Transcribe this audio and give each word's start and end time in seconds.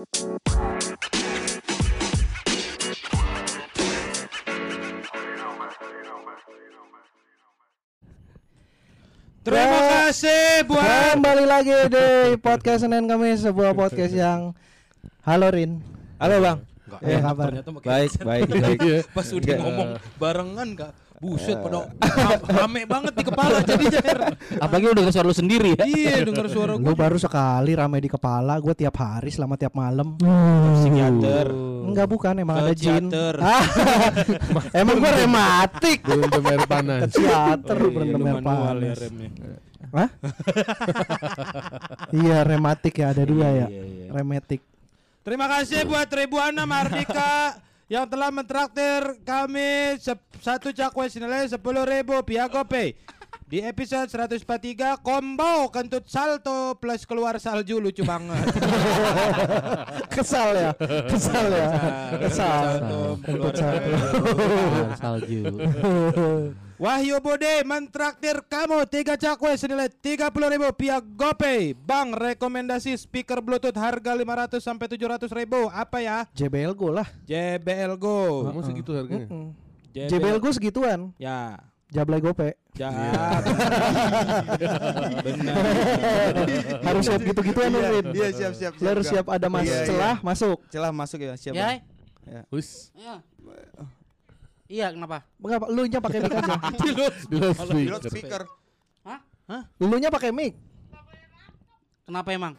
Terima 0.00 0.16
kasih 10.08 10.64
buat 10.64 11.20
Kembali 11.20 11.44
lagi 11.44 11.76
di 11.92 12.06
podcast 12.40 12.88
Senin 12.88 13.04
Kamis 13.04 13.44
sebuah 13.44 13.76
podcast 13.76 14.16
yang 14.16 14.56
Halo 15.20 15.52
Rin. 15.52 15.84
Halo 16.16 16.40
bang. 16.40 16.58
Enggak, 16.64 17.00
Eh, 17.04 17.20
kabar? 17.20 17.48
Baik, 17.84 18.10
baik, 18.24 18.48
baik. 18.48 18.80
Pas 19.12 19.28
udah 19.28 19.36
Enggak. 19.36 19.58
ngomong 19.60 19.90
barengan 20.16 20.68
kak 20.80 20.92
Buset 21.20 21.52
pada 21.54 21.84
ra- 22.00 22.40
rame 22.64 22.88
banget 22.88 23.12
di 23.12 23.20
kepala 23.22 23.60
jadinya 23.60 24.00
Apalagi 24.56 24.86
udah 24.88 25.02
suara 25.06 25.28
lu 25.28 25.36
sendiri 25.36 25.76
ya. 25.76 25.84
Iya 25.84 26.24
denger 26.24 26.48
suara 26.48 26.72
Lu 26.72 26.80
gue 26.80 26.94
baru 26.96 27.20
sekali 27.20 27.76
ramai 27.76 28.00
di 28.00 28.08
kepala, 28.08 28.56
gue 28.56 28.72
tiap 28.72 28.96
hari 28.96 29.28
selama 29.28 29.54
tiap 29.54 29.76
malam. 29.76 30.16
Psikiater. 30.16 31.52
Enggak 31.84 32.08
bukan, 32.08 32.34
emang 32.34 32.56
Ke 32.56 32.62
ada 32.62 32.72
jin. 32.72 33.04
emang 34.80 34.96
gue 34.96 35.12
rematik. 35.14 35.98
Berendam 36.02 36.44
air 36.46 36.64
panas. 36.64 37.12
Teater 37.12 37.76
Iya, 37.76 37.92
berendam 37.92 38.16
lu 38.16 38.24
air 38.24 38.32
ya 38.32 38.40
panas. 38.40 38.96
remnya 38.98 39.30
Hah? 39.90 40.08
iya 42.22 42.38
rematik 42.40 42.94
ya 42.94 43.10
ada 43.10 43.24
dua 43.24 43.48
ya. 43.50 43.66
Iya, 43.66 43.82
iya. 43.82 44.06
Rematik. 44.08 44.60
Terima 45.20 45.46
kasih 45.46 45.84
buat 45.84 46.06
Tribuana 46.06 46.64
Mardika 46.64 47.60
yang 47.90 48.06
telah 48.06 48.30
mentraktir 48.30 49.18
kami 49.26 49.98
satu 50.38 50.70
cakwe 50.70 51.10
senilai 51.10 51.50
sepuluh 51.50 51.82
ribu 51.82 52.14
via 52.22 52.46
GoPay. 52.46 52.94
Di 53.50 53.58
episode 53.66 54.06
143 54.06 55.02
combo 55.02 55.66
kentut 55.74 56.06
salto 56.06 56.78
plus 56.78 57.02
keluar 57.02 57.34
salju 57.42 57.82
lucu 57.82 58.06
banget. 58.06 58.46
Kesal 60.14 60.54
ya, 60.54 60.70
kesal 61.10 61.46
ya, 61.50 61.66
kesal. 62.14 62.62
Salto 62.78 63.02
keluar 63.26 63.50
Kentut 63.50 63.54
salto. 63.58 63.90
salju. 64.94 65.42
Salju. 65.50 66.69
Wahyu 66.80 67.20
Bode 67.20 67.60
mentraktir 67.68 68.40
kamu 68.48 68.88
tiga 68.88 69.12
cakwe 69.12 69.52
senilai 69.60 69.92
30 69.92 70.32
ribu 70.32 70.64
via 70.80 70.96
GoPay. 70.96 71.76
Bang 71.76 72.16
rekomendasi 72.16 72.96
speaker 72.96 73.44
Bluetooth 73.44 73.76
harga 73.76 74.16
500 74.16 74.64
sampai 74.64 74.88
700 74.88 75.28
ribu 75.28 75.68
apa 75.68 76.00
ya? 76.00 76.24
JBL 76.32 76.72
gue 76.72 76.92
lah. 76.96 77.04
JBL 77.28 78.00
Go. 78.00 78.48
Kamu 78.48 78.64
segitu 78.64 78.96
harganya? 78.96 79.28
Mm. 79.28 79.52
JBL 79.92 80.40
gue 80.40 80.52
segituan. 80.56 81.12
Ya. 81.20 81.60
Jablay 81.92 82.24
gope. 82.24 82.56
Ya. 82.80 82.88
Benar. 85.26 85.62
harus 86.80 87.02
siap 87.04 87.20
gitu-gituan 87.28 87.76
lu, 87.76 87.80
Rin. 87.82 88.06
Iya 88.14 88.28
siap 88.32 88.52
siap. 88.56 88.72
Lu 88.80 88.88
harus 88.88 89.04
siap 89.04 89.26
ada 89.28 89.52
mas 89.52 89.68
Iya, 89.68 89.74
iya. 89.74 89.84
celah 89.84 90.16
masuk. 90.24 90.58
Celah 90.72 90.92
masuk 90.96 91.18
ya 91.20 91.36
siap. 91.36 91.52
Ya. 91.52 91.76
Bang. 92.24 92.48
Wis. 92.48 92.88
Iya. 92.96 93.20
Iya, 94.70 94.94
kenapa? 94.94 95.26
Enggak, 95.42 95.66
lu 95.74 95.82
nya 95.90 95.98
pakai 95.98 96.18
mic 96.22 96.30
aja. 96.30 96.54
Di 97.26 97.36
loudspeaker. 97.42 97.90
loudspeaker. 97.90 98.42
Hah? 99.02 99.66
Lu 99.82 99.98
nya 99.98 100.14
pakai 100.14 100.30
mic. 100.30 100.54
Kenapa 102.06 102.30
emang? 102.30 102.54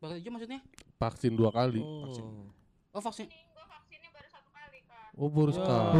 Barcode 0.00 0.20
hijau 0.20 0.32
maksudnya? 0.36 0.60
Vaksin 1.00 1.32
dua 1.32 1.50
kali. 1.52 1.80
Oh, 1.80 3.00
vaksin. 3.00 3.28
Oh 5.16 5.30
baru 5.32 5.52
sekali. 5.54 5.94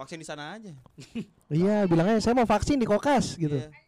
Vaksin 0.00 0.18
di 0.20 0.26
sana 0.26 0.58
aja. 0.58 0.72
Iya, 1.48 1.88
bilangnya 1.88 2.20
saya 2.20 2.36
mau 2.36 2.48
vaksin 2.48 2.76
di 2.76 2.86
Kokas 2.88 3.40
gitu. 3.40 3.56
Iya. 3.56 3.83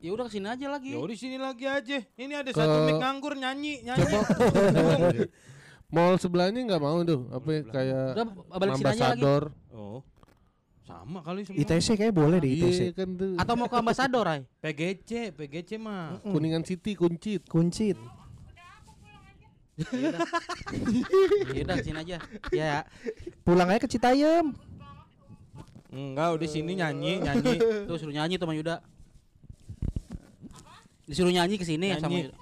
Ya 0.00 0.10
udah 0.16 0.24
ke 0.26 0.32
sini 0.32 0.48
aja 0.48 0.66
lagi. 0.66 0.90
Ya 0.90 1.00
di 1.00 1.16
sini 1.16 1.36
lagi 1.36 1.64
aja. 1.68 1.98
Ini 2.16 2.32
ada 2.34 2.50
Ke- 2.50 2.56
satu 2.56 2.88
mic 2.88 2.96
nganggur 2.96 3.36
nyanyi, 3.36 3.84
nyanyi. 3.84 4.04
Mall 5.94 6.16
sebelahnya 6.16 6.64
nggak 6.64 6.80
mau 6.80 7.04
tuh. 7.04 7.28
Apa 7.28 7.48
ya, 7.50 7.60
kayak 7.66 8.04
Udah 8.16 8.26
balik 8.56 8.72
sini 8.78 8.88
aja 8.88 9.04
lagi. 9.12 9.20
ambasador. 9.20 9.42
Oh. 9.74 10.00
Sama 10.88 11.20
kali 11.20 11.44
semua. 11.44 11.60
ITC 11.60 11.88
kayak 11.94 12.14
boleh 12.16 12.38
deh 12.40 12.48
Iya 12.48 12.66
ITC. 12.66 12.80
kan 12.96 13.08
tuh. 13.14 13.34
Atau 13.36 13.54
mau 13.54 13.68
ke 13.68 13.76
ambasador, 13.76 14.26
Ay? 14.26 14.40
PGC, 14.58 15.36
PGC 15.36 15.70
mah. 15.76 16.16
Kuningan 16.24 16.64
City 16.64 16.96
kuncit. 16.96 17.44
Kuncit. 17.44 18.00
Ya 21.54 21.60
udah 21.64 21.76
sini 21.80 21.98
aja. 22.00 22.16
Ya. 22.50 22.74
Pulang 23.44 23.68
aja 23.68 23.80
ke 23.80 23.88
Citayam. 23.88 24.56
Enggak, 25.90 26.38
udah 26.38 26.48
sini 26.48 26.78
nyanyi, 26.78 27.18
nyanyi. 27.20 27.58
Tuh 27.84 27.96
suruh 27.98 28.14
nyanyi 28.14 28.38
tuh 28.38 28.48
Yuda. 28.48 28.80
Disuruh 31.10 31.34
nyanyi 31.34 31.58
ke 31.58 31.66
sini 31.66 31.90
sama. 31.98 32.14
Yuda. 32.14 32.38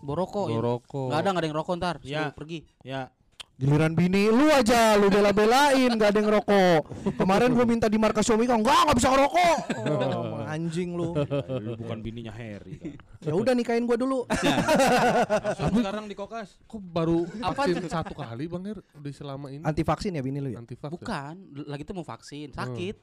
Boroko. 0.00 0.48
ya. 0.48 0.56
Boroko. 0.56 1.02
Nggak 1.12 1.20
ada 1.20 1.28
nggak 1.28 1.42
ada 1.44 1.48
yang 1.52 1.58
rokok 1.60 1.74
ntar. 1.76 1.96
Suruh 2.00 2.10
Ya. 2.10 2.32
pergi. 2.32 2.58
Ya. 2.80 3.12
Giliran 3.60 3.94
bini 3.94 4.26
lu 4.26 4.50
aja 4.50 4.98
lu 4.98 5.06
bela-belain 5.06 5.86
gak 5.94 6.08
ada 6.10 6.18
yang 6.18 6.34
ngerokok. 6.34 6.82
Kemarin 7.14 7.54
gua 7.54 7.62
minta 7.62 7.86
di 7.86 7.94
markas 7.94 8.26
Xiaomi 8.26 8.48
kan 8.48 8.58
enggak 8.58 8.74
enggak 8.74 8.96
bisa 8.98 9.08
ngerokok. 9.12 9.56
Oh, 9.78 10.42
anjing 10.50 10.90
lu. 10.98 11.14
Lu 11.62 11.70
bukan 11.78 11.98
bininya 12.02 12.34
Harry 12.34 12.80
kan. 12.80 12.96
Ya 13.22 13.36
udah 13.36 13.54
nikahin 13.54 13.86
gua 13.86 13.94
dulu. 13.94 14.26
Langsung 14.26 15.78
sekarang 15.78 16.10
di 16.10 16.16
kokas. 16.18 16.58
Kok 16.66 16.80
baru 16.80 17.22
Apa 17.38 17.68
vaksin 17.68 17.86
satu 17.86 18.16
kali 18.18 18.50
bang 18.50 18.62
Her? 18.66 18.78
Udah 18.98 19.12
selama 19.14 19.46
ini. 19.52 19.62
Anti 19.62 19.84
vaksin 19.86 20.10
ya 20.18 20.22
bini 20.24 20.42
lu 20.42 20.50
ya? 20.50 20.58
Anti 20.58 20.74
vaksin. 20.74 20.98
Bukan, 20.98 21.34
lagi 21.68 21.82
tuh 21.86 21.94
mau 21.94 22.06
vaksin, 22.08 22.50
sakit. 22.50 22.96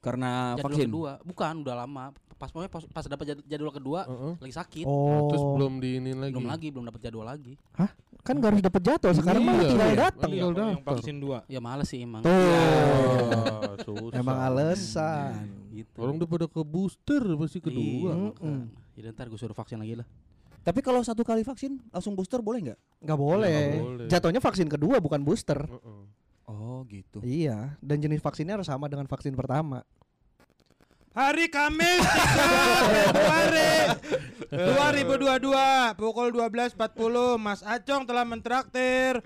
Karena 0.00 0.56
Jadwal 0.56 0.64
vaksin. 0.64 0.86
kedua, 0.88 1.12
bukan 1.20 1.54
udah 1.60 1.74
lama. 1.76 2.06
Pas 2.40 2.48
pokoknya 2.48 2.72
pas, 2.72 2.80
pas 2.88 3.04
dapat 3.04 3.24
jad- 3.28 3.44
jadwal 3.44 3.68
kedua 3.68 4.08
Heeh. 4.08 4.32
lagi 4.40 4.54
sakit. 4.56 4.84
Oh. 4.88 5.28
Terus 5.28 5.44
belum 5.44 5.72
diinin 5.76 6.16
lagi. 6.16 6.32
Belum 6.32 6.48
lagi, 6.48 6.66
belum 6.72 6.84
dapat 6.88 7.00
jadwal 7.04 7.28
lagi. 7.28 7.52
Hah? 7.76 7.92
Kan 8.20 8.36
gak 8.36 8.48
harus 8.48 8.64
dapet 8.64 8.80
jadwal 8.80 9.12
sekarang 9.12 9.42
mah 9.44 9.54
Iya. 9.54 9.68
tinggal 9.68 9.86
Iya. 9.86 9.98
datang. 9.98 10.30
Iya, 10.30 10.42
Tinggal 10.42 10.68
yang 10.72 10.82
vaksin 10.82 11.16
dua. 11.20 11.38
Ya 11.46 11.60
males 11.60 11.84
sih 11.86 12.00
emang. 12.00 12.24
Tuh. 12.24 12.32
Ah, 12.32 13.76
susah. 13.78 14.16
Emang 14.16 14.38
alasan. 14.40 15.32
Gitu. 15.70 15.96
Orang 15.96 16.16
udah 16.16 16.28
pada 16.30 16.46
ke 16.48 16.60
booster 16.62 17.22
pasti 17.36 17.58
Iya, 17.58 17.64
kedua. 17.66 18.10
makanya. 18.32 18.64
Jadi 18.90 19.06
ntar 19.10 19.26
gue 19.28 19.36
suruh 19.36 19.52
vaksin 19.54 19.76
lagi 19.76 19.94
lah. 19.94 20.08
Tapi 20.60 20.80
kalau 20.80 21.00
satu 21.00 21.20
kali 21.20 21.40
vaksin 21.40 21.76
langsung 21.88 22.12
booster 22.12 22.40
boleh 22.40 22.60
nggak? 22.62 22.78
Nggak 23.00 23.18
boleh. 23.18 23.52
Nggak 23.52 23.80
boleh. 23.82 24.06
Jatuhnya 24.08 24.40
vaksin 24.42 24.66
kedua 24.66 24.96
bukan 24.96 25.20
booster. 25.20 25.60
Heeh. 25.60 26.02
Oh 26.44 26.82
gitu. 26.84 27.20
Iya, 27.20 27.78
dan 27.78 27.96
jenis 27.96 28.18
vaksinnya 28.18 28.56
harus 28.56 28.66
sama 28.66 28.88
dengan 28.88 29.06
vaksin 29.06 29.32
pertama. 29.32 29.84
Hari 31.10 31.50
Kamis 31.50 32.06
3 32.06 33.10
Februari 34.46 35.02
2022 35.02 35.98
pukul 35.98 36.30
12.40 36.30 37.34
Mas 37.34 37.66
Acong 37.66 38.06
telah 38.06 38.22
mentraktir 38.22 39.18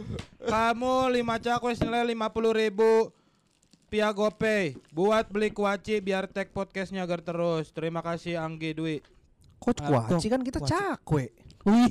kamu 0.49 1.13
5 1.13 1.45
cakwe 1.45 1.77
senilai 1.77 2.09
50 2.09 2.57
ribu 2.57 3.13
via 3.93 4.09
GoPay 4.17 4.81
buat 4.97 5.29
beli 5.29 5.53
kuaci 5.53 6.01
biar 6.01 6.25
tag 6.25 6.57
podcastnya 6.57 7.05
agar 7.05 7.21
terus 7.21 7.69
terima 7.69 8.01
kasih 8.01 8.41
Anggi 8.41 8.73
Dwi 8.73 9.05
Coach 9.61 9.85
Kuaci 9.85 10.33
kan 10.33 10.41
kita 10.41 10.65
cakwe. 10.65 11.37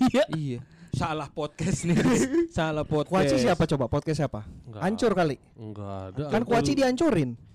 iya. 0.10 0.26
Iya. 0.34 0.60
salah 0.90 1.30
podcast 1.30 1.86
nih 1.86 2.02
salah 2.50 2.82
podcast 2.82 3.30
Kuaci 3.30 3.46
siapa 3.46 3.70
coba? 3.70 3.86
Podcast 3.86 4.26
siapa? 4.26 4.42
Nggak. 4.74 4.82
Hancur 4.82 5.14
kali. 5.14 5.38
Enggak 5.54 6.18
ada. 6.18 6.34
Kan 6.34 6.42
Kuaci 6.50 6.74
dihancurin. 6.74 7.53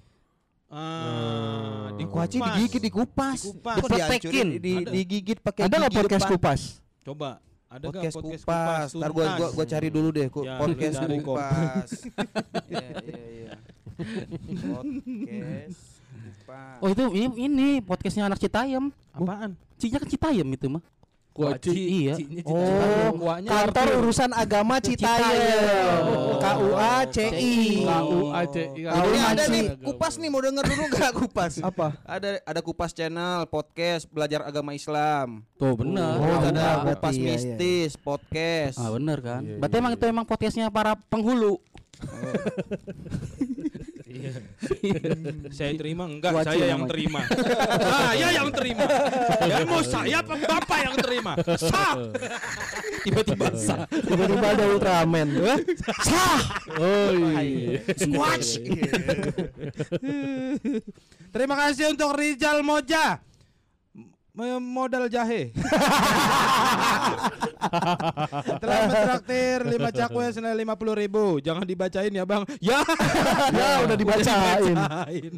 Ah, 0.69 1.89
di 1.93 2.05
Kuaci 2.05 2.37
kupas. 2.37 2.55
digigit 2.55 2.83
dikupas. 2.83 3.41
Dipletekin. 3.51 4.49
Di, 4.59 4.73
digigit 4.85 5.39
pakai 5.41 5.65
Ada 5.65 5.77
nggak 5.79 5.93
podcast 5.95 6.25
depan? 6.25 6.35
kupas? 6.35 6.61
coba 7.01 7.31
ada 7.69 7.85
nggak 7.85 8.13
Podcast, 8.13 8.45
kupas. 8.45 8.89
Ntar 8.93 9.11
gua, 9.13 9.25
gua 9.35 9.49
gua 9.53 9.67
cari 9.67 9.89
dulu 9.89 10.09
deh 10.09 10.27
ku- 10.29 10.45
Ya, 10.45 10.57
podcast 10.57 10.97
kupas. 11.01 11.89
Iya 12.73 12.87
iya 13.05 13.25
iya. 13.29 13.55
Podcast 13.97 15.79
kupas. 16.17 16.77
Oh 16.81 16.89
itu 16.89 17.05
ini, 17.13 17.27
ini 17.39 17.69
podcastnya 17.81 18.25
anak 18.25 18.39
Citayam. 18.39 18.89
apaan 19.13 19.53
Cinya 19.77 20.01
kan 20.01 20.09
Citayam 20.09 20.49
itu 20.49 20.67
mah. 20.69 20.83
Kuaci. 21.39 21.71
Iya. 21.71 22.15
Oh, 22.43 23.15
kantor 23.47 24.03
urusan 24.03 24.35
agama 24.35 24.83
Citayam. 24.83 26.03
Oh. 26.03 26.43
KUA 26.43 26.95
CI. 27.15 27.87
KUA 27.87 28.43
CI. 28.51 28.83
Ini 28.83 29.21
ada 29.23 29.45
nih 29.47 29.79
kupas 29.87 30.19
nih 30.19 30.35
mau 30.35 30.43
denger 30.43 30.67
dulu 30.67 30.85
nggak 30.91 31.13
kupas? 31.15 31.53
Apa? 31.71 31.95
Ada 32.03 32.43
ada 32.43 32.59
kupas 32.59 32.91
channel 32.91 33.47
podcast 33.47 34.11
belajar 34.11 34.43
agama 34.43 34.75
Islam. 34.75 35.47
Tuh 35.63 35.79
bener. 35.79 36.19
Oh, 36.19 36.39
benar, 36.43 36.83
ada 36.83 36.99
kupas 36.99 37.15
iya, 37.15 37.23
iya. 37.23 37.31
mistis 37.39 37.95
podcast. 37.95 38.83
Ah 38.83 38.91
bener 38.91 39.23
kan. 39.23 39.47
Iya, 39.47 39.63
Berarti 39.63 39.77
emang 39.79 39.93
itu 39.95 40.05
emang 40.11 40.27
podcastnya 40.27 40.67
para 40.75 40.99
penghulu. 41.07 41.63
Iya. 44.09 44.41
saya 45.57 45.77
terima 45.77 46.09
enggak, 46.09 46.33
Kuaci 46.33 46.57
saya 46.57 46.73
yang 46.73 46.89
terima. 46.89 47.21
saya 47.29 48.29
yang 48.33 48.49
terima. 48.49 48.85
Ya 49.45 49.57
mau 49.69 49.85
saya 49.85 50.25
apa 50.25 50.35
bapak 50.41 50.79
yang 50.81 50.97
terima? 50.97 51.33
Sah. 51.61 51.95
Tiba-tiba 53.05 53.53
sah. 53.53 53.85
Tiba-tiba 53.85 54.47
ada 54.49 54.65
Ultraman. 54.73 55.29
Sah. 56.01 56.41
Oh 56.81 57.13
iya. 57.37 57.85
Squatch. 57.93 58.57
Terima 61.35 61.55
kasih 61.61 61.93
untuk 61.93 62.17
Rizal 62.17 62.65
Moja. 62.65 63.21
Modal 64.39 65.11
jahe. 65.11 65.51
Telah 68.63 68.79
mentraktir 68.87 69.67
5 69.67 69.99
cakwe 69.99 70.31
senilai 70.31 70.63
50 70.63 71.03
ribu 71.03 71.43
Jangan 71.43 71.67
dibacain 71.67 72.15
ya 72.15 72.23
bang 72.23 72.47
Ya 72.63 72.79
Ya 73.51 73.83
udah 73.83 73.99
dibacain. 73.99 74.79
dibacain. 74.79 75.35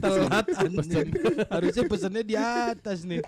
Telat 0.00 0.48
anjing 0.56 1.12
Harusnya 1.52 1.84
pesennya 1.84 2.24
di 2.24 2.34
atas 2.40 3.04
nih 3.04 3.20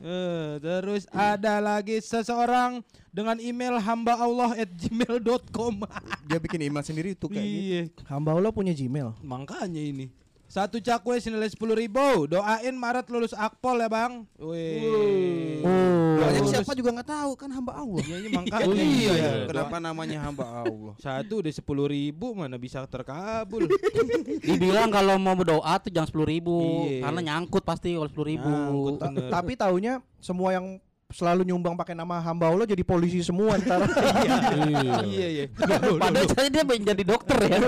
Eh, 0.00 0.56
terus 0.64 1.04
ada 1.12 1.60
lagi 1.60 2.00
seseorang 2.00 2.80
dengan 3.12 3.36
email 3.36 3.76
hamba 3.76 4.16
Allah 4.16 4.56
at 4.56 4.72
gmail.com 4.72 5.84
Dia 6.24 6.40
bikin 6.40 6.72
email 6.72 6.80
sendiri 6.80 7.12
tuh 7.12 7.28
kayaknya. 7.28 7.60
Iya 7.60 7.82
Hamba 8.08 8.32
Allah 8.32 8.48
punya 8.48 8.72
Gmail. 8.72 9.12
Makanya 9.20 9.76
ini 9.76 10.08
satu 10.50 10.76
cakwe 10.76 11.16
senilai 11.16 11.46
sepuluh 11.46 11.72
ribu 11.72 12.26
Doain 12.26 12.74
Maret 12.74 13.06
lulus 13.06 13.30
akpol 13.32 13.78
ya 13.78 13.86
bang 13.86 14.26
Wih 14.36 15.62
Oh. 15.62 16.16
Doanya 16.16 16.40
Lulus. 16.40 16.52
siapa 16.52 16.72
juga 16.72 16.90
nggak 16.90 17.10
tahu 17.10 17.32
kan 17.32 17.48
hamba 17.48 17.72
Allah. 17.74 18.00
Iya, 18.02 18.16
iya, 18.18 18.28
makanya 18.30 18.64
Oh, 18.64 18.74
iya. 18.76 19.12
iya. 19.12 19.30
Kenapa 19.44 19.76
namanya 19.78 20.18
hamba 20.20 20.44
Allah? 20.64 20.92
Satu 20.96 21.40
udah 21.40 21.48
sepuluh 21.50 21.84
ribu 21.84 22.32
mana 22.32 22.56
bisa 22.56 22.80
terkabul 22.84 23.68
Dibilang 24.48 24.88
kalau 24.88 25.16
mau 25.16 25.32
berdoa 25.32 25.76
tuh 25.76 25.88
jangan 25.88 26.08
sepuluh 26.08 26.28
ribu 26.28 26.56
Iya. 26.88 27.04
karena 27.04 27.20
nyangkut 27.22 27.62
pasti 27.62 27.92
kalau 27.92 28.08
sepuluh 28.08 28.28
ribu. 28.30 28.48
Nyangkut. 28.48 28.94
Ta- 29.00 29.40
tapi 29.40 29.52
taunya 29.54 29.92
semua 30.18 30.52
yang 30.52 30.76
selalu 31.10 31.42
nyumbang 31.42 31.74
pakai 31.74 31.94
nama 31.94 32.22
hamba 32.22 32.50
Allah 32.50 32.66
jadi 32.66 32.82
polisi 32.86 33.18
semua 33.20 33.58
ntar. 33.58 33.82
Iya 35.10 35.26
iya 35.28 35.44
Padahal 35.98 36.26
saya 36.30 36.48
dia 36.48 36.62
pengen 36.62 36.84
jadi 36.94 37.02
dokter 37.02 37.38
ya. 37.46 37.58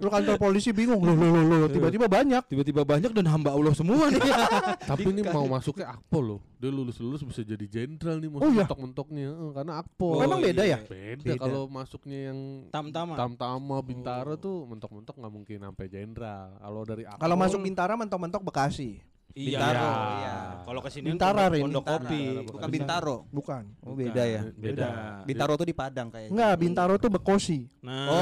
Lu 0.00 0.08
kantor 0.10 0.36
polisi 0.38 0.70
bingung 0.74 1.00
loh 1.02 1.14
loh 1.14 1.30
loh, 1.30 1.56
loh 1.66 1.68
tiba-tiba 1.70 2.06
banyak. 2.10 2.42
Tiba-tiba 2.50 2.82
banyak 2.82 3.10
dan 3.14 3.26
hamba 3.30 3.54
Allah 3.54 3.74
semua 3.74 4.10
nih 4.10 4.20
Tapi 4.90 5.06
ini 5.10 5.22
mau 5.26 5.46
masuknya 5.46 5.94
akpol 5.94 6.36
loh. 6.36 6.40
Dia 6.60 6.68
lulus-lulus 6.68 7.24
bisa 7.24 7.40
jadi 7.40 7.64
jenderal 7.64 8.20
nih 8.20 8.28
mau 8.28 8.44
Oh 8.44 8.50
iya? 8.52 8.66
mentok-mentoknya 8.66 9.28
Eh, 9.32 9.52
karena 9.56 9.72
akpol. 9.80 10.14
Oh, 10.20 10.24
emang 10.26 10.40
beda 10.44 10.62
ya? 10.66 10.78
Beda, 10.84 11.24
Beda. 11.24 11.40
kalau 11.40 11.62
masuknya 11.70 12.18
yang 12.32 12.38
Tam-tama 12.68 13.16
Tam-tama 13.16 13.76
Bintara 13.80 14.34
tuh 14.36 14.68
mentok-mentok 14.68 15.16
nggak 15.16 15.32
mungkin 15.32 15.58
sampai 15.64 15.86
jenderal. 15.88 16.52
Kalau 16.60 16.82
dari 16.84 17.02
akpol 17.08 17.22
Kalau 17.22 17.36
masuk 17.38 17.60
Bintara 17.64 17.94
mentok-mentok 17.96 18.42
Bekasi. 18.44 19.00
Iya 19.34 19.58
Bintaro, 19.62 19.90
iya. 20.18 20.34
Kalau 20.66 20.80
ke 20.82 20.90
sini 20.90 21.06
Bintara, 21.14 21.42
Rin. 21.50 21.62
Pondok 21.62 21.84
Bintara. 21.86 22.02
kopi 22.02 22.20
Bukan 22.50 22.68
Bintaro. 22.70 23.16
Bukan. 23.30 23.62
Oh 23.86 23.94
beda 23.94 24.22
ya. 24.26 24.42
Beda 24.54 24.86
Bintaro 25.22 25.54
tuh 25.54 25.66
di 25.66 25.74
Padang 25.74 26.10
kayaknya. 26.10 26.30
Enggak, 26.34 26.54
Bintaro 26.58 26.94
tuh 26.98 27.10
Bekosi. 27.10 27.70
Nah 27.82 28.06
Oh. 28.10 28.18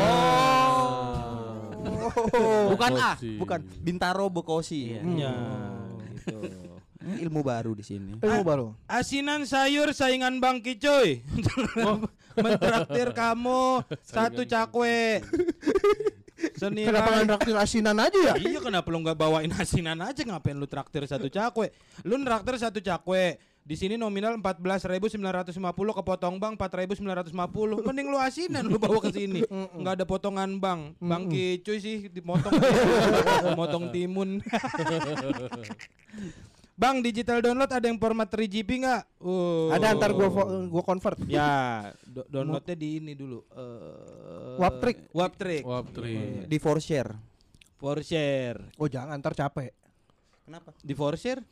Bukan 2.75 2.91
A. 2.99 3.17
Bekasi. 3.17 3.39
Bukan 3.41 3.61
Bintaro 3.81 4.27
Bekosi. 4.29 4.99
Ya 4.99 5.01
gitu 6.29 6.41
Ini 6.99 7.15
ilmu 7.25 7.41
baru 7.47 7.73
di 7.79 7.85
sini. 7.87 8.19
Ilmu 8.21 8.43
baru. 8.43 8.75
Asinan 8.91 9.47
sayur 9.47 9.95
saingan 9.95 10.43
Bang 10.43 10.61
Kicoy. 10.61 11.23
Mentraktir 12.45 13.15
kamu 13.15 13.87
satu 14.03 14.43
cakwe. 14.45 15.23
Senilai 16.55 16.91
Kenapa 16.91 17.09
nggak 17.11 17.29
traktir 17.35 17.57
asinan 17.59 17.97
aja 17.99 18.19
ya? 18.19 18.35
Iya 18.39 18.61
kenapa 18.63 18.87
lu 18.95 19.03
nggak 19.03 19.19
bawain 19.19 19.51
asinan 19.59 19.99
aja 19.99 20.23
ngapain 20.23 20.55
lu 20.55 20.71
traktir 20.71 21.03
satu 21.07 21.27
cakwe? 21.27 21.75
Lu 22.07 22.15
traktir 22.23 22.55
satu 22.59 22.79
cakwe. 22.79 23.39
Di 23.69 23.77
sini 23.77 24.01
nominal 24.01 24.41
14.950 24.41 25.61
kepotong 26.01 26.41
bang 26.41 26.57
4.950. 26.57 27.85
Mending 27.85 28.09
lu 28.09 28.17
asinan 28.17 28.65
lu 28.65 28.81
bawa 28.81 28.97
ke 29.05 29.13
sini. 29.13 29.45
Nggak 29.51 30.01
ada 30.01 30.05
potongan 30.09 30.57
bang. 30.57 30.97
Bang 30.97 31.29
Kicuy 31.29 31.77
sih 31.77 32.09
dipotong. 32.09 32.57
Motong 33.59 33.93
timun. 33.93 34.41
bang 36.79 37.03
digital 37.03 37.43
download 37.43 37.67
ada 37.67 37.83
yang 37.83 37.99
format 37.99 38.31
3GP 38.31 38.87
nggak? 38.87 39.03
Uh. 39.19 39.75
Ada 39.75 39.99
ntar 39.99 40.15
gua 40.15 40.31
gua 40.71 40.83
convert. 40.87 41.19
Ya, 41.27 41.91
do- 42.07 42.27
downloadnya 42.31 42.79
di 42.79 43.03
ini 43.03 43.19
dulu. 43.19 43.43
Eh, 43.51 44.63
Waptrick. 44.63 45.11
Waptrick. 45.11 45.67
Wap 45.67 45.91
tri. 45.91 46.47
Di 46.47 46.59
for 46.63 46.79
share. 46.79 47.19
For 47.83 47.99
share. 48.01 48.63
Oh 48.79 48.87
jangan 48.87 49.19
ntar 49.19 49.35
capek. 49.35 49.75
Kenapa? 50.47 50.71
Di 50.81 50.95
for 50.95 51.19
share? 51.19 51.43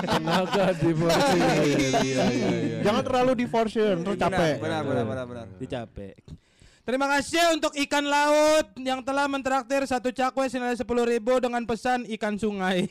Tenaga 0.00 0.72
di 0.80 0.90
Bekasi. 0.96 1.36
Iya, 1.36 1.52
iya, 1.60 2.24
iya, 2.32 2.48
iya. 2.56 2.78
Jangan 2.80 3.02
terlalu 3.04 3.44
di 3.44 3.46
force 3.50 3.76
ntar 3.76 4.16
capek. 4.16 4.56
Benar, 4.62 4.82
benar, 4.86 5.04
benar, 5.04 5.24
benar. 5.26 5.46
Dicapek. 5.58 6.16
Terima 6.90 7.06
kasih 7.06 7.54
untuk 7.54 7.70
ikan 7.86 8.02
laut 8.02 8.74
yang 8.74 8.98
telah 9.06 9.30
mentraktir 9.30 9.86
satu 9.86 10.10
cakwe 10.10 10.50
senilai 10.50 10.74
sepuluh 10.74 11.06
ribu 11.06 11.38
dengan 11.38 11.62
pesan 11.62 12.02
ikan 12.18 12.34
sungai. 12.34 12.90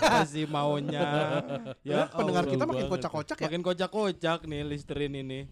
Apa 0.00 0.24
sih 0.24 0.48
maunya? 0.48 1.44
Ya 1.84 2.08
Pendengar 2.08 2.48
Allah 2.48 2.56
kita 2.56 2.64
makin 2.64 2.88
kocak-kocak 2.88 3.36
ya. 3.36 3.52
Makin 3.52 3.60
kocak-kocak 3.60 4.48
nih 4.48 4.64
Listerin 4.64 5.12
ini. 5.12 5.44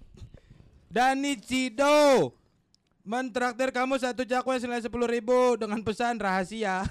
Dani 0.88 1.36
Cido 1.36 2.32
mentraktir 3.04 3.76
kamu 3.76 4.00
satu 4.00 4.24
cakwe 4.24 4.56
senilai 4.56 4.80
sepuluh 4.80 5.04
ribu 5.04 5.60
dengan 5.60 5.84
pesan 5.84 6.16
rahasia. 6.16 6.88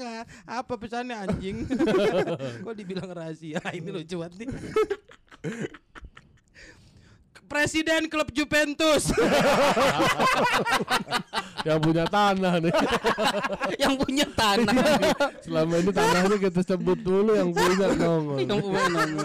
Nggak, 0.00 0.24
apa 0.64 0.74
pesannya 0.80 1.28
anjing? 1.28 1.68
Kok 2.64 2.72
dibilang 2.72 3.12
rahasia? 3.12 3.60
Ini 3.68 3.92
lucu 3.92 4.16
banget 4.16 4.48
nih. 4.48 4.48
Presiden 7.52 8.08
klub 8.08 8.32
Juventus. 8.32 9.12
Yang 11.68 11.78
punya 11.84 12.04
tanah 12.08 12.64
nih. 12.64 12.72
Yang 13.84 13.94
punya 14.00 14.26
tanah. 14.32 14.74
Selama 15.44 15.74
ini 15.84 15.92
tanahnya 15.92 16.36
kita 16.40 16.64
sebut 16.64 16.98
dulu 17.04 17.36
yang 17.36 17.52
punya 17.52 17.92
nongol. 17.92 18.40
Yang 18.40 18.60
punya 18.64 18.84
nama. 18.88 19.22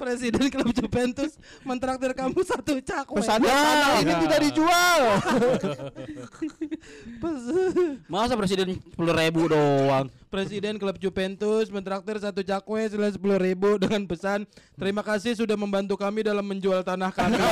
Presiden 0.00 0.44
klub 0.48 0.72
Juventus 0.72 1.36
mentraktir 1.68 2.16
kamu 2.16 2.40
satu 2.48 2.80
cakwe. 2.80 3.20
Pesannya 3.20 3.52
tanah 3.52 4.00
ini 4.00 4.14
tidak 4.24 4.38
dijual. 4.48 5.00
Masa 8.08 8.34
presiden 8.40 8.80
sepuluh 8.88 9.14
ribu 9.14 9.52
doang. 9.52 10.08
Presiden 10.32 10.80
klub 10.80 10.96
Juventus 10.96 11.68
mentraktir 11.68 12.16
satu 12.16 12.40
cakwe 12.40 12.88
senilai 12.88 13.12
sepuluh 13.12 13.36
ribu 13.36 13.76
dengan 13.76 14.08
pesan 14.08 14.48
terima 14.80 15.04
kasih 15.04 15.36
sudah 15.36 15.60
membantu 15.60 16.00
kami 16.00 16.24
dalam 16.24 16.40
menjual 16.40 16.80
tanah 16.80 17.12
kami. 17.12 17.36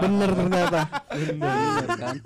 Bener 0.00 0.30
ternyata. 0.32 0.80
Bener 1.12 1.84
kan? 1.92 2.16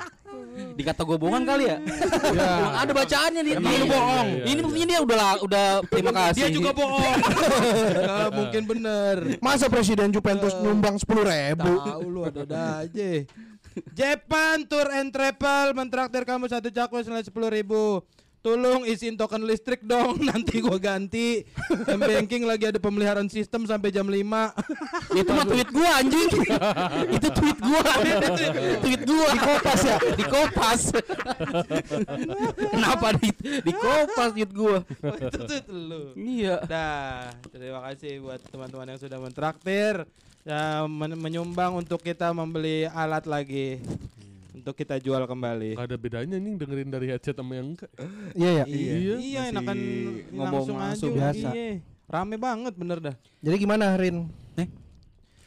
Dikata 0.79 1.03
gue 1.03 1.19
bohongan 1.19 1.43
kali 1.43 1.67
ya? 1.67 1.83
Ya. 2.31 2.50
Ada 2.87 2.93
bacaannya 2.95 3.41
nih. 3.43 3.55
Emang 3.59 3.75
Dia 3.75 3.83
iya, 3.83 3.91
bohong. 3.91 4.29
iya, 4.31 4.38
iya, 4.38 4.47
Ini 4.47 4.61
buktinya 4.62 4.87
dia 4.87 5.00
udah 5.03 5.23
udah 5.43 5.67
terima 5.91 6.12
kasih. 6.15 6.38
Dia 6.38 6.49
juga 6.55 6.71
bohong. 6.71 7.19
Mungkin 8.38 8.62
bener. 8.62 9.17
Masa 9.43 9.67
presiden 9.67 10.15
Juventus 10.15 10.55
nyumbang 10.62 11.03
sepuluh 11.03 11.27
ribu? 11.27 11.83
Tahu 11.83 12.07
lu 12.07 12.23
ada 12.23 12.87
aja. 12.87 13.27
Jepan 13.99 14.66
Tour 14.71 14.87
and 14.95 15.11
Travel 15.11 15.75
mentraktir 15.75 16.23
kamu 16.23 16.47
satu 16.47 16.71
cakwe 16.71 17.02
senilai 17.02 17.26
sepuluh 17.26 17.50
ribu. 17.50 18.02
Tolong 18.45 18.85
isiin 18.85 19.16
token 19.16 19.49
listrik 19.49 19.81
dong, 19.88 20.21
nanti 20.28 20.61
gua 20.61 20.76
ganti. 20.76 21.49
M 21.88 21.97
banking 21.97 22.45
lagi 22.45 22.69
ada 22.69 22.76
pemeliharaan 22.76 23.33
sistem 23.33 23.64
sampai 23.64 23.88
jam 23.88 24.04
5 24.04 24.21
Itu 25.25 25.31
mah 25.33 25.47
tweet 25.49 25.73
gua 25.73 25.90
anjing. 26.04 26.28
Itu 27.16 27.28
tweet 27.33 27.59
gua. 27.64 27.85
tweet 28.85 29.02
gua. 29.09 29.28
Di 29.33 29.40
kopas 29.40 29.81
ya? 29.81 29.97
Di 30.12 30.25
kopas. 30.28 30.83
Kenapa 32.69 33.16
di 33.16 33.28
di 33.64 33.73
kopas 33.73 34.31
tweet 34.37 34.52
gua? 34.52 34.85
itu 35.25 35.40
tuh 35.49 35.61
lu. 35.73 36.02
Iya. 36.12 36.69
Dah, 36.69 37.33
terima 37.49 37.81
kasih 37.88 38.21
buat 38.21 38.45
teman-teman 38.45 38.93
yang 38.93 39.00
sudah 39.00 39.19
mentraktir 39.25 40.04
ya 40.45 40.85
men- 40.85 41.17
menyumbang 41.19 41.73
untuk 41.81 42.05
kita 42.05 42.31
membeli 42.31 42.85
alat 42.93 43.25
lagi 43.25 43.81
untuk 44.55 44.77
kita 44.77 44.97
jual 45.01 45.25
kembali. 45.25 45.77
Gak 45.77 45.89
ada 45.89 45.99
bedanya 45.99 46.37
nih 46.41 46.53
dengerin 46.57 46.89
dari 46.89 47.07
headset 47.13 47.37
sama 47.37 47.57
yang 47.59 47.75
enggak. 47.75 47.91
Iya 48.33 48.51
ya. 48.61 48.65
Iya, 48.65 48.95
iya 48.97 49.13
masih 49.17 49.53
enakan 49.53 49.77
ngomong 50.33 50.53
langsung 50.53 50.77
aja. 50.77 50.85
langsung. 50.89 51.13
Biasa. 51.17 51.49
Iya. 51.53 51.69
Rame 52.05 52.37
banget 52.37 52.73
bener 52.77 52.99
dah. 53.01 53.17
Jadi 53.41 53.57
gimana 53.61 53.97
Rin? 53.97 54.29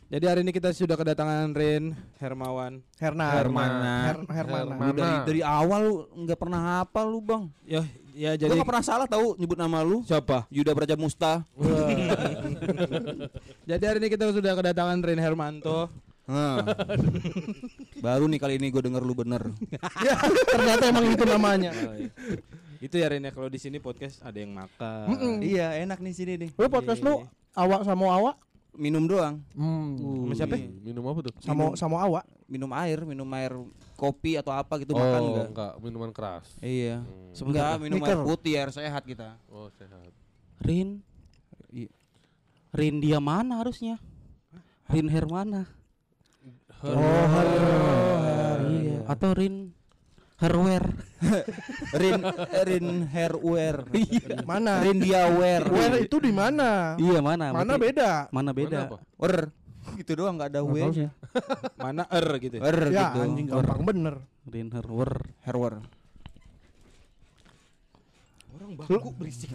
Jadi 0.08 0.24
hari 0.24 0.40
ini 0.40 0.56
kita 0.56 0.72
sudah 0.72 0.96
kedatangan 0.96 1.52
Rin 1.52 1.92
Hermawan. 2.16 2.80
Herna. 2.96 3.28
Hermana. 3.44 3.94
Her 4.08 4.18
Hermana. 4.24 4.74
Lu 4.80 4.94
dari 4.96 5.16
dari 5.28 5.42
awal 5.44 5.82
lu 5.84 5.96
nggak 6.24 6.40
pernah 6.40 6.62
hafal 6.80 7.12
lu 7.12 7.20
bang. 7.20 7.44
Ya, 7.68 7.84
ya 8.18 8.34
Jadi 8.34 8.50
gua 8.50 8.58
nggak 8.58 8.70
pernah 8.74 8.86
salah 8.86 9.06
tahu 9.06 9.38
nyebut 9.38 9.58
nama 9.62 9.86
lu. 9.86 10.02
siapa? 10.02 10.50
Yuda 10.50 10.74
Braja 10.74 10.98
Musta. 10.98 11.46
Jadi 13.70 13.84
hari 13.86 13.98
ini 14.02 14.10
kita 14.10 14.34
sudah 14.34 14.58
kedatangan 14.58 14.98
Rin 15.06 15.22
Hermanto. 15.22 15.94
Nah. 16.28 16.60
Baru 18.06 18.28
nih 18.28 18.40
kali 18.42 18.54
ini 18.60 18.68
gue 18.74 18.84
denger 18.84 19.04
lu 19.06 19.16
bener. 19.16 19.48
Ternyata 20.52 20.84
emang 20.92 21.06
itu 21.14 21.24
namanya. 21.24 21.72
Oh, 21.72 21.96
iya. 21.96 22.12
Itu 22.84 22.96
ya 23.00 23.08
Ren 23.10 23.26
ya 23.26 23.32
kalau 23.32 23.48
di 23.48 23.60
sini 23.62 23.80
podcast 23.80 24.22
ada 24.22 24.38
yang 24.38 24.54
makan. 24.54 25.08
Mm-mm. 25.08 25.36
iya, 25.42 25.80
enak 25.82 26.04
nih 26.04 26.14
sini 26.14 26.34
nih. 26.36 26.50
Lu 26.58 26.68
podcast 26.68 27.00
lu 27.02 27.24
awak 27.56 27.88
sama 27.88 28.06
awak? 28.12 28.36
Minum 28.78 29.10
doang. 29.10 29.42
Hmm. 29.58 29.98
Sama 29.98 30.34
siapa? 30.38 30.56
Minum 30.86 31.02
apa 31.10 31.20
tuh? 31.26 31.34
Sama 31.42 31.74
sama 31.74 31.98
awak. 32.06 32.24
Minum 32.46 32.70
air, 32.78 33.02
minum 33.08 33.26
air 33.34 33.58
kopi 33.98 34.38
atau 34.38 34.54
apa 34.54 34.78
gitu 34.78 34.94
oh, 34.94 35.02
makan 35.02 35.22
enggak. 35.26 35.48
enggak? 35.50 35.74
minuman 35.82 36.12
keras. 36.14 36.46
Iya. 36.62 37.02
Hmm. 37.02 37.50
Enggak, 37.50 37.74
minum 37.82 37.98
air 38.06 38.14
Miker. 38.14 38.30
putih, 38.30 38.54
air 38.54 38.70
sehat 38.70 39.04
kita. 39.04 39.42
Oh, 39.50 39.74
sehat. 39.74 40.14
Rin. 40.62 41.02
Iya. 41.74 41.90
Rin 42.78 43.02
dia 43.02 43.18
mana 43.18 43.58
harusnya? 43.66 43.98
Rin 44.94 45.10
Hermana. 45.10 45.66
Oh, 46.86 46.94
har- 47.34 47.66
Iya. 48.68 49.02
Atau 49.10 49.34
Rin 49.34 49.74
Herwer. 50.38 50.86
Rin 52.02 52.22
Rin 52.70 52.86
hairwear. 53.10 53.90
Mana? 54.46 54.86
Rin 54.86 55.02
dia 55.02 55.26
wear. 55.34 55.66
Where 55.66 56.06
itu 56.06 56.22
di 56.22 56.30
mana? 56.30 56.94
Iya 57.02 57.26
mana? 57.26 57.50
Mana 57.50 57.74
beda? 57.82 58.30
Mana 58.30 58.54
beda? 58.54 58.86
Mana 58.86 59.02
apa? 59.02 59.50
Gitu 59.98 60.12
doang 60.14 60.38
enggak 60.38 60.54
ada 60.54 60.62
W-nya. 60.62 61.10
Mana 61.82 62.06
er 62.14 62.28
gitu. 62.38 62.62
Wer 62.62 62.94
Ya 62.94 63.10
gitu. 63.10 63.20
anjing 63.26 63.48
gampang 63.50 63.82
bener. 63.82 64.16
Rin 64.46 64.70
Herwer. 64.70 65.12
Hairwear. 65.42 65.82
Orang 68.58 68.74
baku 68.78 69.10
berisik. 69.14 69.54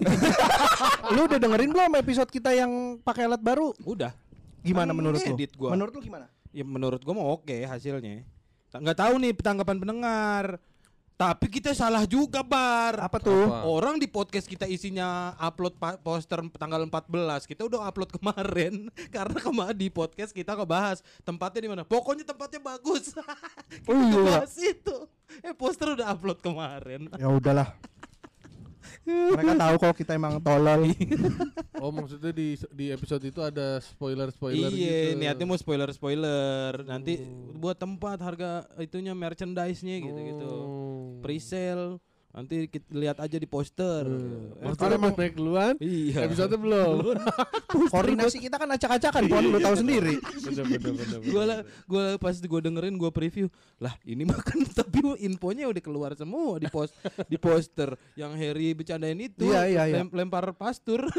Lu 1.14 1.26
udah 1.26 1.38
dengerin 1.38 1.70
belum 1.70 1.92
episode 1.98 2.30
kita 2.30 2.54
yang 2.54 2.98
pakai 3.02 3.26
alat 3.26 3.42
baru? 3.42 3.74
Udah. 3.82 4.10
Gimana 4.62 4.90
Kan 4.90 4.98
menurut 5.02 5.18
lu? 5.18 5.34
gua. 5.58 5.70
Menurut 5.74 5.92
lu 5.98 6.00
gimana? 6.06 6.26
Ya 6.54 6.62
menurut 6.62 7.02
gua 7.02 7.14
mau 7.18 7.34
oke 7.34 7.66
hasilnya. 7.66 8.22
Nggak 8.70 8.98
tahu 8.98 9.14
nih 9.18 9.30
tanggapan 9.34 9.76
pendengar. 9.82 10.62
Tapi 11.22 11.46
kita 11.46 11.70
salah 11.70 12.02
juga 12.02 12.42
bar. 12.42 12.98
Apa 12.98 13.22
tuh? 13.22 13.46
Apa? 13.46 13.62
Orang 13.62 13.94
di 13.96 14.10
podcast 14.10 14.42
kita 14.44 14.66
isinya 14.66 15.38
upload 15.38 15.78
pa- 15.78 15.94
poster 15.94 16.42
tanggal 16.58 16.82
14 16.82 17.46
Kita 17.46 17.62
udah 17.62 17.86
upload 17.86 18.10
kemarin 18.18 18.90
Karena 19.06 19.38
kemarin 19.38 19.78
di 19.78 19.86
podcast 19.86 20.34
kita 20.34 20.58
ngebahas 20.58 20.98
Tempatnya 21.22 21.62
di 21.62 21.70
mana 21.70 21.82
Pokoknya 21.86 22.26
tempatnya 22.26 22.58
bagus 22.58 23.14
Kita 23.70 23.86
Oh 23.86 23.94
iya. 23.94 24.10
ngebahas 24.10 24.52
itu 24.58 24.96
Eh 25.46 25.54
poster 25.54 25.94
udah 25.94 26.10
upload 26.10 26.42
kemarin 26.42 27.06
Ya 27.14 27.30
udahlah. 27.30 27.70
Mereka 29.06 29.52
tahu 29.56 29.74
kalau 29.78 29.94
kita 29.94 30.12
emang 30.14 30.38
tolol. 30.38 30.90
Oh, 31.82 31.90
maksudnya 31.90 32.30
di 32.30 32.54
di 32.70 32.94
episode 32.94 33.22
itu 33.26 33.42
ada 33.42 33.82
spoiler-spoiler 33.82 34.70
Iya 34.70 35.12
gitu. 35.12 35.18
niatnya 35.18 35.46
mau 35.50 35.58
spoiler-spoiler 35.58 36.86
Nanti 36.86 37.18
buat 37.58 37.74
tempat 37.74 38.22
harga 38.22 38.66
itunya 38.78 39.12
merchandise-nya 39.12 39.98
gitu-gitu 39.98 40.50
Oh. 40.52 41.18
Pre-sale 41.22 41.98
Nanti 42.32 42.64
kita 42.64 42.88
lihat 42.90 43.20
aja 43.20 43.36
di 43.36 43.44
poster 43.44 44.08
Eh, 44.08 44.64
Poster 44.64 44.88
emang 44.90 45.12
naik 45.12 45.32
duluan? 45.32 45.76
Iya 45.76 46.24
Episode 46.24 46.56
belum. 46.64 47.04
Koordinasi 47.86 48.40
kita 48.40 48.56
kan 48.56 48.66
acak-acakan, 48.66 49.22
Pon, 49.26 49.44
lu 49.46 49.58
tahu 49.58 49.76
sendiri. 49.76 50.16
bener, 50.42 50.64
bener, 50.66 50.92
bener, 50.96 51.18
gue 51.22 51.42
lah 51.42 51.58
gue 51.62 52.04
pas 52.16 52.32
gue 52.32 52.60
dengerin 52.62 52.96
gue 52.96 53.10
preview 53.10 53.46
lah 53.76 53.92
ini 54.02 54.24
makan 54.24 54.64
tapi 54.74 54.98
infonya 55.18 55.66
udah 55.66 55.82
keluar 55.82 56.12
semua 56.12 56.56
di 56.56 56.66
post 56.66 56.96
di 57.24 57.36
poster 57.36 57.92
yang 58.14 58.32
Harry 58.32 58.72
bercandain 58.72 59.18
itu 59.18 59.44
Iya, 59.44 59.62
iya, 59.66 59.82
iya. 59.86 59.96
lem- 59.98 60.12
lempar 60.12 60.52
pastur 60.52 61.04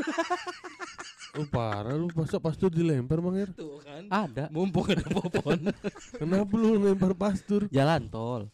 Oh 1.34 1.46
parah 1.48 1.94
lu 1.94 2.10
masa 2.12 2.38
pastur 2.38 2.70
dilempar 2.70 3.18
Bang 3.18 3.34
Er? 3.36 3.50
tuh 3.52 3.82
kan 3.82 4.06
Ada. 4.08 4.50
mumpung 4.50 4.86
ada 4.88 5.02
popon 5.04 5.66
Kenapa 6.14 6.54
lu 6.54 6.78
lempar 6.80 7.14
pastur? 7.14 7.66
Jalan 7.70 8.06
tol. 8.06 8.54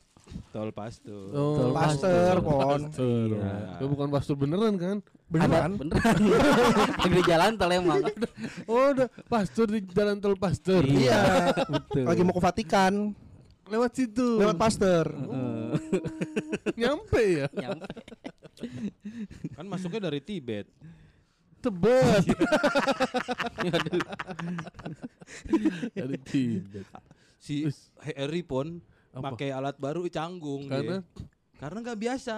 Tol 0.50 0.70
pastur 0.70 1.29
Oh, 1.29 1.70
Pasteur, 1.72 2.41
Pon. 2.41 2.89
pastur. 2.89 3.27
Iya. 3.38 3.77
Ya, 3.77 3.86
bukan 3.86 4.08
pastur 4.10 4.36
beneran 4.36 4.74
kan? 4.75 4.98
Beneran? 5.27 5.72
Ada, 5.72 5.77
beneran. 5.77 6.20
Lagi 7.01 7.13
di 7.13 7.24
jalan 7.24 7.51
tol 7.53 7.72
emang. 7.72 8.01
Oh, 8.65 8.89
udah 8.89 9.08
pastur 9.25 9.70
di 9.70 9.86
jalan 9.88 10.18
tol 10.18 10.34
pastur. 10.34 10.82
Iya. 10.84 11.53
Betul. 11.63 12.06
Lagi 12.10 12.22
mau 12.22 12.34
ke 12.34 12.41
Vatikan, 12.41 13.13
Lewat 13.65 13.91
situ. 13.94 14.41
lewat 14.41 14.58
Pasteur. 14.58 15.06
Nyampe 16.82 17.22
ya. 17.22 17.48
Nyampe. 17.53 17.86
kan 19.53 19.63
masuknya 19.63 20.10
dari 20.10 20.20
Tibet 20.20 20.68
Tebet. 21.60 22.25
Ada 25.96 26.18
Tibet. 26.20 26.86
si 27.38 27.63
Harry 28.15 28.41
pun? 28.41 28.84
Pakai 29.12 29.50
alat 29.50 29.75
baru 29.75 30.06
canggung 30.08 30.66
dia. 30.66 30.75
Karena 30.75 30.96
karena 31.56 31.78
nggak 31.82 32.00
biasa 32.00 32.36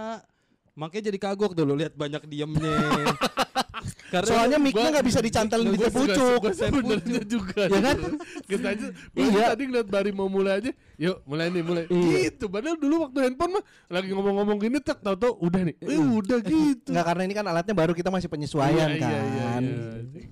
makanya 0.72 1.04
jadi 1.08 1.20
kagok 1.22 1.52
dulu 1.52 1.76
lihat 1.76 1.94
banyak 1.94 2.24
diemnya 2.26 2.80
karena 4.12 4.28
Soalnya 4.28 4.58
mic-nya 4.58 4.92
nggak 4.92 5.08
bisa 5.08 5.20
dicantelin 5.20 5.72
di 5.72 5.80
pucuk. 5.84 6.42
sebenarnya 6.52 7.22
juga. 7.24 7.64
Ya 7.66 7.80
kan? 7.82 7.98
Kita 8.44 8.68
aja 8.70 8.88
Iya. 9.16 9.32
iya. 9.32 9.46
tadi 9.50 9.64
ngeliat 9.66 9.88
Bari 9.88 10.12
mau 10.12 10.28
mulai 10.28 10.60
aja. 10.60 10.72
Yuk, 10.98 11.24
mulai 11.24 11.48
nih, 11.48 11.64
mulai. 11.64 11.84
Gitu. 11.88 12.46
Padahal 12.46 12.76
dulu 12.76 13.08
waktu 13.08 13.18
handphone 13.24 13.58
mah 13.58 13.64
lagi 13.88 14.12
ngomong-ngomong 14.12 14.58
gini 14.60 14.78
tak 14.80 15.00
tahu-tahu 15.00 15.40
udah 15.42 15.62
nih. 15.64 15.76
Eh, 15.80 15.98
udah 15.98 16.40
gitu. 16.40 16.92
Enggak 16.92 17.06
karena 17.08 17.24
ini 17.24 17.34
kan 17.34 17.46
alatnya 17.48 17.72
baru 17.74 17.92
kita 17.92 18.10
masih 18.10 18.28
penyesuaian 18.28 18.90
Iya, 18.92 19.00
kan. 19.00 19.10
iya, 19.10 19.22
iya, 19.24 19.50
iya. 19.58 19.72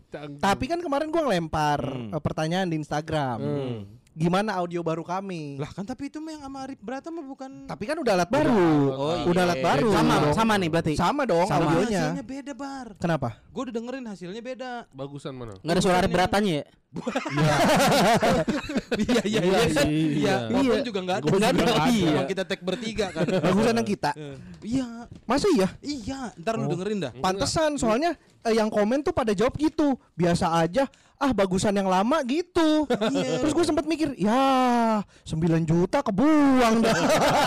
Canggung. 0.10 0.42
Tapi 0.44 0.64
kan 0.68 0.80
kemarin 0.80 1.08
gua 1.08 1.22
ngelempar 1.24 1.80
Hmm. 1.82 2.12
eh, 2.12 2.22
pertanyaan 2.22 2.68
di 2.68 2.76
Instagram. 2.78 3.38
Hmm. 3.40 3.80
Gimana 4.20 4.60
audio 4.60 4.84
baru 4.84 5.00
kami? 5.08 5.56
lah 5.56 5.72
kan 5.72 5.88
tapi 5.88 6.12
itu 6.12 6.20
mah 6.20 6.36
yang 6.36 6.44
sama 6.44 6.68
Arif 6.68 6.80
Brata 6.84 7.08
mah 7.08 7.24
bukan 7.24 7.64
Tapi 7.72 7.84
kan 7.88 7.96
udah 8.04 8.14
alat 8.20 8.28
baru. 8.28 8.68
Oh, 8.92 9.32
udah 9.32 9.44
iya. 9.48 9.48
alat 9.48 9.64
baru. 9.64 9.90
Sama, 9.96 10.16
dong. 10.20 10.34
sama 10.36 10.54
nih 10.60 10.68
berarti. 10.68 10.94
Sama 11.00 11.22
dong 11.24 11.48
Sama. 11.48 11.64
audionya. 11.72 12.00
hasilnya 12.12 12.26
beda 12.28 12.52
bar 12.52 12.88
Kenapa? 13.00 13.40
gue 13.48 13.62
udah 13.64 13.76
dengerin 13.76 14.06
hasilnya 14.12 14.42
beda 14.44 14.72
Bagusan 14.92 15.34
mana? 15.40 15.56
Nggak 15.64 15.74
ada 15.80 15.82
suara 15.84 15.98
Arif 16.04 16.12
beratanya 16.12 16.52
ya? 16.60 16.66
iya 18.98 19.22
iya 19.22 19.42
iya 19.46 19.60
sih, 19.70 20.26
iya 20.26 20.36
iya. 20.50 20.72
Popon 20.74 20.82
juga 20.82 21.00
nggak 21.06 21.18
ada 21.22 21.26
Gua 21.30 21.38
Nggak 21.38 21.54
juga 21.54 21.74
ada. 21.78 21.92
Emang 21.94 22.28
kita 22.34 22.44
tag 22.50 22.62
bertiga 22.66 23.06
kan 23.14 23.26
Bagusan 23.46 23.74
yang 23.78 23.88
kita. 23.88 24.12
Eh, 24.18 24.36
iya 24.66 24.88
Masa 25.30 25.48
iya? 25.54 25.70
iya 25.86 26.20
ntar 26.42 26.58
lu 26.58 26.66
dengerin 26.66 26.98
dah 27.08 27.12
Pantesan 27.22 27.78
soalnya 27.78 28.18
eh, 28.42 28.58
yang 28.58 28.68
komen 28.74 29.06
tuh 29.06 29.14
pada 29.14 29.32
jawab 29.38 29.54
gitu. 29.62 29.96
Biasa 30.18 30.50
aja. 30.60 30.90
Ah 31.20 31.32
bagusan 31.32 31.76
yang 31.76 31.86
lama 31.86 32.24
gitu. 32.24 32.88
Terus 32.88 33.52
gue 33.52 33.66
sempat 33.66 33.84
mikir, 33.84 34.16
ya 34.16 35.04
9 35.28 35.36
juta 35.62 36.00
kebuang 36.00 36.80
dah. 36.80 36.96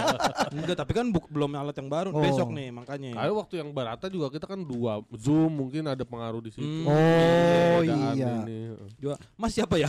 enggak 0.53 0.77
tapi 0.77 0.93
kan 0.93 1.09
buk- 1.09 1.25
belum 1.27 1.57
alat 1.57 1.73
yang 1.75 1.89
baru 1.89 2.13
Oh. 2.13 2.21
besok 2.21 2.53
nih 2.53 2.69
makanya 2.69 3.17
Kayak 3.17 3.33
waktu 3.35 3.55
yang 3.57 3.73
Barata 3.73 4.07
juga 4.07 4.29
kita 4.29 4.45
kan 4.45 4.61
dua 4.61 5.01
Zoom 5.15 5.57
mungkin 5.57 5.89
ada 5.89 6.05
pengaruh 6.05 6.39
di 6.39 6.53
situ. 6.53 6.61
Hmm. 6.61 6.85
Oh 6.85 7.81
Perbedaan 7.81 8.13
iya. 8.13 8.33
ini. 8.45 8.59
Juga, 8.95 9.17
mas 9.35 9.51
siapa 9.51 9.75
ya 9.75 9.89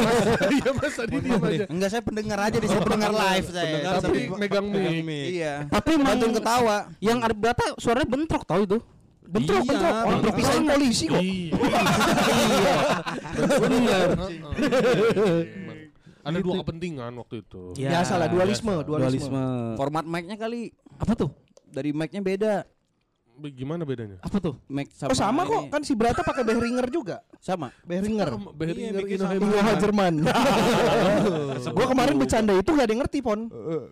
Iya 0.56 0.70
Mas 0.72 0.94
tadi 0.96 1.14
diam 1.20 1.42
aja. 1.42 1.64
Enggak 1.68 1.88
saya 1.90 2.02
pendengar 2.02 2.38
aja 2.40 2.56
di 2.56 2.66
sini 2.66 2.80
pendengar 2.80 3.12
live 3.12 3.46
saya. 3.46 3.64
Pendengar 3.68 3.94
Tapi 4.00 4.20
megang 4.34 4.66
mic. 5.04 5.26
Iya. 5.30 5.52
Tapi 5.68 5.88
emang 5.94 6.06
Bantuin 6.10 6.32
ketawa. 6.32 6.76
yang 6.98 7.20
Arif 7.20 7.36
Brata 7.36 7.76
suaranya 7.76 8.08
bentrok 8.08 8.42
tau 8.42 8.64
itu. 8.64 8.80
Bentrok, 9.28 9.60
Iya, 9.60 9.68
bentrok. 9.68 9.92
Orang 9.92 10.08
bentrok. 10.08 10.32
dipisahin 10.32 10.64
polisi 10.64 11.04
kok. 11.04 11.20
Iya. 11.20 11.52
Bener. 13.60 14.08
Emang. 14.16 15.76
Ada 16.24 16.38
dua 16.40 16.54
kepentingan 16.60 17.12
waktu 17.14 17.34
itu. 17.42 17.62
Ya 17.76 18.00
salah 18.02 18.26
dualisme, 18.26 18.72
dualisme. 18.82 19.42
Format 19.74 20.04
mic-nya 20.04 20.36
kali 20.36 20.72
Apa 20.96 21.12
tuh? 21.14 21.30
dari 21.64 21.92
mic-nya 21.92 22.20
beda. 22.20 22.54
Be- 23.38 23.54
Gimana 23.54 23.86
bedanya? 23.86 24.18
Apa 24.18 24.42
tuh? 24.42 24.58
Mic 24.66 24.90
Oh 24.98 25.14
sama 25.14 25.46
ini. 25.46 25.50
kok, 25.54 25.62
kan 25.70 25.82
si 25.86 25.94
Brata 25.94 26.26
pakai 26.26 26.42
Behringer 26.42 26.90
juga. 26.90 27.22
Sama. 27.38 27.70
Behringer. 27.86 28.34
Sama, 28.34 28.50
Behringer 28.50 28.98
Iya, 28.98 29.16
sama. 29.22 29.38
Inoha 29.38 29.72
Jerman. 29.78 30.14
gua 31.78 31.86
kemarin 31.86 32.18
bercanda 32.18 32.50
itu 32.50 32.66
gak 32.66 32.82
ada 32.82 32.90
yang 32.90 33.02
ngerti, 33.06 33.18
Pon. 33.22 33.40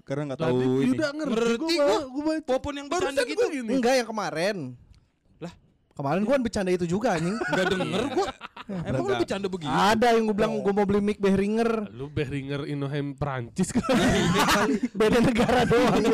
karena 0.02 0.34
nggak 0.34 0.40
Tadi 0.40 0.50
tahu 0.50 0.58
ini. 0.82 0.90
udah 0.92 1.10
ngerti, 1.14 1.54
gua, 1.54 1.70
gua. 1.78 1.98
gua. 2.10 2.34
Popon 2.42 2.74
yang 2.74 2.86
bercanda 2.90 3.22
Barusan 3.22 3.30
gitu. 3.30 3.44
Enggak 3.70 3.94
yang 3.94 4.08
kemarin. 4.10 4.56
Kemarin 5.96 6.28
gua 6.28 6.36
kan 6.36 6.42
bercanda 6.44 6.70
itu 6.76 6.84
juga 6.84 7.16
anjing. 7.16 7.40
Enggak 7.40 7.66
denger 7.72 8.02
gua 8.12 8.28
emang 8.66 9.06
lu 9.06 9.14
bercanda 9.16 9.46
begini 9.46 9.70
Ada 9.72 10.18
yang 10.18 10.24
gua 10.28 10.36
bilang 10.36 10.52
gua 10.60 10.72
mau 10.76 10.84
beli 10.84 11.00
mic 11.00 11.16
Behringer. 11.16 11.88
Lu 11.88 12.12
Behringer 12.12 12.68
Inohem 12.68 13.16
Prancis 13.16 13.72
kan? 13.72 13.96
Beda 15.00 15.24
negara 15.24 15.64
doang. 15.64 16.04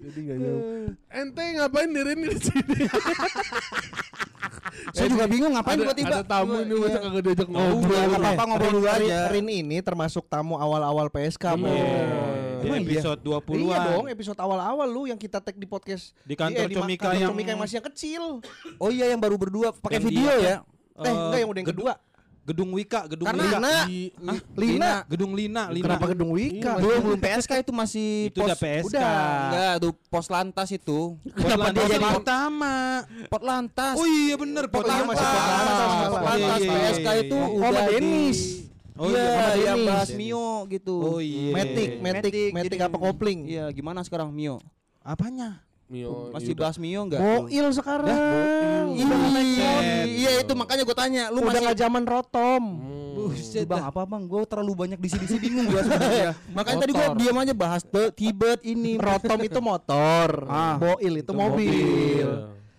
Jadi 0.00 0.18
nggak 0.24 0.38
jauh. 0.40 0.62
Ente 1.12 1.44
ngapain 1.60 1.90
diri 1.92 2.16
di 2.16 2.38
sini? 2.40 2.78
Saya 4.90 5.06
juga 5.06 5.24
bingung 5.24 5.52
ngapain 5.52 5.76
tiba-tiba. 5.76 6.08
ada 6.12 6.22
tamu 6.22 6.60
ini 6.60 6.74
masa 6.76 6.98
kagak 6.98 7.22
diajak 7.22 7.48
Udah, 7.48 7.62
ngobrol. 7.64 7.96
nggak 7.96 8.20
apa-apa 8.20 8.42
ngobrol 8.44 8.72
dulu 8.74 8.86
aja. 8.86 9.18
Rin 9.28 9.46
ini 9.46 9.76
termasuk 9.80 10.24
tamu 10.26 10.54
awal-awal 10.54 11.08
PSK. 11.08 11.44
Di 11.54 11.62
Emang 12.64 12.80
iya? 12.80 12.96
episode 12.96 13.20
20-an 13.20 13.60
Iya 13.60 13.76
dong, 13.86 14.06
episode 14.08 14.38
awal-awal 14.38 14.88
lu 14.88 15.04
yang 15.04 15.20
kita 15.20 15.36
tag 15.36 15.52
di 15.52 15.68
podcast 15.68 16.16
Di 16.22 16.32
kantor 16.32 16.64
eh, 16.64 16.72
ma- 16.72 16.80
Comika 16.80 17.02
kantor 17.06 17.20
yang- 17.20 17.30
Comika 17.30 17.50
yang 17.50 17.60
masih 17.60 17.74
yang 17.76 17.86
kecil. 17.92 18.22
Oh 18.78 18.88
iya 18.88 19.06
yang 19.06 19.20
baru 19.20 19.36
berdua 19.36 19.68
pakai 19.70 20.00
video 20.00 20.24
dia- 20.24 20.40
ya. 20.40 20.56
Eh, 20.96 21.04
enggak 21.04 21.38
yang 21.38 21.50
udah 21.50 21.60
yang 21.60 21.70
kedua. 21.70 21.92
Gedung 22.44 22.70
Wika, 22.70 23.08
Gedung 23.08 23.24
Karena 23.24 23.40
Wika. 23.42 23.56
Lina. 23.56 23.74
I- 23.88 24.12
Hah? 24.20 24.38
Lina. 24.52 24.92
Gedung 25.08 25.32
Lina, 25.32 25.62
Lina. 25.72 25.84
Kenapa 25.88 26.06
gedung 26.06 26.30
Wika? 26.30 26.76
belum 26.76 27.00
belum 27.02 27.18
PSK 27.18 27.52
itu 27.58 27.72
masih 27.72 28.08
Itu 28.28 28.38
udah 28.38 28.52
PSK. 28.54 28.84
Udah, 28.92 29.16
enggak, 29.48 29.72
tuh 29.80 29.92
pos 30.06 30.26
lantas 30.28 30.68
itu. 30.68 31.00
Kenapa 31.32 31.72
dia 31.72 31.84
jadi 31.90 32.08
utama? 32.12 32.76
Pot 33.26 33.42
lantas. 33.42 33.96
Oh 33.96 34.04
iya 34.04 34.36
bener, 34.36 34.68
Pot 34.68 34.84
Pot 34.84 34.86
lantas. 34.86 35.08
masih 35.08 35.24
Pot 35.24 35.40
Lantas, 35.40 35.88
malah. 35.88 36.20
lantas 36.22 36.60
Iya, 36.60 36.68
iya, 36.68 36.80
PSK 36.84 37.00
iya, 37.02 37.12
itu 37.18 37.36
iya. 37.36 37.48
Udah 37.48 37.70
di- 37.72 37.88
Dennis. 37.90 38.38
Oh 38.94 39.08
iya, 39.08 39.24
iya, 39.56 39.72
Dennis. 39.72 39.86
bahas 39.88 40.10
Mio 40.12 40.46
gitu. 40.68 40.96
Oh 41.00 41.18
iya. 41.18 41.50
Metik, 41.50 41.90
metik, 41.98 42.32
metik 42.52 42.76
jadi- 42.76 42.84
apa 42.84 42.96
kopling? 42.96 43.40
Iya, 43.44 43.64
gimana 43.70 44.00
sekarang 44.02 44.28
Mio? 44.30 44.60
Apanya? 45.00 45.64
Mio, 45.84 46.32
Masih 46.32 46.56
iya, 46.56 46.60
bahas 46.64 46.76
Mio 46.80 47.00
enggak? 47.04 47.20
Boil 47.20 47.66
sekarang. 47.76 48.08
Iya, 48.08 49.04
Buset. 49.04 50.06
iya 50.08 50.30
itu 50.40 50.52
makanya 50.56 50.82
gue 50.88 50.96
tanya, 50.96 51.22
lu 51.28 51.44
Udah 51.44 51.52
masih 51.52 51.60
nggak 51.60 51.78
zaman 51.84 52.02
rotom. 52.08 52.62
Buset, 53.14 53.68
bang, 53.68 53.84
apa 53.84 54.00
bang? 54.08 54.22
Gue 54.24 54.42
terlalu 54.48 54.72
banyak 54.72 54.98
di 54.98 55.08
sini 55.12 55.36
bingung 55.36 55.68
gue 55.68 55.80
sebenarnya. 55.84 56.32
Makanya 56.56 56.76
tadi 56.88 56.92
gue 56.96 57.08
diam 57.20 57.36
aja 57.36 57.54
bahas 57.54 57.82
Tibet 58.16 58.60
ini. 58.64 58.96
Rotom 58.96 59.38
itu 59.44 59.60
motor, 59.60 60.28
Ah. 60.48 60.80
boil 60.80 61.14
itu 61.20 61.32
mobil. 61.36 62.28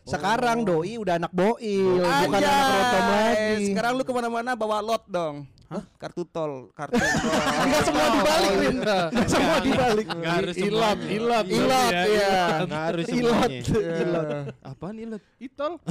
Sekarang 0.06 0.62
doi 0.62 1.02
udah 1.02 1.18
anak 1.18 1.34
boil, 1.34 1.98
bukan 2.02 2.30
Anjay, 2.30 2.46
anak 2.46 2.70
rotom 2.74 3.04
lagi. 3.10 3.66
Sekarang 3.74 3.92
lu 3.98 4.04
ke 4.06 4.14
mana-mana 4.14 4.52
bawa 4.54 4.78
lot 4.82 5.06
dong. 5.06 5.50
Hah? 5.66 5.84
Kartu 5.98 6.24
tol, 6.30 6.70
kartu 6.78 6.94
tol. 7.02 7.34
Enggak 7.66 7.82
semua 7.90 8.08
dibalik, 8.14 8.54
Rin. 8.62 8.76
Enggak 8.78 9.30
semua 9.30 9.58
dibalik. 9.66 10.06
Nggak 10.06 10.34
harus 10.38 10.56
Ilat, 10.62 11.00
ilat, 11.10 11.46
Ilat, 11.50 11.94
iya. 12.06 12.38
Nggak 12.70 12.84
harus 12.86 13.08
Ilat, 13.10 13.52
ilat. 13.74 14.28
Apaan 14.62 14.96
ilat? 15.02 15.24
Itol. 15.42 15.74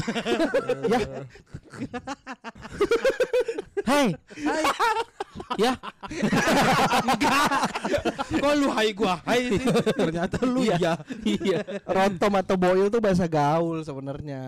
Ya. 0.85 1.00
Hai. 3.88 4.14
Ya, 5.57 5.75
Kok 8.35 8.53
lu 8.55 8.69
hai 8.71 8.91
gua 8.91 9.19
hai 9.23 9.50
sih? 9.50 9.62
Ternyata 9.95 10.37
lu 10.43 10.62
ya. 10.62 10.99
iya. 11.25 11.61
Rotom 11.85 12.33
atau 12.35 12.55
boil 12.55 12.87
tuh 12.87 12.99
bahasa 12.99 13.26
gaul 13.26 13.83
sebenarnya. 13.83 14.43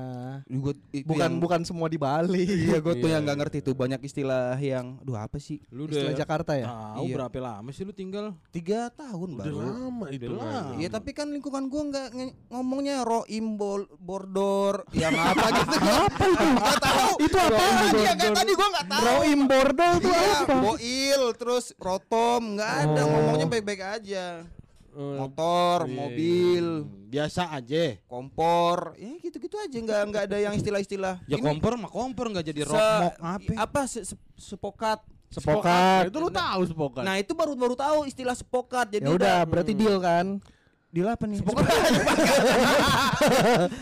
Gua, 0.49 0.73
itu 0.91 1.07
Bukan 1.07 1.27
yang- 1.29 1.39
bukan 1.39 1.61
semua 1.63 1.87
dibalik. 1.87 2.47
Iya, 2.47 2.79
gue 2.79 2.95
tuh 2.97 3.09
Iya. 3.09 3.19
yang 3.19 3.23
nggak 3.25 3.39
ngerti 3.41 3.59
tuh 3.61 3.75
banyak 3.75 4.01
istilah 4.01 4.57
yang, 4.57 4.99
aduh 5.01 5.17
apa 5.17 5.37
sih? 5.37 5.63
Lu 5.69 5.87
Istilah 5.87 6.15
Jakarta 6.15 6.53
ya. 6.55 6.67
Tahu 6.67 7.05
Iya. 7.05 7.15
berapa 7.17 7.37
lama 7.39 7.69
sih 7.71 7.83
lu 7.83 7.93
tinggal? 7.93 8.35
Tiga 8.51 8.91
tahun 8.91 9.29
Udah 9.35 9.45
baru. 9.45 9.57
lama 9.59 10.07
itu. 10.11 10.27
Kan. 10.29 10.39
lama. 10.39 10.75
Iya 10.77 10.89
tapi 10.89 11.11
kan 11.13 11.29
lingkungan 11.29 11.67
gua 11.67 11.83
nggak 11.87 12.07
ngomongnya 12.49 13.03
roim 13.03 13.57
bol 13.57 13.87
bordor 13.97 14.83
yang 14.93 15.15
apa 15.15 15.47
gitu. 15.53 15.77
Apa 15.79 16.25
itu? 16.25 16.45
Nggak 16.47 16.77
tahu. 16.81 17.11
Itu 17.23 17.37
apa? 17.37 17.59
Iya 17.97 18.13
kan 18.15 18.31
tadi 18.35 18.53
gua 18.53 18.69
nggak 18.71 18.87
tahu. 18.89 19.03
Roim 19.03 19.41
tuh 19.47 19.95
Iya, 19.97 20.21
apa? 20.43 20.55
Boil 20.77 21.33
terus 21.33 21.73
rotom 21.77 22.55
nggak 22.55 22.73
ada 22.85 23.01
Oh. 23.01 23.09
ngomongnya 23.09 23.47
baik-baik 23.49 23.83
aja. 23.83 24.45
Oh, 24.93 25.13
Motor, 25.19 25.85
Iya. 25.85 25.93
mobil, 25.93 26.67
Biasa 27.07 27.53
aja. 27.53 28.01
kompor, 28.07 28.97
ya 28.97 29.13
gitu-gitu 29.21 29.53
aja 29.55 29.77
nggak 29.77 30.01
nggak 30.07 30.23
ada 30.25 30.37
yang 30.39 30.55
istilah-istilah. 30.55 31.21
Ya 31.27 31.37
Ini 31.37 31.45
kompor 31.45 31.77
mah 31.77 31.91
kompor 31.91 32.27
nggak 32.27 32.47
jadi 32.47 32.65
rock 32.65 33.13
apa? 33.15 33.53
apa 33.59 33.81
se- 33.85 34.05
se- 34.07 34.21
sepokat. 34.35 35.05
Sepokat. 35.29 36.09
Itu 36.09 36.17
lu 36.17 36.31
tahu 36.31 36.65
sepokat. 36.65 37.03
Nah 37.03 37.17
itu 37.17 37.33
baru 37.33 37.53
baru 37.53 37.75
tahu 37.75 38.05
istilah 38.05 38.33
sepokat. 38.33 38.89
Jadi 38.89 39.05
Ya 39.05 39.13
udah, 39.13 39.39
berarti 39.45 39.73
deal 39.75 40.01
kan? 40.01 40.41
Deal 40.89 41.05
apa 41.05 41.29
nih? 41.29 41.45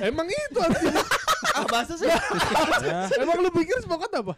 Emang 0.02 0.26
itu 0.26 0.58
artinya. 0.58 1.02
ah, 1.56 1.64
bahasa 1.64 1.94
sih. 2.00 2.10
Emang 3.16 3.38
lu 3.38 3.50
pikir 3.52 3.78
sepokat 3.78 4.10
apa? 4.10 4.34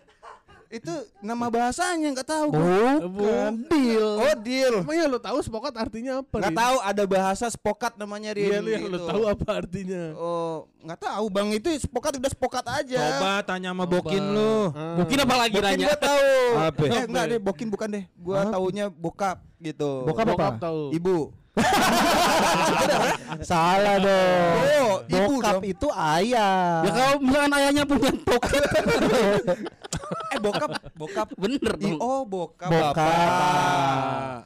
Itu 0.67 0.91
nama 1.23 1.47
bahasanya 1.47 2.09
nggak 2.11 2.29
tahu. 2.29 2.47
gua. 2.51 2.93
Bukan 3.07 3.53
deal. 3.71 4.09
Oh 4.19 4.35
deal. 4.43 4.75
Emang 4.83 4.97
ya 4.99 5.07
lu 5.07 5.19
tahu 5.19 5.39
sepokat 5.41 5.73
artinya 5.79 6.21
apa? 6.21 6.37
Nggak 6.43 6.53
Rin? 6.53 6.59
tahu 6.59 6.77
ada 6.83 7.05
bahasa 7.07 7.47
sepokat 7.47 7.93
namanya 7.95 8.31
Rin. 8.35 8.51
Iya 8.51 8.59
lu 8.59 8.69
yang 8.75 8.85
lu 8.91 8.99
gitu. 8.99 9.09
tahu 9.09 9.23
apa 9.31 9.49
artinya? 9.63 10.03
Oh 10.19 10.67
nggak 10.83 11.01
tahu 11.03 11.25
bang 11.31 11.49
itu 11.55 11.69
sepokat 11.79 12.13
udah 12.19 12.31
sepokat 12.31 12.65
aja. 12.67 13.01
Coba 13.19 13.33
tanya 13.47 13.71
sama 13.71 13.85
Bokin 13.87 14.23
lu. 14.23 14.55
Mungkin 14.75 15.19
apa 15.23 15.35
lagi 15.39 15.55
Bokin 15.55 15.67
nanya? 15.71 15.87
gua 15.87 15.99
tahu. 15.99 16.29
Apa? 16.57 16.83
Eh 16.91 17.03
enggak 17.07 17.25
deh 17.31 17.39
bokin 17.39 17.69
bukan 17.71 17.89
deh. 17.91 18.05
Gua 18.19 18.41
taunya 18.51 18.85
bokap 18.91 19.39
gitu. 19.63 20.03
Bokap 20.03 20.27
apa? 20.27 20.33
Bokap 20.35 20.55
tahu. 20.59 20.83
Ibu. 20.93 21.19
Salah 23.43 23.97
dong. 23.99 24.57
Oh, 24.87 24.97
ibu 25.07 25.35
Bokap 25.37 25.55
dong. 25.57 25.65
itu 25.65 25.89
ayah. 25.91 26.85
Ya 26.85 26.91
kalau 26.91 27.15
misalkan 27.21 27.53
ayahnya 27.55 27.83
punya 27.85 28.11
pocket 28.19 28.63
Eh 30.35 30.39
bokap, 30.39 30.71
bokap. 30.95 31.29
Bener 31.35 31.73
dong 31.75 31.99
oh 31.99 32.23
bokap. 32.23 32.71
Bokap. 32.71 32.95
bapak. 32.97 34.41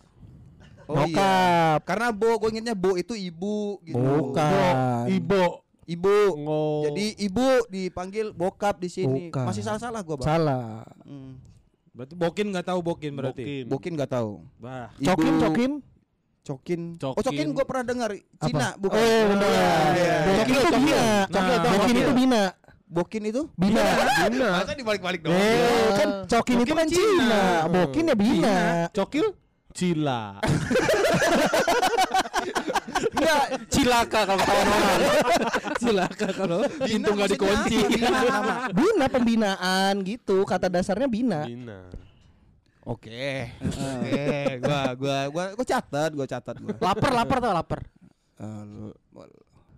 Oh 0.86 0.94
iya. 0.96 1.06
Bokap. 1.06 1.80
Karena 1.84 2.06
bo, 2.10 2.30
gue 2.36 2.48
ingetnya 2.50 2.74
bo 2.74 2.94
itu 2.94 3.14
ibu 3.14 3.78
gitu. 3.84 3.98
Bukan. 3.98 5.06
Ibo. 5.08 5.44
Ibu. 5.86 6.16
Ngo. 6.36 6.62
Jadi 6.86 7.04
ibu 7.20 7.46
dipanggil 7.66 8.26
bokap 8.30 8.78
di 8.78 8.88
sini. 8.88 9.28
Bukan. 9.28 9.44
Masih 9.44 9.62
salah-salah 9.62 10.00
gua, 10.02 10.16
Bang. 10.18 10.26
Salah. 10.26 10.86
Hmm. 11.02 11.38
Berarti 11.90 12.14
Bokin 12.14 12.46
nggak 12.48 12.64
tahu 12.64 12.78
Bokin 12.80 13.12
berarti. 13.12 13.66
Bokin. 13.66 13.92
Nggak 13.94 14.10
tahu. 14.12 14.46
Bah. 14.56 14.94
Ibu- 14.96 15.06
Cokin, 15.10 15.34
cokin. 15.38 15.72
Cokin. 16.40 16.96
Cokin. 16.96 17.16
Oh, 17.20 17.24
cokin 17.24 17.46
gua 17.52 17.64
pernah 17.68 17.84
dengar. 17.84 18.10
Cina, 18.40 18.72
bukan. 18.80 18.96
Oh, 18.96 19.22
benar. 19.36 19.92
Iya. 19.92 20.16
Bokin 20.24 20.54
itu 20.56 20.68
bina. 20.72 21.04
Nah, 21.28 21.58
Bokin 21.68 21.96
itu 21.96 22.12
bina. 22.16 22.42
Bokin 22.90 23.22
itu? 23.22 23.42
Bina. 23.54 23.82
Bina. 24.26 24.48
Masa 24.58 24.74
dibalik-balik 24.74 25.20
Eh, 25.30 25.88
kan 25.94 26.08
cokin 26.26 26.56
itu 26.66 26.72
kan 26.74 26.86
Cina. 26.90 27.42
Bokin 27.70 28.04
ya 28.10 28.16
bina. 28.18 28.56
Cokil? 28.90 29.26
Cila. 29.70 30.42
Enggak. 33.14 33.44
Cilaka 33.70 34.20
kalau 34.26 34.42
kawan 34.42 34.66
orang 34.66 34.98
Cilaka 35.78 36.28
kalau 36.34 36.58
Pintu 36.82 37.10
nggak 37.14 37.28
maksudnya 37.30 37.38
dikunci? 37.38 37.76
Bina. 37.94 38.18
Bina 38.74 39.06
pembinaan 39.06 39.94
gitu. 40.02 40.42
Kata 40.42 40.66
dasarnya 40.66 41.06
bina. 41.06 41.46
Bina. 41.46 41.86
Oke. 42.82 43.52
Oke, 43.60 44.28
gua 44.58 44.80
gua 44.96 45.18
gua 45.28 45.44
gua 45.52 45.66
catat, 45.66 46.10
gua 46.12 46.26
catat 46.26 46.56
gua. 46.56 46.74
Lapar 46.80 47.10
lapar 47.12 47.36
tau 47.38 47.52
lapar 47.52 47.80
Eh, 48.40 48.92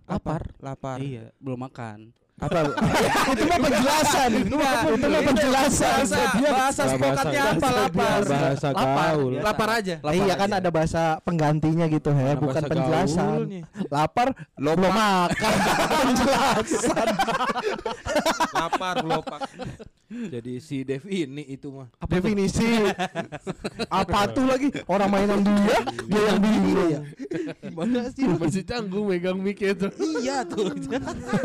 Lapar 0.03 0.41
Lapar. 0.59 0.97
Iya 0.99 1.31
belum 1.39 1.59
makan 1.63 2.11
Apa? 2.33 2.65
itu 3.31 3.43
mah 3.45 3.59
penjelasan. 3.61 4.31
Itu 4.41 4.55
mah 4.57 4.83
penjelasan. 5.23 5.99
Bahasa, 6.01 6.19
bahasa 6.49 6.81
sepokatnya 6.89 7.41
apa 7.55 7.67
lapar? 7.71 8.19
Bahasa 8.25 8.67
Lapar. 8.73 9.11
gaul. 9.13 9.31
Biasa. 9.31 9.45
Lapar 9.45 9.69
aja. 9.69 9.95
Eh, 10.01 10.15
iya 10.17 10.33
kan 10.35 10.49
ada 10.51 10.69
bahasa 10.73 11.03
penggantinya 11.21 11.85
gitu 11.87 12.09
ya, 12.11 12.33
Mana 12.35 12.41
bukan 12.41 12.63
penjelasan. 12.67 13.37
Lapar 13.87 14.27
belum 14.59 14.79
makan. 14.81 15.53
penjelasan. 16.03 17.07
Lapar 18.51 18.95
lopak. 19.05 19.41
Jadi 20.13 20.53
si 20.61 20.85
Dev 20.85 21.03
ini 21.09 21.43
itu 21.49 21.73
mah. 21.73 21.89
Definisi. 22.05 22.65
Apa 24.03 24.29
tuh 24.29 24.45
lagi? 24.45 24.69
Orang 24.85 25.09
mainan 25.09 25.41
dia, 25.41 25.77
dia 26.05 26.21
yang 26.29 26.39
bingung. 26.39 26.77
Iya. 26.89 26.99
Gimana 27.65 27.99
sih? 28.13 28.23
Masih 28.29 28.63
canggung 28.63 29.09
megang 29.09 29.37
mic 29.41 29.57
itu. 29.57 29.87
Iya 30.21 30.45
tuh. 30.45 30.69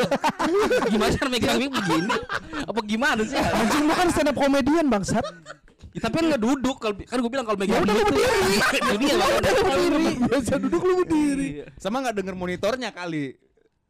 Gimana 0.92 1.10
cara 1.16 1.28
megang 1.28 1.56
mic 1.60 1.70
begini 1.72 2.16
Apa 2.64 2.80
gimana 2.84 3.20
sih 3.24 3.36
Anjing 3.36 3.84
lu 3.84 3.92
kan 3.92 4.08
stand 4.12 4.30
up 4.32 4.36
comedian 4.36 4.86
bangsat. 4.88 5.24
Ya, 5.96 6.00
Tapi 6.04 6.14
kan 6.20 6.24
nggak 6.34 6.42
duduk 6.42 6.76
kalau 6.78 6.94
Kan 7.00 7.18
gue 7.24 7.30
bilang 7.32 7.46
kalau 7.48 7.58
megang 7.58 7.80
Ya 7.80 7.84
udah, 7.88 7.94
lu 7.96 8.02
Ini 8.96 9.06
ya 9.12 9.16
berdiri. 9.64 10.08
Biasa 10.28 10.54
duduk 10.60 10.82
lu 10.84 10.94
berdiri. 11.04 11.48
Sama 11.80 12.04
nggak 12.04 12.16
denger 12.22 12.34
monitornya 12.36 12.90
kali. 12.92 13.47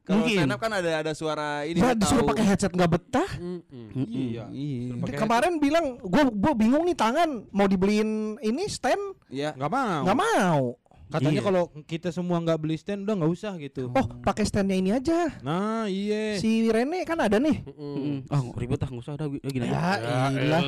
Kalau 0.08 0.24
Mungkin. 0.24 0.40
stand 0.40 0.50
up 0.50 0.58
kan 0.58 0.72
ada 0.72 0.90
ada 0.98 1.12
suara 1.12 1.48
ini 1.62 1.78
Nah, 1.78 1.92
disuruh 1.92 2.24
pakai 2.24 2.44
headset 2.46 2.72
nggak 2.72 2.90
betah. 2.90 3.28
Iya. 3.94 4.48
Iya. 4.48 4.96
Pakai 4.98 5.18
Kemarin 5.18 5.52
bilang 5.58 6.00
gua 6.00 6.24
gua 6.26 6.52
bingung 6.54 6.82
nih 6.82 6.96
tangan 6.96 7.44
mau 7.50 7.64
dibeliin 7.64 8.08
ini 8.38 8.64
stand 8.66 9.20
Iya. 9.28 9.52
Nggak 9.52 9.68
mau. 9.68 10.00
nggak 10.02 10.18
mau. 10.18 10.62
Katanya 11.08 11.32
Iya. 11.34 11.42
kalau 11.42 11.62
kita 11.82 12.08
semua 12.08 12.36
nggak 12.38 12.56
beli 12.58 12.76
stand 12.76 13.00
udah 13.02 13.16
nggak 13.16 13.32
usah 13.32 13.52
gitu. 13.58 13.88
Oh, 13.90 14.04
pakai 14.22 14.44
standnya 14.44 14.76
ini 14.76 14.92
aja. 14.92 15.28
Nah, 15.40 15.84
iya. 15.84 16.36
Si 16.36 16.68
Rene 16.68 17.00
kan 17.02 17.16
ada 17.18 17.36
nih. 17.38 17.64
Mm-mm. 17.64 18.28
Ah 18.28 18.40
ribet 18.54 18.76
ah 18.78 18.88
nggak 18.88 19.00
usah 19.02 19.14
ada 19.14 19.24
gini 19.28 19.64
aja 19.66 19.72
Ya, 19.98 20.28
Ya 20.32 20.56
elah. 20.58 20.62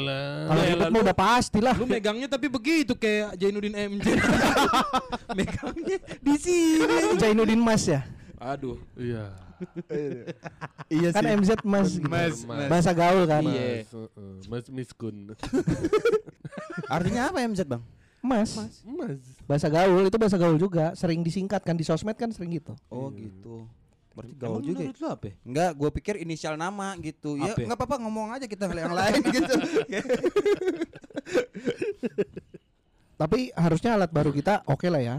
Kalau 0.47 0.61
Ya, 0.61 0.69
ribet 0.71 0.81
lalu- 0.83 0.95
mah 0.95 1.01
udah 1.03 1.17
pastilah. 1.19 1.75
Lu 1.77 1.85
megangnya 1.85 2.25
tapi 2.27 2.49
begitu 2.49 2.93
kayak 2.95 3.37
Jainuddin 3.37 3.73
MJ. 3.73 4.05
megangnya 5.37 5.97
di 6.19 6.35
sini. 6.37 7.17
Jainuddin 7.17 7.57
Mas 7.59 7.85
ya. 7.87 8.01
Aduh. 8.41 8.81
Iya. 8.97 9.29
Iya 10.89 11.09
Kan 11.13 11.25
MZ 11.37 11.61
Mas. 11.69 12.01
gitu. 12.01 12.09
Mas, 12.09 12.41
mas. 12.49 12.65
Bahasa 12.65 12.97
gaul 12.97 13.29
kan. 13.29 13.45
Iya. 13.45 13.85
Mas, 13.85 13.93
uh-uh. 13.93 14.33
Mas 14.49 14.65
Miskun. 14.73 15.17
Artinya 16.97 17.29
apa 17.29 17.45
MZ, 17.45 17.69
Bang? 17.69 17.85
Mas. 18.25 18.57
Mas. 18.83 19.21
Bahasa 19.45 19.69
gaul 19.69 20.09
itu 20.09 20.17
bahasa 20.17 20.41
gaul 20.41 20.57
juga, 20.57 20.97
sering 20.97 21.21
disingkat 21.21 21.61
kan 21.61 21.77
di 21.77 21.85
sosmed 21.85 22.17
kan 22.17 22.33
sering 22.33 22.57
gitu. 22.57 22.73
Oh, 22.89 23.13
gitu. 23.13 23.69
Berarti 24.17 24.33
gaul 24.35 24.59
Emang 24.59 24.65
juga. 24.65 24.81
ya? 24.81 24.81
menurut 24.89 24.99
lu 24.99 25.09
apa? 25.13 25.29
Enggak, 25.45 25.71
gue 25.77 25.91
pikir 26.01 26.15
inisial 26.19 26.55
nama 26.57 26.97
gitu. 26.97 27.37
Ya 27.37 27.53
Apa? 27.53 27.61
enggak 27.61 27.79
apa-apa 27.79 27.97
ngomong 28.01 28.33
aja 28.33 28.49
kita 28.49 28.65
yang 28.65 28.97
lain 28.97 29.21
gitu. 29.37 29.55
Tapi 33.21 33.53
harusnya 33.53 34.01
alat 34.01 34.09
baru 34.09 34.33
kita 34.33 34.65
oke 34.65 34.89
lah 34.89 35.05
ya. 35.05 35.17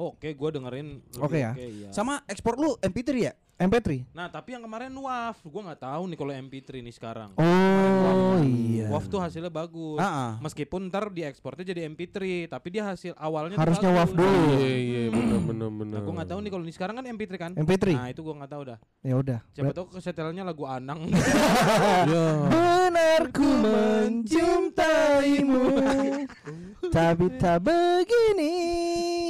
Oke, 0.00 0.32
gua 0.32 0.48
dengerin. 0.48 1.04
lebih 1.12 1.20
Oke 1.20 1.38
ya. 1.38 1.52
iya. 1.60 1.88
Sama 1.92 2.24
ekspor 2.24 2.56
lu 2.56 2.80
MP3 2.80 3.10
ya? 3.20 3.32
MP3. 3.60 4.08
Nah, 4.16 4.32
tapi 4.32 4.56
yang 4.56 4.64
kemarin 4.64 4.88
WAV, 4.88 5.36
gua 5.44 5.62
nggak 5.68 5.84
tahu 5.84 6.08
nih 6.08 6.16
kalau 6.16 6.32
MP3 6.32 6.80
nih 6.80 6.96
sekarang. 6.96 7.36
Oh 7.36 8.40
iya. 8.40 8.88
WAV 8.88 9.04
tuh 9.04 9.20
hasilnya 9.20 9.52
bagus. 9.52 10.00
Ah, 10.00 10.08
ah. 10.08 10.32
Meskipun 10.40 10.88
ntar 10.88 11.12
diekspornya 11.12 11.68
jadi 11.68 11.84
MP3, 11.84 12.48
tapi 12.48 12.72
dia 12.72 12.88
hasil 12.88 13.12
awalnya 13.20 13.60
Harusnya 13.60 13.92
bagus. 13.92 14.16
WAV 14.16 14.16
dulu. 14.16 14.56
Iya 14.56 14.76
iya 14.80 15.12
benar 15.12 15.44
benar 15.44 15.68
benar. 15.68 16.00
Nah, 16.00 16.08
gua 16.08 16.14
nggak 16.16 16.28
tahu 16.32 16.40
nih 16.40 16.50
kalau 16.56 16.64
ini 16.64 16.72
sekarang 16.72 16.96
kan 16.96 17.04
MP3 17.04 17.36
kan. 17.36 17.52
MP3. 17.52 17.84
Nah, 17.92 18.08
itu 18.08 18.24
gua 18.24 18.40
nggak 18.40 18.48
tahu 18.48 18.64
dah. 18.64 18.80
Ya 19.04 19.14
udah. 19.20 19.44
Siapa 19.52 19.76
tahu 19.76 19.92
kesetelannya 19.92 20.40
lagu 20.40 20.64
Anang. 20.64 21.04
Benar 22.10 23.30
ku 23.30 23.46
mencintaimu 23.60 25.62
Tapi 26.90 27.26
tak 27.38 27.62
begini 27.62 28.50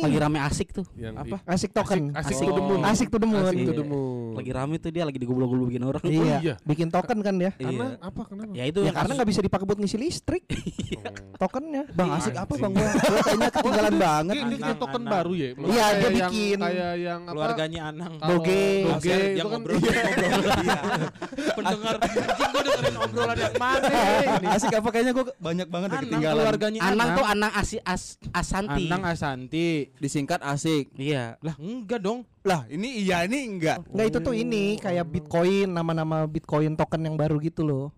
Lagi 0.01 0.17
rame 0.17 0.41
asik 0.41 0.73
tuh. 0.73 0.87
Yang 0.97 1.15
Apa? 1.19 1.37
Asik 1.45 1.75
token 1.75 2.15
Asik 2.17 2.41
to 2.41 2.55
the 2.55 2.63
moon. 2.63 2.81
Asik 2.87 3.11
to 3.11 3.19
the 3.19 3.29
moon 3.29 3.45
Asik 3.45 3.67
to 3.67 3.75
Iya. 3.75 3.77
the 3.77 3.85
moon. 3.85 4.20
Lagi 4.33 4.51
rame 4.51 4.75
tuh 4.77 4.89
dia 4.89 5.03
lagi 5.03 5.17
digoblok-goblokin 5.17 5.83
orang. 5.83 6.03
Iya 6.03 6.35
iya. 6.41 6.55
Bikin 6.61 6.89
token 6.89 7.21
kan 7.21 7.35
dia 7.35 7.51
Karena 7.53 7.87
Iya. 7.91 8.03
apa 8.03 8.21
kenapa? 8.25 8.53
Ya 8.53 8.65
itu 8.65 8.79
Ya 8.79 8.87
yang 8.87 8.95
karena 8.95 9.13
nggak 9.15 9.29
bisa 9.29 9.41
dipakai 9.41 9.65
buat 9.65 9.79
ngisi 9.79 9.97
listrik 9.97 10.45
Tokennya 11.41 11.89
Bang 11.91 12.13
asik 12.13 12.35
apa 12.35 12.53
Bang 12.55 12.73
gua? 12.73 12.85
Gua 13.01 13.21
kayaknya 13.23 13.49
ketinggalan 13.51 13.95
banget. 13.97 14.35
Dia, 14.35 14.43
dia 14.43 14.51
kayak 14.51 14.61
Anang, 14.67 14.77
token 14.79 15.01
Anang. 15.01 15.09
baru 15.11 15.33
ya. 15.33 15.49
Iya, 15.51 15.57
dia 15.57 16.01
yang- 16.05 16.15
bikin. 16.29 16.59
kayak 16.61 16.93
yang 16.97 17.21
apa? 17.21 17.33
Keluarganya 17.33 17.81
Anang. 17.87 18.13
Doge. 18.21 18.65
Doge 18.85 19.17
Yang 19.33 19.49
ngobrol, 19.49 19.77
ngobrol. 19.77 20.53
Pendengar 21.57 21.95
anjing 21.97 22.25
gua 22.47 22.63
dengerin 22.63 22.97
obrolan 22.99 23.37
yang 23.39 23.55
mana 23.57 23.89
ini. 24.21 24.47
Asik 24.49 24.73
apa 24.75 24.89
kayaknya 24.91 25.13
gua 25.13 25.25
banyak 25.35 25.67
banget 25.67 25.89
yang 25.89 25.97
Anang 25.97 26.05
ketinggalan. 26.07 26.35
keluarganya 26.37 26.79
Anang 26.83 27.09
tuh 27.15 27.25
Anang 27.25 27.53
Asi 27.55 27.77
As 27.83 28.03
Asanti. 28.31 28.85
Anang 28.87 29.03
Asanti. 29.07 29.67
Disingkat 29.97 30.41
asik. 30.43 30.93
Iya. 30.95 31.41
Lah 31.41 31.55
enggak 31.57 32.01
dong. 32.01 32.29
Lah, 32.41 32.65
ini 32.73 33.05
iya 33.05 33.29
ini 33.29 33.45
enggak. 33.45 33.85
Nggak 33.93 34.07
itu 34.09 34.19
tuh 34.25 34.33
ini 34.33 34.81
Kayak 34.81 35.13
Bitcoin 35.13 35.69
Nama-nama 35.77 36.25
Bitcoin 36.25 36.73
token 36.73 37.05
yang 37.05 37.17
baru 37.21 37.37
gitu 37.37 37.61
loh 37.69 37.93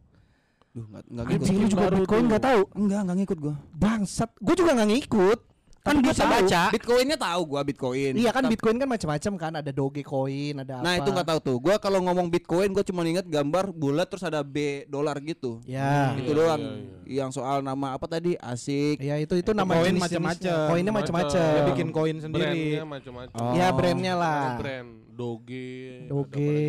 Duh, 0.75 0.83
enggak 0.89 1.05
enggak 1.07 1.25
ngikut. 1.29 1.43
Anjing 1.47 1.57
lu 1.61 1.67
juga 1.71 1.83
baru 1.87 1.97
Bitcoin 2.03 2.25
nggak 2.27 2.43
tahu 2.43 2.61
Enggak, 2.75 3.01
enggak 3.07 3.17
ngikut 3.23 3.39
gua. 3.39 3.55
Bangsat 3.71 4.31
Gue 4.43 4.55
juga 4.59 4.71
nggak 4.75 4.91
ngikut 4.91 5.39
Kan 5.83 5.99
gua 5.99 6.15
bisa 6.15 6.23
tahu. 6.23 6.33
baca. 6.47 6.63
Bitcoinnya 6.71 7.19
tahu 7.19 7.41
gua 7.43 7.61
Bitcoin. 7.67 8.13
Iya 8.15 8.31
kan 8.31 8.47
Tapi- 8.47 8.55
Bitcoin 8.55 8.77
kan 8.79 8.87
macam-macam 8.87 9.33
kan 9.35 9.53
Ada 9.59 9.71
Dogecoin 9.75 10.55
Ada 10.63 10.75
apa 10.79 10.85
Nah, 10.87 10.95
itu 10.95 11.09
enggak 11.11 11.29
tahu 11.29 11.41
tuh. 11.43 11.57
Gua 11.59 11.75
kalau 11.83 11.99
ngomong 12.07 12.31
Bitcoin 12.31 12.71
gua 12.71 12.87
cuma 12.87 13.03
ingat 13.03 13.27
gambar 13.27 13.75
bulat 13.75 14.07
terus 14.07 14.23
ada 14.23 14.47
B 14.47 14.87
dolar 14.87 15.19
gitu. 15.19 15.59
Ya 15.67 16.15
itu 16.15 16.31
doang. 16.31 16.63
Yang 17.03 17.31
soal 17.35 17.67
nama 17.67 17.99
apa 17.99 18.07
tadi? 18.07 18.39
Asik. 18.39 19.03
Ya 19.03 19.19
itu 19.19 19.35
itu 19.35 19.51
nama 19.51 19.75
Koin 19.75 19.99
macam-macam. 19.99 20.67
Koinnya 20.71 20.93
macam-macam. 20.95 21.51
Dia 21.51 21.63
bikin 21.75 21.89
koin 21.91 22.17
sendiri. 22.23 22.47
Brandnya 22.47 22.87
macam-macam. 22.87 23.37
Oh. 23.43 23.53
Ya 23.59 23.67
brandnya 23.75 24.15
lah. 24.15 24.43
Ada 24.55 24.61
brand 24.63 24.89
Doge. 25.13 25.75
ada 25.99 26.09
Doge. 26.09 26.63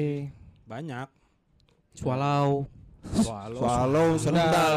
Banyak. 0.65 1.08
Swallow. 1.93 2.65
Swallow. 3.04 3.60
Swallow 3.60 4.08
sendal. 4.16 4.76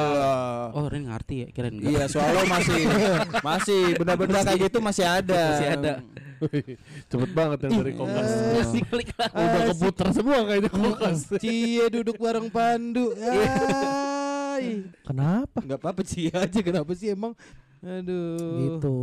Oh, 0.74 0.86
Ren 0.90 1.06
ngerti 1.06 1.46
ya, 1.46 1.48
kirain 1.54 1.78
enggak. 1.78 1.90
Iya, 1.94 2.04
swallow 2.10 2.44
masih 2.50 2.82
masih 3.48 3.80
benda-benda 3.94 4.42
kayak 4.42 4.60
gitu 4.66 4.78
masih 4.82 5.04
ada. 5.06 5.42
Masih 5.54 5.70
ada. 5.78 5.92
Cepet 7.08 7.30
banget 7.32 7.58
yang 7.64 7.72
dari 7.80 7.92
Kokas. 7.96 8.28
Masih 8.60 8.82
klik 8.84 9.08
lah. 9.16 9.30
Udah 9.32 9.62
keputar 9.72 10.08
semua 10.12 10.38
kayaknya 10.44 10.68
Kokas. 10.68 11.18
Cie 11.42 11.86
duduk 11.88 12.20
bareng 12.20 12.52
Pandu. 12.52 13.16
Ay. 13.16 14.84
Kenapa? 15.00 15.64
Enggak 15.64 15.80
apa-apa 15.80 16.02
Cie 16.04 16.28
aja 16.28 16.60
kenapa 16.60 16.92
sih 16.92 17.16
emang? 17.16 17.32
Aduh. 17.80 18.76
Gitu. 18.76 18.96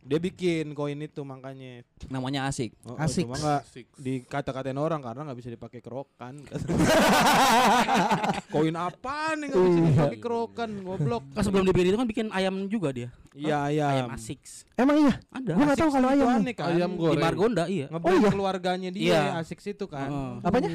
Dia 0.00 0.16
bikin 0.16 0.72
koin 0.72 0.96
itu 0.96 1.20
makanya. 1.20 1.84
Namanya 2.06 2.46
asik. 2.46 2.70
Oh, 2.82 2.96
Asik. 2.96 3.24
Cuma 3.24 3.36
enggak 3.36 3.60
Asik. 3.62 3.84
dikata-katain 3.94 4.74
orang 4.74 4.98
karena 4.98 5.22
nggak 5.22 5.36
bisa 5.36 5.48
dipakai 5.48 5.78
kerokan. 5.78 6.40
koin 8.50 8.74
apa 8.74 9.34
nih 9.36 9.46
nggak 9.46 9.62
bisa 9.62 9.80
dipakai 9.86 10.18
kerokan, 10.18 10.68
goblok. 10.80 11.22
Kan 11.30 11.42
sebelum 11.42 11.62
dibikin 11.64 11.86
itu 11.86 11.96
kan 11.96 12.06
bikin 12.06 12.26
ayam 12.30 12.54
juga 12.66 12.88
dia. 12.90 13.08
Iya, 13.30 13.58
iya. 13.70 13.84
Ayam 13.94 14.06
asik. 14.12 14.38
Emang 14.74 14.96
iya? 14.98 15.12
Ada. 15.30 15.50
Gua 15.52 15.64
nggak 15.64 15.78
tahu 15.78 15.90
kalau 15.92 16.08
ayam. 16.08 16.26
nih. 16.26 16.38
aneh 16.40 16.54
kan. 16.54 16.66
Ayam 16.70 16.90
Di 16.90 16.98
goreng. 16.98 17.22
Margonda 17.22 17.64
iya. 17.66 17.86
Ngebrand 17.86 18.10
Oh, 18.10 18.18
iya. 18.18 18.28
keluarganya 18.30 18.88
dia 18.90 19.02
Iya. 19.04 19.20
asik 19.38 19.58
situ 19.60 19.84
kan. 19.84 20.08
Heeh. 20.08 20.32
Apanya? 20.42 20.68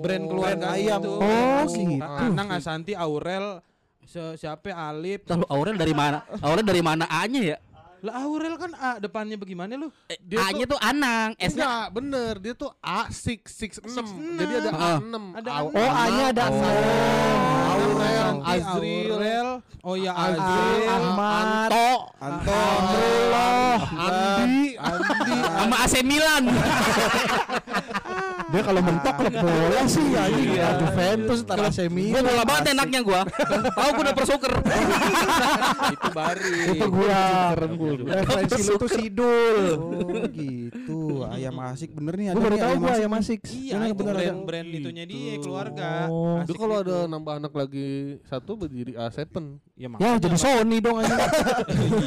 Brand 0.00 0.24
keluarga 0.24 0.64
Brand 0.64 0.76
ayam. 0.76 1.00
itu. 1.00 1.10
Oh, 1.12 1.62
gitu. 1.66 2.00
Anang 2.00 2.48
Asanti 2.50 2.92
Aurel 2.94 3.60
se- 4.04 4.34
siapa 4.36 4.72
Alip. 4.72 5.26
Tahu 5.26 5.44
Aurel 5.46 5.74
dari 5.74 5.92
mana? 5.92 6.22
Aurel 6.40 6.62
dari 6.62 6.80
mana 6.80 7.04
A-nya 7.04 7.40
ya? 7.44 7.56
Lah 7.98 8.14
Aurel 8.20 8.54
kan 8.54 8.70
A 8.72 8.90
depannya 8.96 9.34
bagaimana 9.34 9.74
lu? 9.74 9.90
Eh, 10.06 10.14
Dia 10.20 10.38
A-nya 10.40 10.64
tuh 10.64 10.78
Anang, 10.78 11.34
S-nya 11.34 11.50
Enggak, 11.58 11.86
bener. 11.92 12.32
Dia 12.38 12.54
tuh 12.54 12.70
A666. 12.78 14.06
Jadi 14.36 14.52
ada 14.56 14.70
Ah. 14.70 14.98
A6. 14.98 15.14
Ada 15.34 15.50
Au- 15.52 15.68
A6. 15.68 15.76
Oh, 15.76 15.90
A-nya 15.92 16.24
ada 16.28 16.44
Aurel, 16.44 16.78
Aurel, 17.68 18.36
Azril, 18.40 19.10
Aurel. 19.10 19.48
Oh 19.80 19.94
iya 19.94 20.12
Azril, 20.12 20.38
Azril. 20.38 20.88
Ahmad. 20.88 21.70
Anto, 21.70 21.90
Anto. 22.18 22.62
Andi, 23.98 24.68
Andi. 24.76 25.34
sama 25.58 25.76
AC 25.80 25.94
Milan. 26.02 26.44
Dia 28.48 28.62
kalau 28.62 28.80
mentok 28.80 29.12
klub 29.14 29.34
bola 29.34 29.82
sih 29.84 30.06
ya 30.08 30.24
iya. 30.26 30.68
Juventus 30.78 31.44
tar 31.44 31.60
AC 31.60 31.84
Gua 31.84 31.92
Milan. 31.92 32.22
bola 32.24 32.42
banget 32.42 32.64
enaknya 32.72 33.00
gua. 33.02 33.20
Tahu 33.28 33.90
gua 33.92 34.02
udah 34.02 34.14
persuker. 34.16 34.52
Itu 35.94 36.08
bari. 36.10 36.52
Itu 36.72 36.86
gua. 36.88 37.20
Referensi 37.52 38.60
lu 38.64 38.74
tuh 38.76 38.88
Sidul. 38.88 39.58
Oh 39.76 40.24
gitu. 40.26 40.98
Ayam 41.28 41.60
asik 41.62 41.92
bener 41.92 42.16
nih 42.16 42.26
Gua 42.30 42.40
baru 42.42 42.56
tahu 42.56 42.64
ayam 42.66 42.80
gua 42.80 42.88
asik. 42.88 42.98
ayam 42.98 43.12
asik. 43.14 43.40
Iya, 43.48 43.74
Bener, 43.74 43.86
itu 43.86 43.94
bener 43.98 44.14
ada. 44.14 44.22
brand-brand 44.24 44.68
itunya 44.72 45.04
dia 45.04 45.32
keluarga. 45.38 45.90
Oh. 46.08 46.40
Dia 46.40 46.56
kalau 46.56 46.76
gitu. 46.78 46.84
ada 46.88 46.96
nambah 47.06 47.34
anak 47.36 47.52
lagi 47.52 47.88
satu 48.24 48.56
berdiri 48.56 48.96
A7. 48.96 49.28
ya, 49.76 49.88
Ya 49.92 50.10
jadi 50.16 50.36
Sony 50.36 50.78
dong 50.80 50.96
aja. 50.98 51.16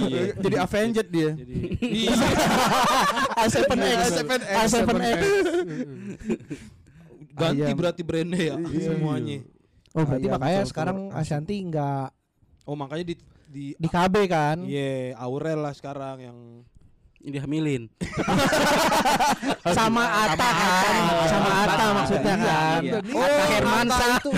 Iya. 0.01 0.33
Jadi 0.35 0.55
Avenged 0.57 1.07
dia. 1.07 1.31
Jadi 1.31 1.53
iya. 1.79 2.13
A7X. 3.41 4.01
A7X. 4.41 5.21
ganti 7.39 7.63
Ayam. 7.63 7.77
berarti 7.79 8.01
brandnya 8.03 8.41
ya 8.41 8.55
semuanya. 8.59 9.37
Oh 9.91 10.03
berarti 10.03 10.27
Ayam 10.27 10.35
makanya 10.39 10.63
sekarang 10.67 10.97
Ashanti 11.11 11.55
nggak 11.67 12.11
Oh 12.65 12.77
makanya 12.77 13.05
di 13.11 13.15
di 13.51 13.65
di 13.75 13.87
KB 13.89 14.15
kan? 14.31 14.63
Iya, 14.63 15.17
Aurel 15.19 15.59
lah 15.59 15.73
sekarang 15.75 16.17
yang 16.21 16.37
Ini 17.21 17.37
dihamilin. 17.37 17.85
Sama 19.77 20.09
Ata 20.25 20.49
kan? 20.57 20.93
Sama 21.29 21.49
Ata 21.53 21.85
maksudnya 21.93 22.33
kan? 22.33 22.81
Iya. 22.81 22.97
Oh, 23.13 23.21
Atta 23.21 23.43
Hermansyah. 23.45 23.93
Ata 24.01 24.17
itu. 24.17 24.29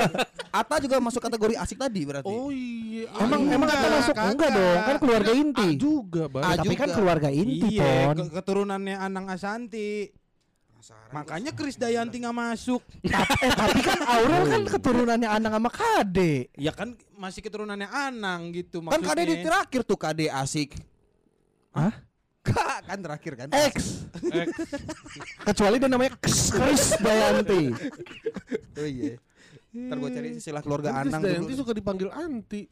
Ata 0.64 0.74
juga 0.80 0.96
masuk 1.04 1.20
kategori 1.28 1.54
asik 1.60 1.76
tadi 1.76 2.00
berarti. 2.08 2.32
Oh 2.32 2.48
iya. 2.48 3.04
Emang 3.20 3.44
Enggak, 3.44 3.56
emang 3.60 3.68
Ata 3.68 3.88
masuk 4.00 4.16
enggak 4.16 4.48
dong? 4.48 4.80
Kan 4.80 4.96
keluarga 4.96 5.32
inti. 5.36 5.68
A 5.68 5.76
juga, 5.76 6.22
Bang. 6.32 6.42
Ya, 6.48 6.56
tapi 6.56 6.74
kan 6.80 6.88
juga. 6.88 6.96
keluarga 6.96 7.28
inti 7.28 7.68
iya, 7.68 7.92
pon. 8.08 8.16
ke- 8.16 8.32
keturunannya 8.32 8.96
Anang 8.96 9.26
Asanti. 10.82 11.14
Makanya 11.14 11.54
Chris 11.54 11.78
Dayanti 11.78 12.18
nggak 12.18 12.34
masuk. 12.34 12.82
eh 13.06 13.52
tapi 13.54 13.78
kan 13.86 14.02
Aurel 14.02 14.50
kan 14.50 14.62
keturunannya 14.66 15.30
Anang 15.30 15.54
sama 15.54 15.70
Kade. 15.70 16.50
Ya 16.58 16.74
kan 16.74 16.98
masih 17.14 17.38
keturunannya 17.38 17.86
Anang 17.86 18.50
gitu 18.50 18.82
Kan 18.82 18.98
maksudnya. 18.98 19.14
KD 19.14 19.20
di 19.30 19.36
terakhir 19.46 19.80
tuh 19.86 19.94
KD 19.94 20.20
asik. 20.26 20.74
Hah? 21.70 21.94
Kak 22.42 22.90
kan 22.90 22.98
terakhir 22.98 23.32
kan? 23.38 23.48
X. 23.54 24.10
Kecuali 25.46 25.78
dia 25.78 25.86
namanya 25.86 26.18
Chris 26.18 26.98
Dayanti. 26.98 27.62
Oh 28.74 28.82
iya. 28.82 29.14
Ntar 29.70 29.96
gue 30.02 30.10
cari 30.10 30.28
istilah 30.34 30.66
keluarga 30.66 30.90
Kan 30.90 31.06
Anang 31.06 31.22
Dayanti 31.22 31.54
dulu. 31.54 31.60
suka 31.62 31.72
dipanggil 31.78 32.10
anti. 32.10 32.66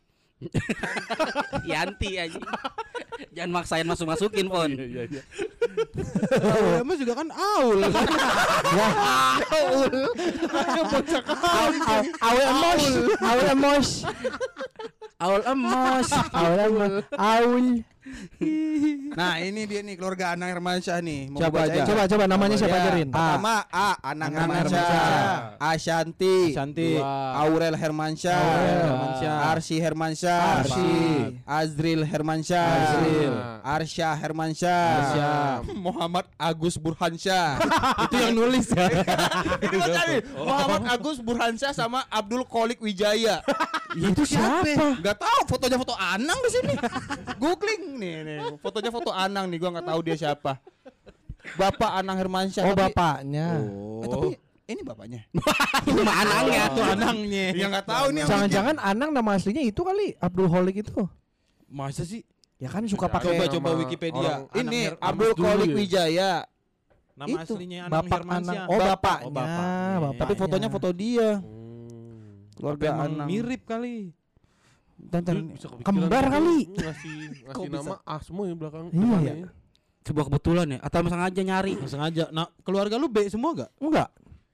Yanti 1.69 2.17
aja. 2.17 2.41
Jangan 3.37 3.51
maksain 3.53 3.87
masuk-masukin, 3.87 4.49
Pon. 4.49 4.71
Iya 4.73 4.87
iya 4.89 5.03
iya. 5.09 5.23
Juga 7.01 7.15
kan 7.17 7.29
Aul. 7.33 7.81
kan? 11.81 12.05
Awe 12.21 12.43
emos, 12.45 12.83
awe 13.21 13.43
emos, 13.53 13.89
Aul 15.21 15.43
emos. 15.45 16.09
awe 16.33 16.55
emos, 16.65 16.93
aul. 17.17 17.67
Nah 19.19 19.43
ini 19.43 19.67
dia 19.67 19.83
nih 19.83 19.99
keluarga 19.99 20.39
Anang 20.39 20.55
Hermansyah 20.55 21.03
nih. 21.03 21.35
Mau 21.35 21.43
Siapa 21.43 21.67
bacain? 21.67 21.83
aja? 21.83 21.83
Coba 21.83 22.03
coba 22.07 22.25
namanya 22.31 22.57
siapa 22.57 22.79
Jerin? 22.89 23.09
Pertama 23.11 23.55
A. 23.67 23.91
Anang 24.07 24.31
Anang 24.31 24.35
Hermansyah. 24.39 24.87
Hermansyah. 24.87 25.73
Ashanti. 25.75 26.37
Dua. 26.55 27.15
Aurel 27.43 27.75
Hermansyah. 27.75 28.39
Aurel 28.39 28.79
Hermansyah. 28.87 29.35
Arsi 29.51 29.77
Hermansyah. 29.83 30.39
Arsi. 30.63 30.91
Azril 31.43 32.03
Hermansyah. 32.07 32.65
Azril. 32.71 33.35
Arsya 33.67 34.09
Hermansyah. 34.15 34.83
Arsya. 34.95 35.31
Muhammad 35.75 36.27
Agus 36.39 36.79
Burhansyah. 36.79 37.59
Itu 38.07 38.15
yang 38.15 38.35
nulis 38.39 38.71
ya. 38.71 38.87
Ini 39.59 39.77
baca 39.77 40.03
nih. 40.07 40.21
Muhammad 40.39 40.83
Agus 40.87 41.19
Burhansyah 41.19 41.73
sama 41.75 42.07
Abdul 42.09 42.47
Kolik 42.47 42.79
Wijaya. 42.79 43.43
Itu 43.99 44.23
siapa? 44.23 45.03
Gak 45.03 45.19
tahu 45.19 45.41
fotonya 45.51 45.77
foto 45.77 45.99
Anang 45.99 46.39
di 46.47 46.51
sini. 46.55 46.75
Googling 47.43 48.00
nih, 48.01 48.13
nih. 48.25 48.39
Fotonya 48.65 48.91
foto 48.91 49.13
Anang 49.13 49.47
nih, 49.53 49.59
gua 49.61 49.71
nggak 49.77 49.87
tahu 49.93 50.01
dia 50.01 50.17
siapa. 50.17 50.53
Bapak 51.57 51.91
Anang 52.01 52.17
Hermansyah. 52.17 52.65
Oh 52.65 52.73
tapi- 52.73 52.93
bapaknya. 52.97 53.47
Eh, 54.01 54.09
tapi 54.09 54.29
ini 54.71 54.81
bapaknya. 54.87 55.21
Cuma 55.83 56.13
anaknya 56.15 56.63
Itu 56.71 56.81
anangnya. 56.85 57.47
Ya 57.53 57.67
nggak 57.69 57.87
tahu 57.87 58.07
nih. 58.15 58.21
yang 58.23 58.29
Jangan-jangan 58.31 58.77
Anang 58.79 59.11
nama 59.11 59.31
aslinya 59.35 59.63
itu 59.65 59.81
kali 59.83 60.15
Abdul 60.17 60.49
Holik 60.49 60.87
itu. 60.87 60.95
Masa 61.67 62.03
sih? 62.07 62.23
Ya 62.61 62.69
kan 62.69 62.85
suka 62.85 63.09
pakai 63.09 63.41
Coba 63.41 63.45
coba 63.49 63.71
Wikipedia. 63.81 64.45
ini 64.53 64.93
Abdul 65.01 65.33
ya. 65.35 65.75
Wijaya. 65.75 66.33
Nama 67.17 67.37
itu, 67.45 67.53
aslinya 67.57 67.79
Anang 67.89 67.93
Bapak 68.01 68.19
Hermansyah. 68.21 68.53
Anang. 68.53 68.69
Oh 68.69 68.79
Bapak. 68.79 69.19
bapaknya. 69.19 69.27
Oh, 69.27 69.33
bapaknya. 69.33 69.97
bapaknya. 70.01 70.21
Tapi 70.21 70.33
fotonya 70.37 70.69
foto 70.69 70.89
dia. 70.93 71.31
Hmm. 71.41 72.49
Keluarga 72.57 72.89
Anang. 73.09 73.27
mirip 73.27 73.63
kali. 73.65 74.13
Dan, 75.03 75.21
dan- 75.23 75.47
Bisa 75.51 75.67
kepikiran 75.67 75.87
Kembar 75.87 76.23
gitu, 76.23 76.33
kali. 76.33 76.59
Ngasih 76.71 77.15
Kok 77.47 77.53
ngasih 77.57 77.69
bisa? 77.69 77.81
nama 77.81 77.95
A 78.05 78.17
semua 78.21 78.45
ya 78.45 78.55
belakang. 78.55 78.87
Iya, 78.91 79.17
iya. 79.19 79.33
ya. 79.37 79.49
Sebuah 80.01 80.25
kebetulan 80.27 80.67
ya 80.67 80.79
Atau 80.81 81.05
sengaja 81.05 81.41
nyari 81.41 81.75
sengaja. 81.85 82.25
Nah, 82.31 82.49
keluarga 82.61 82.97
lu 82.97 83.07
B 83.07 83.25
semua 83.27 83.51
gak? 83.55 83.71
Enggak. 83.77 84.09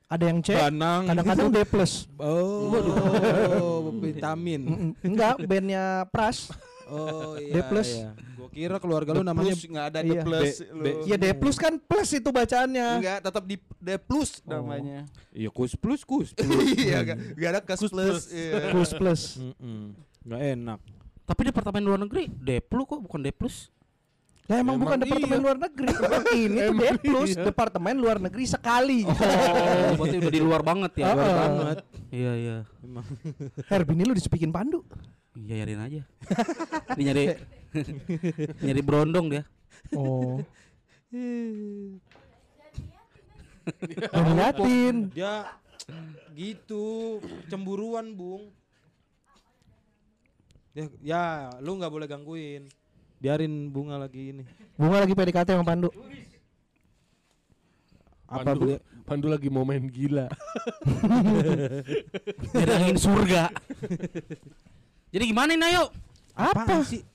Ada 0.07 0.25
yang 0.25 0.39
C, 0.39 0.55
Banang. 0.55 1.03
kadang-kadang 1.05 1.49
D 1.51 1.59
plus. 1.65 2.07
Oh, 2.17 2.71
vitamin. 3.99 4.61
Mm-mm. 4.63 4.91
Enggak, 5.03 5.43
bandnya 5.43 6.07
Pras. 6.07 6.55
Oh 6.87 7.35
iya. 7.35 7.51
D 7.53 7.67
plus. 7.67 7.91
iya. 7.93 8.15
Gua 8.37 8.47
kira 8.47 8.79
keluarga 8.79 9.11
lu 9.11 9.27
namanya 9.27 9.51
nggak 9.53 9.87
ada 9.89 10.01
Iya. 10.01 10.07
the 10.07 10.17
plus 10.23 10.51
B- 10.55 10.67
lu. 10.71 10.83
B- 10.85 10.99
Ya 11.05 11.17
D 11.19 11.27
plus 11.35 11.57
kan 11.59 11.75
plus 11.77 12.09
itu 12.13 12.31
bacaannya. 12.31 12.89
Enggak, 12.97 13.19
tetap 13.21 13.43
di 13.43 13.57
D 13.77 13.91
plus 13.99 14.39
namanya. 14.47 15.03
Iya, 15.31 15.51
kus 15.51 15.75
plus 15.75 16.07
kus. 16.07 16.31
Iya, 16.79 17.03
enggak 17.35 17.51
ada 17.51 17.61
kas 17.61 17.83
plus. 17.83 18.31
Iya. 18.31 18.71
Plus 18.71 18.91
plus. 18.93 19.23
Mm-mm. 19.43 19.99
Nggak 20.27 20.43
enak. 20.59 20.79
Tapi 21.27 21.41
departemen 21.51 21.83
luar 21.83 21.99
negeri 22.07 22.31
Deplu 22.31 22.87
kok 22.87 23.03
bukan 23.03 23.19
D 23.19 23.35
plus 23.35 23.71
Lah 24.47 24.63
emang, 24.63 24.79
Emang 24.79 24.87
bukan 24.87 24.99
departemen 25.03 25.39
iya. 25.39 25.43
luar 25.43 25.59
negeri. 25.59 25.91
Ini 26.47 26.59
tuh 26.71 26.75
D 26.79 26.83
Emang 26.87 26.99
plus, 27.03 27.31
iya. 27.35 27.43
departemen 27.51 27.95
luar 27.99 28.19
negeri 28.23 28.45
sekali. 28.47 29.03
Oh 29.03 29.99
berarti 29.99 30.17
udah 30.23 30.33
di 30.39 30.43
luar 30.43 30.63
banget 30.63 30.93
ya 31.03 31.11
Luar 31.11 31.19
Luar 31.19 31.35
banget. 31.35 31.79
Iya 32.15 32.33
iya 32.39 32.57
Emang. 32.83 33.07
Herbie 33.67 33.95
ini 33.99 34.03
lu 34.07 34.15
disepikin 34.15 34.55
Pandu. 34.55 34.87
Iya 35.37 35.63
nyariin 35.63 35.83
aja 35.83 36.03
Dia 36.97 37.05
nyari 37.13 37.25
Nyari 38.67 38.81
berondong 38.87 39.27
dia 39.35 39.43
Oh. 39.95 40.43
Yang 44.15 44.29
liatin. 44.35 44.97
Dia 45.15 45.47
gitu 46.35 47.19
cemburuan, 47.47 48.11
Bung. 48.15 48.51
Ya, 50.77 50.85
ya 51.01 51.23
lu 51.65 51.81
nggak 51.81 51.89
boleh 51.89 52.05
gangguin. 52.05 52.69
Biarin 53.17 53.73
bunga 53.73 53.97
lagi 53.97 54.37
ini. 54.37 54.45
Bunga 54.77 55.01
lagi 55.01 55.17
PDKT 55.17 55.57
sama 55.57 55.65
Pandu. 55.65 55.89
Apa 58.29 58.45
Pandu, 58.45 58.61
beli? 58.61 58.77
Pandu 59.09 59.27
lagi 59.33 59.49
mau 59.49 59.65
main 59.65 59.81
gila. 59.89 60.29
Nyari 62.59 62.73
angin 62.75 62.99
surga 62.99 63.55
Jadi 65.15 65.25
gimana 65.31 65.55
ini 65.55 65.65
ayo 65.71 65.95
Apa? 66.35 66.83
sih? 66.83 67.07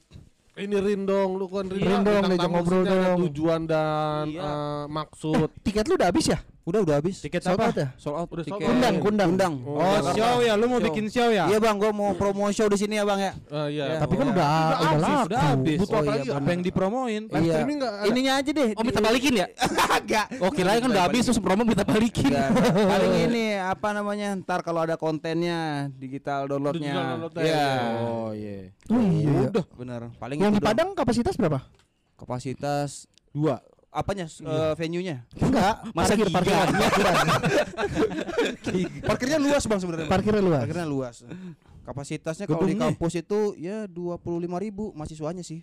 Ini 0.56 0.78
Rin 0.80 1.04
dong, 1.04 1.36
lu 1.36 1.46
kan 1.52 1.68
Rin, 1.68 1.84
Rin 1.84 2.02
dong, 2.02 2.24
bintang 2.26 2.32
diajak 2.32 2.48
tamu 2.48 2.56
ngobrol 2.58 2.84
dong. 2.84 3.18
Tujuan 3.30 3.62
dan 3.70 4.26
Iya. 4.32 4.42
eh, 4.42 4.84
maksud. 4.90 5.50
Tiket 5.62 5.86
lu 5.86 5.96
udah 6.00 6.10
habis 6.10 6.26
ya? 6.28 6.40
Udah 6.62 6.80
udah 6.80 6.96
habis. 6.96 7.18
Tiket 7.18 7.42
Sold 7.42 7.58
apa? 7.58 7.66
out 7.66 7.76
ya? 7.76 7.88
Sold 7.96 8.16
out 8.16 8.30
Udah 8.30 8.44
sold 8.44 8.54
tiket. 8.54 8.62
out. 8.62 8.70
Kundang, 8.70 8.96
kundang. 9.00 9.30
Kundang. 9.30 9.54
Oh, 9.64 9.82
Oh, 9.82 9.98
show 10.14 10.36
ya, 10.40 10.54
lu 10.54 10.66
mau 10.66 10.78
Show. 10.78 10.88
bikin 10.88 11.06
show 11.08 11.28
ya? 11.28 11.46
Iya 11.46 11.58
bang, 11.58 11.76
gua 11.76 11.90
mau 11.90 12.14
promo 12.14 12.46
show 12.50 12.66
di 12.66 12.78
sini 12.78 12.96
ya 12.96 13.04
bang 13.04 13.20
ya. 13.20 13.32
Ah, 13.48 13.66
iya. 13.66 13.98
Tapi 13.98 14.14
kan 14.14 14.26
Oh. 14.26 14.32
udah 14.32 14.46
udah 14.46 14.78
habis. 14.78 15.26
Udah 15.26 15.42
habis. 15.44 15.78
Butuh 15.78 15.90
apa 15.92 15.98
Oh, 15.98 16.06
iya, 16.06 16.14
lagi? 16.14 16.30
Apa 16.32 16.50
yang 16.50 16.62
dipromoin? 16.62 17.22
Live 17.24 17.42
Iya. 17.42 17.54
streaming 17.56 17.78
nggak 17.78 17.92
ada? 17.92 18.06
Ininya 18.06 18.34
aja 18.36 18.52
deh. 18.52 18.70
Oh 18.72 18.84
minta 18.84 19.00
balikin 19.00 19.34
ya 19.36 19.48
Agak. 19.98 20.26
Oh 20.38 20.50
kirain 20.50 20.80
kan 20.80 20.90
udah 20.90 21.04
habis 21.04 21.22
terus 21.24 21.40
promo 21.40 21.62
minta 21.62 21.82
balikin 21.82 22.30
Enggak. 22.30 22.50
Paling 22.94 23.14
ini 23.26 23.46
apa 23.56 23.88
namanya? 23.92 24.28
Ntar 24.38 24.60
kalau 24.62 24.82
ada 24.82 24.96
kontennya 24.96 25.60
digital 25.92 26.46
downloadnya. 26.46 26.94
Iya. 27.36 27.66
Oh 28.00 28.30
iya. 28.32 28.70
Oh 28.86 29.02
iya. 29.02 29.50
Udah 29.50 29.66
bener. 29.74 30.02
Paling 30.16 30.38
Yang 30.38 30.54
di. 30.56 30.62
Padang 30.62 30.94
kapasitas 30.94 31.34
berapa? 31.34 31.66
kapasitas 32.16 33.10
Dua. 33.32 33.58
Apanya? 33.92 34.26
Eh, 34.26 34.74
venue-nya. 34.80 35.28
Enggak, 35.38 35.76
Masa 35.92 36.16
parkir 36.16 36.28
parkiran. 36.32 36.68
Parkirnya 39.04 39.38
luas 39.38 39.64
bang 39.68 39.80
sebenarnya. 39.84 40.08
Parkirnya 40.10 40.44
luas. 40.44 40.62
Parkirnya 40.64 40.88
luas. 40.88 41.16
Kapasitasnya 41.82 42.46
kalau 42.48 42.66
di 42.66 42.78
kampus 42.80 43.14
itu 43.20 43.58
ya 43.60 43.86
25.000 43.90 44.64
ribu 44.64 44.96
mahasiswanya 44.96 45.44
sih. 45.44 45.62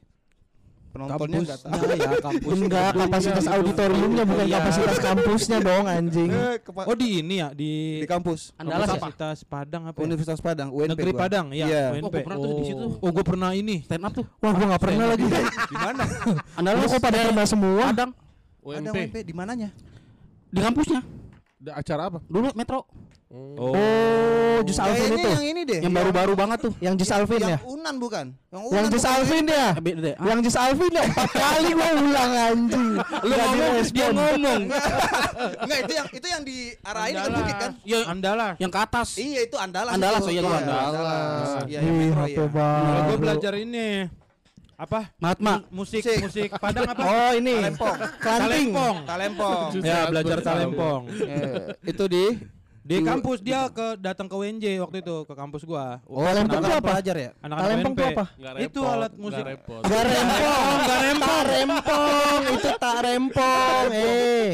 Penontonnya 0.98 1.38
enggak 1.46 1.58
tahu. 1.61 1.70
Kampusnya 1.70 1.94
ya, 1.94 2.18
kampus. 2.18 2.50
Enggak, 2.52 2.90
kapasitas 2.92 3.44
auditoriumnya 3.46 4.24
bukan 4.24 4.44
Iya. 4.44 4.54
kapasitas 4.58 4.96
kampusnya 4.98 5.58
dong 5.61 5.84
anjing. 5.87 6.28
Eh, 6.28 6.56
kepa- 6.58 6.84
Oh 6.84 6.94
di 6.94 7.08
ini 7.20 7.34
ya 7.37 7.48
di 7.52 7.70
di 8.02 8.06
kampus. 8.06 8.50
Andalas 8.54 8.84
ya? 8.84 8.92
Universitas 8.92 9.38
Padang 9.42 9.82
apa? 9.87 9.94
ya? 9.94 10.02
Universitas 10.02 10.40
Padang, 10.40 10.68
UNP. 10.68 10.90
Negeri 10.92 11.11
gua. 11.11 11.20
Padang, 11.20 11.46
iya. 11.50 11.66
Iya. 11.66 11.82
UNP. 11.94 12.02
Oh, 12.02 12.11
gua 12.11 12.20
pernah 12.20 12.37
tuh 12.37 12.50
di 12.50 12.64
situ. 12.66 12.87
Oh, 12.98 13.11
gue 13.11 13.24
pernah 13.24 13.50
ini. 13.52 13.76
Stand 13.80 14.02
up 14.02 14.12
tuh 14.12 14.24
Wah, 14.38 14.52
gua 14.52 14.66
enggak 14.66 14.82
pernah 14.82 15.06
lagi. 15.08 15.24
Di 15.72 15.76
mana? 15.78 16.02
Lu 16.04 16.34
Andalas 16.58 16.90
kok 16.90 16.98
pada 16.98 17.18
pernah 17.22 17.46
semua? 17.46 17.82
Padang 17.87 18.11
Ada 18.11 18.78
UNP. 18.84 18.96
UNP 18.98 19.16
di 19.22 19.32
mananya? 19.32 19.68
Di 20.48 20.58
kampusnya 20.58 21.00
Ada 21.58 21.72
acara 21.76 22.02
apa? 22.06 22.18
Dulu 22.24 22.52
metro 22.52 22.84
Oh. 23.29 23.77
Oh, 23.77 24.57
Jus 24.64 24.81
Alvin 24.81 25.21
itu. 25.21 25.29
yang 25.29 25.45
ini 25.45 25.61
deh. 25.69 25.81
Yang 25.85 25.95
baru-baru 26.01 26.33
banget 26.33 26.59
tuh 26.64 26.73
Yang 26.81 27.05
Jus 27.05 27.12
Alvin 27.12 27.41
ya? 27.45 27.61
Yang 27.61 27.69
Unan 27.69 27.95
bukan? 28.01 28.27
Yang 28.49 28.62
Unan. 28.64 28.73
Yang 28.73 28.87
Jus? 28.88 29.05
Alvin 29.05 29.45
ya? 29.45 29.67
Yang 30.17 30.38
Jus 30.49 30.57
Alvin 30.57 30.93
ya 30.97 31.03
empat 31.05 31.31
kali 31.45 31.71
gua 31.77 31.88
ulang 31.93 32.33
anjing. 32.33 32.88
Lu 32.97 33.35
ngomong 33.37 33.73
dia 33.93 34.07
ngomong 34.09 34.62
Enggak, 35.69 35.79
itu 35.85 35.93
yang 35.93 36.07
itu 36.09 36.27
yang 36.27 36.43
diarahin 36.43 37.14
ke 37.14 37.29
bukit 37.31 37.57
kan? 37.61 37.71
Ya, 37.85 37.99
Andalas. 38.09 38.55
yang 38.57 38.73
ke 38.73 38.81
atas 38.81 39.09
Iya, 39.21 39.41
itu 39.45 39.57
Andalas. 39.61 39.93
Andalas, 39.93 40.21
itu. 40.25 40.29
oh 40.29 40.33
iya, 40.33 40.41
gua 40.41 40.49
Iya, 40.49 40.57
Andalas. 40.64 41.49
Iya, 41.69 41.79
yang 41.85 41.95
metro 42.01 42.25
ya. 42.25 42.47
Kalau 42.49 43.03
gue 43.05 43.19
belajar 43.21 43.53
ini 43.55 43.88
apa? 44.79 45.01
Mahatma 45.21 45.55
Musik 45.69 46.01
Musik. 46.01 46.17
musik 46.25 46.49
Padang 46.57 46.88
apa? 46.88 47.03
Oh, 47.05 47.31
ini. 47.37 47.61
Talempong. 47.61 47.97
Kelanting. 48.25 48.69
Talempong. 48.73 48.97
Talempong. 49.05 49.61
Ya, 49.85 49.99
belajar 50.09 50.38
Gua 50.41 50.47
talempong. 50.49 51.01
Eh, 51.12 51.93
itu 51.93 52.05
di 52.09 52.25
Di 52.88 53.05
kampus 53.05 53.44
dia 53.44 53.68
ke 53.68 54.01
datang 54.01 54.24
ke 54.24 54.33
WNJ 54.33 54.81
waktu 54.81 55.05
itu 55.05 55.16
ke 55.29 55.35
kampus 55.37 55.61
gua. 55.68 56.01
Oh, 56.09 56.24
Talempong 56.24 56.57
anak-anak 56.57 56.64
itu 56.64 56.72
apa? 56.81 56.88
pelajar 56.88 57.16
ya? 57.20 57.31
Anak-anak 57.44 57.61
Talempong 57.68 57.92
UNP. 57.92 58.01
itu 58.01 58.09
apa? 58.09 58.24
Itu 58.64 58.81
alat 58.81 59.12
musik. 59.20 59.44
repot. 59.44 59.83
Gak 59.85 60.05
rempong, 60.09 60.77
gak 60.81 61.01
rempong, 61.05 61.44
rempong, 61.44 62.40
itu 62.48 62.68
tak 62.81 62.96
rempong, 63.05 63.88
eh. 64.09 64.48
Eh. 64.48 64.53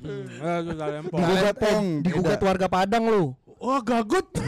Digugat, 0.00 0.80
eh, 0.82 0.90
Rempong, 0.98 1.84
digugat 2.02 2.38
beda. 2.40 2.48
warga 2.50 2.66
Padang 2.66 3.04
lu. 3.06 3.22
Wah, 3.60 3.78
gagut. 3.78 4.26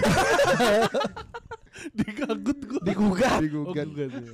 Digagut 1.98 2.58
gua. 2.64 2.80
Digugat. 2.82 3.38
Digugat. 3.42 3.86
Oh, 3.86 3.92
gugat, 3.92 4.10
ya. 4.10 4.32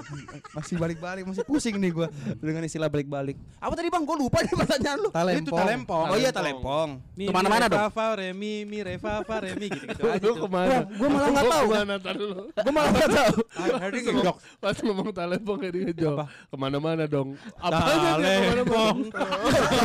Masih 0.53 0.75
balik-balik, 0.77 1.25
masih 1.25 1.45
pusing 1.45 1.77
nih 1.79 1.91
gua 1.93 2.09
dengan 2.39 2.63
istilah 2.65 2.89
balik-balik. 2.89 3.37
Apa 3.59 3.73
tadi 3.75 3.89
Bang? 3.89 4.05
Gua 4.05 4.17
lupa 4.17 4.45
nih 4.45 4.53
pertanyaan 4.53 4.99
lu. 5.01 5.11
Itu 5.39 5.51
talempong. 5.53 6.07
Oh 6.13 6.17
iya, 6.19 6.31
talempong. 6.31 6.89
Mi, 7.17 7.27
re, 7.29 7.69
dong. 7.69 7.91
fa, 7.91 8.07
re, 8.15 8.29
mi, 8.33 8.65
mi, 8.65 8.79
re, 8.85 8.97
fa, 8.97 9.25
fa, 9.25 9.43
re, 9.43 9.55
mi 9.57 9.69
aja 9.69 10.19
Lu 10.21 10.35
tuh. 10.35 10.45
ke 10.45 10.49
mana? 10.49 10.77
Gua 10.89 11.09
malah 11.09 11.29
nggak 11.33 11.47
tahu. 11.47 11.67
Ke 11.69 11.75
mana 11.75 11.95
tadi 11.99 12.23
lu? 12.23 12.43
Gua 12.53 12.73
malah 12.73 12.91
gak 12.93 13.11
tahu. 13.11 13.37
Hardy 13.79 13.99
ngejok. 14.05 14.37
Pas 14.59 14.77
ngomong 14.83 15.09
talempong 15.15 15.57
kayak 15.61 15.75
ngejok. 15.93 16.17
Ke 16.27 16.57
mana-mana 16.57 17.05
dong. 17.07 17.29
Apa 17.59 17.81
aja 17.81 18.11
Talempong. 18.19 18.97
ke 19.09 19.25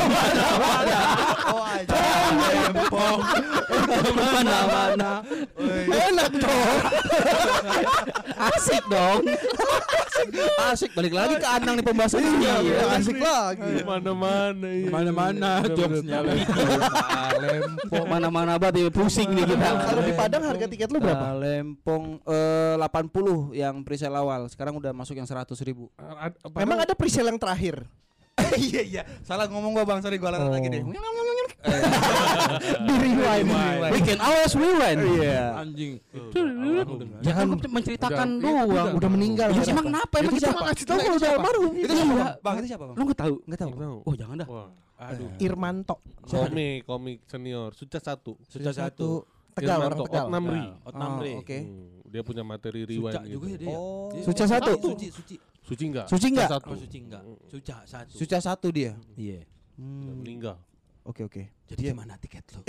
mana-mana. 0.10 1.00
Oh, 1.54 1.64
aja. 1.64 1.86
Talempong. 1.94 3.20
Ke 3.70 4.12
mana-mana. 4.16 5.12
Enak 5.94 6.32
dong. 6.38 6.78
Asik 8.44 8.84
dong. 8.88 9.22
Asik 10.66 10.92
balik 10.94 11.14
lagi 11.14 11.36
ke 11.36 11.48
Anang 11.48 11.76
nih 11.76 11.86
pembahasannya. 11.86 12.32
Iya, 12.64 12.84
asik 12.96 13.18
lagi. 13.18 13.84
Mana-mana 13.84 14.68
iya. 14.68 14.88
Mana-mana 14.90 15.50
jokesnya. 15.66 16.20
Lempong 17.34 18.06
mana-mana 18.08 18.54
banget 18.56 18.88
ya 18.88 18.92
pusing 18.92 19.30
nih 19.30 19.46
kita. 19.46 19.68
Kalau 19.84 20.02
di 20.02 20.14
Padang 20.14 20.44
harga 20.44 20.66
tiket 20.66 20.90
lu 20.90 21.00
berapa? 21.00 21.26
Nah, 21.26 21.36
Lempong 21.36 22.04
eh, 22.24 22.76
80 22.80 23.54
yang 23.54 23.76
presale 23.82 24.16
awal. 24.16 24.48
Sekarang 24.48 24.78
udah 24.78 24.92
masuk 24.92 25.14
yang 25.14 25.28
100 25.28 25.44
ribu. 25.62 25.90
Ad- 25.98 26.38
apa- 26.40 26.60
Emang 26.62 26.80
ada 26.80 26.94
presale 26.94 27.30
yang 27.30 27.40
terakhir? 27.40 27.84
iya 28.58 28.82
iya. 28.82 29.02
Salah 29.22 29.46
ngomong 29.46 29.78
gua 29.78 29.86
Bang, 29.86 30.02
sorry 30.02 30.18
gua 30.18 30.34
Oh. 30.34 30.50
lagi 30.50 30.66
deh. 30.66 30.82
Di 30.82 30.98
rewind. 33.04 33.48
We 33.94 34.00
can 34.02 34.18
always 34.18 34.54
rewind. 34.58 35.00
Iya. 35.22 35.62
Anjing. 35.62 36.02
Jangan 37.22 37.46
menceritakan 37.62 38.28
doang. 38.42 38.98
Udah 38.98 39.10
meninggal. 39.10 39.54
Iya 39.54 39.70
emang 39.70 39.86
kenapa? 39.86 40.16
Emang 40.18 40.34
kita 40.34 40.50
Kasih 40.50 40.86
tahu 40.90 41.00
kalau 41.00 41.18
udah 41.18 41.30
almarhum. 41.30 41.72
Itu 41.78 41.94
siapa? 41.94 42.14
Bang? 42.14 42.34
Bang, 42.42 42.56
itu 42.58 42.68
siapa, 42.68 42.84
Bang? 42.90 42.96
Lu 42.98 43.04
nggak 43.06 43.20
tahu? 43.22 43.36
Enggak 43.46 43.60
tahu. 43.62 43.70
Nggak 43.70 43.86
tahu. 43.86 43.98
Oh 44.02 44.14
jangan 44.18 44.36
dah. 44.42 44.48
Aduh. 45.04 45.30
Irmanto. 45.38 45.96
komik 46.24 46.88
komik 46.88 47.18
senior 47.28 47.76
suca 47.76 48.00
satu 48.00 48.40
Sudah 48.48 48.74
satu. 48.74 49.28
Tegal 49.54 49.86
orang 49.86 50.02
Tegal. 50.02 50.26
Otnamri 50.26 50.66
Otnamri. 50.82 51.34
Oh, 51.38 51.46
Oke. 51.46 51.60
Hmm, 51.62 52.02
dia 52.10 52.26
punya 52.26 52.42
materi 52.42 52.90
Suca 52.90 53.22
rewind 53.22 53.30
juga 53.30 53.46
ya 53.46 53.54
gitu. 53.54 53.62
dia. 53.62 53.78
Oh. 53.78 54.10
Dia- 54.10 54.26
Suca 54.26 54.46
satu? 54.50 54.72
Suci, 54.82 55.08
suci. 55.14 55.36
Suci 55.64 55.84
enggak? 55.88 56.06
Suci 56.12 56.28
enggak? 56.30 56.50
satu. 56.52 56.70
Oh, 56.70 56.78
suci 56.78 56.98
enggak. 57.00 57.24
Suca 57.48 57.76
satu. 57.88 58.14
Suca 58.14 58.38
satu 58.40 58.68
dia. 58.70 58.92
Iya. 59.16 59.48
Udah 59.80 60.16
meninggal. 60.16 60.58
Oke 61.04 61.28
oke. 61.28 61.44
Jadi 61.68 61.92
gimana 61.92 62.16
tiket 62.16 62.48
lu? 62.56 62.64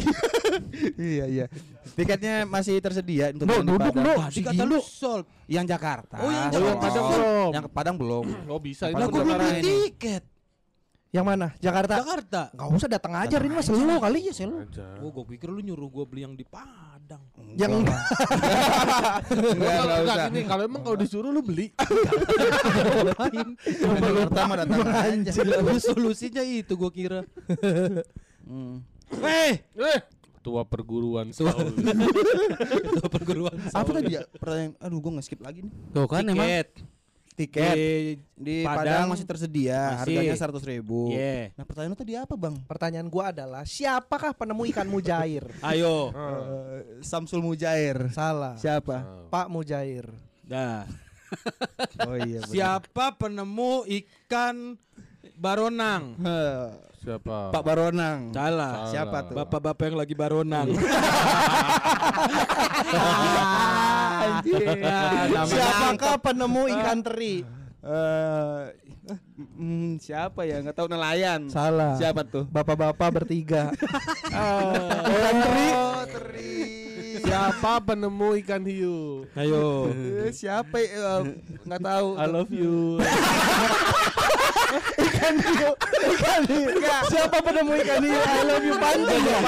iya 0.98 1.24
iya. 1.26 1.46
Tiketnya 1.94 2.42
masih 2.42 2.82
tersedia 2.82 3.30
untuk 3.30 3.46
No, 3.46 3.62
duduk, 3.62 3.94
Padang. 3.94 4.02
no. 4.02 4.14
Tadi 4.26 4.40
kata 4.42 4.62
lu 4.66 4.78
sold. 4.82 5.22
Yang 5.46 5.66
Jakarta. 5.70 6.16
Oh, 6.18 6.30
yang 6.30 6.50
Oh, 6.50 6.50
yang 6.50 6.50
Jakarta. 6.50 6.82
Padang 6.82 7.06
belum. 7.06 7.50
Yang 7.54 7.62
ke 7.62 7.70
Padang 7.70 7.96
belum. 7.98 8.24
Oh 8.50 8.58
bisa 8.58 8.84
Lah 8.90 9.06
gua 9.06 9.22
belum 9.22 9.38
beli 9.38 9.62
tiket. 9.62 10.22
Yang 11.14 11.24
mana? 11.30 11.46
Jakarta. 11.62 11.94
Jakarta. 12.02 12.42
Gak 12.58 12.68
usah 12.74 12.88
datang 12.90 13.14
aja 13.14 13.36
ini 13.38 13.54
mas 13.54 13.70
lu 13.70 13.94
kali 14.02 14.18
ya 14.26 14.32
sel. 14.34 14.50
Aja. 14.50 14.98
Oh, 14.98 15.14
gua 15.14 15.22
pikir 15.22 15.46
lu 15.46 15.62
nyuruh 15.62 15.86
gua 15.86 16.02
beli 16.02 16.26
yang 16.26 16.34
di 16.34 16.42
Padang. 16.42 16.93
Yang 17.54 17.70
Enggak, 17.80 17.98
Enggak, 19.30 19.54
enggak 19.54 19.98
enggak, 20.02 20.16
usah. 20.18 20.26
ini 20.28 20.40
kalau 20.42 20.62
emang 20.64 20.82
kalau 20.82 20.96
disuruh 20.98 21.30
lu 21.30 21.38
beli. 21.38 21.70
Pertama 24.26 24.52
datang 24.58 24.80
aja. 24.88 25.30
Lu 25.62 25.78
solusinya 25.78 26.42
itu 26.42 26.74
gua 26.74 26.90
kira. 26.90 27.20
Hmm. 28.44 28.82
Eh, 29.22 29.62
Eh, 29.72 30.00
ketua 30.40 30.66
perguruan 30.66 31.30
itu 31.30 31.46
perguruan. 33.14 33.54
Apa 33.70 33.90
tadi 33.94 34.18
ya? 34.18 34.22
Pertanyaan. 34.36 34.76
Aduh, 34.76 34.98
gua 35.00 35.12
nge-skip 35.16 35.40
lagi 35.40 35.64
nih. 35.64 35.72
Tuh 35.94 36.04
kan 36.04 36.24
emang. 36.26 36.44
Tiket. 37.34 37.74
Di 37.74 37.90
di 38.38 38.56
Padang 38.62 38.78
Padang 38.78 39.04
masih 39.10 39.26
tersedia, 39.26 39.98
masih. 39.98 40.22
harganya 40.22 40.34
100 40.38 40.70
ribu. 40.70 41.10
Iya. 41.10 41.50
Nah, 41.58 41.64
pertanyaan 41.66 41.98
tadi 41.98 42.12
apa, 42.14 42.34
Bang? 42.38 42.54
Pertanyaan 42.62 43.10
gua 43.10 43.34
adalah 43.34 43.66
siapakah 43.66 44.30
penemu 44.38 44.62
ikan 44.70 44.86
mujair? 44.86 45.42
Ayo. 45.74 46.14
Eh, 46.14 47.02
Samsul 47.02 47.42
Mujair. 47.42 48.14
Salah. 48.14 48.54
Siapa? 48.54 49.26
Pak 49.34 49.50
Mujair. 49.50 50.06
Dah. 50.46 50.86
Oh 52.06 52.14
iya. 52.14 52.46
Siapa 52.46 53.18
penemu 53.18 53.82
ikan 53.90 54.78
baronang? 55.38 56.18
Siapa? 57.04 57.52
Pak 57.52 57.62
Baronang. 57.68 58.32
Salah. 58.32 58.88
Siapa 58.88 59.28
tuh? 59.28 59.36
Bapak-bapak 59.36 59.92
yang 59.92 59.96
lagi 60.00 60.16
baronang. 60.16 60.72
Siapakah 65.52 66.16
penemu 66.16 66.62
ikan 66.72 67.04
teri? 67.04 67.44
Eh, 67.84 68.60
hmm, 69.60 70.00
siapa 70.00 70.48
ya? 70.48 70.64
Nggak 70.64 70.76
tahu 70.80 70.88
nelayan. 70.88 71.52
Salah. 71.52 72.00
Siapa 72.00 72.24
tuh? 72.24 72.48
Bapak-bapak 72.48 73.20
bertiga. 73.20 73.68
Ikan 75.12 75.36
teri. 75.44 75.68
teri. 76.08 76.56
Siapa 77.20 77.84
penemu 77.84 78.28
ikan 78.40 78.64
hiu? 78.64 79.28
Ayo. 79.36 79.92
Eh, 80.24 80.32
siapa? 80.32 80.80
ya? 80.80 81.20
Eh, 81.24 81.36
Nggak 81.68 81.80
tahu. 81.84 82.08
I 82.16 82.26
love 82.32 82.48
you. 82.52 82.96
ikan 85.24 85.34
hiu. 85.40 85.72
Ikan 86.14 86.42
hiu. 86.44 86.68
Siapa 87.08 87.36
penemu 87.40 87.72
ikan 87.80 88.00
hiu? 88.04 88.20
I 88.20 88.40
love 88.44 88.64
you 88.64 88.76
pantun 88.76 89.20
ya. 89.24 89.40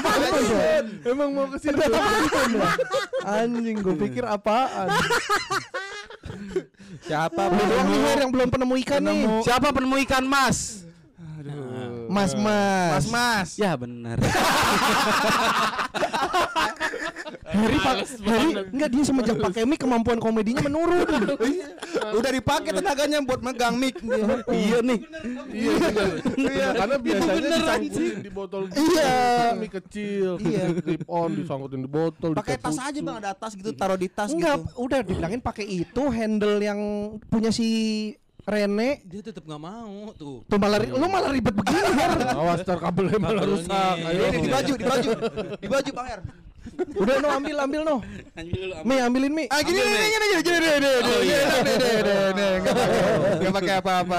Pantun 0.00 0.44
ya? 0.48 0.60
Emang 1.04 1.30
mau 1.36 1.46
ke 1.52 1.56
situ? 1.60 1.76
Pantun 1.76 2.48
ya? 2.56 2.68
Anjing 3.28 3.76
gue 3.84 3.94
pikir 4.08 4.24
apaan? 4.24 4.88
Siapa? 7.04 7.42
Her, 7.52 8.16
yang 8.24 8.30
belum 8.32 8.48
penemu 8.48 8.74
ikan 8.86 9.00
nih. 9.04 9.20
Siapa 9.44 9.68
penemu 9.72 9.96
ikan 10.08 10.24
mas? 10.24 10.84
Mas 12.10 12.32
Mas. 12.34 12.90
Mas 12.92 13.06
Mas. 13.08 13.48
Ya 13.56 13.72
benar. 13.76 14.18
Harry 17.50 17.78
Pak 17.82 17.96
Harry 18.22 18.50
enggak 18.70 18.88
dia 18.90 19.02
semenjak 19.02 19.36
pakai 19.38 19.62
mic 19.66 19.78
kemampuan 19.78 20.22
komedinya 20.22 20.62
menurun. 20.62 21.06
Udah 22.18 22.30
dipakai 22.30 22.70
tenaganya 22.70 23.18
buat 23.22 23.42
megang 23.42 23.74
mic. 23.74 23.98
iya 24.54 24.78
nih. 24.80 24.98
Iya, 25.50 25.74
iya. 26.38 26.68
Karena 26.74 26.96
biasanya 26.98 27.40
disangkutin 27.42 28.22
di 28.22 28.30
botol 28.30 28.62
Iya. 28.70 29.14
mie 29.58 29.70
kecil, 29.70 30.38
Iya. 30.38 30.64
clip 30.78 31.02
on 31.10 31.30
disangkutin 31.34 31.80
di 31.82 31.90
botol. 31.90 32.30
Pakai 32.38 32.56
tas 32.56 32.78
aja 32.78 32.98
Bang, 33.02 33.18
ada 33.18 33.34
tas 33.34 33.52
gitu, 33.58 33.70
taruh 33.74 33.98
di 33.98 34.06
tas 34.06 34.30
Enggak, 34.30 34.62
gitu. 34.62 34.86
udah 34.86 34.98
dibilangin 35.02 35.40
pakai 35.42 35.66
itu 35.66 36.02
handle 36.10 36.58
yang 36.62 36.78
punya 37.26 37.50
si 37.50 37.68
Rene. 38.50 38.90
Dia 39.06 39.20
tetap 39.22 39.46
nggak 39.46 39.62
mau 39.62 40.10
tuh. 40.18 40.42
Tuh 40.50 40.58
malah 40.58 40.78
lu 40.82 41.06
malah 41.06 41.30
ribet 41.30 41.54
begini. 41.54 41.80
Awas 42.34 42.66
ntar 42.66 42.78
kabelnya 42.82 43.18
malah 43.22 43.46
rusak. 43.46 43.96
Ayo. 44.02 44.22
Ini 44.26 44.38
di 44.42 44.50
baju, 44.50 44.72
di 44.74 44.84
baju. 44.84 45.10
Di 45.62 45.68
baju 45.70 45.90
Bang 45.94 46.08
Her. 46.10 46.20
Udah 46.92 47.16
no 47.24 47.28
ambil 47.32 47.56
ambil 47.64 47.80
no. 47.84 47.96
Mi 48.84 49.00
ambilin 49.00 49.32
Mi. 49.32 49.44
Ah 49.48 49.64
gini 49.64 49.80
nih, 49.80 50.08
gini 50.12 50.26
gini 50.28 50.42
gini 50.44 50.58
gini 50.60 50.68
gini 50.68 50.90
gini 51.24 52.46
Enggak 53.40 53.54
pakai 53.56 53.74
apa-apa. 53.80 54.18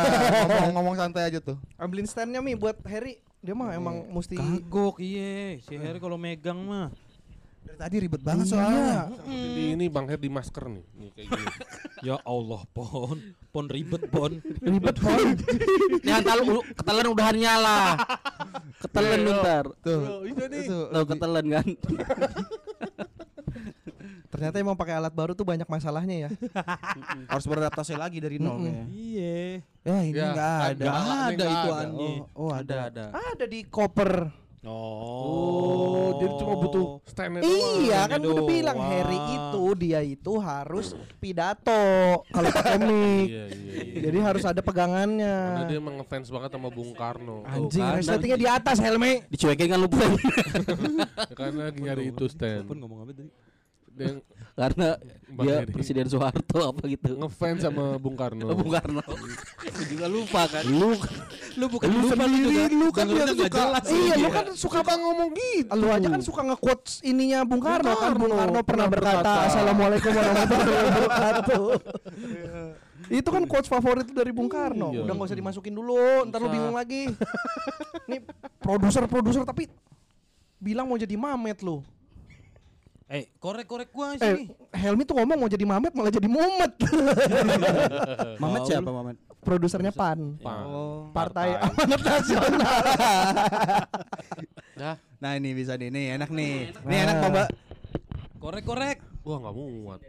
Ngomong 0.50 0.72
ngomong 0.74 0.96
santai 0.98 1.30
aja 1.30 1.40
tuh. 1.44 1.58
Ambilin 1.78 2.10
standnya 2.10 2.42
Mi 2.42 2.58
buat 2.58 2.78
Harry. 2.90 3.22
Dia 3.42 3.58
mah 3.58 3.74
emang 3.74 4.06
mesti 4.14 4.38
Kagok 4.38 5.02
iya. 5.02 5.58
Si 5.66 5.74
Harry 5.78 5.98
kalau 5.98 6.18
megang 6.18 6.62
mah. 6.62 6.94
Tadi 7.82 7.96
ribet 7.98 8.22
banget 8.22 8.46
Iya. 8.46 8.54
soalnya. 8.54 8.94
Di 9.26 9.64
ini 9.74 9.86
Bang 9.88 10.06
Her 10.06 10.16
di 10.16 10.30
masker 10.30 10.70
nih. 10.70 10.86
Nih 10.94 11.10
kayak 11.12 11.28
gini. 11.28 11.46
Ya 12.02 12.18
Allah, 12.24 12.62
pon. 12.68 13.18
Pon 13.50 13.66
ribet, 13.68 14.06
pon. 14.08 14.34
ribet 14.60 14.98
pon. 14.98 15.38
Nih 16.02 16.10
antar 16.12 16.38
lu 16.40 16.62
ketelan 16.72 17.06
udahan 17.08 17.36
nyala. 17.36 17.94
Ketelan 18.80 19.20
lu 19.20 19.32
ntar. 19.36 19.66
Tuh. 19.80 20.02
Oh, 20.02 20.22
itu 20.24 20.44
nih. 20.44 20.66
Tuh. 20.66 20.90
Lo 20.90 21.06
ketelan 21.06 21.46
kan. 21.48 21.68
Ternyata 24.32 24.56
emang 24.58 24.74
pakai 24.74 24.96
alat 24.96 25.12
baru 25.12 25.36
tuh 25.36 25.44
banyak 25.44 25.68
masalahnya 25.68 26.26
ya. 26.26 26.30
Harus 27.32 27.46
beradaptasi 27.46 27.94
lagi 27.94 28.18
dari 28.18 28.40
nol 28.40 28.58
kayaknya. 28.60 28.86
Iya. 28.88 29.38
Ya 29.82 29.98
ini 30.02 30.16
Ya, 30.16 30.26
enggak 30.32 30.54
ada. 30.56 30.82
Nggak 30.82 30.98
Nggak 30.98 31.22
ada 31.22 31.30
nggak 31.36 31.52
itu 31.52 31.70
ada. 31.70 31.82
anjing. 31.84 32.20
Oh, 32.32 32.40
oh 32.40 32.50
Ada 32.50 32.62
ada. 32.64 32.82
ada. 32.88 33.06
Ada 33.36 33.46
di 33.46 33.60
koper. 33.64 34.12
Oh, 34.62 36.22
jadi 36.22 36.34
cuma 36.38 36.54
butuh 36.54 36.86
stand 37.10 37.42
Iya 37.42 38.06
kan 38.06 38.22
ini 38.22 38.30
udah 38.30 38.46
bilang 38.46 38.78
doang. 38.78 38.92
Harry 38.94 39.18
itu 39.18 39.64
dia 39.74 40.00
itu 40.06 40.34
harus 40.38 40.94
pidato 41.18 42.22
kalau 42.30 42.50
pakai 42.62 42.78
mic. 42.78 43.26
Iya, 43.26 43.46
iya, 43.50 43.50
iya. 43.50 44.02
Jadi 44.06 44.18
harus 44.22 44.44
ada 44.46 44.62
Karena 44.62 44.70
pegangannya. 44.70 45.36
dia 45.66 45.78
emang 45.82 45.98
ngefans 45.98 46.30
banget 46.30 46.50
sama 46.54 46.70
Bung 46.70 46.94
Karno. 46.94 47.42
Anjing, 47.50 47.82
kan, 47.82 47.98
resletingnya 47.98 48.38
di 48.38 48.48
atas 48.54 48.78
helme. 48.78 49.26
Dicuekin 49.34 49.66
kan 49.66 49.80
lu. 49.82 49.90
Ya, 49.90 51.34
Karena 51.42 51.62
lagi 51.74 51.80
nyari 51.82 52.04
itu 52.14 52.26
stand. 52.30 52.70
Pon 52.70 52.78
ngomong 52.78 53.02
apa 53.02 53.18
tadi? 53.18 53.34
Dia 53.98 54.22
Karena 54.62 54.94
Bang 55.32 55.46
dia 55.48 55.56
Heri. 55.64 55.74
Presiden 55.74 56.06
Soeharto 56.06 56.60
apa 56.62 56.86
gitu. 56.86 57.18
ngefans 57.18 57.66
sama 57.66 57.98
Bung 57.98 58.14
Karno. 58.14 58.54
Bung 58.60 58.70
Karno. 58.70 59.02
Gua 59.02 59.84
juga 59.90 60.06
lupa 60.06 60.42
kan. 60.46 60.62
Lu 60.70 60.94
Lu 61.52 61.66
bukan 61.68 61.88
lu 61.90 62.06
sendiri, 62.06 62.70
lu 62.70 62.88
kan 62.94 63.10
biasa 63.10 63.34
suka- 63.34 63.84
Iya, 63.90 64.14
lu 64.16 64.30
kan 64.30 64.46
suka 64.54 64.80
suka 64.80 64.94
ngomong 64.96 65.30
gitu. 65.34 65.72
Lu 65.74 65.88
aja 65.90 66.08
kan 66.08 66.22
suka 66.22 66.42
nge-quotes 66.46 67.02
ininya 67.02 67.42
Bung 67.42 67.60
Karno 67.60 67.92
kan 67.98 68.14
Bung 68.14 68.30
Karno 68.30 68.62
pernah 68.62 68.86
pernah 68.86 68.88
berkata 68.88 69.18
berkata. 69.18 69.50
Assalamualaikum 69.50 70.12
warahmatullahi 70.14 70.78
wabarakatuh 70.86 71.66
Itu 73.12 73.28
kan 73.28 73.44
quotes 73.44 73.68
favorit 73.68 74.08
dari 74.08 74.32
Bung 74.32 74.48
Karno 74.48 74.94
Iya. 74.94 75.04
Udah 75.04 75.14
gak 75.14 75.28
usah 75.28 75.38
dimasukin 75.38 75.74
dulu 75.74 76.24
Ntar 76.30 76.40
lu 76.40 76.48
bingung 76.48 76.78
lagi 76.78 77.12
Nih 78.06 78.20
produser-produser 78.58 79.44
tapi 79.44 79.68
Bilang 80.56 80.86
mau 80.86 80.96
jadi 80.96 81.18
Mamet 81.18 81.60
lu 81.60 81.82
Eh, 83.12 83.28
korek-korek 83.44 83.92
gua 83.92 84.16
Eh 84.16 84.24
sini. 84.24 84.48
Helmi 84.72 85.04
tuh 85.04 85.20
ngomong 85.20 85.36
mau 85.36 85.52
jadi 85.52 85.68
Mamet 85.68 85.92
malah 85.92 86.16
jadi 86.16 86.32
Mumet 86.32 86.74
Mamet 88.42 88.62
siapa 88.64 88.88
Mamet? 88.88 89.20
Produsernya 89.44 89.92
PAN 89.92 90.40
Pan. 90.40 90.64
Oh. 90.64 91.12
Partai 91.12 91.60
Amanat 91.60 92.02
Nasional 92.08 92.56
Nah 95.22 95.32
ini 95.36 95.52
bisa 95.52 95.76
nih, 95.76 95.92
nih 95.92 96.18
enak 96.18 96.32
nih. 96.32 96.72
Nih 96.88 96.98
enak 97.04 97.16
Mbak. 97.20 97.50
Korek-korek. 98.40 98.98
Wah 99.28 99.38
nggak 99.44 99.54
muat. 99.60 100.00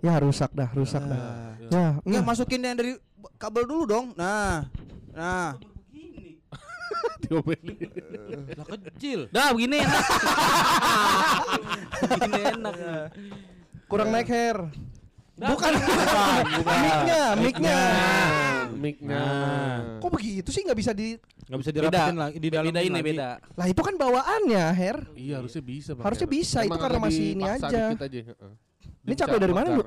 Ya 0.00 0.16
rusak 0.18 0.50
dah, 0.56 0.72
rusak 0.72 1.04
dah. 1.04 1.54
Ya, 1.70 2.00
Enggak 2.02 2.22
mm. 2.24 2.28
masukin 2.28 2.60
yang 2.64 2.74
dari 2.74 2.96
kabel 3.36 3.68
dulu 3.68 3.84
dong. 3.84 4.06
Nah. 4.16 4.64
Nah. 5.12 5.60
Diomelin. 7.22 7.90
Lah 8.56 8.66
kecil. 8.66 9.20
Dah 9.32 9.50
begini 9.52 9.82
enak. 9.82 10.04
begini 12.20 12.40
enak. 12.54 12.74
kurang 13.86 14.08
naik 14.10 14.28
hair. 14.30 14.56
Bukan. 15.36 15.72
Mic-nya, 16.64 17.22
mic-nya. 17.36 17.80
Mic-nya. 18.72 19.24
Kok 20.00 20.10
begitu 20.16 20.48
sih 20.48 20.64
nggak 20.64 20.78
bisa 20.80 20.92
di 20.96 21.20
Nggak 21.46 21.60
bisa 21.62 21.70
Beda. 21.70 21.78
dirapitin 21.78 22.16
lagi 22.18 22.38
di 22.42 22.48
dalam 22.50 22.66
Beda 22.66 22.80
ini 22.82 23.00
beda. 23.06 23.28
Lah 23.54 23.66
itu 23.70 23.78
kan 23.78 23.94
bawaannya, 23.94 24.64
hair. 24.74 24.98
Iya 25.14 25.38
harusnya 25.38 25.62
bisa 25.62 25.90
Bang. 25.94 26.04
Harusnya 26.10 26.26
Her. 26.26 26.34
bisa, 26.34 26.58
itu 26.66 26.74
karena 26.74 26.98
masih 26.98 27.24
ini 27.38 27.44
aja. 27.46 27.82
Ini 29.06 29.14
cakwe 29.14 29.38
dari 29.38 29.54
mana 29.54 29.68
lu? 29.78 29.84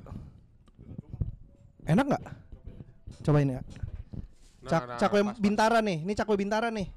Enak 1.83 2.05
nggak? 2.07 2.23
Cobain 3.27 3.49
ya. 3.59 3.61
Nah, 4.63 4.69
Cak 4.71 4.83
nah, 4.87 4.97
cakwe 5.01 5.19
bintara 5.35 5.79
nih. 5.83 5.97
Ini 6.07 6.13
cakwe 6.15 6.35
bintara 6.39 6.71
nih. 6.71 6.87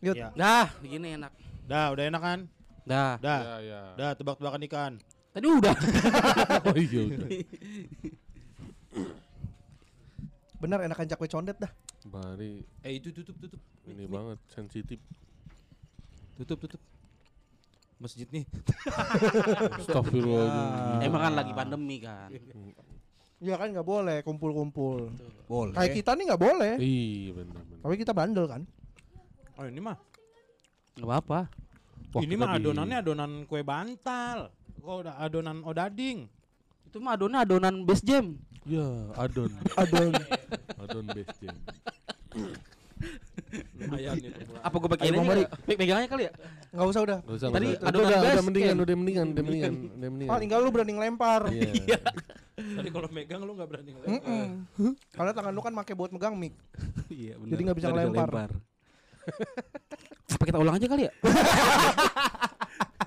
Yud. 0.00 0.16
Ya. 0.16 0.32
Dah, 0.32 0.66
begini 0.80 1.20
enak. 1.20 1.32
Dah, 1.68 1.92
udah 1.92 2.04
enak 2.08 2.22
kan? 2.24 2.40
Dah. 2.88 3.20
Dah. 3.20 3.40
Ya, 3.40 3.56
ya. 3.60 3.80
Dah 4.00 4.10
tebak-tebakan 4.16 4.64
ikan. 4.64 4.92
Tadi 5.30 5.46
udah. 5.46 5.74
Oh 6.66 6.76
iya 6.76 7.00
udah. 7.06 7.28
Bener 10.60 10.78
enakan 10.88 11.06
cakwe 11.08 11.28
condet 11.30 11.56
dah. 11.56 11.72
Bari 12.04 12.64
Eh 12.84 12.96
itu 13.00 13.12
tutup 13.12 13.36
tutup. 13.38 13.60
ini 13.86 14.04
banget 14.08 14.40
sensitif. 14.50 14.98
Tutup 16.36 16.58
tutup. 16.64 16.80
Masjid 18.00 18.26
nih. 18.32 18.44
Astagfirullahaladzim. 19.84 21.04
Emang 21.04 21.20
kan 21.20 21.32
lagi 21.36 21.52
pandemi 21.52 22.00
kan. 22.00 22.32
Iya 23.40 23.54
kan 23.56 23.68
nggak 23.72 23.86
boleh 23.86 24.24
kumpul-kumpul. 24.24 25.12
Boleh. 25.48 25.76
Kayak 25.76 25.92
kita 25.96 26.10
nih 26.16 26.24
nggak 26.32 26.42
boleh. 26.42 26.74
Iya 26.80 27.30
benar 27.36 27.62
benar. 27.64 27.82
Tapi 27.84 27.94
kita 28.00 28.12
bandel 28.16 28.46
kan. 28.48 28.62
Oh 29.60 29.68
ini 29.68 29.76
mah. 29.76 29.96
Gak 30.96 31.04
apa-apa. 31.04 31.40
Wah, 32.10 32.22
ini 32.24 32.34
mah 32.34 32.56
di- 32.56 32.64
adonannya 32.64 32.96
adonan 32.96 33.30
kue 33.44 33.60
bantal. 33.60 34.48
Kok 34.80 34.96
udah 35.04 35.14
adonan 35.20 35.60
odading. 35.60 36.24
Itu 36.88 36.96
mah 36.96 37.12
adonan 37.12 37.44
adonan 37.44 37.74
base 37.84 38.00
jam. 38.00 38.40
Ya, 38.64 38.88
adon. 39.16 39.52
Adon. 39.80 40.12
adon 40.76 41.04
best 41.12 41.32
jam. 41.40 41.56
Lumayan 43.76 44.16
itu. 44.16 44.52
Apa 44.60 44.76
gue? 44.76 44.88
Mari. 45.16 45.44
Pe- 45.64 45.76
Pegangannya 45.76 46.08
kali 46.08 46.22
ya? 46.28 46.32
Nggak 46.72 46.88
usah 46.88 47.00
udah. 47.00 47.18
Gak 47.24 47.36
usah, 47.36 47.48
Tadi 47.50 47.68
usah. 47.72 47.88
adonan 47.88 48.04
udah, 48.04 48.20
best 48.20 48.32
udah 48.32 48.44
mendingan, 48.44 48.76
udah 48.76 48.96
mendingan, 48.96 49.26
udah 49.28 49.42
mendingan, 49.42 49.72
udah 49.92 50.08
mendingan. 50.08 50.32
Paling 50.32 50.46
nggak 50.48 50.60
lu 50.60 50.70
berani 50.72 50.92
ngelempar. 50.94 51.42
Iya. 51.52 51.98
Tadi 52.56 52.88
kalau 52.88 53.08
megang 53.08 53.40
lu 53.44 53.52
nggak 53.56 53.68
berani. 53.68 53.90
Mm-mm. 53.96 54.44
Karena 55.12 55.32
tangan 55.32 55.52
lu 55.52 55.60
kan 55.60 55.72
pakai 55.74 55.94
buat 55.96 56.10
megang 56.12 56.36
mic. 56.36 56.52
Iya, 57.08 57.36
Jadi 57.36 57.60
nggak 57.60 57.76
bisa 57.76 57.88
ngelempar. 57.92 58.48
Apa 60.34 60.44
kita 60.46 60.58
ulang 60.62 60.78
aja 60.78 60.86
kali 60.86 61.02
ya? 61.10 61.12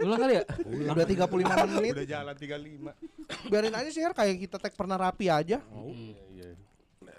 ulang 0.03 0.19
kali 0.19 0.33
ya? 0.37 0.43
Udah 0.91 1.05
35 1.07 1.73
menit. 1.79 1.93
Udah 1.95 2.07
jalan 2.07 2.35
35. 2.35 3.49
Biarin 3.49 3.73
aja 3.73 3.89
sih 3.89 4.01
kayak 4.03 4.35
kita 4.43 4.57
tag 4.59 4.73
pernah 4.75 4.97
rapi 4.99 5.31
aja. 5.31 5.63
Oh, 5.71 5.87
iya, 5.89 6.19
iya. 6.35 6.49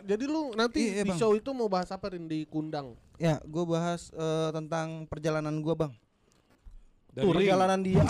Jadi 0.04 0.24
lu 0.28 0.52
nanti 0.52 0.92
Iya, 0.92 1.08
di 1.08 1.10
Bang. 1.16 1.18
show 1.18 1.32
itu 1.32 1.50
mau 1.56 1.64
bahas 1.72 1.88
apa 1.88 2.12
Rin 2.12 2.28
di 2.28 2.44
Kundang? 2.44 2.92
Ya, 3.16 3.40
gue 3.40 3.64
bahas 3.64 4.12
eh, 4.12 4.50
tentang 4.52 5.08
perjalanan 5.08 5.54
gue 5.64 5.72
bang. 5.72 5.92
Dari 7.14 7.22
Perjalanan 7.24 7.78
dia. 7.78 8.02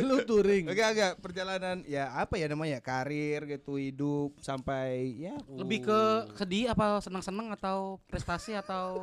lu 0.00 0.16
touring. 0.24 0.64
Agak 0.64 0.86
agak 0.90 1.12
perjalanan 1.20 1.84
ya 1.84 2.08
apa 2.10 2.34
ya 2.34 2.48
namanya? 2.48 2.80
Karir 2.80 3.44
gitu 3.46 3.76
hidup 3.76 4.32
sampai 4.38 5.12
ya 5.20 5.36
Lebih 5.46 5.84
ke 5.84 6.00
sedih 6.34 6.72
apa 6.72 6.98
senang-senang 6.98 7.52
atau 7.52 8.00
prestasi 8.08 8.56
atau 8.56 8.96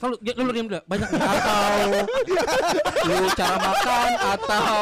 kalau 0.00 0.16
ya, 0.18 0.32
lu 0.34 0.48
diam 0.50 0.64
dulu. 0.64 0.80
Banyak 0.82 1.08
atau 1.12 1.76
lu 3.08 3.28
cara 3.34 3.56
makan 3.58 4.10
atau 4.32 4.72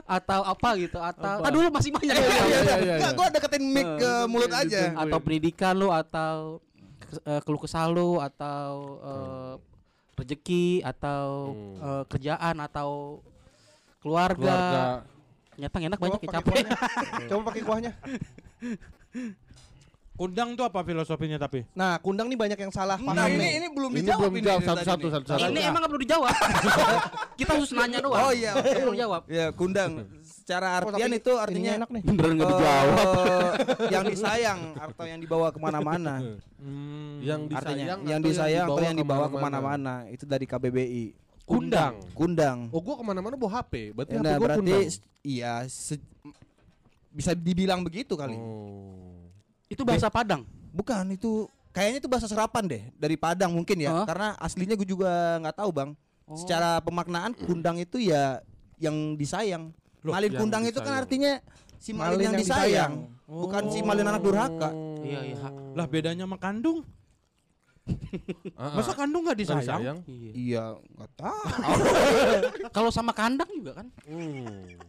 atau 0.00 0.40
apa 0.46 0.68
gitu 0.78 0.98
atau 0.98 1.36
Apa? 1.38 1.50
dulu 1.50 1.66
masih 1.68 1.90
banyak. 1.90 2.14
Iya, 2.14 2.22
iya, 2.22 2.44
iya, 2.46 2.76
iya. 2.78 2.94
Enggak, 2.96 3.12
gue 3.12 3.26
deketin 3.34 3.64
mic 3.66 3.86
ke 3.98 4.12
mulut 4.26 4.52
aja. 4.52 4.94
atau 4.94 5.18
pendidikan 5.18 5.74
lu 5.74 5.90
atau 5.90 6.62
ke- 7.00 7.22
eh, 7.24 7.40
keluh 7.42 7.58
kesah 7.58 7.86
lu 7.86 8.16
atau 8.16 8.70
eh, 9.00 9.52
rezeki 10.18 10.82
atau 10.82 11.26
Hmm. 11.48 11.78
eh, 11.78 12.04
kerjaan 12.06 12.56
atau 12.58 13.22
keluarga. 13.98 14.34
Keluarga. 14.36 14.84
Nyata 15.54 15.76
enak 15.80 15.96
Coba 15.96 16.04
banyak 16.04 16.20
ya 16.20 16.30
capek. 16.32 16.54
Coba 17.26 17.40
pakai 17.48 17.62
kuahnya. 17.62 17.92
Kundang 20.14 20.58
tuh 20.58 20.66
apa 20.66 20.82
filosofinya 20.82 21.38
tapi? 21.38 21.62
Nah, 21.72 21.94
kundang 21.98 22.26
nih 22.26 22.34
banyak 22.34 22.58
yang 22.58 22.70
salah 22.70 22.98
paham 22.98 23.14
Nah, 23.14 23.30
ini 23.30 23.38
nih. 23.38 23.50
ini 23.54 23.66
belum 23.70 23.90
Ini 23.92 23.98
dijawab 24.02 24.18
belum 24.20 24.34
ini 24.34 24.42
jawab 24.42 24.58
dari 24.58 24.66
tadi 24.66 24.78
satu-satu 24.82 24.98
nih. 24.98 25.12
satu-satu. 25.14 25.46
Ini 25.48 25.60
emang 25.62 25.80
gak 25.80 25.90
perlu 25.90 26.02
dijawab. 26.02 26.34
Kita 27.38 27.50
harus 27.54 27.70
nanya 27.70 27.98
doang. 28.02 28.18
Oh 28.20 28.32
iya. 28.34 28.52
Perlu 28.58 28.92
jawab. 28.92 29.22
Ya, 29.26 29.46
kundang. 29.52 29.92
Secara 30.48 30.80
Oh, 30.80 30.88
artian 30.96 31.12
tapi 31.12 31.20
itu 31.20 31.32
artinya 31.36 31.72
enak 31.76 31.90
nih. 31.92 32.02
Beneran 32.08 32.32
nggak 32.40 32.48
eh, 32.48 32.52
dijawab. 32.56 33.52
yang 33.92 34.04
disayang 34.08 34.60
atau 34.80 35.04
yang 35.04 35.20
dibawa 35.20 35.52
ke 35.52 35.58
mana-mana. 35.60 36.14
Hmm. 36.56 37.20
Yang 37.20 37.40
Artinya 37.52 37.60
disayang 37.60 38.00
yang 38.08 38.20
atau 38.24 38.28
disayang 38.32 38.66
atau 38.72 38.80
yang 38.80 38.96
dibawa 38.96 39.26
ke 39.28 39.36
mana-mana? 39.36 39.44
ke 39.44 39.44
mana-mana 39.44 39.94
itu 40.08 40.24
dari 40.24 40.48
KBBI. 40.48 41.04
Kundang. 41.44 42.00
Kundang. 42.16 42.72
Oh 42.72 42.80
gua 42.80 42.96
ke 42.96 43.04
mana-mana 43.04 43.36
bawa 43.36 43.60
HP. 43.60 43.92
Berarti 43.92 44.16
HP 44.16 44.24
Nah, 44.24 44.32
gua 44.40 44.44
berarti 44.48 44.72
kundang. 44.72 44.88
iya 45.20 45.52
se- 45.68 46.00
bisa 47.12 47.36
dibilang 47.36 47.84
begitu 47.84 48.16
kali. 48.16 48.40
Oh. 48.40 49.28
Itu 49.68 49.84
bahasa 49.84 50.08
Padang. 50.08 50.48
Bukan 50.72 51.12
itu 51.12 51.44
kayaknya 51.76 52.00
itu 52.00 52.08
bahasa 52.08 52.24
serapan 52.24 52.64
deh 52.64 52.82
dari 52.96 53.20
Padang 53.20 53.52
mungkin 53.52 53.84
ya. 53.84 53.92
Hah? 54.00 54.06
Karena 54.08 54.28
aslinya 54.40 54.80
gue 54.80 54.88
juga 54.88 55.12
nggak 55.44 55.60
tahu 55.60 55.76
bang. 55.76 55.90
Oh. 56.24 56.40
Secara 56.40 56.80
pemaknaan 56.80 57.36
kundang 57.36 57.76
itu 57.76 58.00
ya 58.00 58.40
yang 58.80 59.12
disayang. 59.12 59.76
Loh, 60.08 60.16
malin 60.16 60.32
kundang 60.32 60.64
itu 60.64 60.80
kan 60.80 61.04
artinya 61.04 61.32
si 61.76 61.92
malin, 61.92 62.16
Malin 62.16 62.24
yang, 62.24 62.32
yang 62.32 62.40
disayang, 62.40 62.92
disayang. 62.96 63.36
bukan 63.44 63.62
si 63.68 63.78
malin 63.84 64.06
anak 64.08 64.22
durhaka. 64.24 64.70
Iya, 65.04 65.20
iya. 65.36 65.48
Lah 65.76 65.86
bedanya 65.86 66.24
sama 66.24 66.40
kandung. 66.40 66.80
Ah, 68.56 68.64
ah. 68.72 68.74
Masa 68.80 68.92
kandung 68.96 69.22
nggak 69.28 69.38
disayang? 69.38 69.64
disayang? 69.64 69.98
Iya. 70.08 70.30
Iya, 70.32 70.64
nggak 70.96 71.10
tahu. 71.20 71.42
Kalau 72.76 72.90
sama 72.92 73.12
kandang 73.12 73.48
juga 73.52 73.84
kan? 73.84 73.86
Hmm. 74.08 74.80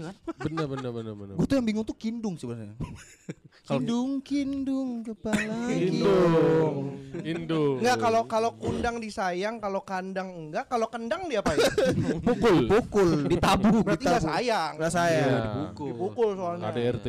Iya 0.00 0.08
kan? 0.08 0.16
Bener 0.48 0.66
bener 0.66 0.90
bener 0.90 1.14
bener. 1.14 1.34
Gue 1.36 1.46
tuh 1.46 1.56
yang 1.60 1.66
bingung 1.68 1.84
tuh 1.84 1.96
kindung 1.96 2.34
sebenarnya. 2.40 2.76
kindung, 3.68 4.24
kindung 4.24 5.04
kepala. 5.04 5.68
Indung. 5.68 6.76
Indung. 7.20 7.76
Enggak 7.84 7.96
kalau 8.00 8.22
kalau 8.24 8.50
kundang 8.56 8.96
disayang, 8.98 9.60
kalau 9.60 9.84
kandang 9.84 10.28
enggak, 10.32 10.64
kalau 10.72 10.88
kendang 10.88 11.28
diapain? 11.28 11.60
pukul. 12.26 12.56
Pukul, 12.66 13.10
Ditabu. 13.28 13.84
Berarti 13.84 14.04
enggak 14.08 14.24
sayang. 14.24 14.72
Nggak 14.80 14.92
sayang. 14.92 15.28
Iya. 15.28 15.68
Dipukul 15.76 16.30
soalnya. 16.34 16.64
Ada 16.72 16.80
RT. 16.96 17.08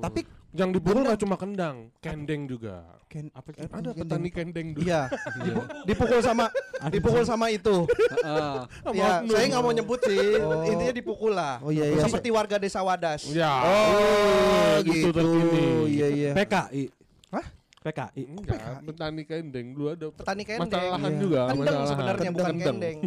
Tapi 0.00 0.20
Yang 0.52 0.70
dipukul 0.76 1.00
nggak 1.00 1.16
cuma 1.16 1.36
kendang, 1.36 1.88
kendeng 1.98 2.44
juga. 2.44 2.84
Ken, 3.08 3.32
Apa 3.32 3.48
sih? 3.50 3.64
Ada 3.64 3.90
petani 3.96 4.28
kendeng 4.28 4.76
dulu. 4.76 4.84
Iya. 4.84 5.08
Dipu- 5.44 5.68
dipukul 5.84 6.20
sama 6.20 6.44
dipukul 6.88 7.24
sama 7.24 7.46
itu. 7.48 7.88
Heeh. 7.88 8.56
ya, 8.92 9.24
saya 9.24 9.44
nggak 9.48 9.62
mau 9.64 9.72
nyebut 9.72 10.00
sih. 10.02 10.36
Oh. 10.38 10.60
Intinya 10.68 10.92
dipukul 10.92 11.32
lah. 11.32 11.56
Oh, 11.60 11.72
iya, 11.72 11.88
iya. 11.88 12.04
Seperti 12.04 12.28
warga 12.28 12.60
desa 12.60 12.84
Wadas. 12.84 13.24
Ya. 13.32 13.48
Oh, 13.48 14.76
gitu 14.84 15.08
gitu. 15.08 15.10
terkini. 15.10 15.64
Iya, 15.88 16.06
iya. 16.10 16.30
PKI. 16.36 16.84
Hah? 17.32 17.46
PKI. 17.82 18.22
Enggak, 18.28 18.60
petani 18.84 19.22
kendeng 19.24 19.66
dulu 19.72 19.86
ada. 19.88 20.06
Petani 20.12 20.42
kendeng. 20.44 20.68
Masalah 20.68 20.90
lahan 20.92 21.12
Iya. 21.12 21.20
juga. 21.20 21.40
Kendeng 21.48 21.80
sebenarnya 21.88 22.30
bukan 22.30 22.54
Kendeng. 22.54 22.76
kendeng. 22.76 22.98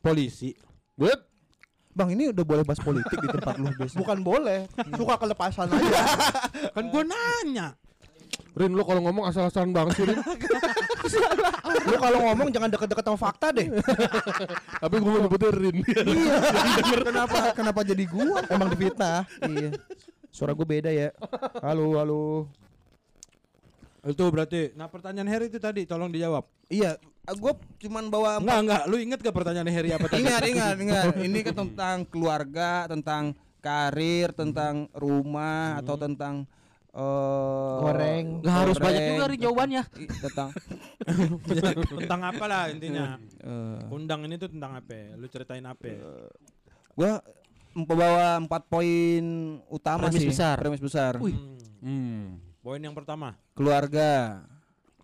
Polisi. 0.00 0.50
Buat 0.96 1.20
Bang, 1.94 2.10
ini 2.10 2.34
udah 2.34 2.42
boleh 2.42 2.66
bahas 2.66 2.82
politik 2.82 3.14
di 3.22 3.28
tempat 3.30 3.54
lu 3.54 3.70
biasa. 3.70 3.94
Bukan 4.02 4.18
boleh. 4.26 4.66
Suka 4.98 5.14
kelepasan 5.14 5.70
aja. 5.70 6.02
Kan 6.74 6.90
gua 6.90 7.06
nanya. 7.06 7.78
Rin 8.54 8.70
lu 8.74 8.82
kalau 8.86 9.02
ngomong 9.02 9.30
asal-asalan 9.30 9.70
banget 9.74 9.98
sih 9.98 10.04
Rin. 10.06 10.18
Lu 11.90 11.96
kalau 11.98 12.18
ngomong 12.22 12.48
jangan 12.54 12.70
deket-deket 12.70 13.02
sama 13.02 13.18
fakta 13.18 13.50
deh. 13.50 13.66
Tapi 14.82 14.94
gue 14.94 15.10
nyebutin 15.10 15.54
Rin. 15.54 15.76
Iya. 15.82 16.38
kenapa 17.02 17.38
kenapa 17.50 17.80
jadi 17.82 18.04
gua? 18.06 18.46
Emang 18.46 18.70
difitnah. 18.70 19.26
iya. 19.50 19.74
Suara 20.30 20.54
gue 20.54 20.66
beda 20.66 20.90
ya. 20.94 21.10
Halo, 21.66 21.98
halo. 21.98 22.22
Itu 24.06 24.30
berarti. 24.30 24.70
Nah 24.78 24.86
pertanyaan 24.86 25.30
Harry 25.34 25.50
itu 25.50 25.58
tadi 25.58 25.82
tolong 25.82 26.14
dijawab. 26.14 26.46
Iya, 26.70 26.94
gue 27.32 27.52
cuman 27.88 28.12
bawa 28.12 28.36
Enggak 28.36 28.58
enggak. 28.60 28.82
Lu 28.84 28.96
inget 29.00 29.18
gak 29.24 29.32
pertanyaan 29.32 29.68
Harry 29.72 29.90
apa 29.96 30.06
tadi? 30.12 30.20
Ingat, 30.20 30.42
ingat, 30.44 30.76
ingat. 30.76 31.04
Ini 31.26 31.38
kan 31.40 31.54
tentang 31.56 31.96
keluarga, 32.04 32.84
tentang 32.84 33.32
karir, 33.64 34.36
tentang 34.36 34.92
rumah 34.92 35.80
atau 35.80 35.96
tentang 35.96 36.44
eh 36.94 37.76
Goreng. 37.80 38.44
Gak 38.44 38.54
harus 38.54 38.76
banyak 38.76 39.02
juga 39.16 39.24
nih 39.32 39.38
jawabannya. 39.40 39.82
Tentang 40.20 40.48
tentang 42.04 42.20
apa 42.28 42.44
lah 42.44 42.62
intinya. 42.68 43.16
eh 43.40 43.88
Undang 43.88 44.28
ini 44.28 44.36
tuh 44.36 44.52
tentang 44.52 44.76
apa? 44.76 45.16
Lu 45.16 45.26
ceritain 45.32 45.64
apa? 45.64 45.88
gua 46.94 47.18
membawa 47.74 48.38
empat 48.38 48.70
poin 48.70 49.24
utama 49.66 50.06
Premis 50.06 50.22
sih. 50.22 50.30
besar. 50.30 50.56
Premis 50.62 50.78
besar. 50.78 51.18
Wih. 51.18 51.34
Hmm. 51.82 52.38
Poin 52.62 52.78
yang 52.78 52.94
pertama. 52.94 53.34
Keluarga. 53.58 54.40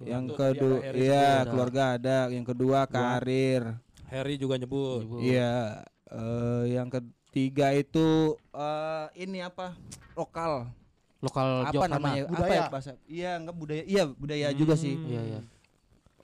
Yang 0.01 0.25
kedua, 0.33 0.79
iya 0.97 1.45
keluarga 1.45 1.83
ada. 2.01 2.19
Yang 2.33 2.47
kedua 2.57 2.89
karir. 2.89 3.77
Harry 4.09 4.35
juga 4.41 4.57
nyebut. 4.57 5.07
Iya. 5.23 5.85
eh, 6.11 6.65
yang 6.75 6.91
ketiga 6.91 7.71
itu 7.71 8.35
eh 8.51 9.07
ini 9.15 9.45
apa? 9.45 9.77
Lokal. 10.19 10.67
Lokal 11.21 11.69
apa 11.69 11.73
job 11.77 11.83
sana. 11.85 11.95
namanya? 12.01 12.23
Apa 12.27 12.33
Budaya. 12.35 12.57
ya 12.57 12.65
bahasa? 12.73 12.91
Iya, 13.05 13.31
enggak 13.39 13.57
budaya. 13.61 13.83
Iya, 13.85 14.05
budaya 14.17 14.49
juga 14.57 14.75
sih. 14.75 14.97
Iya, 14.97 15.23
iya. 15.23 15.41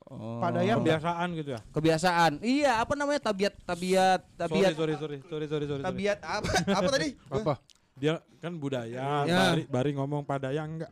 Oh, 0.06 0.38
Padahal 0.38 0.78
Kebiasaan 0.78 1.28
gitu 1.34 1.50
ya. 1.50 1.60
kebiasaan. 1.74 2.32
Iya, 2.38 2.72
apa 2.78 2.94
namanya? 2.94 3.20
Tabiat 3.26 3.54
tabiat 3.66 4.20
tabiat 4.38 4.70
Sorry, 4.72 4.94
sorry, 4.94 4.94
sorry, 4.94 5.18
sorry, 5.26 5.46
sorry, 5.50 5.66
sorry. 5.66 5.66
sorry. 5.66 5.82
tabiat 5.84 6.18
apa? 6.22 6.50
apa 6.78 6.88
tadi? 6.94 7.08
Apa? 7.26 7.54
Dia 7.98 8.14
kan 8.38 8.52
budaya. 8.54 9.26
Ya. 9.26 9.52
Bari, 9.52 9.62
Bari 9.66 9.90
ngomong 9.98 10.22
padaya 10.22 10.62
enggak. 10.62 10.90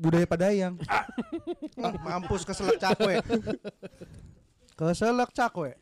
Budaya 0.00 0.24
Padayang. 0.24 0.74
Ah, 1.80 1.96
mampus 1.96 2.44
keselak 2.44 2.76
cakwe. 2.76 3.24
Keselak 4.76 5.32
cakwe. 5.32 5.76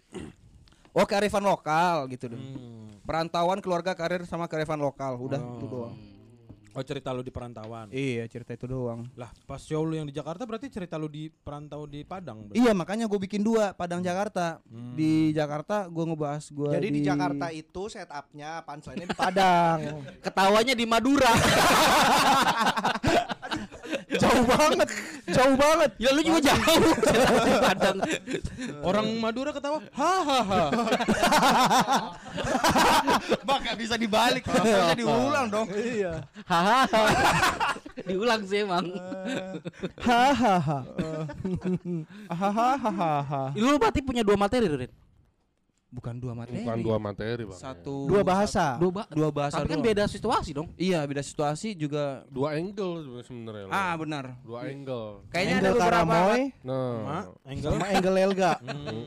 Oh, 0.90 1.02
kearifan 1.02 1.42
lokal 1.42 2.06
gitu 2.06 2.30
deh. 2.30 2.38
Hmm. 2.38 2.90
Perantauan 3.02 3.58
keluarga 3.58 3.94
karir 3.94 4.22
sama 4.22 4.46
kearifan 4.46 4.78
lokal. 4.78 5.18
Udah 5.18 5.38
Oh. 5.38 5.54
itu 5.54 5.66
doang. 5.66 5.96
Oh 6.76 6.84
cerita 6.86 7.10
lu 7.10 7.26
di 7.26 7.34
perantauan. 7.34 7.90
Iya, 7.90 8.30
cerita 8.30 8.54
itu 8.54 8.70
doang. 8.70 9.10
Lah 9.18 9.34
pas 9.42 9.58
show 9.58 9.82
lu 9.82 9.98
yang 9.98 10.06
di 10.06 10.14
Jakarta 10.14 10.46
berarti 10.46 10.70
cerita 10.70 10.94
lu 10.94 11.10
di 11.10 11.26
perantau 11.26 11.82
di 11.90 12.06
Padang. 12.06 12.46
berarti? 12.46 12.60
Iya, 12.62 12.70
makanya 12.70 13.10
gue 13.10 13.18
bikin 13.18 13.42
dua 13.42 13.74
Padang 13.74 13.98
Jakarta. 13.98 14.62
Di 14.94 15.34
Jakarta 15.34 15.90
gue 15.90 16.04
ngebahas 16.06 16.46
gue 16.46 16.70
Jadi 16.70 16.88
di 16.94 17.00
Jakarta 17.02 17.50
itu 17.50 17.82
setupnya 17.90 18.62
punchline-nya 18.62 19.10
di 19.10 19.16
Padang. 19.18 19.78
Ketawanya 20.30 20.74
di 20.78 20.84
Madura. 20.86 21.32
jauh 24.22 24.44
banget, 24.44 24.88
jauh 25.30 25.54
banget. 25.54 25.90
ya 25.98 26.10
lu 26.12 26.20
juga 26.20 26.40
jauh. 26.50 26.82
di 27.46 27.54
Padang. 27.64 27.98
Orang 28.82 29.06
Madura 29.22 29.50
ketawa. 29.54 29.78
Hahaha. 29.94 30.62
Bang 33.46 33.60
gak 33.64 33.78
bisa 33.78 33.94
dibalik, 33.96 34.44
harusnya 34.46 34.94
diulang 34.98 35.46
dong. 35.48 35.68
Iya. 35.72 36.26
Hahaha. 36.44 37.04
Diulang 38.06 38.40
sih 38.46 38.64
emang. 38.64 38.86
Hahaha. 40.00 40.78
Hahaha. 42.30 43.42
Lu 43.56 43.78
berarti 43.80 44.00
punya 44.04 44.22
dua 44.26 44.36
materi, 44.36 44.68
Rin? 44.68 44.92
Bukan 45.88 46.14
dua 46.14 46.32
materi. 46.32 46.60
Bukan 46.60 46.76
dua 46.78 46.96
materi, 46.96 47.42
Bang. 47.42 47.56
Satu 47.56 48.04
Dua 48.04 48.20
bahasa. 48.20 48.76
Dua, 48.76 48.90
ba- 48.92 49.08
Dua 49.08 49.28
bahasa 49.32 49.56
Tapi 49.56 49.66
kan 49.66 49.80
doang. 49.80 49.86
beda 49.88 50.04
situasi 50.04 50.50
dong. 50.52 50.68
Iya, 50.76 51.00
beda 51.02 51.20
situasi 51.20 51.72
juga. 51.72 52.22
Dua 52.28 52.54
angle 52.54 53.22
sebenarnya. 53.22 53.66
Ah, 53.68 53.92
benar. 53.96 54.36
Dua 54.42 54.58
angle. 54.62 55.24
Kayaknya 55.28 55.54
ada 55.54 55.60
Angle 55.64 55.74
beberapa 55.74 56.04
Karamoy 56.04 56.40
Nah. 56.60 56.96
Ma, 57.00 57.18
angle 57.42 57.70
sama 57.72 57.86
Angle 57.88 58.16
Elga. 58.20 58.52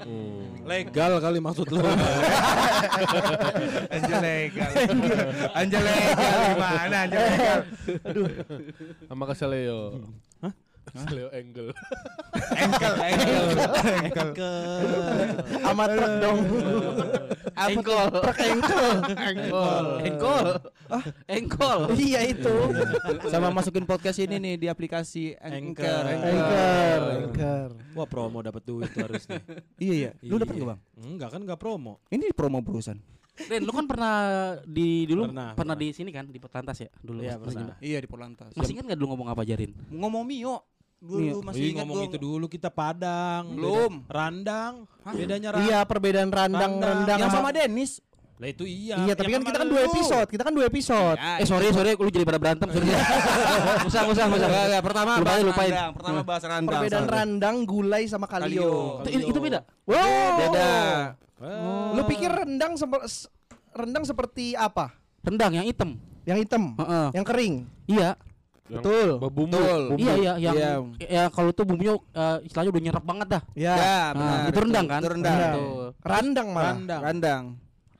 Legal 0.68 1.12
kali 1.20 1.38
maksud 1.40 1.68
lu. 1.70 1.80
Anjel 3.94 4.20
legal. 4.20 4.70
Anjel 5.54 5.82
legal 5.82 6.40
gimana 6.50 6.98
Anjel 7.00 7.22
legal? 7.22 7.60
Sama 9.06 9.24
Keseleo. 9.30 9.80
Hah? 10.92 11.06
Keseleo 11.08 11.30
angle. 11.32 11.70
Engkel, 12.52 12.94
engkel. 14.12 14.56
Sama 15.62 15.84
truk 15.88 16.14
dong. 16.20 16.40
Engkol. 17.56 18.08
Truk 18.12 18.40
engkel. 18.42 18.86
Engkol. 19.14 19.86
Engkol. 20.02 20.46
Engkol. 21.30 21.80
Iya 21.96 22.20
itu. 22.28 22.56
Sama 23.30 23.54
masukin 23.54 23.86
podcast 23.86 24.20
ini 24.20 24.36
nih 24.36 24.56
di 24.58 24.68
aplikasi 24.68 25.38
Anchor. 25.38 26.04
Anchor. 26.04 27.02
Anchor. 27.24 27.70
Wah 27.94 28.08
promo 28.10 28.42
dapat 28.42 28.64
duit 28.66 28.92
harusnya. 28.92 29.40
Iya 29.78 29.94
iya. 29.94 30.12
Lu 30.26 30.36
dapat 30.36 30.58
Iya. 30.58 30.66
enggak, 30.66 30.70
Bang? 30.76 30.80
Enggak 31.08 31.30
kan 31.32 31.42
enggak 31.46 31.60
promo. 31.62 31.94
Ini 32.10 32.34
promo 32.34 32.60
perusahaan. 32.60 33.00
Ren, 33.34 33.62
lu 33.62 33.72
kan 33.72 33.86
pernah 33.86 34.14
di 34.62 35.04
dulu 35.04 35.26
Pernah, 35.26 35.56
pernah, 35.56 35.74
pernah. 35.74 35.76
di 35.76 35.88
sini 35.92 36.10
kan 36.10 36.26
di 36.26 36.38
Perlantas 36.38 36.78
ya 36.78 36.90
dulu. 37.00 37.20
Iya, 37.20 37.36
pernah. 37.36 37.76
Iya 37.80 37.98
di 37.98 38.08
Polantas. 38.08 38.52
Masih 38.54 38.76
ingat 38.76 38.86
gak 38.88 38.98
dulu 38.98 39.08
ngomong 39.10 39.28
apa 39.28 39.42
Jarin? 39.42 39.72
Ngomong 39.88 40.24
Mio. 40.24 40.56
Dulu 41.00 41.18
Mio. 41.18 41.38
masih 41.42 41.58
Ih, 41.60 41.70
ingat 41.72 41.80
ngomong 41.82 41.98
gua. 41.98 42.08
itu 42.08 42.18
dulu 42.18 42.46
kita 42.46 42.70
Padang. 42.70 43.44
Belum. 43.52 43.92
Beda- 44.00 44.12
Randang. 44.12 44.74
Bedanya 45.08 45.50
randang. 45.50 45.66
Iya 45.66 45.80
perbedaan 45.82 46.30
randang 46.30 46.72
Randang. 46.76 46.98
rendang 47.00 47.20
Yang 47.20 47.32
sama 47.32 47.50
Dennis. 47.50 47.92
Lah 48.38 48.50
itu 48.50 48.66
iya. 48.66 48.98
Iya 49.00 49.14
tapi 49.14 49.32
kan 49.32 49.42
kita 49.42 49.58
kan 49.58 49.70
dua 49.70 49.82
episode. 49.84 50.28
Kita 50.28 50.44
kan 50.44 50.50
dua 50.52 50.66
episode. 50.66 51.18
Ya, 51.18 51.38
Eh 51.38 51.46
sorry 51.46 51.70
sorry, 51.70 51.94
lu 51.94 52.10
jadi 52.10 52.26
pada 52.26 52.38
berantem 52.38 52.68
sorry. 52.68 52.90
usah 53.88 54.02
usah 54.04 54.26
usah. 54.28 54.28
Enggak, 54.28 54.66
enggak. 54.68 54.82
Pertama 54.84 55.12
lupain 55.16 55.24
bahas 55.24 55.42
lupain. 55.44 55.72
randang. 55.72 55.92
Pertama 55.94 56.20
bahas 56.22 56.44
randang. 56.44 56.70
Perbedaan 56.76 57.06
randang, 57.08 57.56
gulai 57.64 58.04
sama 58.06 58.26
kalio. 58.26 59.02
Kalio. 59.02 59.16
Itu, 59.16 59.30
itu 59.30 59.40
beda. 59.40 59.60
Wow. 59.86 60.38
Beda. 60.38 60.70
Wah. 61.42 61.92
Lu 61.92 62.02
pikir 62.06 62.30
rendang 62.30 62.78
seper- 62.78 63.04
s- 63.04 63.26
rendang 63.72 64.04
seperti 64.04 64.54
apa? 64.54 64.94
Rendang 65.20 65.52
yang 65.52 65.66
hitam. 65.66 65.98
Yang 66.22 66.38
hitam, 66.46 66.78
Heeh. 66.78 67.08
yang 67.12 67.26
kering. 67.26 67.56
Iya. 67.88 68.10
Yang 68.70 68.78
Betul. 68.80 69.10
Berbumbu. 69.20 69.58
Betul. 69.58 69.82
Iya 69.98 70.14
iya 70.16 70.34
yang 70.40 70.56
Iya. 70.56 70.70
ya 71.02 71.24
kalau 71.28 71.50
tuh 71.50 71.66
bumbunya 71.66 71.92
eh, 72.14 72.38
istilahnya 72.46 72.72
udah 72.72 72.84
nyerap 72.84 73.04
banget 73.04 73.28
dah. 73.28 73.44
Ya. 73.52 73.74
Ya, 73.74 73.76
Nah, 73.76 74.06
benar. 74.14 74.48
itu 74.48 74.60
rendang 74.62 74.86
kan? 74.88 75.02
Itu 75.02 75.10
rendang. 75.10 75.34
Rendang. 75.34 75.52
Betul. 75.52 75.88
Randang 76.00 76.48
malah. 76.48 76.66
Randang. 76.72 77.02
Rendang. 77.02 77.44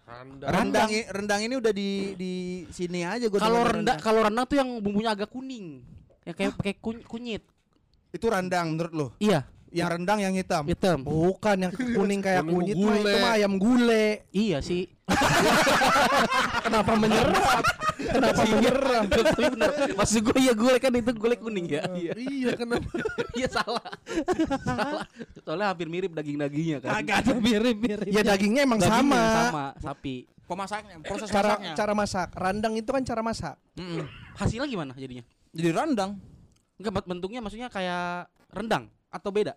Randang. 0.02 0.50
Rendang 0.50 0.90
i- 0.92 1.08
rendang 1.10 1.42
ini 1.42 1.56
udah 1.56 1.72
di 1.72 1.90
di 2.14 2.32
sini 2.70 3.00
aja 3.02 3.26
gua 3.26 3.40
Kalau 3.40 3.62
rendang 3.64 3.98
kalau 3.98 4.22
rendang 4.22 4.46
tuh 4.46 4.58
yang 4.58 4.70
bumbunya 4.78 5.12
agak 5.12 5.28
kuning. 5.28 5.82
Yang 6.22 6.36
kayak 6.38 6.54
pakai 6.56 6.74
kun- 6.78 7.04
kunyit. 7.04 7.44
Itu 8.10 8.28
rendang 8.28 8.76
menurut 8.76 8.92
lo? 8.92 9.08
Iya, 9.18 9.48
Yang 9.72 9.88
rendang 9.96 10.20
yang 10.20 10.36
hitam. 10.36 10.64
hitam. 10.68 11.00
Bukan 11.00 11.56
yang 11.58 11.72
kuning 11.72 12.20
kayak 12.20 12.44
Kuning 12.44 12.56
kunyit 12.56 12.76
mah 12.76 12.92
itu 12.92 13.08
gule. 13.08 13.22
mah 13.24 13.32
ayam 13.40 13.54
gule. 13.56 14.06
Iya 14.30 14.60
sih. 14.60 14.84
Kenapa 16.68 16.92
menyerap? 16.96 17.64
Kenapa 17.98 18.42
menyerap? 18.44 19.04
Bener. 19.40 19.72
Maksud 19.96 20.20
gue 20.24 20.38
ya 20.40 20.54
gue 20.54 20.74
kan 20.76 20.92
itu 20.92 21.12
gulai 21.16 21.38
kuning 21.40 21.66
ya. 21.72 21.84
Iya. 21.92 22.12
Iya 22.16 22.52
kenapa? 22.56 22.88
Iya 23.40 23.48
salah. 23.48 23.86
salah. 24.60 25.08
Soalnya 25.40 25.68
hampir 25.72 25.88
mirip 25.88 26.12
daging-dagingnya 26.12 26.84
kan. 26.84 27.00
Kagak 27.00 27.16
ada 27.24 27.32
mirip-mirip. 27.40 28.06
Ya 28.12 28.22
dagingnya 28.22 28.68
emang 28.68 28.80
Dagingnya 28.84 29.08
sama. 29.08 29.48
sama, 29.48 29.66
sapi. 29.80 30.16
Pemasaknya, 30.44 31.00
proses 31.00 31.32
Cara 31.32 31.56
masaknya. 31.56 31.74
cara 31.80 31.94
masak. 31.96 32.28
Randang 32.36 32.74
itu 32.76 32.90
kan 32.92 33.04
cara 33.08 33.22
masak. 33.24 33.56
Hasilnya 34.36 34.68
gimana 34.68 34.92
jadinya? 35.00 35.24
Jadi 35.56 35.70
rendang. 35.72 36.20
Enggak 36.76 37.08
bentuknya 37.08 37.40
maksudnya 37.40 37.72
kayak 37.72 38.28
rendang 38.52 38.92
atau 39.12 39.30
beda? 39.30 39.54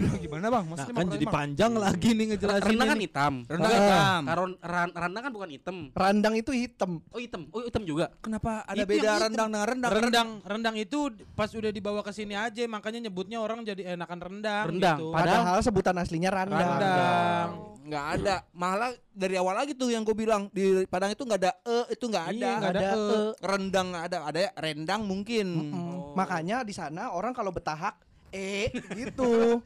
Gimana 0.00 0.48
bang? 0.48 0.64
Nah, 0.66 0.86
kan 0.88 1.06
jadi 1.12 1.26
panjang 1.28 1.72
lagi 1.76 2.08
nih 2.10 2.32
ngejelasin 2.32 2.64
rendang 2.66 2.88
kan 2.88 2.98
hitam. 2.98 3.32
Rendang 3.44 3.70
Ah. 3.70 3.76
hitam. 3.76 4.20
Kalau 4.24 4.44
ran- 4.58 4.94
rendang 4.96 5.22
kan 5.22 5.32
bukan 5.32 5.50
hitam. 5.50 5.76
Randang 5.92 6.34
itu 6.34 6.50
hitam. 6.50 6.90
Oh 7.06 7.20
hitam. 7.20 7.42
Oh 7.52 7.60
hitam 7.60 7.82
juga. 7.84 8.08
Kenapa 8.18 8.64
ada 8.64 8.74
Itu 8.74 8.88
beda 8.88 9.10
rendang 9.20 9.48
dengan 9.52 9.66
rendang? 9.68 9.90
Rendang, 9.92 10.28
rendang 10.42 10.76
itu 10.76 10.98
pas 11.36 11.52
udah 11.52 11.68
dibawa 11.68 12.00
ke 12.00 12.10
sini 12.10 12.32
aja, 12.32 12.64
makanya 12.66 13.04
nyebutnya 13.04 13.38
orang 13.38 13.60
jadi 13.60 13.94
enakan 13.94 14.18
rendang. 14.18 14.64
Rendang. 14.66 14.98
Gitu. 14.98 15.06
Padahal- 15.12 15.44
Padahal 15.44 15.60
sebutan 15.60 15.94
aslinya 15.94 16.30
randang. 16.32 16.58
Rendang. 16.66 17.48
Nggak 17.82 18.06
ada. 18.16 18.34
Malah 18.50 18.90
dari 19.10 19.34
awal 19.36 19.54
lagi 19.54 19.72
tuh 19.74 19.90
yang 19.90 20.00
gue 20.00 20.14
bilang 20.14 20.48
di 20.48 20.86
Padang 20.86 21.10
itu 21.10 21.20
nggak 21.20 21.36
ada 21.38 21.52
e, 21.60 21.76
itu 21.92 22.04
nggak 22.06 22.24
ada. 22.24 22.32
Iya, 22.32 22.52
nggak 22.56 22.72
ada 22.72 22.80
Ada 22.80 22.90
e. 22.96 23.18
Rendang 23.42 23.86
nggak 23.92 24.04
ada. 24.06 24.18
Ada 24.24 24.38
ya 24.40 24.50
rendang 24.56 25.00
mungkin. 25.04 25.46
Mm, 25.68 26.16
Makanya 26.16 26.56
di 26.62 26.72
sana 26.72 27.12
orang 27.12 27.30
kalau 27.30 27.50
betahak 27.50 27.98
eh 28.32 28.66
gitu. 28.94 29.60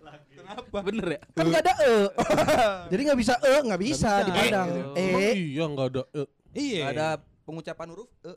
Bener 0.71 1.07
ya? 1.09 1.21
Kan 1.33 1.45
nggak 1.47 1.63
ada 1.63 1.75
e. 1.81 1.95
Jadi 2.93 3.01
nggak 3.03 3.19
bisa 3.19 3.35
e, 3.39 3.53
nggak 3.63 3.81
bisa 3.81 4.11
bisa. 4.15 4.25
di 4.25 4.31
Padang. 4.31 4.69
Eh, 4.69 4.83
Eh, 4.95 5.07
Emang 5.07 5.23
iya 5.35 5.65
nggak 5.67 5.87
ada. 5.89 6.03
eh. 6.13 6.27
Iya. 6.53 6.83
Nggak 6.83 6.95
ada 6.95 7.09
pengucapan 7.43 7.87
huruf 7.91 8.11
e. 8.21 8.33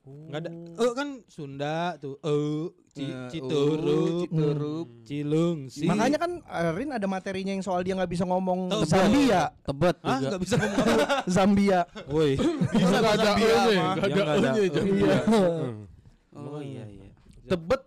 Nggak 0.00 0.40
ada. 0.40 0.50
Eh 0.76 0.92
kan 0.92 1.08
Sunda 1.26 1.76
tuh. 1.96 2.16
Eh, 2.20 2.64
Ci, 2.90 3.06
Eh, 3.06 3.30
Citurup, 3.30 4.26
Citurup. 4.26 4.86
Cilung, 5.06 5.70
si. 5.70 5.86
makanya 5.86 6.18
kan 6.18 6.42
eh, 6.42 6.70
Rin 6.74 6.90
ada 6.90 7.06
materinya 7.06 7.54
yang 7.54 7.62
soal 7.62 7.80
dia 7.80 7.94
nggak 7.94 8.10
bisa 8.10 8.26
ngomong 8.26 8.66
Tebet. 8.66 8.90
Zambia. 8.90 9.42
Tebet 9.62 9.96
Hah, 10.02 10.10
juga. 10.10 10.26
nggak 10.26 10.40
bisa 10.42 10.54
ngomong? 10.58 10.86
Zambia. 11.38 11.80
Woi. 12.06 12.34
Bisa 12.66 12.96
nggak 12.98 13.14
ada 13.14 13.24
Zambia 13.24 13.46
e-nya, 13.46 13.86
ada 13.94 14.02
ada 14.02 14.20
e-nya, 14.34 14.50
e. 14.58 14.68
Zambia. 14.68 15.14
Oh 16.32 16.58
iya 16.58 16.84
iya. 16.84 17.06
Tebet 17.46 17.82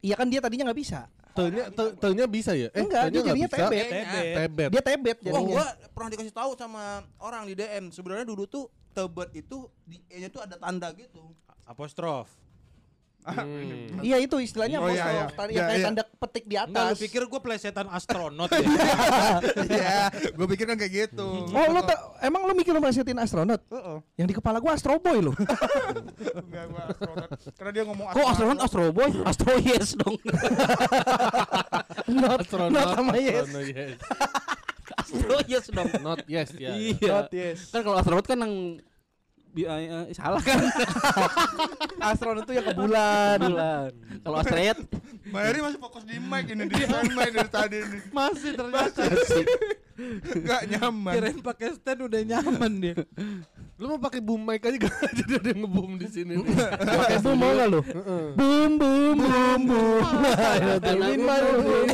Iya 0.00 0.14
kan 0.14 0.26
dia 0.28 0.40
tadinya 0.40 0.70
nggak 0.70 0.80
bisa. 0.80 1.00
T-nya 1.36 1.64
T- 1.68 1.94
T-nya 2.00 2.24
bisa 2.24 2.56
ya? 2.56 2.72
Enggak, 2.72 3.12
T-nya 3.12 3.12
dia 3.12 3.22
jadinya 3.28 3.48
bisa. 3.48 3.58
tebet. 3.68 3.86
Tebet. 3.92 4.34
Tebet. 4.36 4.68
Dia 4.72 4.82
tebet 4.82 5.16
Oh, 5.20 5.24
jadinya. 5.28 5.52
gua 5.52 5.66
pernah 5.92 6.08
dikasih 6.16 6.32
tahu 6.32 6.50
sama 6.56 6.84
orang 7.20 7.42
di 7.44 7.52
DM. 7.52 7.84
Sebenarnya 7.92 8.24
dulu 8.24 8.48
tuh 8.48 8.64
tebet 8.96 9.30
itu 9.36 9.68
di 9.84 10.00
e-nya 10.08 10.32
tuh 10.32 10.40
ada 10.40 10.56
tanda 10.56 10.88
gitu. 10.96 11.36
Apostrof. 11.68 12.32
Hmm. 13.26 13.98
Iya 14.00 14.22
itu 14.22 14.38
istilahnya 14.38 14.78
Oh, 14.78 14.86
iya, 14.86 15.02
iya. 15.02 15.24
of, 15.26 15.34
tanda- 15.34 15.50
Iya, 15.50 15.62
kayak 15.66 15.78
iya. 15.78 15.86
tanda 15.90 16.02
petik 16.06 16.44
di 16.46 16.54
Enggak, 16.54 16.70
lu 16.70 16.78
atas. 16.78 16.96
pikir 17.02 17.22
gue 17.26 17.40
plesetan 17.42 17.86
astronot 17.90 18.50
ya? 18.54 18.68
Iya, 19.66 19.98
gue 20.30 20.46
pikir 20.46 20.64
kan 20.64 20.76
kayak 20.78 20.92
gitu. 20.94 21.26
Oh 21.50 21.66
lu 21.66 21.80
emang 22.22 22.46
lu 22.46 22.54
mikir 22.54 22.70
lu 22.70 22.78
melesetin 22.78 23.18
astronot? 23.18 23.58
Heeh. 23.66 23.98
Yang 24.14 24.26
di 24.30 24.34
kepala 24.38 24.62
gua 24.62 24.78
Astro 24.78 24.94
Boy 24.96 25.18
lu. 25.20 25.32
Enggak 25.34 26.64
gua 26.70 26.82
astronot. 26.86 27.28
Karena 27.58 27.70
dia 27.74 27.82
ngomong 27.82 28.06
Kok 28.14 28.26
astronot 28.30 28.58
Astro 28.62 28.84
Boy? 28.94 29.10
Astro 29.22 29.52
Yes 29.58 29.88
dong. 29.94 30.16
not, 32.06 32.38
Astronot, 32.40 32.70
not 32.70 32.88
sama 32.94 33.12
yes. 33.18 33.42
astronot, 33.42 33.66
yes. 33.66 33.90
Astro 35.02 35.36
Yes 35.44 35.64
dong. 35.68 35.90
Not 35.98 36.20
yes 36.26 36.48
ya. 36.54 36.70
Iya. 36.72 37.10
Not 37.12 37.30
yes. 37.34 37.58
Kan 37.70 37.80
kalau 37.82 37.96
astronot 37.98 38.22
kan 38.22 38.38
yang 38.38 38.54
bi- 39.56 39.64
eh, 39.64 39.88
eh, 39.88 40.12
salah 40.12 40.42
kan. 40.44 40.60
Astronot 42.12 42.44
itu 42.44 42.60
yang 42.60 42.66
ke 42.68 42.76
bulan. 42.76 43.40
Bulan. 43.40 43.88
Kalau 44.20 44.36
asteroid 44.36 44.78
Mbak 45.26 45.42
Eri 45.48 45.58
masih 45.64 45.80
fokus 45.80 46.04
di 46.04 46.20
mic 46.20 46.44
ini 46.52 46.68
di 46.68 46.76
mic 47.16 47.30
dari 47.32 47.50
tadi 47.50 47.76
ini. 47.80 47.98
Masih 48.12 48.52
ternyata. 48.52 49.02
Enggak 50.36 50.62
nyaman. 50.76 51.12
Kirain 51.16 51.40
pakai 51.40 51.72
stand 51.72 52.04
udah 52.04 52.20
nyaman 52.20 52.72
dia. 52.78 52.94
Lu 53.80 53.96
mau 53.96 54.00
pakai 54.00 54.20
boom 54.20 54.44
mic 54.44 54.60
aja 54.60 54.76
gak 54.76 54.92
jadi 55.24 55.32
ada 55.40 55.48
yang 55.50 55.60
nge-boom 55.64 55.92
di 55.96 56.06
sini 56.12 56.36
nih. 56.36 56.46
Pakai 56.76 57.18
boom 57.24 57.36
mau 57.40 57.50
nggak 57.56 57.68
lu? 57.72 57.80
Boom 58.36 58.70
boom 58.76 59.16
boom 59.24 59.60
boom. 59.64 60.04
Baru. 61.24 61.56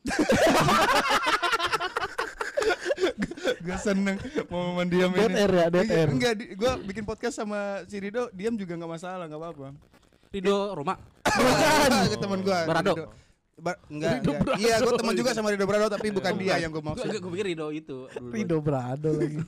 Gue 3.58 3.76
seneng 3.76 4.16
momen 4.46 4.86
diam 4.86 5.10
Dead 5.10 5.26
ini. 5.26 5.38
air 5.42 5.52
ya, 5.52 5.66
dead 5.68 5.88
air. 5.90 6.08
Enggak, 6.08 6.32
di, 6.38 6.44
gue 6.54 6.72
bikin 6.86 7.02
podcast 7.02 7.42
sama 7.42 7.82
si 7.90 7.98
Rido, 7.98 8.30
diam 8.30 8.54
juga 8.54 8.78
nggak 8.78 8.90
masalah, 8.90 9.24
nggak 9.26 9.40
apa-apa. 9.40 9.68
Rido 10.30 10.56
Roma. 10.78 10.94
Bukan, 11.26 11.90
ke 12.06 12.16
teman 12.18 12.38
gue. 12.40 12.58
Barado. 12.64 12.94
Ba 13.60 13.72
enggak, 13.90 14.14
Rido 14.22 14.30
enggak. 14.30 14.40
Brado. 14.46 14.60
Iya, 14.62 14.74
gue 14.78 14.92
teman 14.94 15.14
juga 15.18 15.30
sama 15.34 15.48
Rido 15.50 15.66
Brado, 15.66 15.86
tapi 15.90 16.08
bukan 16.08 16.32
dia 16.38 16.54
yang 16.56 16.70
gue 16.70 16.82
maksud. 16.82 17.10
Gue 17.10 17.30
pikir 17.34 17.46
Rido 17.52 17.66
itu. 17.74 18.06
Rido 18.30 18.56
Brado 18.62 19.10
lagi. 19.12 19.38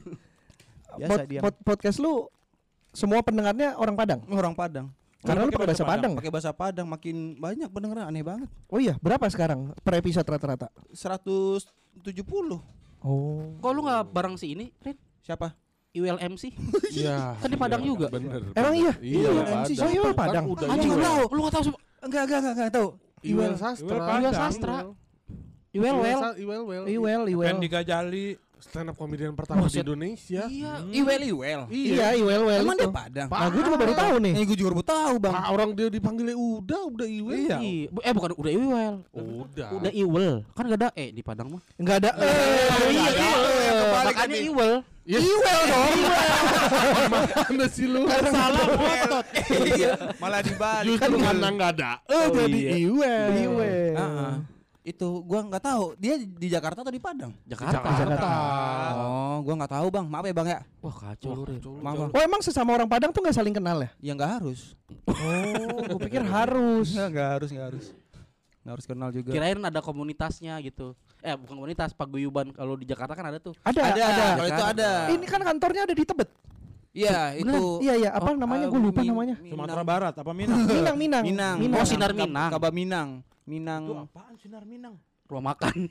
Biasa 0.92 1.24
Pod- 1.24 1.40
pod- 1.40 1.61
podcast 1.64 1.96
lu 1.96 2.28
semua 2.92 3.24
pendengarnya 3.24 3.80
orang 3.80 3.96
Padang. 3.96 4.20
Orang 4.28 4.53
Padang. 4.53 4.92
Karena 5.22 5.46
lu 5.46 5.55
pakai 5.55 5.68
bahasa 5.70 5.86
Padang. 5.86 6.12
Pakai 6.18 6.32
bahasa 6.34 6.50
Padang 6.53 6.86
makin 6.90 7.16
banyak 7.38 7.70
pendengaran 7.70 8.11
aneh 8.11 8.20
banget. 8.20 8.50
Oh 8.68 8.76
iya, 8.76 8.98
berapa 8.98 9.22
sekarang 9.30 9.70
per 9.80 9.96
episode 9.96 10.26
rata-rata? 10.26 10.68
170. 10.92 11.62
Oh. 13.03 13.42
Kok 13.59 13.70
lu 13.74 13.80
nggak 13.82 14.03
bareng 14.11 14.34
si 14.38 14.55
ini, 14.55 14.70
Rin? 14.78 14.96
Siapa? 15.22 15.55
Iwel 15.92 16.16
MC? 16.18 16.48
Iya. 16.94 17.36
Kan 17.36 17.48
di 17.53 17.59
Padang 17.61 17.82
iya, 17.84 17.88
juga. 17.92 18.07
Bener. 18.09 18.40
Emang 18.57 18.74
iya? 18.74 18.92
Iya, 19.03 19.18
Iya, 19.20 19.28
Padang. 19.28 19.61
MC. 19.61 19.70
Oh, 19.76 19.90
iya, 19.90 20.00
Kan 20.03 20.14
Padang. 20.16 20.44
udah 20.48 20.66
Anjing 20.72 20.90
lu 20.90 20.98
tahu, 21.05 21.22
lu 21.28 21.40
nggak 21.44 21.55
tahu. 21.55 21.62
Enggak, 22.03 22.22
enggak, 22.24 22.38
enggak, 22.40 22.55
enggak 22.57 22.72
tahu. 22.72 22.88
Iwel 23.22 23.53
sastra. 23.55 23.96
Iwel 24.18 24.32
sastra. 24.34 24.76
Iwel 25.72 25.94
Iwel 25.94 25.96
Wel. 26.00 26.20
sa- 26.20 26.36
Iwel 26.36 26.62
Wel. 26.68 26.82
Iwel, 26.88 27.22
Iwel. 27.32 27.55
Stand 28.63 28.89
up 28.89 28.97
komedian 28.97 29.35
pertama 29.35 29.67
di 29.67 29.75
Buset. 29.75 29.83
Indonesia. 29.83 30.47
Iya. 30.47 30.73
Iwel, 30.87 31.23
Iwel. 31.35 31.61
Iya, 31.67 32.07
Iwel, 32.15 32.41
Wel 32.47 32.61
Emang 32.63 32.79
itu. 32.79 32.87
dia 32.87 32.95
Padang? 32.95 33.29
Nah, 33.29 33.49
gue 33.51 33.63
juga 33.67 33.77
baru 33.77 33.93
tahu 33.93 34.15
nih. 34.23 34.33
Eh, 34.39 34.45
gue 34.47 34.57
juga 34.57 34.69
baru 34.71 34.85
tahu, 34.87 35.15
Bang. 35.19 35.35
Ah, 35.35 35.47
orang 35.51 35.71
dia 35.75 35.87
dipanggilnya 35.91 36.37
udah, 36.39 36.81
udah 36.89 37.09
Iwel. 37.11 37.37
Iya. 37.43 37.57
Iya. 37.59 37.89
Eh 38.07 38.13
bukan 38.15 38.31
udah 38.39 38.53
Iwel. 38.55 38.95
Udah. 39.11 39.69
Udah 39.75 39.91
Iwel. 39.93 40.35
Kan 40.55 40.65
gak 40.71 40.79
ada 40.79 40.89
E 40.95 41.11
di 41.11 41.23
Padang 41.27 41.59
mah. 41.59 41.63
Enggak 41.75 41.97
ada. 42.07 42.11
Eh, 42.17 42.31
iya, 42.95 43.11
Iwel. 43.11 43.77
Kebalik 43.83 44.15
Makanya. 44.15 44.39
Iwel. 44.39 44.75
Iwel 45.03 45.61
dong. 45.67 45.95
Mana 47.11 47.67
sih 47.67 47.87
lu? 47.91 48.07
Salah 48.07 48.67
otot. 48.71 49.27
Iya, 49.51 49.91
malah 50.23 50.41
dibalik. 50.41 50.87
Justru 50.87 51.17
karena 51.19 51.47
nggak 51.51 51.71
ada. 51.75 51.91
Eh 52.07 52.15
Oh, 52.15 52.27
jadi 52.31 52.59
iya. 52.63 52.71
Iwel. 52.79 53.29
Iwel. 53.43 53.95
Itu 54.83 55.22
gua 55.22 55.41
nggak 55.43 55.62
tahu. 55.62 55.95
Dia 55.95 56.18
di 56.18 56.49
Jakarta 56.49 56.83
atau 56.83 56.91
di 56.91 56.99
Padang? 56.99 57.30
Jakarta. 57.45 57.87
Jakarta. 57.87 58.28
Oh, 58.99 59.39
gua 59.41 59.55
nggak 59.57 59.72
tahu, 59.72 59.87
Bang. 59.89 60.07
Maaf 60.07 60.26
ya, 60.26 60.35
Bang 60.35 60.49
ya. 60.49 60.61
Wah 60.78 60.91
kacau 60.93 61.30
lu, 61.33 61.43
Rin. 61.47 61.62
Maaf, 61.78 61.95
Bang. 61.97 62.11
Oh, 62.11 62.20
emang 62.20 62.43
sesama 62.43 62.74
orang 62.74 62.91
Padang 62.91 63.11
tuh 63.11 63.22
nggak 63.22 63.33
saling 63.33 63.55
kenal 63.55 63.78
ya? 63.78 63.91
Ya 64.03 64.12
nggak 64.12 64.43
harus. 64.43 64.74
Oh, 65.07 65.14
gue 65.87 65.99
pikir 66.03 66.22
harus. 66.22 66.91
Nggak, 66.91 67.09
nggak 67.11 67.28
harus, 67.30 67.49
nggak 67.49 67.66
harus. 67.70 67.87
Nggak 68.62 68.72
harus 68.74 68.87
kenal 68.87 69.09
juga. 69.11 69.30
Kirain 69.30 69.59
ada 69.59 69.80
komunitasnya 69.80 70.59
gitu. 70.61 70.95
Eh 71.18 71.35
bukan 71.35 71.55
komunitas, 71.57 71.95
paguyuban 71.95 72.51
kalau 72.51 72.74
di 72.74 72.83
Jakarta 72.83 73.14
kan 73.14 73.30
ada 73.30 73.39
tuh. 73.39 73.55
Ada, 73.62 73.80
Ada, 73.87 74.03
ada. 74.03 74.24
kalau 74.35 74.49
itu 74.49 74.64
ada. 74.74 74.91
Ini 75.11 75.24
kan 75.26 75.41
kantornya 75.43 75.83
ada 75.87 75.95
di 75.95 76.03
Tebet. 76.03 76.30
Iya, 76.93 77.33
itu. 77.35 77.80
Iya, 77.80 77.95
iya. 77.97 78.11
Apa 78.12 78.30
Oh, 78.30 78.37
namanya? 78.37 78.66
eh, 78.66 78.70
Gue 78.70 78.80
lupa 78.83 79.01
Min- 79.01 79.11
namanya. 79.11 79.35
Minang. 79.41 79.53
Sumatera 79.57 79.83
Barat 79.83 80.14
apa 80.14 80.30
Minang? 80.30 80.59
Minang, 80.62 80.97
Minang. 81.03 81.24
Minang. 81.24 81.57
Oh, 81.78 81.87
Sinar 81.89 82.12
Minang. 82.12 82.51
Kaba 82.53 82.68
Minang. 82.68 83.09
Minang. 83.45 83.82
Itu 83.86 83.95
apaan 83.99 84.34
sinar 84.38 84.64
Minang? 84.64 84.97
Rumah 85.22 85.55
makan. 85.57 85.88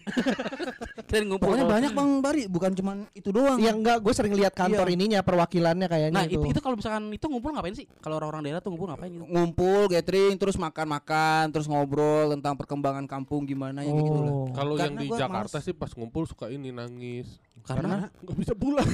Kirain 1.09 1.25
ngumpul. 1.25 1.49
Pokoknya 1.49 1.65
banyak 1.65 1.91
Bang 1.97 2.21
Bari, 2.21 2.45
bukan 2.45 2.77
cuman 2.77 3.09
itu 3.11 3.33
doang. 3.33 3.57
Yang 3.57 3.77
enggak, 3.81 3.97
gue 4.03 4.13
sering 4.13 4.35
lihat 4.37 4.53
kantor 4.53 4.85
Iya. 4.85 4.93
ininya 4.93 5.19
perwakilannya 5.25 5.87
kayaknya 5.89 6.13
Nah 6.13 6.25
itu, 6.29 6.37
itu. 6.45 6.53
itu 6.53 6.59
kalau 6.61 6.77
misalkan 6.77 7.09
itu 7.09 7.25
ngumpul 7.25 7.49
ngapain 7.49 7.73
sih? 7.73 7.89
Kalau 8.03 8.21
orang-orang 8.21 8.45
daerah 8.45 8.61
tuh 8.61 8.69
ngumpul 8.69 8.93
ngapain 8.93 9.09
gitu? 9.09 9.25
ngumpul 9.25 9.81
gathering 9.89 10.35
terus 10.37 10.61
makan-makan 10.61 11.49
terus 11.49 11.65
ngobrol 11.65 12.37
tentang 12.37 12.53
perkembangan 12.53 13.09
kampung 13.09 13.49
gimana 13.49 13.81
ya 13.81 13.89
kayak 13.89 14.05
gitu 14.05 14.21
lah. 14.21 14.29
Oh. 14.29 14.47
Kalau 14.53 14.73
yang 14.77 14.93
di 14.93 15.07
Jakarta 15.09 15.57
males. 15.57 15.65
sih 15.65 15.73
pas 15.73 15.89
ngumpul 15.95 16.23
suka 16.29 16.45
ini 16.53 16.69
nangis. 16.69 17.41
Karena 17.61 18.09
Nggak 18.19 18.37
bisa 18.37 18.53
pulang. 18.57 18.83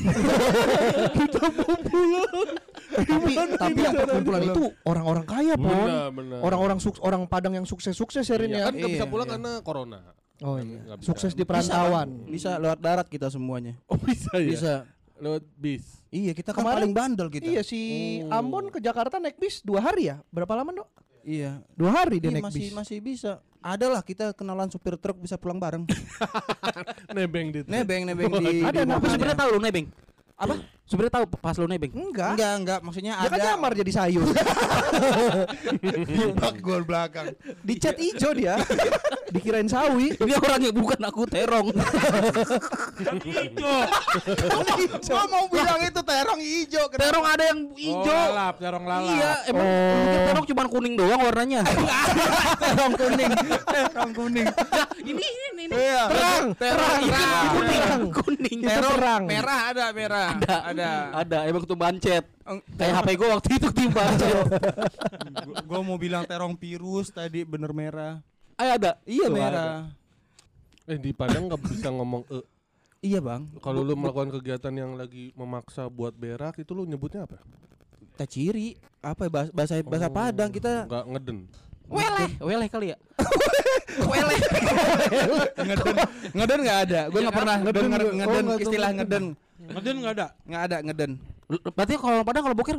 tapi 3.07 3.31
tapi 3.57 3.79
yang 3.79 3.95
perkumpulan 3.95 4.41
itu 4.43 4.63
orang-orang 4.83 5.25
kaya, 5.25 5.53
benar. 5.55 6.11
Orang-orang 6.41 6.77
sukses 6.77 7.01
orang 7.01 7.23
Padang 7.25 7.53
yang 7.53 7.65
sukses-sukses 7.65 8.23
ya 8.23 8.35
Rin 8.35 8.51
Iya, 8.51 8.59
ya. 8.59 8.65
kan 8.67 8.73
nggak 8.75 8.91
bisa 8.91 9.05
Iya, 9.05 9.11
pulang 9.11 9.27
iya. 9.27 9.33
karena 9.35 9.51
corona. 9.61 9.99
Oh 10.39 10.53
Kan 10.55 10.65
iya. 10.67 10.93
bisa. 10.95 11.05
Sukses 11.05 11.31
di 11.31 11.41
Bisa, 11.41 11.49
perantauan. 11.49 12.07
Bisa 12.25 12.49
lewat 12.57 12.79
darat 12.79 13.07
kita 13.07 13.27
semuanya. 13.27 13.73
Oh 13.87 13.97
bisa 13.97 14.31
ya. 14.35 14.47
Bisa. 14.47 14.73
Lewat 15.17 15.43
bis. 15.55 15.85
Iya, 16.07 16.31
kita 16.31 16.53
kan 16.53 16.61
Kemarin- 16.61 16.77
paling 16.77 16.93
bandel 16.93 17.27
kita. 17.27 17.43
Iya 17.43 17.61
si 17.63 17.79
Ambon 18.27 18.69
ke 18.69 18.77
Jakarta 18.77 19.17
naik 19.17 19.35
bis 19.35 19.59
dua 19.61 19.81
hari 19.81 20.07
ya? 20.07 20.21
Berapa 20.29 20.53
lama 20.53 20.71
dok? 20.75 20.89
Iya. 21.23 21.59
Dua 21.73 21.91
hari 21.91 22.21
dia 22.21 22.29
Iya, 22.29 22.35
naik 22.39 22.45
masih 22.47 22.61
bis. 22.61 22.73
masih 22.75 22.97
bisa. 23.01 23.31
Ada 23.67 23.91
lah 23.91 23.99
kita 23.99 24.31
kenalan 24.31 24.71
supir 24.71 24.95
truk 24.95 25.19
bisa 25.19 25.35
pulang 25.35 25.59
bareng. 25.59 25.83
Nebeng 27.15 27.51
di 27.51 27.59
nebeng 27.67 28.07
nebeng 28.07 28.31
di. 28.39 28.63
Ada, 28.63 28.87
Aku 28.95 29.11
sebenarnya 29.11 29.35
tahu 29.35 29.49
lu 29.55 29.59
nebeng. 29.59 29.91
Apa? 30.39 30.55
Sebenarnya 30.87 31.13
tahu 31.13 31.25
pas 31.35 31.53
lu 31.53 31.67
nebeng. 31.67 31.91
Enggak. 31.91 32.31
Enggak, 32.33 32.53
enggak, 32.55 32.79
maksudnya 32.79 33.13
Dia 33.13 33.27
kan 33.27 33.35
ada 33.35 33.45
nyamar 33.51 33.71
jadi 33.75 33.91
sayur. 33.91 34.23
bak 36.39 36.53
gol 36.57 36.81
belakang. 36.81 37.35
Di 37.59 37.73
cat 37.75 37.95
hijau 37.95 38.31
dia. 38.31 38.55
Dikirain 39.27 39.67
sawi. 39.67 40.15
Ini 40.15 40.33
orangnya 40.33 40.71
bukan 40.71 40.99
aku 41.03 41.27
terong. 41.27 41.75
Gua 45.03 45.23
mau 45.27 45.45
bilang 45.47 45.79
itu 45.81 46.01
terong 46.01 46.39
hijau. 46.39 46.85
kenapa? 46.87 47.03
terong 47.03 47.25
ada 47.27 47.43
yang 47.45 47.59
Oh, 47.67 47.75
hijau. 47.75 48.17
lalap, 48.31 48.55
terong 48.57 48.85
lalap. 48.85 49.11
Iya, 49.11 49.31
emang 49.45 49.67
Oh. 49.67 50.25
terong 50.25 50.45
cuma 50.47 50.63
kuning 50.65 50.95
doang 50.95 51.21
warnanya. 51.21 51.61
terong 52.63 52.93
kuning. 52.95 53.31
terong 53.67 54.11
kuning. 54.15 54.47
ini 55.03 55.19
ini 55.19 55.61
ini. 55.61 55.75
Iya. 55.75 56.01
Terang, 56.07 56.45
terang, 56.55 57.01
terang. 57.03 57.47
kuning, 57.51 57.77
Terang. 57.77 58.01
kuning. 58.09 58.57
Itu 58.57 58.69
Terong 58.69 58.95
terang. 58.95 59.23
merah 59.27 59.59
ada 59.67 59.85
merah. 59.91 60.29
Ada, 60.37 60.57
Ada. 60.77 60.91
ada. 61.15 61.37
Emang 61.43 61.63
tuh 61.63 61.73
bancet. 61.73 62.23
Eng- 62.43 62.63
Kayak 62.73 62.93
HP 62.95 63.09
gua 63.15 63.27
waktu 63.33 63.49
itu. 63.53 63.67
Gua- 63.87 64.13
Gua 65.65 65.79
mau 65.81 65.97
bilang 65.97 66.23
terong 66.23 66.53
virus 66.53 67.09
tadi 67.09 67.41
bener 67.41 67.71
merah. 67.71 68.21
Ayo 68.55 68.71
ada. 68.73 68.91
Iya 69.03 69.27
Tuh, 69.27 69.33
merah. 69.33 69.73
Eh 70.83 70.95
di 70.95 71.11
Padang 71.11 71.45
nggak 71.45 71.61
bisa 71.61 71.89
ngomong 71.89 72.23
e. 72.27 72.39
Iya 73.03 73.19
bang. 73.19 73.45
Kalau 73.57 73.81
lu 73.81 73.93
melakukan 73.93 74.33
kegiatan 74.33 74.73
yang 74.73 74.93
lagi 74.93 75.29
memaksa 75.33 75.85
buat 75.85 76.11
berak 76.11 76.57
itu 76.57 76.71
lu 76.71 76.81
nyebutnya 76.83 77.23
apa? 77.23 77.37
Kita 78.13 78.25
ciri 78.25 78.73
apa 78.97 79.25
ya, 79.25 79.29
bahasa 79.29 79.49
bahasa, 79.51 79.73
bahasa 79.81 80.07
Oh. 80.07 80.13
Padang 80.15 80.49
kita 80.49 80.73
Nggak 80.85 81.05
ngeden. 81.07 81.37
Weleh, 81.87 82.31
weleh 82.41 82.67
kali 82.67 82.87
ya. 82.91 82.97
weleh. 84.11 84.39
ngeden 85.57 85.95
ngeden 86.33 86.59
nggak 86.59 86.79
ada. 86.83 87.01
Gue 87.07 87.19
nggak 87.21 87.37
pernah 87.37 87.55
ngeden. 87.61 87.83
Oh, 87.85 88.11
ngeden 88.11 88.43
tahu 88.43 88.57
istilah 88.59 88.89
ngeden. 88.91 89.23
Ngeden. 89.59 89.95
Enggak 90.01 90.13
ada. 90.17 90.27
Nggak 90.45 90.61
ada 90.69 90.77
ngeden. 90.85 91.11
Berarti 91.47 91.93
kalau 91.97 92.21
padang 92.27 92.43
kalau 92.43 92.57
boker 92.57 92.77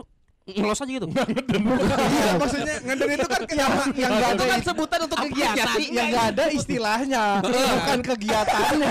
ngelos 0.57 0.81
aja 0.81 0.93
gitu. 0.97 1.07
Iya 1.13 2.31
maksudnya 2.41 2.75
ngeden 2.81 3.09
itu 3.13 3.27
kan 3.29 3.43
yang 3.53 3.73
yang 3.93 4.13
nggak 4.17 4.31
ada 4.33 4.45
kan 4.49 4.61
sebutan 4.65 4.99
untuk 5.05 5.19
kegiatan. 5.29 5.77
Yang 5.77 6.07
enggak 6.09 6.27
ada 6.33 6.45
istilahnya, 6.53 7.25
bukan 7.45 7.99
kegiatannya. 8.01 8.91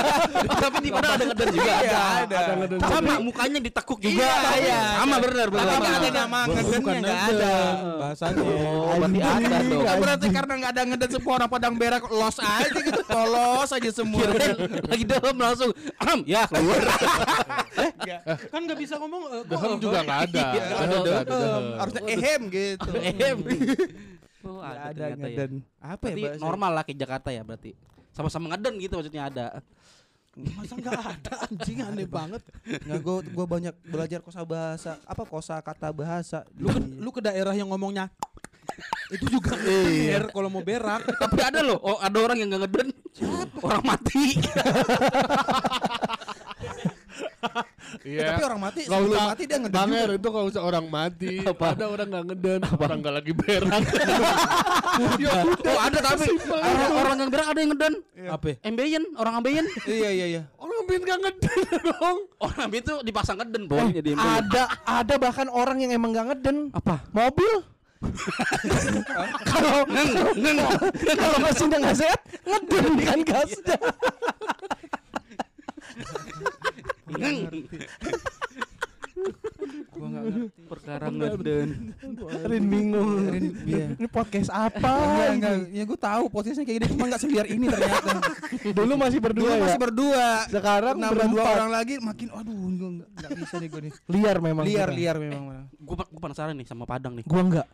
Tapi 0.64 0.76
di 0.84 0.90
padang 0.92 1.12
ada 1.16 1.24
ngeden 1.24 1.48
juga. 1.56 1.72
Iya, 1.80 1.80
ada. 1.80 2.38
Ada 2.40 2.52
ngeden. 2.60 2.78
Sama 2.84 3.12
mukanya 3.24 3.58
ditekuk 3.64 3.98
juga. 4.04 4.20
Iya, 4.20 4.36
iya. 4.60 4.80
Sama 5.00 5.16
benar 5.24 5.46
benar. 5.48 5.64
Tapi 5.64 5.76
nggak 5.80 5.96
ada 5.96 6.10
nama 6.12 6.38
ngedennya 6.44 6.98
nggak 7.00 7.20
ada. 7.32 7.54
Bahasanya. 8.00 8.42
Oh, 8.44 8.94
berarti 9.00 9.20
ada 9.24 9.56
dong. 9.64 9.98
Berarti 10.00 10.26
karena 10.28 10.52
nggak 10.60 10.72
ada 10.76 10.82
ngeden 10.84 11.10
semua 11.10 11.32
orang 11.40 11.48
Padang 11.50 11.74
berak 11.74 12.04
los 12.06 12.38
aja 12.38 12.78
gitu, 12.78 13.02
polos 13.10 13.70
aja 13.74 13.90
semua. 13.90 14.22
Lagi 14.86 15.04
dalam 15.04 15.34
langsung, 15.34 15.70
"Am, 15.98 16.22
ya 16.22 16.46
keluar." 16.46 16.78
kan 18.52 18.60
nggak 18.64 18.78
bisa 18.78 18.94
ngomong 19.00 19.22
eh, 19.30 19.42
Dehem 19.50 19.72
juga 19.82 19.98
nggak 20.04 20.20
ada. 20.30 20.46
Iya, 20.90 21.14
ada 21.22 21.30
dehem. 21.30 21.64
Harusnya 21.78 22.02
ehem 22.06 22.42
gitu. 22.50 22.90
Ehem. 23.10 23.36
Oh, 24.40 24.60
ada, 24.64 24.90
ada 24.90 25.04
ya. 25.12 25.16
ngeden. 25.16 25.52
Apa 25.78 26.04
ya 26.08 26.14
Berarti 26.16 26.22
bahasa? 26.24 26.42
normal 26.42 26.70
lah 26.72 26.82
kayak 26.82 26.98
Jakarta 26.98 27.28
ya 27.28 27.42
berarti. 27.44 27.70
Sama-sama 28.10 28.46
ngeden 28.50 28.74
gitu 28.80 28.94
maksudnya 28.96 29.24
ada. 29.28 29.46
masa 30.54 30.78
nggak 30.78 30.94
ada 30.94 31.34
anjing 31.42 31.82
aneh 31.90 32.06
banget 32.06 32.38
Nggak, 32.86 33.00
gua 33.02 33.18
gua 33.34 33.46
banyak 33.50 33.74
belajar 33.82 34.22
kosa 34.22 34.46
bahasa, 34.46 34.94
apa 35.02 35.26
kosa 35.26 35.58
kata 35.58 35.90
bahasa. 35.90 36.46
lu 36.54 36.70
ke, 36.70 36.80
lu 37.02 37.10
ke 37.10 37.18
daerah 37.20 37.50
yang 37.50 37.66
ngomongnya 37.66 38.06
itu 39.14 39.26
juga 39.26 39.58
bener 39.58 40.30
kalau 40.30 40.46
mau 40.46 40.62
berak 40.62 41.02
Tapi 41.18 41.40
ada 41.42 41.66
loh, 41.66 41.82
oh 41.82 41.98
ada 41.98 42.14
orang 42.22 42.38
yang 42.38 42.48
nggak 42.54 42.62
ngeden. 42.62 42.88
Orang 43.58 43.82
mati. 43.82 44.38
Iya. 48.04 48.36
Tapi 48.36 48.42
orang 48.44 48.60
mati, 48.60 48.80
Kalau 48.86 49.08
sebelum 49.08 49.24
mati 49.32 49.42
dia 49.48 49.58
ngeden 49.58 49.74
Bang 49.74 49.88
juga. 49.90 50.04
Er 50.04 50.10
itu 50.14 50.28
kalau 50.28 50.46
usah 50.46 50.62
orang 50.62 50.86
mati, 50.86 51.34
Apa? 51.42 51.66
ada 51.74 51.84
orang 51.88 52.06
nggak 52.12 52.24
ngeden, 52.30 52.60
orang 52.76 52.98
nggak 53.00 53.14
lagi 53.16 53.32
berak. 53.34 53.80
oh 55.70 55.78
ada 55.80 55.98
tapi 56.04 56.26
orang, 56.52 56.92
orang 56.94 57.16
yang 57.18 57.30
gerak 57.32 57.46
ada 57.48 57.58
yang 57.58 57.70
ngeden. 57.74 57.94
apa 58.30 58.48
Ambeien, 58.62 59.04
orang 59.16 59.34
ambeien. 59.40 59.66
Iya 59.90 60.10
iya 60.12 60.26
iya. 60.38 60.42
orang 60.60 60.84
bin 60.86 61.00
nggak 61.02 61.18
ngeden 61.24 61.58
dong. 61.90 62.18
Orang 62.38 62.58
ambeien 62.68 62.84
tuh 62.84 62.98
dipasang 63.02 63.36
ngeden 63.40 63.62
boy 63.66 63.84
jadi. 63.90 64.14
Ada 64.14 64.62
ada 64.84 65.14
bahkan 65.16 65.48
orang 65.48 65.80
yang 65.80 65.90
emang 65.96 66.12
gak 66.14 66.26
ngeden. 66.36 66.70
Apa? 66.76 67.02
Mobil. 67.10 67.64
Kalau 69.44 69.84
kalau 71.20 71.36
mesinnya 71.44 71.78
nggak 71.84 71.96
sehat, 72.00 72.20
ngeden 72.48 72.92
kan 73.04 73.20
gasnya. 73.24 73.76
Iya, 77.18 77.50
Gua 80.00 80.08
nggak 80.08 80.22
ngerti. 80.24 80.62
Perkara 80.64 81.04
ngeden. 81.12 81.68
Rin 82.48 82.64
bingung. 82.64 83.10
iya. 83.68 83.86
Ini 84.00 84.08
podcast 84.08 84.48
apa? 84.48 84.92
Enggak, 84.96 85.28
ini? 85.28 85.36
enggak. 85.36 85.54
Ya 85.76 85.82
gue 85.84 85.98
tahu 86.00 86.24
posisinya 86.32 86.64
kayak 86.64 86.76
gini 86.80 86.86
cuma 86.96 87.04
enggak 87.04 87.20
seliar 87.20 87.46
ini 87.46 87.64
ternyata. 87.68 88.10
Dulu 88.72 88.92
masih 88.96 89.18
Dulu 89.20 89.26
berdua 89.28 89.52
ya. 89.52 89.60
masih 89.60 89.80
berdua. 89.80 90.28
Sekarang 90.48 90.94
nambah 90.96 91.26
dua 91.28 91.42
orang 91.44 91.70
lagi 91.70 91.94
makin 92.00 92.28
aduh 92.32 92.54
gua 92.56 92.88
enggak, 92.96 93.08
enggak 93.12 93.30
bisa 93.36 93.54
nih 93.60 93.68
gue 93.68 93.80
nih. 93.84 93.92
Liar 94.08 94.36
memang. 94.40 94.64
Liar 94.64 94.88
kita. 94.88 94.96
liar 94.96 95.16
memang. 95.20 95.42
Gue 95.76 95.96
gue 96.00 96.20
penasaran 96.20 96.54
nih 96.56 96.66
sama 96.66 96.84
Padang 96.88 97.12
nih. 97.20 97.24
Gua 97.28 97.42
enggak. 97.44 97.66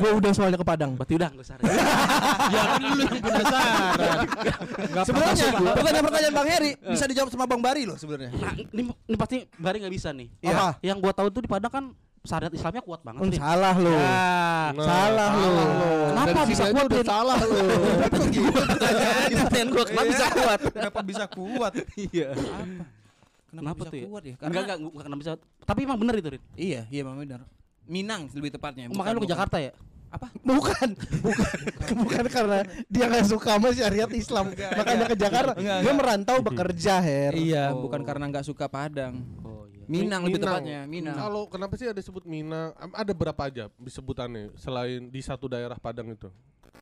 Gua 0.00 0.10
udah 0.16 0.32
soalnya 0.32 0.56
ke 0.56 0.64
Padang. 0.66 0.96
Berarti 0.96 1.14
udah 1.20 1.28
nggak 1.28 1.44
usah. 1.44 1.56
ya 2.54 2.62
kan 2.64 2.80
lu 2.80 2.94
yang 3.04 3.20
penasaran 3.20 4.18
Sebenarnya 5.04 5.46
pertanyaan 5.76 6.04
pertanyaan 6.06 6.34
Bang 6.34 6.48
Heri 6.48 6.70
bisa 6.80 7.04
dijawab 7.04 7.28
sama 7.28 7.44
Bang 7.44 7.60
Bari 7.60 7.82
loh 7.84 7.96
sebenarnya. 7.98 8.30
Nah, 8.32 8.52
ini, 8.56 8.82
ini 8.88 9.16
pasti 9.18 9.44
Bari 9.58 9.76
nggak 9.82 9.94
bisa 9.94 10.08
nih. 10.14 10.28
Iya. 10.40 10.54
Apa? 10.56 10.68
Yang 10.80 10.96
gua 11.02 11.12
tahu 11.12 11.28
tuh 11.28 11.41
di 11.42 11.48
Padang 11.48 11.72
kan 11.72 11.84
syariat 12.22 12.48
Islamnya 12.48 12.80
kuat 12.80 13.02
banget 13.02 13.18
Hmm, 13.18 13.30
nih. 13.30 13.38
salah 13.38 13.74
lo. 13.74 13.90
Nah, 13.90 14.70
salah 14.78 15.30
lo. 15.34 15.50
Kenapa 16.08 16.30
Dari 16.32 16.48
bisa 16.48 16.64
kuat, 16.70 16.84
udah 16.86 17.02
salah 17.04 17.36
lo. 17.36 17.58
Kok 18.06 18.24
gitu 18.28 18.50
pertanyaannya? 18.52 19.36
Pertanyaan 19.42 19.68
gua 19.68 19.84
kenapa 19.84 20.02
bisa 20.06 20.26
kuat? 20.30 20.60
Kenapa 20.70 21.00
bisa 21.02 21.24
kuat? 21.28 21.72
Iya. 21.98 22.28
Apa? 22.32 22.84
Kenapa 23.52 23.76
bisa 23.76 23.90
tuh 23.90 23.98
ya? 23.98 24.06
kuat 24.06 24.22
ya? 24.22 24.34
Enggak 24.38 24.62
enggak 24.64 24.78
enggak 24.80 25.04
kenapa 25.04 25.20
bisa. 25.20 25.32
Tapi 25.60 25.80
emang 25.82 25.98
bener 25.98 26.14
itu, 26.16 26.28
Rin. 26.30 26.42
Iya, 26.54 26.80
iya 26.88 27.02
Bang 27.02 27.18
benar. 27.18 27.40
Minang 27.84 28.30
lebih 28.30 28.50
tepatnya. 28.50 28.86
Oh, 28.86 28.94
makanya 28.94 29.14
lu 29.14 29.22
ke 29.22 29.28
Jakarta 29.28 29.58
ya? 29.58 29.72
Apa? 30.08 30.28
Bukan, 30.38 30.88
bukan, 31.24 31.56
bukan 31.98 32.24
karena 32.28 32.58
dia 32.86 33.04
nggak 33.08 33.26
suka 33.26 33.56
sama 33.56 33.72
syariat 33.72 34.10
Islam, 34.12 34.52
makanya 34.52 35.04
ke 35.08 35.16
Jakarta. 35.16 35.52
Dia 35.56 35.92
merantau 35.92 36.36
bekerja, 36.38 37.00
Her. 37.00 37.32
Iya, 37.32 37.72
Oh. 37.72 37.82
bukan 37.82 38.04
karena 38.04 38.28
nggak 38.28 38.44
suka 38.44 38.68
Padang. 38.68 39.24
Oh 39.42 39.61
iya. 39.61 39.61
Minang 39.92 40.20
lebih 40.24 40.40
Minang. 40.40 40.52
tepatnya, 40.56 40.80
Minang. 40.88 41.16
Kalau 41.20 41.42
kenapa 41.46 41.74
sih 41.76 41.86
ada 41.86 42.00
sebut 42.00 42.24
Minang? 42.24 42.72
Ada 42.96 43.12
berapa 43.12 43.42
aja 43.44 43.64
sebutannya 43.84 44.56
selain 44.56 45.12
di 45.12 45.20
satu 45.20 45.46
daerah 45.46 45.76
Padang 45.76 46.08
itu? 46.08 46.32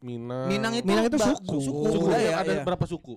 Minang. 0.00 0.46
Minang 0.48 0.72
itu, 0.78 0.86
Minang 0.86 1.04
itu 1.10 1.18
suku. 1.18 1.56
suku, 1.60 1.84
Suku 1.92 2.06
budaya, 2.08 2.40
ada 2.40 2.52
iya. 2.56 2.62
berapa 2.64 2.84
suku? 2.88 3.14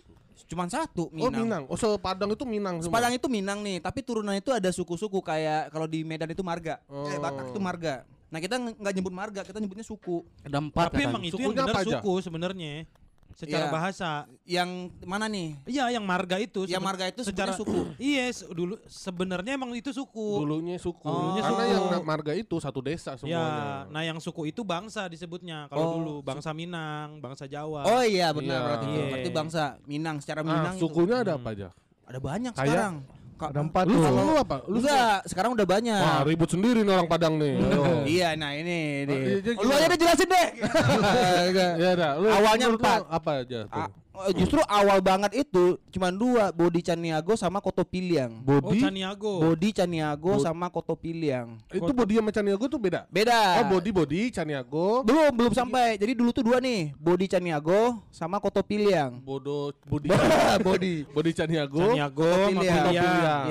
Cuman 0.50 0.68
satu 0.68 1.08
Oh 1.16 1.32
Minang. 1.32 1.64
Oh 1.70 1.78
so 1.78 1.96
Padang 1.96 2.34
itu 2.34 2.44
Minang 2.44 2.82
semua. 2.84 3.00
Padang 3.00 3.14
itu 3.16 3.28
Minang 3.32 3.62
nih, 3.64 3.80
tapi 3.80 4.04
turunan 4.04 4.36
itu 4.36 4.50
ada 4.52 4.68
suku-suku 4.74 5.22
kayak 5.24 5.72
kalau 5.72 5.88
di 5.88 6.04
Medan 6.04 6.28
itu 6.34 6.44
marga. 6.44 6.82
Eh 6.90 7.16
Oh. 7.16 7.22
Batak 7.22 7.54
itu 7.54 7.62
marga. 7.62 8.04
Nah, 8.34 8.42
kita 8.42 8.58
nggak 8.58 8.94
nyebut 8.98 9.14
marga, 9.14 9.46
kita 9.46 9.62
nyebutnya 9.62 9.86
suku. 9.86 10.26
Ada 10.42 10.58
empat 10.58 10.90
tapi 10.90 11.06
katanya. 11.06 11.10
emang 11.14 11.24
itu 11.24 11.38
yang 11.38 11.54
benar 11.54 11.86
suku 11.86 12.14
sebenarnya 12.26 12.74
secara 13.34 13.66
Iya. 13.66 13.72
bahasa 13.72 14.10
Yang 14.44 14.70
mana 15.02 15.26
nih? 15.26 15.58
iya 15.66 15.90
yang 15.90 16.02
marga 16.02 16.38
itu 16.38 16.66
Yang 16.66 16.84
marga 16.84 17.06
itu 17.06 17.22
secara 17.22 17.52
suku. 17.52 17.94
iya 17.98 18.28
se- 18.28 18.46
dulu 18.46 18.78
sebenarnya 18.86 19.54
emang 19.54 19.72
itu 19.72 19.90
suku 19.90 20.40
Dulunya 20.40 20.76
suku. 20.76 21.04
Dulunya 21.04 21.42
Karena 21.42 21.64
suku. 21.64 21.74
yang 21.92 22.04
marga 22.04 22.32
itu 22.32 22.56
satu 22.58 22.80
desa 22.80 23.14
ya 23.14 23.18
semuanya. 23.18 23.88
nah 23.88 24.02
yang 24.02 24.18
suku 24.18 24.48
itu 24.48 24.62
bangsa 24.62 25.06
disebutnya 25.06 25.66
kalau 25.68 25.84
Oh, 25.84 25.94
dulu 25.98 26.14
bangsa 26.22 26.52
Minang 26.52 27.20
bangsa 27.20 27.44
Jawa 27.46 27.84
Oh 27.84 28.02
iya 28.02 28.30
benar 28.30 28.54
Iya. 28.54 28.64
berarti 28.64 28.86
itu. 28.86 28.94
Iya. 28.94 29.06
Berarti 29.10 29.30
bangsa 29.32 29.64
Minang 29.84 30.16
secara 30.18 30.40
Ah, 30.40 30.46
Minang 30.46 30.76
itu. 30.76 30.82
sukunya 30.84 31.16
ada 31.20 31.34
apa 31.34 31.50
aja? 31.50 31.70
Ada 32.04 32.20
banyak 32.20 32.52
Kayak? 32.52 32.68
sekarang. 32.68 32.96
Ada 33.36 33.60
empat 33.62 33.84
Lu 33.86 33.96
tuh. 33.96 34.12
lu 34.12 34.34
apa? 34.36 34.58
Lu 34.66 34.78
Enggak, 34.78 35.20
sekarang 35.26 35.52
udah 35.54 35.66
banyak. 35.66 36.00
Wah 36.00 36.22
ribut 36.22 36.50
sendiri 36.50 36.80
nih 36.82 36.92
orang 36.92 37.08
Padang 37.08 37.36
nih. 37.36 37.54
Ayo. 37.56 37.82
Iya, 38.14 38.30
nah 38.36 38.52
ini 38.52 39.04
Oh, 39.04 39.16
iya, 39.16 39.20
deh. 39.34 39.42
jadi 39.42 39.50
Lu 39.58 39.72
aja 39.72 39.86
deh 39.86 39.98
jelasin 39.98 40.28
deh. 40.36 40.48
Ya 41.78 41.92
dah. 41.96 42.12
Lu 42.18 42.28
Awalnya 42.28 42.68
empat. 42.70 43.00
Apa 43.08 43.32
aja 43.42 43.60
tuh? 43.66 43.80
Oh, 43.80 43.90
justru 44.38 44.62
awal 44.70 45.02
banget 45.02 45.46
itu 45.46 45.76
cuma 45.90 46.14
dua, 46.14 46.54
Bodi 46.54 46.86
Caniago 46.86 47.34
sama 47.34 47.58
Koto 47.58 47.82
Piliang. 47.82 48.46
oh 48.46 48.62
Bodi. 48.62 48.80
Caniago 48.80 49.42
Bodi 49.42 49.70
Caniago 49.74 50.38
Bod- 50.38 50.46
sama 50.46 50.70
Koto 50.70 50.94
Piliang. 50.94 51.58
itu 51.74 51.92
bodi 51.92 52.22
sama 52.22 52.30
Caniago 52.30 52.66
tuh 52.70 52.78
beda. 52.78 53.10
Beda. 53.10 53.62
Oh 53.62 53.66
bodi 53.74 53.90
bodi 53.90 54.22
Caniago. 54.30 55.02
Belum, 55.04 55.34
belum 55.34 55.54
sampai. 55.54 55.98
Jadi 55.98 56.14
dulu 56.14 56.30
tuh 56.30 56.46
dua 56.46 56.62
nih, 56.62 56.94
Bodi 56.96 57.26
Caniago 57.26 57.98
sama 58.14 58.38
Koto 58.38 58.62
Piliang. 58.62 59.18
Bodo 59.20 59.74
bodi. 59.90 60.10
Bodi. 60.66 60.94
bodi 61.10 61.32
Caniago. 61.34 61.82
Caniago 61.92 62.24
Koto 62.24 62.48
sama 62.54 62.62
Piliang. 62.62 63.04
Piliang. 63.04 63.46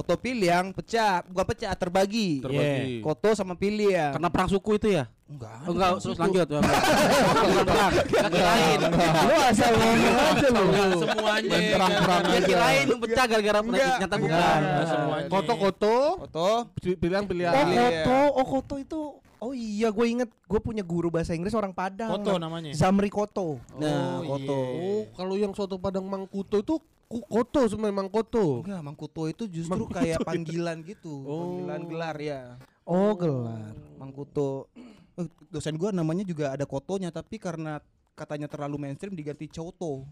Koto 0.00 0.16
Piliang 0.16 0.72
pecah, 0.72 1.20
bukan 1.28 1.44
pecah, 1.44 1.76
terbagi. 1.76 2.40
Terbagi. 2.40 3.04
Koto 3.04 3.36
sama 3.36 3.52
Piliang. 3.52 4.16
Karena 4.16 4.32
perang 4.32 4.48
suku 4.48 4.80
itu 4.80 4.88
ya? 4.90 5.04
Enggak. 5.28 5.56
Oh, 5.62 5.72
enggak, 5.76 5.90
terus 6.00 6.16
lanjut. 6.16 6.46
Bang. 6.48 6.64
Bukan 7.44 7.64
perang. 7.64 7.92
Enggak 8.00 8.30
kirain. 8.32 8.78
Lu 9.20 9.34
asal 9.44 9.72
ngomong 9.76 10.16
aja 10.16 10.46
lu. 10.48 10.62
Enggak 10.64 10.88
semuanya 10.96 11.56
Perang-perang 11.70 12.22
Ya 12.24 12.32
aja. 12.32 12.48
kirain 12.48 12.86
pecah 12.96 13.24
gara-gara 13.28 13.58
Enggak. 13.60 13.96
nyata 14.00 14.16
bukan. 14.16 14.60
semuanya. 14.88 15.28
Koto 15.28 15.52
koto. 15.54 15.96
Koto. 16.24 16.50
Pilihan 16.96 17.24
pilihan. 17.28 17.52
Oh 17.52 17.64
Iya. 17.68 17.84
Koto, 18.00 18.18
oh 18.32 18.46
Koto 18.48 18.74
itu 18.76 19.00
Oh 19.38 19.52
iya, 19.52 19.88
gue 19.88 20.04
inget 20.06 20.28
gue 20.28 20.60
punya 20.60 20.80
guru 20.82 21.08
bahasa 21.08 21.32
Inggris 21.32 21.52
orang 21.52 21.72
Padang. 21.72 22.08
Koto 22.10 22.36
namanya 22.36 22.72
Zamri 22.72 23.08
Koto. 23.08 23.60
Nah, 23.76 24.18
Oh, 24.18 24.34
Koto. 24.34 24.58
Oh 24.58 25.02
kalau 25.14 25.36
yang 25.36 25.52
soto 25.52 25.76
Padang 25.76 26.04
Mangkuto 26.04 26.56
itu 26.56 26.74
koto 27.10 27.66
sebenarnya 27.66 27.96
Mangkoto. 28.06 28.62
Enggak, 28.62 28.82
Mangkuto 28.86 29.22
itu 29.26 29.50
justru 29.50 29.82
kayak 29.90 30.22
panggilan 30.22 30.78
gitu, 30.86 31.26
panggilan 31.26 31.80
gelar 31.90 32.16
ya. 32.16 32.40
Oh 32.86 33.18
gelar. 33.18 33.74
Mangkuto. 33.98 34.70
Eh, 35.18 35.26
dosen 35.50 35.74
gua 35.74 35.90
namanya 35.90 36.22
juga 36.22 36.54
ada 36.54 36.62
kotonya 36.62 37.10
tapi 37.10 37.42
karena 37.42 37.82
katanya 38.14 38.46
terlalu 38.46 38.78
mainstream 38.78 39.18
diganti 39.18 39.50
Choto 39.50 40.06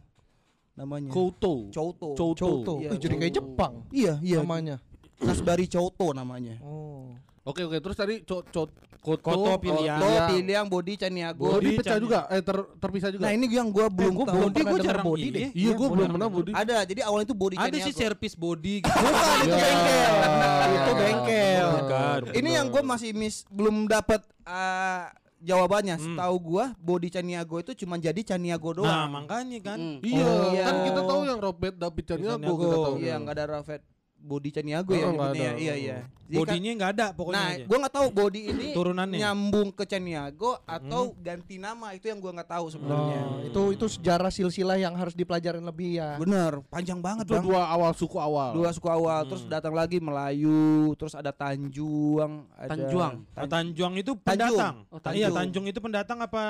namanya. 0.74 1.14
Koto. 1.14 1.70
Choto. 1.70 2.18
Choto. 2.18 2.34
Choto. 2.34 2.72
Iya, 2.82 2.90
Eh, 2.90 2.98
jadi 2.98 3.14
kayak. 3.16 3.34
Jepang 3.34 3.74
Iya, 3.94 4.14
iya. 4.18 4.38
namanya. 4.42 4.76
Kasbari 5.18 5.70
Choto 5.70 6.10
namanya. 6.10 6.58
Oh. 6.62 7.14
Oke 7.48 7.64
oke 7.64 7.80
terus 7.80 7.96
tadi 7.96 8.20
co, 8.22 8.44
co, 8.44 8.68
koto, 8.98 9.24
Koto, 9.24 9.52
Pilihan. 9.56 9.96
Koto, 9.96 10.04
Pilihan. 10.04 10.28
Piliang, 10.28 10.66
Bodi, 10.68 10.92
Caniago. 10.94 11.48
Bodi 11.48 11.54
Bodi, 11.64 11.78
pecah 11.80 11.96
Cani- 11.96 12.04
juga, 12.04 12.20
eh 12.28 12.42
ter, 12.44 12.56
terpisah 12.76 13.08
juga. 13.08 13.22
Nah, 13.24 13.32
ini 13.32 13.46
yang 13.48 13.68
gua 13.68 13.86
belum 13.88 14.12
gua 14.12 14.26
tahu. 14.26 14.34
belum 14.36 14.44
Bodi 14.44 14.60
gue 14.60 14.68
denger 14.68 14.84
jarang 14.84 15.06
body 15.06 15.22
iya. 15.22 15.32
deh. 15.32 15.48
iya 15.56 15.70
gue 15.72 15.88
belum 15.88 16.08
pernah 16.10 16.28
bodi. 16.28 16.50
Ada, 16.52 16.76
jadi 16.84 17.00
awalnya 17.02 17.26
itu 17.26 17.36
Bodi 17.36 17.56
ada 17.56 17.64
Caniago. 17.64 17.86
sih 17.86 17.94
servis 17.94 18.34
body 18.34 18.74
gitu. 18.84 18.92
Bukan, 18.92 19.38
itu 19.48 19.62
bengkel. 19.88 20.68
itu 20.68 20.92
bengkel. 20.92 22.20
Ini 22.36 22.50
yang 22.52 22.66
gue 22.68 22.82
masih 22.84 23.10
miss 23.12 23.48
belum 23.48 23.86
dapat 23.86 24.20
eh, 24.44 25.02
jawabannya. 25.40 25.94
Hmm. 25.94 26.04
Setahu 26.04 26.36
gua 26.42 26.64
Bodi 26.76 27.08
Caniago 27.08 27.56
itu 27.56 27.72
cuma 27.78 27.96
jadi 27.96 28.20
Caniago 28.20 28.76
doang. 28.76 28.90
Nah, 28.90 29.08
makanya 29.08 29.58
kan. 29.64 29.78
Hmm. 29.78 29.98
Iya, 30.02 30.20
Oh, 30.20 30.52
iya. 30.52 30.62
kan 30.66 30.76
kita 30.84 31.00
tahu 31.02 31.20
yang 31.24 31.38
Robert 31.38 31.74
David 31.74 32.04
Caniago 32.04 32.36
Caniago. 32.36 32.60
kita 32.60 32.76
tahu. 32.82 32.94
Iya, 32.98 33.14
nggak 33.16 33.34
ada 33.34 33.46
Rafet 33.48 33.82
Bodi 34.20 34.50
Caniago 34.50 34.92
ya 34.92 35.06
Oh, 35.06 35.14
nyebutnya. 35.14 35.50
ada. 35.50 35.58
Iya, 35.58 35.74
iya. 35.74 35.98
Jadi 36.28 36.36
kan- 36.36 36.40
Bodinya 36.44 36.70
nggak 36.74 36.90
ada 36.92 37.06
pokoknya 37.10 37.40
Nah, 37.40 37.48
aja. 37.48 37.64
gua 37.64 37.78
nggak 37.78 37.94
tahu 37.94 38.08
body 38.12 38.40
ini 38.46 38.66
Turunannya. 38.70 39.16
nyambung 39.16 39.68
ke 39.72 39.80
Caniago 39.82 40.60
atau 40.62 41.16
ganti 41.16 41.56
nama 41.56 41.96
itu 41.96 42.04
yang 42.04 42.20
gua 42.20 42.36
nggak 42.36 42.50
tahu 42.50 42.66
sebenarnya. 42.68 43.20
Oh, 43.24 43.40
itu 43.40 43.62
itu 43.72 43.86
sejarah 43.90 44.28
silsilah 44.28 44.76
yang 44.76 44.92
harus 44.92 45.16
dipelajarin 45.16 45.64
lebih 45.64 45.96
ya. 45.96 46.20
Bener, 46.20 46.60
panjang 46.68 47.00
banget 47.00 47.24
Itu 47.24 47.32
bang. 47.32 47.44
dua 47.46 47.62
awal 47.64 47.92
suku 47.92 48.18
awal. 48.18 48.52
Dua 48.52 48.68
suku 48.68 48.84
awal, 48.86 49.24
terus 49.24 49.48
datang 49.48 49.72
lagi 49.72 49.96
Melayu, 49.98 50.92
terus 50.94 51.16
ada 51.16 51.32
Tanjuang, 51.32 52.44
ada 52.52 52.68
Tanjuang. 52.68 53.14
Oh, 53.32 53.48
Tanjuang 53.48 53.94
itu 53.96 54.12
Tanjung. 54.12 54.20
pendatang. 54.20 54.74
Oh, 54.88 55.00
Iya, 55.08 55.32
Tanjung. 55.32 55.32
Tanjung 55.32 55.64
itu 55.66 55.78
pendatang 55.80 56.18
apa 56.18 56.42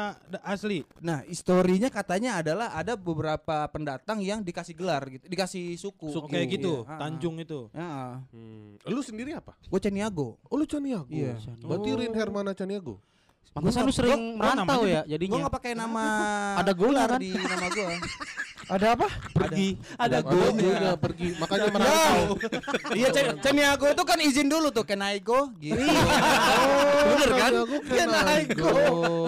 asli? 0.42 0.82
Nah, 0.98 1.22
historinya 1.22 1.86
katanya 1.86 2.42
adalah 2.42 2.74
ada 2.74 2.94
beberapa 2.94 3.62
pendatang 3.68 4.18
yang 4.18 4.42
dikasih 4.42 4.74
gelar 4.74 5.06
gitu, 5.06 5.22
dikasih 5.24 5.78
suku. 5.78 6.10
Suku 6.10 6.26
kayak 6.26 6.58
gitu, 6.58 6.82
Iya, 6.82 6.98
Tanjung 6.98 7.38
itu. 7.38 7.67
Heeh. 7.74 8.10
Hmm. 8.32 8.76
Lu 8.88 9.00
sendiri 9.02 9.34
apa? 9.36 9.56
Gue 9.68 9.80
Caniago. 9.80 10.38
Oh 10.48 10.56
lu 10.56 10.64
Caniago. 10.64 11.08
Iya. 11.10 11.36
Berarti 11.64 11.90
Rin 11.96 12.12
Hermana 12.14 12.52
Caniago. 12.54 13.00
Pantesan 13.48 13.82
lu 13.82 13.92
sering 13.92 14.36
gua 14.36 14.54
merantau 14.54 14.82
ya 14.84 15.02
Gue 15.02 15.10
jadinya. 15.10 15.38
nggak 15.42 15.54
pakai 15.54 15.72
nama 15.74 16.04
Ada 16.60 16.72
gelar 16.72 17.08
kan? 17.10 17.20
di 17.20 17.30
nama 17.32 17.66
gue. 17.68 17.94
Ada 18.68 18.86
apa? 18.92 19.08
Pergi. 19.32 19.80
Ada 19.96 20.20
Ada 20.20 20.28
goalnya 20.28 20.92
pergi. 21.00 21.28
Makanya 21.40 21.66
merantau. 21.72 22.36
Iya, 22.98 23.08
Caniago 23.40 23.86
itu 23.88 24.02
kan 24.04 24.18
izin 24.20 24.48
dulu 24.48 24.68
tuh, 24.68 24.84
can 24.84 25.00
I 25.00 25.16
go? 25.18 25.48
Gitu. 25.56 25.72
Bener 27.08 27.30
kan? 27.32 27.52
Can 27.88 28.12
I 28.12 28.42
go? 28.44 28.68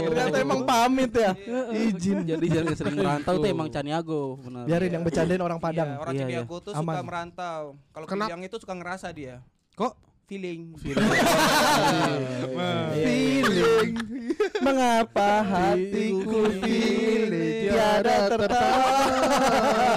Ternyata 0.05 0.37
emang 0.39 0.61
pamit 0.69 1.13
ya. 1.17 1.33
Izin. 1.73 2.29
Jadi 2.29 2.47
jangan 2.53 2.75
sering 2.77 2.97
merantau 3.01 3.41
tuh 3.41 3.49
emang 3.49 3.73
Caniago, 3.73 4.37
benar. 4.37 4.69
Biarin 4.69 4.91
yang 4.93 5.03
bercandain 5.03 5.41
orang 5.41 5.57
Padang. 5.57 5.89
Iya, 5.89 5.97
orang 5.97 6.15
Iya, 6.15 6.21
Caniago 6.21 6.57
tuh 6.61 6.73
suka 6.77 7.01
merantau. 7.01 7.63
Kalau 7.97 8.07
Kenapa? 8.07 8.29
yang 8.29 8.43
itu 8.45 8.57
suka 8.61 8.75
ngerasa 8.77 9.09
dia. 9.11 9.41
Kok 9.73 9.93
Feeling. 10.31 10.79
Feeling 12.95 13.99
Mengapa 14.63 15.43
hatiku 15.43 16.47
feeling 16.63 17.67
Tiada 17.67 18.31
tertahan 18.31 19.91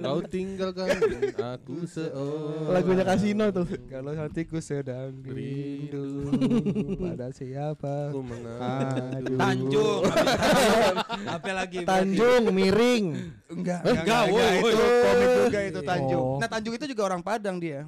Kau 0.00 0.24
tinggalkan 0.24 0.96
aku 1.36 1.84
seorang. 1.84 2.72
Lagunya 2.72 3.04
Kasino 3.04 3.52
tuh 3.52 3.68
Kalau 3.84 4.16
hatiku 4.16 4.64
sedang 4.64 5.12
rindu 5.28 6.32
pada 6.96 7.28
siapa? 7.36 8.16
Aku 8.16 8.24
mengadu. 8.24 9.36
Tanjung. 9.36 10.08
Apa 11.36 11.50
lagi? 11.52 11.84
Tanjung 11.84 12.48
miring 12.48 13.12
Enggak, 13.52 13.84
enggak, 13.84 14.22
woi, 14.32 14.56
itu 14.64 14.86
komik 15.04 15.28
juga 15.36 15.60
itu 15.68 15.80
Tanjung. 15.84 16.22
Oh. 16.24 16.40
Nah, 16.40 16.48
Tanjung 16.48 16.74
itu 16.80 16.86
juga 16.88 17.02
orang 17.12 17.20
Padang 17.20 17.60
dia. 17.60 17.84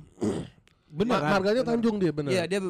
Ma- 0.89 1.21
marganya 1.37 1.63
Tanjung 1.63 1.97
dia 1.97 2.13
bener. 2.13 2.31
Iya, 2.33 2.43
dia 2.45 2.61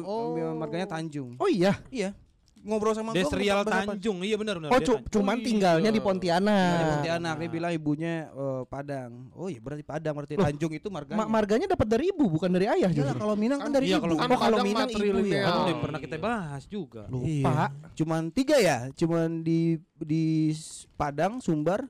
marganya 0.51 0.87
Tanjung. 0.87 1.39
Oh 1.39 1.47
iya 1.47 1.79
Iya. 1.89 2.11
Ngobrol 2.59 2.91
sama 2.91 3.15
Desrial 3.15 3.63
Tanjung. 3.63 4.19
Iya 4.19 4.35
benar 4.35 4.59
benar. 4.59 4.75
Oh 4.75 4.83
cu- 4.83 4.99
Tanjung. 4.99 5.07
cuman 5.07 5.35
iya. 5.39 5.45
tinggalnya 5.47 5.89
di 5.89 5.95
Di 5.95 6.03
Pontianak 6.03 6.75
Pontianak 6.99 7.35
dia 7.39 7.47
bilang 7.47 7.71
ibunya 7.71 8.13
eh, 8.27 8.61
Padang. 8.67 9.31
Oh 9.31 9.47
iya 9.47 9.63
berarti 9.63 9.83
Padang 9.87 10.13
berarti 10.19 10.35
Tanjung 10.35 10.71
itu 10.75 10.87
marganya. 10.91 11.23
Ma- 11.23 11.31
Marganya 11.31 11.71
dapat 11.71 11.87
dari 11.87 12.11
ibu 12.11 12.27
bukan 12.27 12.51
dari 12.51 12.67
ayah 12.67 12.91
Iyalah, 12.91 12.91
justru 12.91 13.15
kalau 13.15 13.35
Minang 13.39 13.59
kan 13.63 13.71
dari 13.71 13.85
Iya, 13.87 13.95
ibu. 13.95 14.11
kalau 14.11 14.15
Oh 14.19 14.39
kalau 14.43 14.57
Minang 14.59 14.89
ibu 14.91 15.19
ya. 15.23 15.43
Kan 15.47 15.53
udah 15.55 15.75
pernah 15.79 15.99
kita 16.03 16.15
bahas 16.19 16.63
juga. 16.67 17.07
Lupa 17.07 17.71
Cuman 17.95 18.21
tiga 18.27 18.59
ya, 18.59 18.91
cuman 18.91 19.39
di 19.39 19.79
di 19.95 20.51
Padang, 20.99 21.39
Sumbar, 21.39 21.87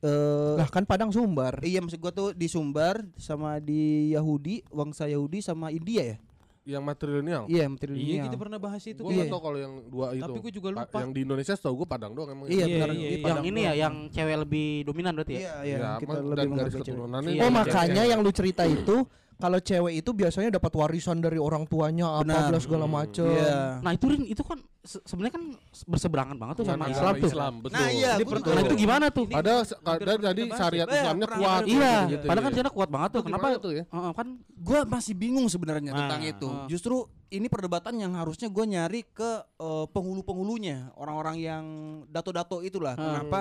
eh 0.00 0.54
Lah 0.56 0.66
kan 0.66 0.82
Padang 0.82 1.08
Sumbar 1.08 1.60
iya 1.60 1.78
maksud 1.78 1.96
gua 1.96 2.08
tuh 2.10 2.32
di 2.32 2.46
Sumbar 2.46 3.04
sama 3.14 3.58
di 3.58 4.10
Yahudi, 4.10 4.64
bangsa 4.66 5.04
Yahudi 5.04 5.40
sama 5.40 5.68
India 5.68 6.04
ya. 6.06 6.18
Yang 6.62 6.84
matrilineal. 6.84 7.42
Iya, 7.44 7.56
Iya 7.56 7.66
matrilineal. 7.66 8.24
kita 8.26 8.36
pernah 8.36 8.58
bahas 8.58 8.82
itu. 8.82 9.00
Gue 9.00 9.10
Iya. 9.10 9.16
nggak 9.18 9.32
tahu 9.32 9.42
kalau 9.42 9.58
yang 9.58 9.74
dua 9.86 10.06
itu. 10.12 10.22
Tapi 10.22 10.38
gua 10.38 10.52
juga 10.52 10.68
Pa- 10.68 10.76
lupa. 10.78 10.98
Yang 10.98 11.10
di 11.10 11.20
Indonesia 11.22 11.54
setahu 11.54 11.74
gue 11.74 11.88
Padang 11.88 12.12
doang 12.12 12.28
emang. 12.30 12.46
Iya, 12.46 12.54
Iya, 12.54 12.64
benar. 12.70 12.88
iya, 12.88 12.92
Di 12.92 13.00
iya. 13.00 13.10
Yang 13.10 13.24
Padang 13.24 13.44
ini 13.44 13.60
ya, 13.60 13.72
yang 13.74 13.94
cewek 14.08 14.36
lebih 14.38 14.66
dominan 14.84 15.12
berarti 15.14 15.32
ya? 15.32 15.40
Iya, 15.40 15.54
iya, 15.62 15.76
Ya, 15.78 15.90
kita 15.98 16.12
lebih 16.20 16.48
garis 16.54 16.74
keturunannya. 16.76 17.30
Iya, 17.30 17.40
Oh 17.40 17.48
iya, 17.48 17.56
makanya 17.56 17.94
cewek. 17.96 18.10
yang 18.12 18.20
lu 18.20 18.30
cerita 18.30 18.62
itu 18.64 18.96
kalau 19.40 19.58
cewek 19.58 20.04
itu 20.04 20.10
biasanya 20.12 20.50
dapat 20.52 20.72
warisan 20.76 21.18
dari 21.18 21.40
orang 21.40 21.64
tuanya 21.64 22.20
apa 22.20 22.52
bla 22.52 22.58
segala 22.60 22.84
macem. 22.84 23.24
Iya. 23.24 23.80
Nah 23.80 23.92
itu 23.96 24.04
Rin, 24.06 24.22
itu 24.28 24.42
kan 24.44 24.60
se- 24.84 25.00
sebenarnya 25.08 25.34
kan 25.40 25.44
berseberangan 25.88 26.36
banget 26.36 26.54
tuh 26.60 26.66
sama 26.68 26.84
Dengan 26.86 26.92
Islam 26.92 27.14
tuh. 27.16 27.30
Islam, 27.32 27.52
betul. 27.64 27.76
Nah, 27.80 27.88
iya, 27.88 28.12
tuh- 28.20 28.54
Nah 28.54 28.62
itu 28.62 28.76
gimana 28.76 29.06
tuh? 29.08 29.24
Ini- 29.26 29.40
Ada 29.40 29.52
ada 29.80 30.12
bahas 30.20 30.60
syariat 30.60 30.86
ya. 30.86 30.92
Eh, 30.92 31.00
Islamnya 31.00 31.26
pernah, 31.26 31.40
kuat. 31.40 31.62
Iya, 31.64 31.94
gitu, 32.12 32.24
padahal 32.28 32.44
kan 32.44 32.52
iya. 32.52 32.58
sana 32.60 32.70
kuat 32.70 32.88
banget 32.92 33.10
tuh. 33.10 33.22
Kenapa? 33.24 33.46
tuh 33.56 33.72
ya? 33.72 33.84
Heeh, 33.88 34.12
kan 34.12 34.28
Gua 34.60 34.80
masih 34.84 35.14
bingung 35.16 35.48
sebenarnya 35.48 35.90
Nah, 35.90 35.98
tentang 36.04 36.22
itu. 36.22 36.48
Justru 36.68 37.08
ini 37.32 37.48
perdebatan 37.48 37.96
yang 37.96 38.12
harusnya 38.12 38.52
gue 38.52 38.64
nyari 38.68 39.00
ke 39.08 39.30
eh, 39.56 39.86
penghulu-penghulunya, 39.88 40.92
orang-orang 41.00 41.36
yang 41.40 41.64
dato-dato 42.12 42.60
itulah. 42.60 42.92
Hmm. 42.92 43.04
Kenapa? 43.08 43.40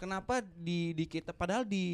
Kenapa 0.00 0.40
di 0.40 0.96
di 0.96 1.04
kita 1.04 1.36
padahal 1.36 1.68
di 1.68 1.84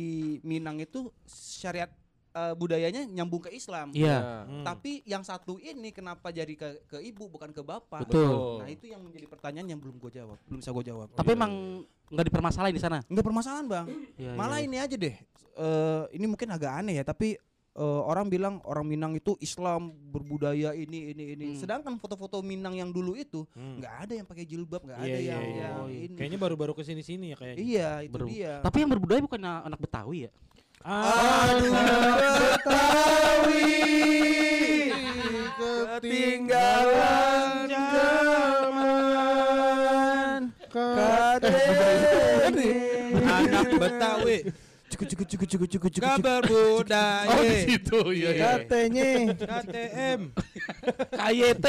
Minang 0.47 0.79
itu 0.79 1.11
syariat 1.27 1.91
eh, 2.37 2.53
budayanya 2.53 3.03
nyambung 3.03 3.41
ke 3.41 3.51
Islam. 3.51 3.89
Iya. 3.91 4.45
Hmm. 4.45 4.61
Tapi 4.61 5.01
yang 5.03 5.25
satu 5.25 5.57
ini 5.57 5.89
kenapa 5.89 6.29
jadi 6.29 6.53
ke 6.53 6.85
ke 6.85 6.99
ibu 7.01 7.27
bukan 7.27 7.49
ke 7.49 7.65
bapak? 7.65 8.05
Betul. 8.05 8.61
Nah, 8.61 8.69
itu 8.69 8.85
yang 8.87 9.01
menjadi 9.01 9.25
pertanyaan 9.25 9.67
yang 9.67 9.81
belum 9.81 9.97
gue 9.97 10.13
jawab, 10.13 10.37
belum 10.45 10.61
bisa 10.61 10.71
gue 10.71 10.85
jawab. 10.85 11.09
Tapi 11.17 11.31
emang 11.33 11.53
nggak 12.13 12.27
dipermasalahin 12.29 12.77
di 12.77 12.83
sana. 12.83 13.01
Enggak 13.09 13.25
permasalahan, 13.25 13.65
Bang. 13.65 13.87
Iya, 14.15 14.37
Malah 14.37 14.61
iya. 14.61 14.67
ini 14.69 14.77
aja 14.77 14.97
deh. 14.97 15.17
eh 15.57 16.05
ini 16.13 16.29
mungkin 16.29 16.53
agak 16.53 16.69
aneh 16.69 17.01
ya, 17.01 17.05
tapi 17.05 17.33
eh, 17.73 18.01
orang 18.05 18.29
bilang 18.29 18.61
orang 18.69 18.85
Minang 18.85 19.17
itu 19.17 19.41
Islam 19.41 19.89
berbudaya 20.13 20.77
ini 20.77 21.17
ini 21.17 21.25
ini. 21.33 21.47
Hmm. 21.53 21.57
Sedangkan 21.57 21.97
foto-foto 21.97 22.45
Minang 22.45 22.77
yang 22.77 22.93
dulu 22.93 23.17
itu 23.17 23.49
Hmm. 23.57 23.81
nggak 23.81 23.95
ada 24.05 24.13
yang 24.21 24.27
pakai 24.29 24.45
jilbab, 24.45 24.85
nggak 24.85 25.01
Iya, 25.01 25.09
ada 25.09 25.17
iya, 25.17 25.33
yang, 25.33 25.43
iya. 25.43 25.57
yang 25.65 25.77
Oh, 25.81 25.89
iya. 25.89 26.01
ini. 26.05 26.17
Kayaknya 26.21 26.39
baru-baru 26.39 26.73
ke 26.77 26.85
sini 26.85 27.01
sini 27.01 27.33
ya 27.33 27.37
kayaknya. 27.37 27.65
Iya, 27.65 27.89
itu 28.05 28.13
Baru. 28.13 28.27
dia. 28.29 28.61
Tapi 28.61 28.77
yang 28.85 28.91
berbudaya 28.93 29.21
bukan 29.25 29.41
anak 29.41 29.81
Betawi 29.81 30.29
ya? 30.29 30.31
Aduh, 30.85 31.73
Betawi 32.37 33.81
ketinggalan 35.57 37.73
zaman 37.73 38.93
kadene 40.69 41.73
Anak 43.25 43.73
Betawi. 43.81 44.53
cukup 44.87 45.07
cukup 45.11 45.27
cukup 45.27 45.49
cukup 45.51 45.69
cukup 45.69 45.91
cukup 45.91 46.11
Kabar 46.21 46.41
budaya. 46.47 47.27
Oh 47.35 47.43
di 47.43 47.57
situ 47.67 48.01
iya. 48.15 48.31
Katanya 48.39 49.35
KTM. 49.35 50.21
KYT. 51.11 51.67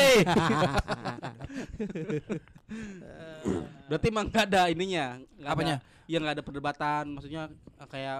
Berarti 3.90 4.06
emang 4.08 4.26
nggak 4.30 4.46
ada 4.52 4.62
ininya. 4.70 5.18
nggak 5.40 5.52
Apanya? 5.52 5.76
Ada, 5.82 6.08
ya 6.08 6.18
nggak 6.22 6.36
ada 6.38 6.44
perdebatan. 6.46 7.04
Maksudnya 7.18 7.44
eh, 7.52 7.88
kayak 7.90 8.20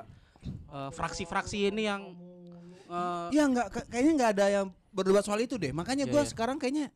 eh, 0.50 0.90
fraksi-fraksi 0.92 1.68
ini 1.68 1.84
yang 1.84 2.02
eh, 2.86 3.28
Ya 3.32 3.44
nggak 3.46 3.68
ka- 3.70 3.88
kayaknya 3.88 4.14
nggak 4.16 4.32
ada 4.34 4.46
yang 4.50 4.68
berdebat 4.90 5.22
soal 5.22 5.38
itu 5.38 5.56
deh. 5.56 5.70
Makanya 5.70 6.04
Iya, 6.04 6.12
gua 6.12 6.24
iya. 6.24 6.30
sekarang 6.30 6.56
kayaknya 6.56 6.88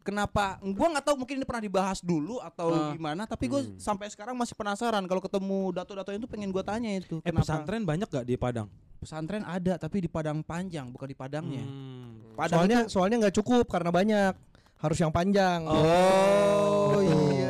kenapa 0.00 0.56
gua 0.62 0.88
nggak 0.90 1.04
tahu 1.04 1.16
mungkin 1.18 1.34
ini 1.36 1.44
pernah 1.44 1.60
dibahas 1.60 1.98
dulu 2.00 2.40
atau 2.40 2.72
Ah. 2.72 2.90
gimana, 2.90 3.22
tapi 3.24 3.44
gue 3.46 3.76
sampai 3.76 4.08
sekarang 4.08 4.32
masih 4.32 4.54
penasaran 4.54 5.04
kalau 5.04 5.20
ketemu 5.20 5.60
dato-dato 5.72 6.10
itu 6.10 6.24
pengen 6.24 6.48
gua 6.48 6.62
tanya 6.62 6.88
itu. 6.94 7.18
Eh 7.18 7.28
Kenapa 7.28 7.44
pesantren 7.44 7.82
banyak 7.84 8.08
gak 8.08 8.24
di 8.24 8.34
Padang? 8.34 8.68
pesantren 8.96 9.40
ada 9.42 9.76
tapi 9.76 9.96
di 9.98 10.08
Padang 10.08 10.40
panjang 10.40 10.88
bukan 10.88 11.04
di 11.06 11.16
Padangnya. 11.16 11.64
Hmm. 11.64 12.20
Padang 12.34 12.56
soalnya 12.58 12.78
itu- 12.80 12.90
soalnya 12.90 13.16
nggak 13.18 13.34
cukup 13.34 13.64
karena 13.64 13.88
banyak 13.90 14.32
harus 14.76 14.98
yang 14.98 15.08
panjang. 15.08 15.64
Oh 15.64 16.92
Betul. 16.92 17.32
iya, 17.32 17.49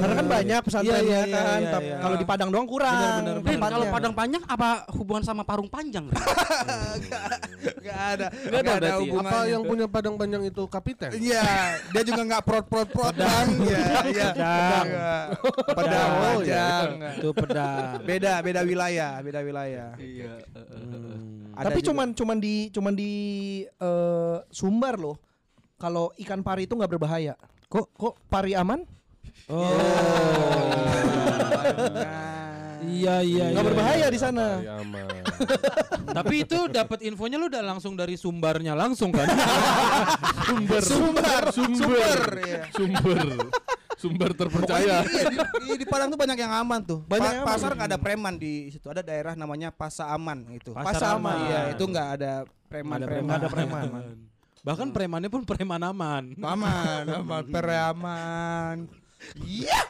Karena 0.00 0.14
kan 0.16 0.26
banyak 0.26 0.60
pesantrennya 0.64 1.02
Iya, 1.02 1.20
iya, 1.22 1.36
kan. 1.36 1.60
iya, 1.60 1.70
Tapi 1.70 1.84
iya. 1.86 1.96
Kalau 2.00 2.16
di 2.16 2.26
Padang 2.26 2.48
doang 2.48 2.64
kurang. 2.64 2.96
Bener, 2.96 3.12
bener, 3.12 3.34
Rin, 3.36 3.44
tempatnya. 3.54 3.70
kalau 3.70 3.86
Padang 3.88 4.14
panjang 4.14 4.42
apa 4.44 4.68
hubungan 4.90 5.22
sama 5.22 5.42
parung 5.44 5.68
panjang? 5.68 6.08
Gak 7.80 8.00
ada, 8.16 8.26
gak 8.30 8.76
ada 8.80 8.90
hubungannya. 9.00 9.28
Apa 9.28 9.38
yang 9.46 9.62
punya 9.64 9.86
Padang 9.86 10.14
panjang 10.16 10.42
itu 10.42 10.62
kapiten? 10.64 11.10
Iya, 11.12 11.44
dia 11.90 12.02
juga 12.04 12.22
nggak 12.24 12.42
prot 12.42 12.64
prot 12.66 12.88
prot 12.88 13.14
bang. 13.14 13.46
Iya, 13.60 13.80
iya. 14.06 14.28
Pedang. 14.32 14.86
Pedang, 15.74 16.08
Oh, 16.10 16.40
iya. 16.40 16.64
panjang. 16.80 16.88
Itu 17.18 17.28
pedang. 17.32 17.92
Beda, 18.02 18.32
beda 18.40 18.60
wilayah, 18.62 19.10
beda 19.20 19.40
wilayah. 19.42 19.88
Iya. 19.96 20.32
Hmm. 20.54 21.52
Ada 21.52 21.66
Tapi 21.68 21.80
juga. 21.80 21.88
cuman 21.92 22.06
cuman 22.14 22.36
di 22.38 22.54
cuman 22.70 22.92
di 22.94 23.12
eh, 23.66 24.36
Sumbar 24.48 24.96
loh. 24.96 25.16
Kalau 25.76 26.12
ikan 26.18 26.40
pari 26.40 26.64
itu 26.64 26.72
nggak 26.72 26.90
berbahaya. 26.90 27.34
Kok 27.66 27.86
kok 27.92 28.14
pari 28.26 28.52
aman? 28.52 28.84
Oh. 29.50 29.66
Nah, 31.90 32.30
Iya 32.80 33.16
iya. 33.24 33.44
Nggak 33.52 33.64
iya. 33.64 33.70
berbahaya 33.70 34.06
di 34.12 34.18
sana. 34.20 34.46
Iya, 34.60 34.72
aman. 34.82 35.06
Tapi 36.10 36.34
itu 36.44 36.58
dapat 36.68 36.98
infonya 37.04 37.36
lu 37.40 37.46
udah 37.48 37.62
langsung 37.64 37.96
dari 37.96 38.16
sumbarnya 38.16 38.76
langsung 38.76 39.08
kan? 39.14 39.28
Sumber. 40.48 40.82
Sumber, 40.84 41.42
sumber, 41.54 42.20
iya. 42.44 42.62
Sumber. 42.74 43.20
Sumber 44.00 44.30
terpercaya. 44.32 45.04
Iya, 45.04 45.28
di, 45.28 45.36
di, 45.60 45.70
di 45.84 45.86
Padang 45.86 46.08
tuh 46.08 46.16
banyak 46.16 46.38
yang 46.40 46.52
aman 46.56 46.80
tuh. 46.80 47.04
Banyak 47.04 47.44
Pa- 47.44 47.52
pasar 47.52 47.76
nggak 47.76 47.88
ada 47.94 48.00
preman 48.00 48.34
di 48.40 48.72
situ. 48.72 48.88
Ada 48.88 49.04
daerah 49.04 49.36
namanya 49.36 49.68
Pasa 49.68 50.08
Aman 50.08 50.48
itu. 50.56 50.72
Pasar 50.72 50.96
Pasar 50.96 51.10
aman. 51.20 51.36
aman. 51.36 51.46
Iya, 51.46 51.60
itu 51.76 51.84
nggak 51.84 52.08
ada 52.16 52.32
preman 52.68 52.98
preman. 53.04 53.24
Nggak 53.28 53.38
ada 53.44 53.48
preman. 53.52 53.84
Bahkan 54.60 54.88
premannya 54.92 55.28
pun 55.28 55.42
preman 55.44 55.80
aman. 55.84 56.24
Aman, 56.36 57.04
aman, 57.12 57.44
preman. 57.48 58.76
Iya. 59.44 59.80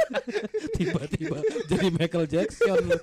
Tiba-tiba 0.78 1.38
jadi 1.66 1.88
Michael 1.90 2.26
Jackson 2.30 2.78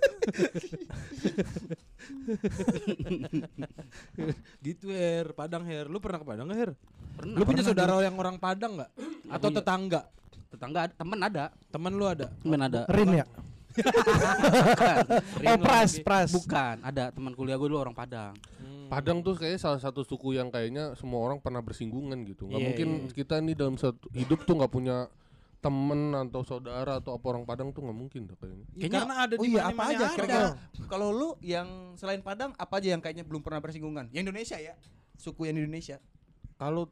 gitu 4.65 4.87
Her, 4.91 5.35
Padang 5.35 5.63
Her. 5.67 5.85
Lu 5.91 5.99
pernah 5.99 6.19
ke 6.23 6.27
Padang 6.27 6.47
nggak 6.47 6.59
Her? 6.59 6.71
Pernah. 7.17 7.35
Lu 7.35 7.43
punya 7.43 7.63
pernah 7.63 7.69
saudara 7.73 7.99
yang 8.03 8.15
orang 8.17 8.37
Padang 8.39 8.79
nggak? 8.79 8.91
Atau 9.27 9.49
punya. 9.51 9.57
tetangga? 9.59 10.01
tetangga 10.47 10.79
ada, 10.87 10.93
temen 10.95 11.19
ada, 11.19 11.45
Temen 11.69 11.91
lu 11.91 12.05
ada? 12.07 12.27
temen 12.39 12.59
ada. 12.63 12.81
Rin 12.87 13.09
ya? 13.19 13.25
Bukan. 13.77 15.05
Oh 15.53 15.57
pras, 15.61 15.91
pras. 16.01 16.33
Bukan, 16.33 16.81
ada 16.81 17.13
teman 17.13 17.37
kuliah 17.37 17.59
gue 17.61 17.69
dulu 17.69 17.77
orang 17.77 17.93
Padang. 17.93 18.33
Padang 18.87 19.19
tuh 19.19 19.35
kayaknya 19.35 19.59
salah 19.59 19.77
satu 19.77 20.01
suku 20.01 20.33
yang 20.39 20.47
kayaknya 20.47 20.95
semua 20.95 21.19
orang 21.27 21.37
pernah 21.43 21.59
bersinggungan 21.59 22.23
gitu. 22.25 22.47
Nggak 22.47 22.57
Iya, 22.57 22.65
mungkin 22.71 22.87
iya. 23.03 23.13
kita 23.13 23.35
nih 23.43 23.55
dalam 23.59 23.75
satu 23.75 24.07
hidup 24.15 24.47
tuh 24.47 24.55
nggak 24.57 24.71
punya 24.71 25.11
temen 25.57 26.13
atau 26.13 26.41
saudara 26.45 27.01
atau 27.01 27.17
apa 27.17 27.25
orang 27.33 27.43
Padang 27.43 27.73
tuh 27.73 27.81
nggak 27.81 27.97
mungkin 27.97 28.29
tuh 28.29 28.37
kayaknya. 28.37 28.65
Kayaknya 28.77 28.99
karena 29.01 29.15
ada 29.17 29.33
Oh 29.35 29.43
di 29.43 29.49
iya, 29.51 29.61
apa 29.65 29.81
aja 29.89 30.05
ada. 30.05 30.13
kira-kira? 30.13 30.47
Kalau 30.85 31.07
lu 31.09 31.29
yang 31.41 31.67
selain 31.97 32.21
Padang 32.21 32.53
apa 32.55 32.73
aja 32.77 32.93
yang 32.93 33.01
kayaknya 33.01 33.25
belum 33.25 33.41
pernah 33.41 33.59
bersinggungan? 33.59 34.07
Yang 34.13 34.29
Indonesia 34.29 34.57
ya? 34.61 34.73
Suku 35.17 35.49
yang 35.49 35.57
di 35.57 35.65
Indonesia. 35.65 35.97
Kalau 36.55 36.87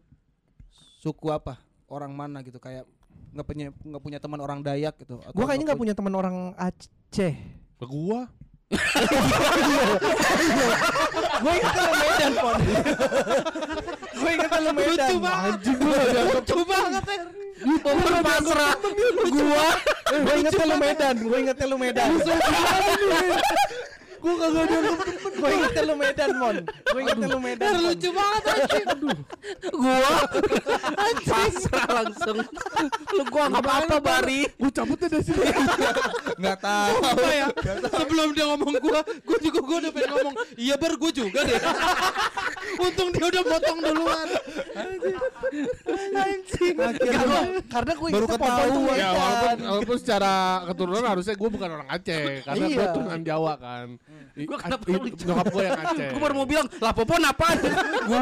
Suku 0.99 1.30
apa? 1.30 1.61
Orang 1.86 2.18
mana 2.18 2.41
gitu 2.41 2.57
kayak 2.57 2.89
nggak 3.36 3.45
punya 3.45 3.66
nggak 3.70 4.03
punya 4.03 4.20
teman 4.20 4.39
orang 4.41 4.59
Dayak 4.66 4.95
gitu. 4.97 5.22
atau 5.22 5.36
Gua 5.36 5.45
kayaknya 5.45 5.66
nggak 5.72 5.82
punya 5.86 5.93
teman 5.93 6.13
orang 6.18 6.36
Aceh. 6.57 7.34
ke 7.76 7.86
gua 7.86 8.26
Gue 11.36 11.51
inget 11.53 11.74
lu 11.78 11.93
Medan, 11.93 12.34
Pon. 12.41 12.59
Gue 14.16 14.30
inget 14.34 14.51
lu 14.57 14.72
Medan. 14.74 15.09
gua 15.22 15.34
nggak 15.38 15.59
dianggap 15.61 16.34
Lucu 16.41 16.59
banget 16.66 17.03
Her. 17.56 17.80
Umur 17.88 18.14
pasrah. 18.20 18.76
Gua, 19.32 19.68
gue 20.12 20.36
inget 20.43 20.53
lu 20.60 20.76
Medan. 20.76 21.16
Gue 21.24 21.38
inget 21.39 21.58
lu 21.64 21.78
Medan. 21.80 22.10
Gue 24.26 24.34
kagak 24.41 24.66
dianggap 24.66 24.99
temen. 25.06 25.35
Gue 25.36 25.50
inget 25.52 25.76
lu 25.82 25.96
Medan, 25.96 26.32
Mon. 26.36 26.56
Gue 26.64 27.00
inget 27.02 27.18
lu 27.20 27.40
Medan. 27.40 27.72
Mon. 27.72 27.84
lucu 27.86 28.10
banget 28.10 28.44
anjing. 28.46 28.88
Gua 29.72 29.98
pasrah 31.30 31.88
langsung. 31.94 32.38
Lu 33.12 33.24
gua 33.28 33.44
nggak 33.48 33.64
apa-apa 33.64 33.98
Bari. 34.00 34.42
gua 34.56 34.72
cabutnya 34.72 35.08
dari 35.10 35.24
sini 35.24 35.46
nggak 36.42 36.58
tahu. 36.60 36.94
Apa 37.04 37.30
ya? 37.30 37.48
Sebelum 37.86 38.28
dia 38.32 38.46
ngomong 38.50 38.74
gua, 38.80 39.00
gua 39.22 39.38
juga 39.40 39.60
gua 39.62 39.78
udah 39.80 39.92
pengen 39.92 40.12
ngomong, 40.12 40.36
iya 40.56 40.76
ber 40.76 40.94
gua 40.96 41.12
juga 41.12 41.40
deh. 41.42 41.60
Untung 42.86 43.10
dia 43.12 43.26
udah 43.28 43.44
potong 43.46 43.80
duluan. 43.80 44.28
Anjing. 46.16 46.76
Akhirnya, 46.76 47.42
karena 47.68 47.92
gue 47.94 48.10
Baru 48.12 48.28
ketahuan. 48.28 48.96
ya 48.96 49.10
Medan. 49.10 49.16
walaupun 49.16 49.58
walaupun 49.66 49.98
secara 50.00 50.34
keturunan 50.66 51.04
harusnya 51.06 51.36
gua 51.36 51.50
bukan 51.50 51.70
orang 51.72 51.88
Aceh 51.90 52.24
karena 52.44 52.66
gua 52.66 52.74
Iya. 52.76 52.94
turunan 52.94 53.22
Jawa 53.22 53.54
kan 53.58 53.88
I- 54.36 54.48
Gua 54.48 54.58
kenapa 54.60 54.84
i- 54.86 54.94
lucu? 55.00 55.24
Nyokap 55.26 55.45
gua 55.49 55.61
yang 55.65 55.80
Aceh 55.82 56.07
Gua 56.13 56.21
baru 56.21 56.34
mau 56.38 56.47
bilang, 56.47 56.67
lah 56.78 56.93
popon 56.93 57.26
apaan? 57.26 57.57
Gua. 58.05 58.19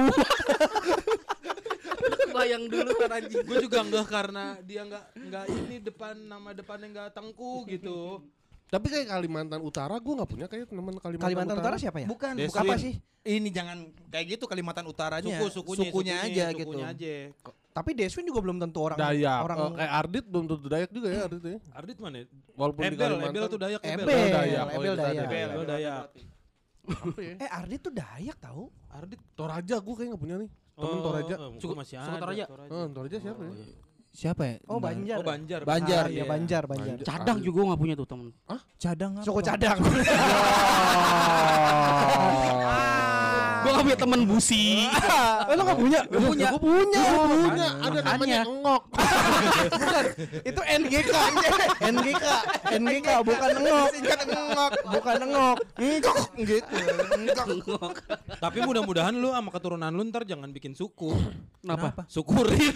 Bayang 2.33 2.63
dulu 2.65 2.91
kan 2.97 3.09
anjing. 3.13 3.45
Gue 3.45 3.57
juga 3.61 3.77
enggak 3.85 4.05
karena 4.09 4.57
dia 4.65 4.81
enggak 4.81 5.03
enggak 5.13 5.45
ini 5.47 5.75
depan 5.79 6.17
nama 6.17 6.49
depannya 6.51 6.87
enggak 6.89 7.09
tengku 7.13 7.63
gitu. 7.69 8.25
tapi 8.73 8.89
kayak 8.89 9.05
Kalimantan 9.05 9.61
Utara 9.61 10.01
gua 10.01 10.13
nggak 10.17 10.29
punya 10.33 10.45
kayak 10.49 10.65
teman 10.65 10.97
Kalimantan, 10.97 11.29
Kalimantan 11.29 11.55
Utara 11.61 11.75
siapa 11.77 12.01
ya? 12.01 12.07
Bukan, 12.09 12.33
Deswin. 12.33 12.49
bukan 12.49 12.61
apa 12.65 12.75
sih? 12.81 12.93
Ini 13.21 13.49
jangan 13.53 13.77
kayak 14.09 14.25
gitu 14.33 14.43
Kalimantan 14.49 14.85
Utaranya. 14.89 15.37
Suku 15.37 15.47
sukunya, 15.61 15.87
sukunya 15.93 16.15
aja 16.25 16.45
gitu. 16.57 16.73
sukunya 16.73 16.87
aja. 16.89 17.13
Tapi 17.69 17.89
Deswin 17.93 18.25
juga 18.25 18.41
belum 18.41 18.57
tentu 18.57 18.81
orang 18.81 18.97
Dayak 18.97 19.39
orang 19.45 19.57
Eh, 19.57 19.69
kayak 19.77 19.93
Ardit 19.93 20.25
belum 20.25 20.45
tentu 20.49 20.67
Dayak 20.69 20.89
juga 20.89 21.07
ya 21.09 21.19
Ardit 21.25 21.41
ya 21.45 21.59
Ardit 21.73 21.97
mana? 22.01 22.17
ya? 22.17 22.25
walaupun 22.57 22.81
di 22.81 22.87
Ebel, 22.89 22.97
Kalimantan 22.97 23.29
Ebel 23.29 23.45
tuh 23.45 23.59
Dayak 23.61 23.81
Ebel. 23.81 24.05
Ebel, 24.09 24.25
Dayak. 24.33 24.65
Oh, 24.65 24.73
Ebel 24.73 24.81
itu 24.93 24.97
Dayak. 24.97 25.13
tadi. 25.13 25.37
Ebel 25.37 25.63
Dayak. 25.69 26.01
Apa 26.01 26.17
ya? 26.17 26.25
Eh 27.39 27.49
Ardit 27.49 27.79
tuh 27.79 27.91
Dayak 27.91 28.37
tahu. 28.37 28.67
Ardit 28.91 29.19
Toraja 29.33 29.75
gua 29.79 29.95
kayak 29.95 30.09
nggak 30.11 30.21
punya 30.21 30.35
nih 30.37 30.49
temen 30.73 30.97
Oh, 30.97 31.01
Toraja 31.01 31.35
Suku- 31.61 31.77
masih 31.77 31.95
ada. 31.97 32.17
Toraja. 32.19 32.43
Oh, 32.67 32.85
Toraja 32.89 33.17
siapa 33.19 33.41
ya? 33.41 33.53
Siapa 34.13 34.41
ya? 34.45 34.55
Oh 34.67 34.77
Banjar. 34.77 35.17
Oh 35.17 35.25
Banjar. 35.25 35.59
Banjar, 35.63 36.03
Ah, 36.05 36.09
iya 36.09 36.21
iya. 36.21 36.25
Banjar, 36.27 36.63
Banjar. 36.67 36.95
Cadang 37.01 37.39
juga 37.39 37.55
gua 37.55 37.65
nggak 37.73 37.81
punya 37.81 37.95
tuh 37.95 38.05
temen. 38.05 38.27
Cadang 38.77 39.11
apa? 39.15 39.25
Suku 39.25 39.41
cadang. 39.41 39.77
Gua 43.63 43.71
nggak 43.73 43.85
punya 43.87 43.99
temen 43.99 44.21
busi. 44.27 44.65
Oh, 45.43 45.53
lo 45.55 45.61
gak 45.63 45.79
punya? 45.79 45.99
Gua 46.07 46.19
punya. 46.27 46.47
Gua 46.51 46.59
punya. 46.61 47.01
punya 47.23 47.67
ada 47.79 47.99
namanya 48.03 48.39
Makanya. 48.43 48.43
engok 48.43 48.83
Itu 50.49 50.61
NGK. 50.63 51.15
NGK. 51.83 52.25
NGK 52.75 53.07
bukan 53.23 53.49
engok. 53.57 53.87
Singkat 53.93 54.19
ngok. 54.27 54.71
Bukan 54.91 55.15
engok. 55.23 55.57
Ngok 55.79 56.19
gitu. 56.43 56.75
Ngok. 57.63 57.93
Tapi 58.39 58.57
mudah-mudahan 58.63 59.13
lu 59.15 59.31
sama 59.31 59.49
keturunan 59.51 59.91
lu 59.91 60.03
ntar 60.09 60.23
jangan 60.27 60.49
bikin 60.51 60.73
suku. 60.75 61.15
Kenapa? 61.63 62.03
Syukurin. 62.11 62.75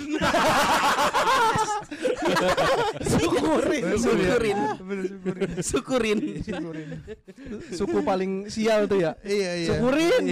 Syukurin. 3.04 3.84
Syukurin. 5.62 6.20
Syukurin. 6.44 6.88
Suku 7.74 7.98
paling 8.04 8.48
sial 8.48 8.88
tuh 8.88 9.00
ya. 9.02 9.12
Iya 9.24 9.52
iya. 9.64 9.68
Syukurin. 9.76 10.24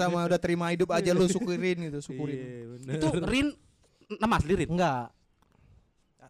Sama 0.00 0.24
udah 0.24 0.40
terima 0.40 0.66
hidup 0.72 0.88
aja 0.96 1.10
lu 1.12 1.28
syukurin 1.28 1.76
gitu, 1.90 1.98
syukurin. 2.08 2.36
Iya, 2.88 2.96
Itu 2.96 3.08
Rin 3.24 3.52
nama 4.16 4.40
asli 4.40 4.52
Rin. 4.56 4.68
Enggak. 4.72 5.12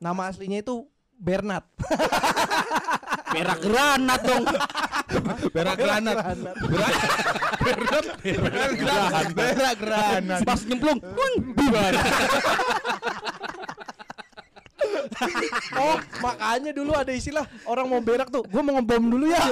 Nama 0.00 0.22
aslinya 0.32 0.58
itu 0.64 0.88
Bernard. 1.20 1.64
Merah 3.30 3.58
granat 3.64 4.20
dong. 4.24 4.44
Berak 5.54 5.76
granat. 5.76 6.16
Berak 7.60 8.72
granat. 8.80 9.26
Berak 9.36 9.76
granat. 9.76 10.40
Pas 10.46 10.60
nyemplung. 10.64 10.98
Pun. 11.02 11.32
Oh, 15.76 15.96
makanya 16.20 16.70
dulu 16.74 16.92
ada 16.96 17.12
istilah 17.12 17.44
orang 17.66 17.86
mau 17.88 18.00
berak 18.02 18.28
tuh, 18.28 18.42
gua 18.46 18.62
mau 18.64 18.78
ngebom 18.78 19.04
dulu 19.10 19.26
ya. 19.30 19.42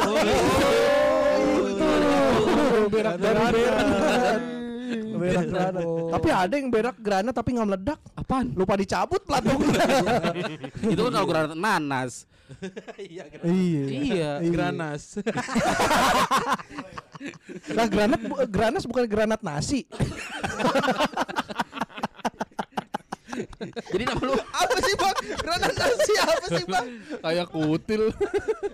berak 2.89 3.15
granat. 3.21 3.53
Berak 5.19 5.45
granat. 5.51 5.85
Tapi 6.09 6.29
ada 6.33 6.55
yang 6.57 6.69
berak 6.73 6.97
granat 6.99 7.35
tapi 7.37 7.49
nggak 7.57 7.69
meledak. 7.69 7.99
Apaan? 8.17 8.47
Lupa 8.57 8.75
dicabut 8.79 9.21
platongnya. 9.25 9.85
Itu 10.93 11.01
kan 11.09 11.13
kalau 11.13 11.27
granat 11.29 11.59
nanas. 11.59 12.25
Iya, 12.97 13.29
iya. 13.45 13.83
Iya. 13.85 14.31
Granas. 14.49 15.21
Nah, 17.77 17.87
granat 17.91 18.21
granas 18.49 18.85
bukan 18.89 19.05
granat 19.05 19.41
nasi. 19.45 19.85
Jadi 23.89 24.03
nama 24.05 24.23
lu 24.23 24.35
Apa 24.35 24.77
sih 24.79 24.95
bang? 24.95 25.17
Granat 25.39 25.73
nasi 25.73 26.13
apa 26.17 26.47
sih 26.49 26.65
bang? 26.65 26.87
kayak 27.19 27.47
kutil 27.49 28.03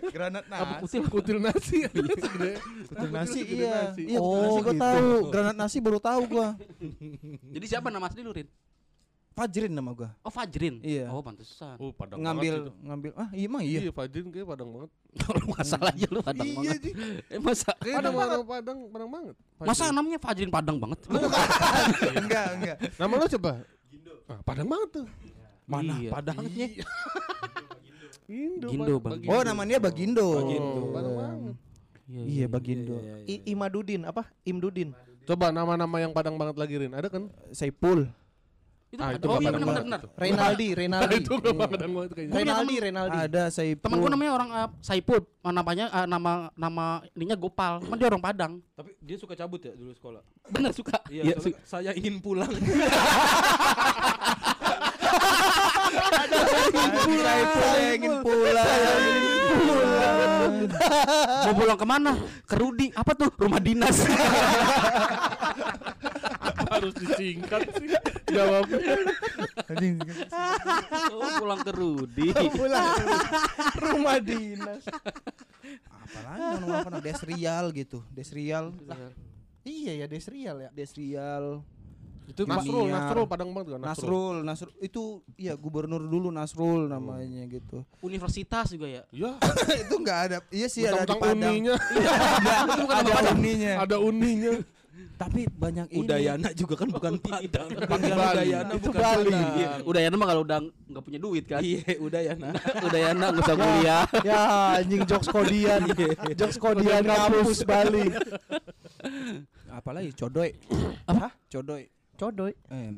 Granat 0.09 0.45
apa 0.47 0.62
nasi. 0.77 0.97
kutil? 0.97 1.03
kutil 1.09 1.39
nasi 1.39 1.77
gede 1.87 2.53
Kutil 2.87 3.11
nasi 3.11 3.39
Kutil 3.41 3.59
iya. 3.59 3.73
nasi. 3.85 4.03
Iya 4.05 4.19
kutil 4.19 4.21
Oh, 4.21 4.41
nasi 4.41 4.61
gua 4.61 4.73
gitu. 4.73 4.81
tahu. 4.81 5.09
Granat 5.29 5.57
nasi 5.57 5.77
baru 5.79 5.99
tahu 5.99 6.21
gua. 6.29 6.49
Jadi 7.51 7.65
siapa 7.67 7.89
nama 7.89 8.07
asli 8.07 8.21
lu 8.21 8.33
Rin? 8.33 8.49
Fajrin 9.31 9.67
nama 9.69 9.91
gua. 9.91 10.15
Oh 10.21 10.31
Fajrin. 10.31 10.79
Iya. 10.79 11.11
Oh 11.11 11.19
pantesan. 11.19 11.75
oh 11.77 11.91
padang 11.91 12.23
Ngambil 12.23 12.55
banget 12.55 12.62
itu. 12.65 12.73
ngambil 12.81 13.11
ah 13.15 13.29
iya 13.33 13.45
emang 13.45 13.62
iya 13.62 13.79
iya. 13.81 13.91
Fajrin 13.91 14.27
kayak 14.31 14.47
padang 14.47 14.71
banget 14.71 14.91
Kalau 15.17 15.43
masalah 15.49 15.91
aja 15.91 16.07
lu 16.09 16.21
padang 16.21 16.47
Iya, 16.47 16.55
banget. 16.57 16.79
Ji. 16.81 16.91
Eh 17.29 17.41
masa 17.41 17.71
kayak 17.77 17.97
Padang 17.99 18.12
nama 18.12 18.21
banget. 18.21 18.39
padang 18.47 18.79
padang 18.89 19.11
banget 19.11 19.35
masa 19.57 19.71
Fajrin. 19.81 19.91
namanya 19.93 20.19
Fajrin 20.21 20.51
Padang 20.53 20.77
banget? 20.79 20.99
enggak 22.21 22.47
enggak. 22.53 22.77
nama 22.95 23.12
lo 23.12 23.27
coba 23.29 23.51
ah, 24.29 24.41
padang 24.43 24.68
banget 24.68 25.03
tuh 25.03 25.07
Mana 25.64 25.97
Iya. 25.97 26.11
padangnya? 26.12 26.68
Indo, 28.29 28.68
Gindo, 28.72 28.95
Bang. 29.01 29.20
Bang. 29.20 29.29
Oh 29.33 29.41
namanya 29.45 29.77
Bagindo. 29.81 30.25
Bagindo. 30.41 30.81
Oh, 30.81 30.93
padang 30.93 31.14
banget 31.16 31.57
Iya 32.09 32.47
Bagindo. 32.49 32.97
I 33.25 33.41
Imadudin 33.49 34.05
apa? 34.05 34.29
Imdudin. 34.45 34.93
coba 35.25 35.49
nama-nama 35.49 35.97
yang 36.05 36.12
padang 36.12 36.37
banget 36.37 36.57
lagi 36.61 36.75
Rin 36.85 36.93
ada 36.93 37.09
kan 37.09 37.33
Saipul. 37.49 38.12
Itu 38.95 39.03
Ah, 39.03 39.11
ada- 39.11 39.18
itu 39.18 39.26
oh 39.26 39.34
iya 39.34 39.51
padang 39.51 39.59
benar 39.59 39.66
banget 39.66 39.84
benar. 39.84 39.99
itu. 39.99 40.09
Reynaldi, 40.14 40.68
Reynaldi. 40.78 41.14
itu 41.18 41.32
banget 41.34 41.78
kayaknya 42.14 42.55
temen- 42.55 42.78
Reynaldi. 42.78 43.16
Ada 43.20 43.42
Saipul. 43.51 43.82
Temen 43.82 43.97
gue 43.99 44.11
namanya 44.14 44.32
orang 44.32 44.49
uh, 44.55 44.68
Saipul, 44.78 45.18
namanya 45.45 45.84
uh, 45.90 46.07
nama 46.07 46.32
nama 46.55 46.84
ininya 47.11 47.34
Gopal, 47.34 47.82
kan 47.82 47.97
dia 47.99 48.07
orang 48.07 48.22
Padang. 48.22 48.53
Tapi 48.72 48.95
dia 48.99 49.16
suka 49.18 49.34
cabut 49.34 49.59
ya 49.59 49.74
dulu 49.74 49.90
sekolah. 49.92 50.22
Bener 50.47 50.70
suka. 50.70 50.95
Iya, 51.11 51.34
soalnya 51.36 51.59
saya 51.66 51.90
ingin 51.92 52.22
pulang. 52.22 52.47
Saya 56.05 56.30
pulang, 57.03 57.38
ingin 57.92 58.14
pulang. 58.22 58.66
Mau 61.45 61.55
pulang 61.55 61.76
ke 61.76 61.86
mana? 61.86 62.12
Ke 62.45 62.55
Rudi. 62.57 62.88
Apa 62.92 63.12
tuh? 63.14 63.30
Rumah 63.34 63.61
dinas. 63.61 63.97
Harus 66.75 66.95
disingkat 66.99 67.61
sih. 67.79 67.89
Jawabnya. 68.35 68.97
oh, 71.14 71.31
pulang 71.39 71.61
ke 71.62 71.72
Rudi. 71.72 72.29
Pulang 72.35 72.89
rumah 73.79 74.18
dinas. 74.18 74.83
Apalagi 75.89 76.43
nama 76.61 76.75
apa? 76.83 76.99
Desrial 77.01 77.64
gitu. 77.72 77.99
Desrial. 78.11 78.75
Iya 79.64 80.05
ya 80.05 80.07
Desrial 80.11 80.57
ya. 80.68 80.70
Desrial. 80.75 81.64
Itu. 82.25 82.49
Nasrul, 82.49 82.89
Nasrul 82.89 83.27
Padang 83.29 83.53
banget 83.53 83.77
kan 83.77 83.81
Nasrul, 83.85 84.37
Nasrul 84.41 84.72
itu 84.81 85.20
iya 85.37 85.53
gubernur 85.61 86.01
dulu 86.01 86.33
Nasrul 86.33 86.89
namanya 86.89 87.45
gitu. 87.53 87.85
Universitas 88.01 88.72
juga 88.72 88.89
ya. 88.89 89.03
Ya, 89.12 89.37
itu 89.85 89.95
enggak 90.01 90.18
ada. 90.31 90.39
Iya 90.49 90.66
sih 90.72 90.89
ada 90.89 91.05
di 91.05 91.12
tentang 91.12 91.20
Padang. 91.20 91.53
uninya. 91.53 91.75
ada 92.89 93.12
uninya. 93.37 93.72
Ada 93.85 93.97
uninya. 94.01 94.53
Tapi 95.14 95.47
banyak 95.47 95.86
ini. 95.95 96.01
Udayana 96.03 96.49
juga 96.53 96.74
kan 96.74 96.88
bukan 96.90 97.14
Padang. 97.24 97.68
Panggilan 97.86 98.16
Bali. 98.18 98.34
Udayana 98.34 98.72
Itu 98.74 98.88
bukan 98.90 99.01
Bali. 99.01 99.30
Padang. 99.30 99.55
Iya, 99.55 99.68
udah 99.86 100.01
ya 100.03 100.09
mah 100.11 100.26
kalau 100.26 100.42
udah 100.42 100.59
nggak 100.90 101.03
punya 101.07 101.18
duit 101.22 101.45
kan. 101.47 101.61
Iya, 101.62 101.82
Udayana. 102.03 102.51
udah 102.86 102.99
ya 102.99 103.11
nggak 103.14 103.30
usah 103.38 103.55
kuliah. 103.55 104.03
Ya 104.28 104.40
anjing 104.76 105.03
jokes 105.07 105.28
kodian. 105.28 105.80
jokes 106.34 106.59
kodian 106.59 107.03
kampus 107.05 107.62
Bali. 107.62 108.11
Apalagi 109.70 110.11
codoy. 110.14 110.51
Apa? 111.07 111.34
Codoy. 111.47 111.82
Codoy. 112.14 112.53
Eh, 112.70 112.95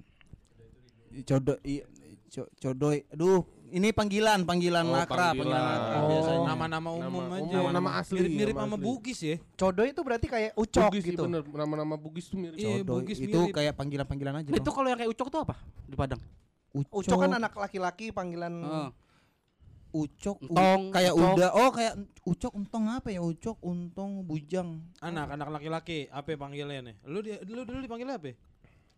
codoy. 1.24 1.59
iya, 1.64 1.84
co- 2.28 2.51
codoy. 2.61 3.01
Aduh, 3.12 3.44
ini 3.69 3.89
panggilan, 3.91 4.43
panggilan 4.43 4.85
Oh, 4.85 4.95
lakra, 4.95 5.31
panggilan. 5.31 5.51
panggilan 5.51 5.62
lakra 5.64 5.97
Oh. 5.97 6.09
biasanya. 6.09 6.41
Nama-nama 6.47 6.89
umum 6.91 7.03
Nama 7.23 7.35
aja. 7.35 7.43
umum, 7.43 7.64
nama 7.71 7.91
asli, 7.97 8.19
Mirip-mirip 8.19 8.55
nama 8.55 8.67
sama. 8.69 8.77
Bugis 8.79 9.19
ya. 9.21 9.37
Codoy 9.55 9.87
itu 9.91 10.01
berarti 10.01 10.27
kayak 10.27 10.51
ucok 10.55 10.83
Bugis 10.89 11.05
gitu. 11.05 11.23
bener. 11.25 11.43
Nama-nama 11.43 11.95
Bugis 11.95 12.25
tuh 12.27 12.37
mirip. 12.37 12.55
Iya, 12.55 12.81
Codoy. 12.81 12.95
Bugis 13.03 13.19
itu 13.19 13.39
mirip. 13.41 13.55
kayak 13.55 13.73
panggilan-panggilan 13.75 14.35
aja. 14.37 14.49
Itu 14.51 14.71
kalau 14.71 14.87
yang 14.87 14.99
kayak 14.99 15.11
ucok 15.11 15.29
tuh 15.29 15.41
apa 15.43 15.55
di 15.83 15.95
Padang? 15.95 16.21
Ucok 16.77 17.17
kan 17.17 17.33
anak 17.33 17.53
laki-laki 17.53 18.12
panggilan 18.12 18.53
Heeh. 18.53 18.89
ucok, 19.97 20.37
u- 20.39 20.53
Entong, 20.53 20.83
kayak 20.93 21.12
ucok. 21.14 21.35
udah. 21.35 21.51
Oh, 21.55 21.71
kayak 21.73 21.95
ucok, 22.23 22.53
untong 22.53 22.85
apa 22.87 23.09
ya? 23.09 23.21
Ucok, 23.21 23.57
untong, 23.62 24.21
bujang. 24.23 24.85
Anak, 25.01 25.33
anak 25.33 25.49
laki-laki, 25.49 26.05
apa 26.07 26.37
panggilannya? 26.37 27.01
Lu 27.03 27.25
dia, 27.25 27.41
lu 27.43 27.64
dulu 27.64 27.81
dipanggil 27.81 28.12
apa? 28.12 28.37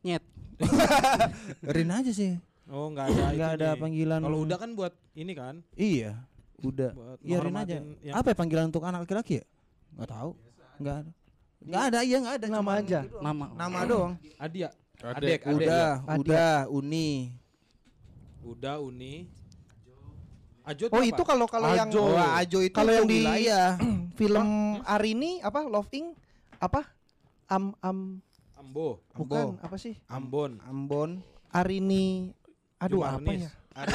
Nyet. 0.02 0.22
Rin 1.74 1.90
aja 1.90 2.10
sih. 2.10 2.34
Oh, 2.68 2.86
enggak 2.86 3.08
ada 3.08 3.22
Enggak 3.32 3.50
ada 3.56 3.68
panggilan. 3.74 4.20
Kalau 4.20 4.38
udah 4.44 4.56
kan 4.56 4.70
buat 4.72 4.92
ini 5.12 5.32
kan. 5.32 5.54
Iya, 5.72 6.20
udah. 6.60 6.90
Buat 6.92 7.18
Iya 7.20 7.38
Rin 7.40 7.54
aja. 7.54 7.76
yang- 8.04 8.14
Apa 8.14 8.26
ya 8.30 8.36
panggilan 8.36 8.68
untuk 8.68 8.82
anak 8.82 9.04
laki-laki 9.04 9.40
ya? 9.40 9.44
Enggak 9.92 10.08
tahu. 10.10 10.30
Enggak 10.76 10.96
ada. 10.98 11.10
Enggak 11.58 11.82
ada, 11.84 11.98
iya 12.02 12.16
enggak 12.18 12.34
ada. 12.34 12.46
Nama 12.46 12.60
cuman 12.60 12.78
aja. 12.78 12.98
gitu. 13.02 13.18
Nama. 13.18 13.46
Nama 13.52 13.78
doang. 13.84 14.12
Adia. 14.36 14.68
Adek. 14.98 15.16
Adek, 15.16 15.40
adek. 15.40 15.40
Udah, 15.56 15.88
Adek. 16.04 16.18
udah, 16.20 16.54
uni. 16.68 17.08
Udah 18.40 18.76
Uni. 18.78 19.28
Ajo 20.62 20.84
Oh 20.86 21.00
apa? 21.00 21.04
itu 21.06 21.22
kalau 21.22 21.46
kalau 21.48 21.68
yang 21.70 21.88
Ajo. 21.88 22.00
Oh, 22.02 22.16
Ajo 22.16 22.58
itu 22.60 22.72
Kalau 22.72 22.92
yang 22.92 23.08
di- 23.08 23.20
wilayah. 23.20 23.76
film 24.20 24.48
Arini 24.84 25.40
apa 25.40 25.64
Love 25.64 25.88
Ing 25.92 26.12
apa 26.56 26.84
Am 27.46 27.72
Am 27.78 28.20
Ambo, 28.52 29.00
bukan 29.14 29.56
apa 29.58 29.76
sih 29.76 29.96
Ambon. 30.06 30.60
Ambon. 30.60 31.24
Arini 31.48 32.36
aduh 32.78 33.02
apa 33.02 33.30
ya 33.32 33.50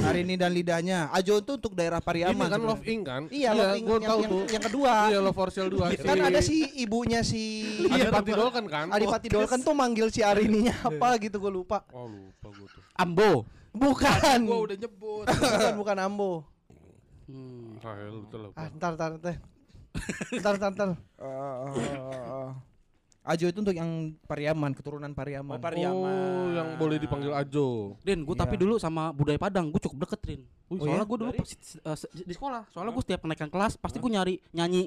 Hari 0.00 0.24
ini 0.24 0.40
dan 0.40 0.48
lidahnya. 0.50 1.12
Ajo 1.12 1.36
itu 1.36 1.52
untuk 1.52 1.76
daerah 1.76 2.00
Ini 2.00 2.06
Pariaman. 2.06 2.48
kan 2.48 2.56
sebenarnya. 2.56 2.70
Love 2.72 2.84
Ing 2.86 3.00
kan? 3.04 3.22
iya 3.28 3.50
Love 3.52 3.76
Ing 3.76 3.84
gua 3.84 3.92
yang, 3.94 4.08
tahu 4.08 4.16
yang, 4.18 4.30
tuh. 4.32 4.42
yang 4.48 4.64
kedua 4.64 4.92
Iya, 5.06 5.18
Love 5.20 5.36
for 5.36 5.48
Sale 5.52 5.68
2. 5.68 6.00
kan 6.08 6.16
ada 6.22 6.40
si 6.40 6.56
ibunya 6.76 7.20
si 7.20 7.42
Ada 7.84 8.08
Pati 8.10 8.32
Dolken 8.32 8.64
kan? 8.64 8.86
Adipati 8.96 9.28
Dolken 9.28 9.60
tuh 9.60 9.74
manggil 9.74 10.08
si 10.08 10.24
Arininya 10.24 10.72
apa 10.82 11.20
gitu 11.20 11.36
gue 11.36 11.52
lupa 11.52 11.84
Oh, 11.92 12.08
lupa 12.08 12.48
gua 12.48 12.66
tuh. 12.66 12.82
Ambo. 12.96 13.44
bukan 13.70 14.38
Gua 14.42 14.58
udah 14.64 14.76
nyebut. 14.78 15.24
bukan 15.28 15.72
bukan 15.76 15.96
Ambo 15.98 16.32
Hmm. 17.26 17.76
Ah, 17.82 17.98
ya, 17.98 18.08
ah 18.54 18.66
ntar 18.70 18.94
ntar 18.94 19.10
ntar 19.18 19.34
ntar 20.32 20.54
ntar 20.56 20.70
ntar 20.72 20.90
Eh, 21.18 22.48
Ajo 23.26 23.44
itu 23.44 23.58
untuk 23.58 23.74
yang 23.74 23.90
Pariaman, 24.22 24.70
keturunan 24.70 25.10
Pariaman. 25.10 25.58
Oh, 25.58 25.60
Pariaman. 25.60 26.14
Oh, 26.14 26.46
yang 26.54 26.68
boleh 26.78 26.94
dipanggil 26.96 27.34
Ajo. 27.34 27.98
Din, 28.00 28.22
gue 28.22 28.32
tapi 28.32 28.54
Iya. 28.54 28.62
dulu 28.62 28.74
sama 28.78 29.10
budaya 29.10 29.34
Padang, 29.36 29.66
gue 29.68 29.82
cukup 29.82 30.06
deket 30.06 30.20
Rin. 30.24 30.40
Oh, 30.66 30.78
soalnya 30.78 31.02
iya? 31.02 31.04
gue 31.04 31.18
dulu 31.18 31.30
pas- 31.34 31.58
se- 31.96 32.10
di 32.16 32.30
sekolah, 32.30 32.62
soalnya 32.70 32.92
gue 32.92 33.02
setiap 33.02 33.20
kenaikan 33.20 33.46
kelas 33.48 33.74
pasti 33.74 33.98
gue 33.98 34.08
nyari 34.08 34.38
nyanyi 34.52 34.86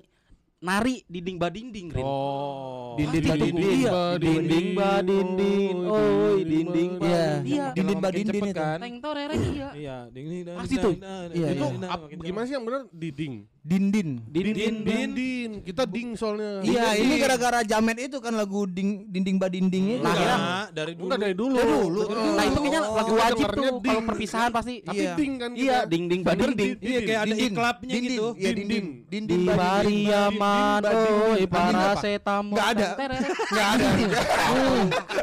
nari 0.59 1.03
dinding 1.05 1.35
badinding 1.35 1.87
Rin. 1.89 2.03
Oh. 2.03 2.95
Dinding 2.95 3.23
iya. 3.23 3.31
Badinding. 3.31 3.79
Dinding 4.19 4.67
badinding, 4.73 5.75
oi 5.81 6.39
dinding 6.41 6.91
Iya. 6.95 7.23
badinding. 7.35 7.47
Iya. 7.49 7.65
Dinding 7.69 7.85
makin 7.89 7.99
badinding 8.01 8.39
cepet 8.39 8.51
itu. 8.51 8.59
kan. 8.59 8.77
Teng 8.79 8.95
torereng 8.99 9.41
iya. 9.45 9.69
Iya, 9.73 9.97
ding 10.09 10.25
ding 10.27 10.41
dang, 10.43 10.57
Pasti 10.59 10.75
tuh. 10.75 10.93
Iya, 11.31 11.47
dang, 11.53 11.73
Itu 12.07 12.23
gimana 12.23 12.43
sih 12.43 12.55
yang 12.55 12.63
benar? 12.63 12.81
Diding. 12.89 13.33
Dindin. 13.59 14.23
Dinding. 14.25 14.75
Din, 14.81 15.09
din. 15.11 15.51
Kita 15.61 15.83
ding 15.83 16.15
soalnya. 16.15 16.63
Iya, 16.63 16.95
Dinding. 16.95 17.03
ini 17.03 17.13
gara-gara 17.19 17.59
Jamet 17.61 17.97
itu 17.99 18.17
kan 18.17 18.31
lagu 18.31 18.63
ding, 18.65 19.03
dinding 19.05 19.35
badinding 19.35 19.85
itu. 19.91 20.01
Nah, 20.01 20.09
Enggak, 20.09 20.23
kira- 20.23 20.69
dari 20.71 20.93
dulu. 20.95 21.03
Enggak 21.05 21.19
dari 21.19 21.35
dulu. 21.35 21.55
Dari 21.55 21.71
dulu. 21.75 22.01
Nah 22.09 22.45
itu 22.45 22.57
kayaknya 22.57 22.81
Oh, 22.81 22.95
lagu 22.95 23.13
wajib 23.13 23.45
tuh 23.49 23.63
kalau 23.77 24.01
perpisahan 24.05 24.49
pasti. 24.49 24.73
Tapi 24.79 24.95
Iya. 24.97 25.13
ding 25.13 25.33
kan 25.35 25.51
Iya, 25.53 25.77
ding 25.85 26.03
ding 26.07 26.21
Bener, 26.21 26.49
badinding. 26.49 26.71
di- 26.73 26.87
Iya, 26.87 26.99
kayak 27.03 27.19
ada 27.19 27.27
Dindin. 27.29 27.51
iklapnya 27.51 27.91
Dindin. 27.91 28.09
gitu. 28.09 28.27
Iya, 28.31 28.49
Dindin. 28.49 28.67
dindin. 28.69 28.85
Di 29.03 29.17
Dindin 29.19 29.39
badinding. 29.43 29.59
Pariaman, 29.59 30.79
Badinding, 30.79 31.17
oi 31.19 31.19
badinding. 31.19 31.49
Badinding 31.49 31.75
apa? 31.75 31.89
paracetamol. 31.99 32.55
Nggak 32.55 32.67
ada. 32.69 32.87
Enggak 32.89 33.67
ada. 33.69 33.87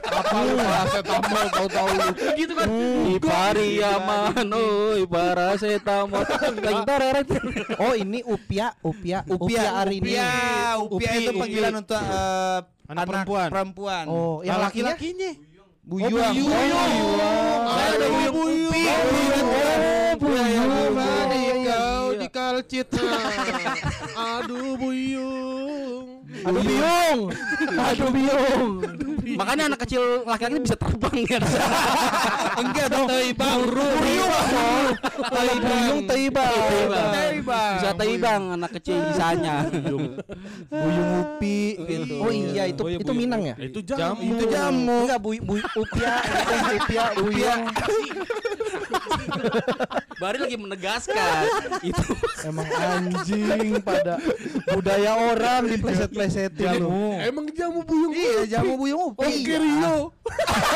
Apa 0.07 0.39
lu 0.39 0.57
paracetamol 0.57 1.45
tahu-tahu 1.49 1.89
lu. 1.89 2.09
gitu 2.37 2.53
kan 2.53 2.69
di 3.07 3.15
Pariaman 3.19 4.49
oi 4.53 5.01
tereret 6.87 7.27
oh 7.79 7.95
ini 7.95 8.21
Upia 8.27 8.67
Upia 8.83 9.19
Upia, 9.25 9.63
Arini 9.77 10.03
Upia, 10.11 10.27
Upia 10.77 11.09
Upi, 11.09 11.17
itu 11.17 11.31
Upi. 11.31 11.41
panggilan 11.41 11.75
untuk 11.77 12.03
eh, 12.03 12.59
Anak 12.87 13.05
perempuan. 13.05 13.49
perempuan. 13.49 14.05
oh 14.07 14.43
yang 14.43 14.59
Nah, 14.59 14.67
lakinya 14.67 14.93
laki-lakinya. 14.93 15.31
Buyung. 15.83 16.11
Oh, 16.11 16.35
Buyung. 16.35 16.51
Saya 17.65 17.95
ada 17.95 18.07
Buyung. 18.29 18.75
Oh, 18.75 20.13
Buyung. 20.19 20.71
Mari 20.93 21.37
Iya, 21.37 21.55
iya, 21.55 21.77
kau 21.79 22.05
iya. 22.11 22.19
dikalcit. 22.21 22.89
Aduh 24.17 24.75
buyung. 24.75 25.56
Aduh 26.47 26.63
biung 26.63 27.21
aduh 27.77 28.11
biung 28.15 28.71
makanya 29.35 29.65
anak 29.69 29.81
kecil 29.83 30.03
laki-laki 30.23 30.63
bisa 30.63 30.77
terbang 30.79 31.17
ya 31.27 31.39
Enggak 32.57 32.89
dong. 32.89 33.05
Teibang. 33.05 33.69
Buyung. 33.69 34.33
kalau 35.29 35.55
buyung 35.61 36.01
teibang 36.09 36.57
Teibang. 37.13 37.75
bisa 37.77 37.91
teibang 37.93 38.43
anak 38.57 38.71
kecil 38.81 38.97
bisanya 39.05 39.69
Buyung 40.73 41.11
Upi 41.21 41.77
gitu. 41.77 42.17
oh 42.17 42.33
iya 42.33 42.65
itu 42.65 42.81
itu 42.89 43.05
Buyung. 43.05 43.17
Minang 43.19 43.43
ya 43.45 43.55
Itu 43.61 43.85
Jamu. 43.85 44.25
Itu 44.25 44.45
jamu. 44.49 45.05
enggak 45.05 45.19
bu, 45.21 45.37
bu 45.45 45.55
Upia 45.77 46.15
Upia 46.81 47.05
buyung 47.13 47.63
Bari 50.23 50.39
lagi 50.41 50.57
menegaskan 50.57 51.45
itu 51.83 52.13
emang 52.43 52.65
anjing 52.73 53.77
pada 53.81 54.17
budaya 54.73 55.13
orang 55.29 55.69
dipleset-plesetin 55.69 56.81
lu 56.81 56.89
Emang 57.21 57.47
jamu 57.53 57.81
buyung. 57.83 58.13
Iya, 58.13 58.41
jamu 58.59 58.77
Buyung 58.77 59.13
Upi. 59.13 59.25
Ongkerio. 59.25 59.97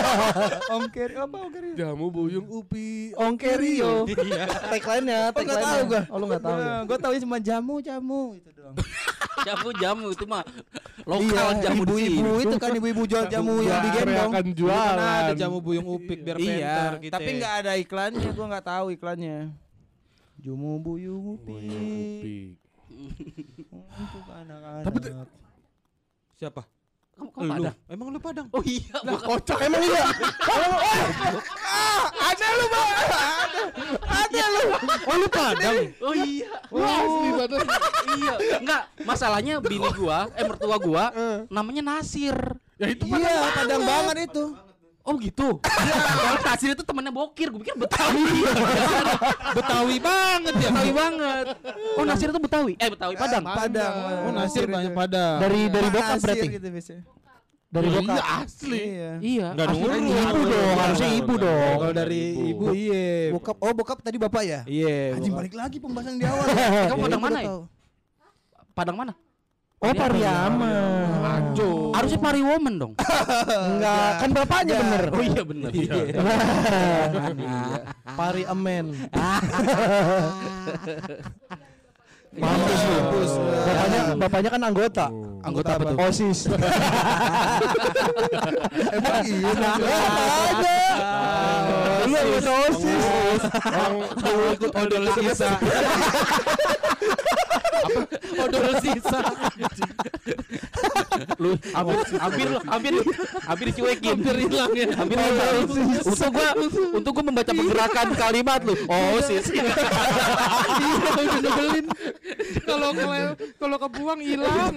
Ongker 0.77 1.11
apa 1.17 1.37
Ongker? 1.41 1.65
Jamu 1.75 2.07
buyung 2.09 2.47
upi. 2.49 3.13
Ongkerio 3.15 4.05
Iya. 4.07 4.45
tagline-nya 4.69 5.19
Oh, 5.31 5.41
nggak 5.41 5.59
tahu 5.59 5.81
gua. 5.87 6.03
oh 6.07 6.17
lu 6.17 6.25
nggak 6.27 6.43
tahu 6.43 6.57
ya 6.59 6.73
Gue 6.85 6.99
tahu 6.99 7.13
cuma 7.19 7.37
jamu 7.39 7.75
jamu 7.81 8.23
itu 8.37 8.51
doang. 8.73 8.89
jamu 9.47 9.69
jamu 9.75 10.07
itu 10.13 10.25
mah 10.29 10.45
lokal 11.09 11.49
Iya, 11.57 11.63
jamu 11.65 11.83
di 11.83 11.93
sini. 11.97 12.07
ibu-ibu 12.21 12.33
itu 12.41 12.57
kan 12.61 12.71
ibu-ibu 12.77 13.03
jual 13.09 13.25
jamu 13.27 13.55
yang 13.65 13.81
digendong. 13.83 14.31
akan 14.31 14.45
Dulu 14.53 14.69
kan 14.69 14.77
ada 14.77 15.01
jualan. 15.01 15.37
jamu 15.37 15.59
buyung 15.59 15.87
upik 15.89 16.19
biar 16.23 16.37
Iya, 16.37 16.77
gitu. 17.01 17.13
tapi 17.13 17.31
nggak 17.41 17.55
ada 17.65 17.73
iklannya, 17.77 18.29
gua 18.31 18.47
nggak 18.53 18.67
tahu 18.67 18.87
iklannya. 18.93 19.39
Jamu 20.41 20.71
buyung 20.79 21.25
upi. 21.37 21.53
Upi. 21.53 22.39
Untuk 24.01 24.25
anak-anak. 24.29 24.85
Tapi 24.85 24.99
Siapa? 26.37 26.63
Kamu 27.21 27.31
kamu 27.31 27.45
Lu. 27.45 27.53
Padang 27.53 27.77
Emang 27.87 28.07
lu 28.09 28.19
Padang? 28.19 28.47
oh 28.49 28.63
iya 28.65 28.97
bukan 28.99 29.21
kocak 29.29 29.59
emang 29.61 29.83
iya 29.83 30.05
ada 32.21 32.47
lu, 32.51 32.65
Bang. 32.67 32.89
Ada. 32.91 33.63
Ada 34.01 34.43
lu. 34.47 34.65
Oh 35.03 35.17
lu 35.17 35.29
Padang. 35.29 35.77
oh 36.01 36.15
iya 36.15 36.49
Wah, 36.71 36.99
asli 36.99 37.29
badan. 37.35 37.61
iya 38.17 38.35
enggak 38.57 38.83
masalahnya 39.03 39.55
bini 39.61 39.89
gua 39.93 40.31
eh 40.33 40.45
mertua 40.45 40.77
gua 40.79 41.05
namanya 41.49 41.83
Nasir 41.93 42.37
Ya 42.75 42.89
itu 42.89 43.05
Iya, 43.05 43.53
padang 43.53 43.85
banget 43.85 44.33
itu. 44.33 44.57
Oh 45.01 45.17
gitu. 45.17 45.59
Kalau 45.59 46.37
Nasir 46.45 46.77
itu 46.77 46.85
temannya 46.85 47.09
Bokir, 47.09 47.49
gue 47.49 47.61
pikir 47.65 47.75
Betawi. 47.75 48.21
Betawi 49.57 49.97
banget 49.97 50.55
ya. 50.61 50.69
Betawi 50.71 50.93
banget. 50.93 51.45
Oh 51.97 52.05
Nasir 52.05 52.29
itu 52.29 52.39
Betawi. 52.39 52.73
Eh 52.77 52.89
Betawi 52.93 53.15
Padang. 53.17 53.45
Padang. 53.45 53.95
Oh, 54.29 54.33
Nasir 54.33 54.69
banyak 54.69 54.93
pada. 54.93 55.41
Dari 55.41 55.73
dari 55.73 55.89
Pak 55.89 55.95
bokap 55.97 56.11
Nasir 56.15 56.27
berarti. 56.29 56.47
gitu 56.53 56.67
biasanya. 56.69 57.03
Dari 57.71 57.87
Iya, 57.87 57.99
bokap. 58.03 58.25
asli. 58.43 58.81
Iya. 58.83 59.11
Iya. 59.23 59.47
Enggak 59.55 59.67
asli. 59.71 59.79
nurut. 59.81 60.01
Ibu 60.03 60.41
dong, 60.43 60.75
harusnya 60.77 61.09
ibu 61.15 61.35
dong. 61.39 61.75
Kalau 61.81 61.95
dari 61.95 62.23
ibu 62.51 62.65
iya. 62.75 63.07
Bokap, 63.31 63.57
oh 63.63 63.73
bokap 63.73 63.99
tadi 64.03 64.17
bapak 64.19 64.43
ya? 64.43 64.61
Iya. 64.67 65.17
Anjing 65.17 65.33
balik 65.33 65.55
lagi 65.55 65.77
pembahasan 65.79 66.19
di 66.19 66.27
awal. 66.27 66.45
Kamu 66.91 67.01
Padang 67.07 67.21
Ibu 67.23 67.25
mana 67.25 67.39
ya? 67.41 67.51
Padang 68.75 68.97
mana? 68.99 69.13
Oh 69.81 69.97
Pariaman. 69.97 71.09
Aco. 71.25 71.97
Harusnya 71.97 72.21
Pariwoman 72.21 72.77
dong. 72.77 72.93
Enggak, 73.73 74.21
kan 74.21 74.29
bapaknya 74.37 74.77
bener. 74.77 75.09
Oh 75.09 75.25
iya 75.25 75.41
benar. 75.41 75.73
Pari 78.21 78.45
Amen. 78.45 78.93
Mampus 82.31 82.83
lu. 82.85 82.95
Bapaknya 83.65 84.01
bapaknya 84.21 84.51
kan 84.53 84.63
anggota. 84.69 85.09
Anggota 85.49 85.81
apa 85.81 85.85
tuh? 85.89 85.97
OSIS. 85.97 86.53
Emang 88.93 89.25
iya. 89.25 89.73
Ada. 90.53 90.77
Iya 92.11 92.21
anggota 92.27 92.51
OSIS. 92.67 93.05
Orang 93.71 93.95
Mau 94.03 94.39
ikut 94.51 94.73
odol 94.75 95.05
sisa. 95.15 95.51
Odol 98.35 98.69
sisa. 98.83 99.21
lu 101.41 101.53
hampir 101.77 101.97
hampir 102.17 102.49
hampir 102.67 102.93
hampir 103.45 103.67
dicuekin. 103.73 104.17
Hampir 104.19 104.37
hilang 104.43 104.73
ya. 104.75 104.87
Hampir 104.99 105.17
hilang. 105.21 105.55
Untuk 106.03 106.31
gua 106.35 106.49
untuk 106.97 107.11
gua 107.15 107.25
membaca 107.31 107.53
pergerakan 107.55 108.07
kalimat 108.19 108.61
lu. 108.67 108.75
Oh 108.91 109.19
sis. 109.23 109.47
Iya, 109.55 109.65
udah 111.15 111.41
nyebelin. 111.41 111.87
Kalau 112.65 112.91
kalau 112.97 113.17
kalau 113.61 113.77
kebuang 113.87 114.21
hilang. 114.25 114.73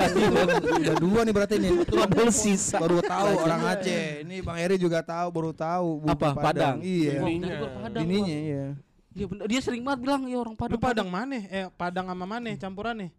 Udah 0.61 0.95
dua 1.01 1.19
nih 1.25 1.33
berarti 1.33 1.55
nih. 1.57 1.71
Odol 1.89 2.29
sisa. 2.29 2.77
Baru 2.77 2.99
tahu 3.01 3.41
orang 3.41 3.61
Aceh. 3.73 4.21
Ini 4.27 4.43
Bang 4.43 4.59
Eri 4.59 4.75
juga 4.75 4.99
tahu, 5.01 5.27
baru 5.31 5.51
tahu. 5.55 6.03
Apa? 6.07 6.35
Padang? 6.35 6.83
Iya. 6.83 7.22
Bener 7.27 7.51
gua 7.59 7.69
Padang. 7.81 8.03
Ininya 8.03 8.37
iya. 8.37 8.65
Dia 9.13 9.25
bener, 9.29 9.45
dia 9.45 9.61
sering 9.61 9.85
banget 9.85 9.99
bilang 10.03 10.21
ya 10.25 10.37
orang 10.41 10.55
Padang. 10.57 10.75
Lu 10.75 10.81
Padang 10.81 11.09
mana? 11.09 11.37
Eh 11.47 11.69
Padang 11.73 12.05
sama 12.09 12.25
mana 12.25 12.49
campurannya? 12.57 13.09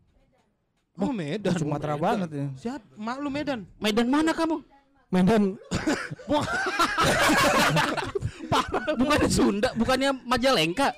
Oh 0.98 1.10
Medan. 1.10 1.55
Sumatera 1.59 1.94
Medan. 1.98 2.05
banget 2.06 2.31
ya. 2.31 2.47
Siap, 2.55 2.82
mak 2.94 3.18
lu 3.18 3.31
Medan. 3.31 3.66
Medan 3.82 4.06
mana 4.06 4.31
kamu? 4.31 4.62
Medan 5.10 5.55
Bukannya 8.98 9.31
Sunda, 9.31 9.68
bukannya 9.74 10.10
Majalengka. 10.26 10.94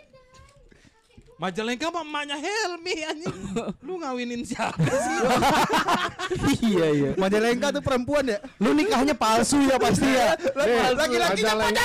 Majalengka 1.37 1.93
mah 1.93 2.01
emaknya 2.01 2.37
Helmi 2.41 2.95
anjing. 3.05 3.37
Lu 3.87 4.01
ngawinin 4.01 4.41
siapa 4.41 4.81
sih? 4.81 5.17
Iya 6.67 6.87
iya. 6.91 7.11
Majalengka 7.15 7.71
tuh 7.71 7.83
perempuan 7.85 8.25
ya? 8.27 8.41
Lu 8.59 8.73
nikahnya 8.73 9.13
palsu 9.15 9.61
ya 9.63 9.77
pasti 9.77 10.09
ya. 10.09 10.33
Laki-lakinya 10.99 11.55
Majalengka. 11.55 11.85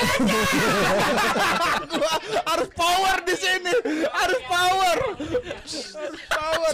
Gua 1.92 2.14
harus 2.48 2.70
power 2.74 3.16
di 3.22 3.36
sini. 3.36 3.74
Harus 4.10 4.42
power. 4.48 4.98
Harus 5.94 6.22
power. 6.26 6.74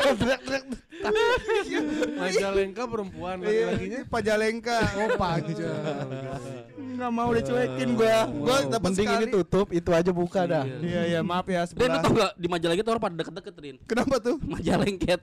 Majalengka 2.18 2.84
perempuan 2.88 3.36
Iya, 3.42 3.50
laki-lakinya. 3.74 4.00
Pajalengka. 4.08 4.78
Oh 4.96 5.10
panjang. 5.18 5.82
Enggak 6.78 7.12
mau 7.12 7.30
dicuekin 7.30 7.90
gua. 7.94 8.18
Gua 8.32 8.58
dapat 8.66 8.90
Penting 8.94 9.08
ini 9.12 9.26
tutup, 9.30 9.68
itu 9.70 9.90
aja 9.92 10.12
buka 10.14 10.42
dah. 10.46 10.64
Iya 10.66 11.02
iya 11.10 11.20
maaf 11.22 11.46
ya 11.46 11.66
Dan 11.68 11.90
lu 11.92 11.98
sebelah. 12.00 12.02
tau 12.02 12.12
gak 12.16 12.32
di 12.38 12.48
Majalengka 12.68 12.84
tuh 12.84 12.92
orang 12.92 13.04
pada 13.08 13.16
deket-deket 13.24 13.56
Rin. 13.64 13.76
Kenapa 13.88 14.16
tuh? 14.20 14.36
Majalengket. 14.44 15.22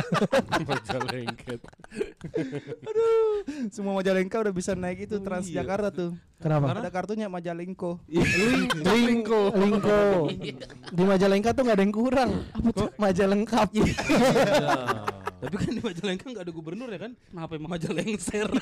Majalengket. 0.72 1.60
Semua 3.68 3.92
Majalengka 4.00 4.40
udah 4.40 4.54
bisa 4.56 4.72
naik 4.72 5.04
itu 5.04 5.20
Transjakarta 5.20 5.92
tuh. 5.92 6.16
Kenapa? 6.40 6.72
Ada 6.72 6.88
kartunya 6.88 7.28
Majalengko. 7.28 8.00
Lingko. 8.08 9.52
Lingko. 9.60 10.00
Di 10.88 11.02
Majalengka 11.04 11.52
tuh 11.52 11.68
nggak 11.68 11.76
ada 11.76 11.84
yang 11.84 11.92
kurang. 11.92 12.30
Maja 12.96 13.28
lengkap. 13.28 13.68
Tapi 15.44 15.54
kan 15.60 15.72
di 15.76 15.82
Majalengka 15.84 16.24
enggak 16.32 16.44
ada 16.48 16.52
gubernur 16.56 16.88
ya 16.88 17.00
kan? 17.04 17.12
Kenapa 17.12 17.60
emang? 17.60 17.76
Majalengser. 17.76 18.48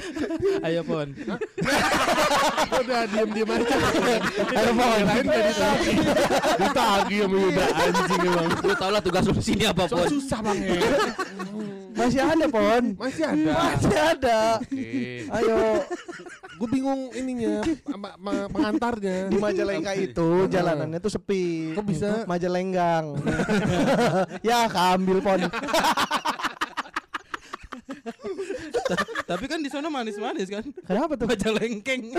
Ayo 0.66 0.80
Pon. 0.84 1.08
Udah 2.82 3.00
diam-diam 3.08 3.48
aja. 3.50 3.76
Ayo 4.52 4.72
Pon. 4.74 5.00
Lain. 5.06 5.26
Ditagi 6.58 7.16
sama 7.24 7.36
Yuda 7.36 7.64
anjing 7.72 8.22
emang. 8.26 8.48
Lu 8.62 8.74
tau 8.76 8.90
lah 8.90 9.02
tugas 9.02 9.24
lu 9.28 9.32
di 9.36 9.44
sini 9.44 9.64
apa 9.68 9.84
pun. 9.88 10.06
susah 10.08 10.38
bang 10.44 10.58
ya. 10.60 10.80
Masih 11.98 12.20
ada 12.24 12.46
Pon. 12.48 12.84
Masih 12.96 13.24
ada. 13.28 13.52
Masih 13.52 13.98
ada. 14.00 14.38
Ayo 15.38 15.58
Gue 16.62 16.78
bingung 16.78 17.10
ininya, 17.18 17.58
pengantarnya. 18.54 19.26
di 19.26 19.34
Majalengka 19.34 19.98
itu 19.98 20.46
jalanannya 20.46 21.02
tuh 21.02 21.10
sepi. 21.10 21.74
Kok 21.74 21.82
bisa? 21.82 22.22
Majalenggang. 22.22 23.18
ya 24.46 24.70
keambil 24.70 25.18
Pon. 25.18 25.40
Tapi 29.30 29.44
kan 29.48 29.58
di 29.62 29.70
sana 29.70 29.88
manis-manis 29.88 30.48
kan? 30.48 30.64
Kenapa 30.84 31.16
tuh? 31.16 31.26
Majalengkeng. 31.28 32.12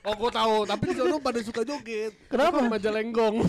Oh 0.00 0.16
gue 0.16 0.32
tahu, 0.32 0.64
tapi 0.64 0.90
di 0.90 0.94
sana 0.96 1.20
pada 1.20 1.44
suka 1.44 1.60
joget. 1.60 2.16
Kenapa? 2.32 2.64
Majalenggong. 2.64 3.44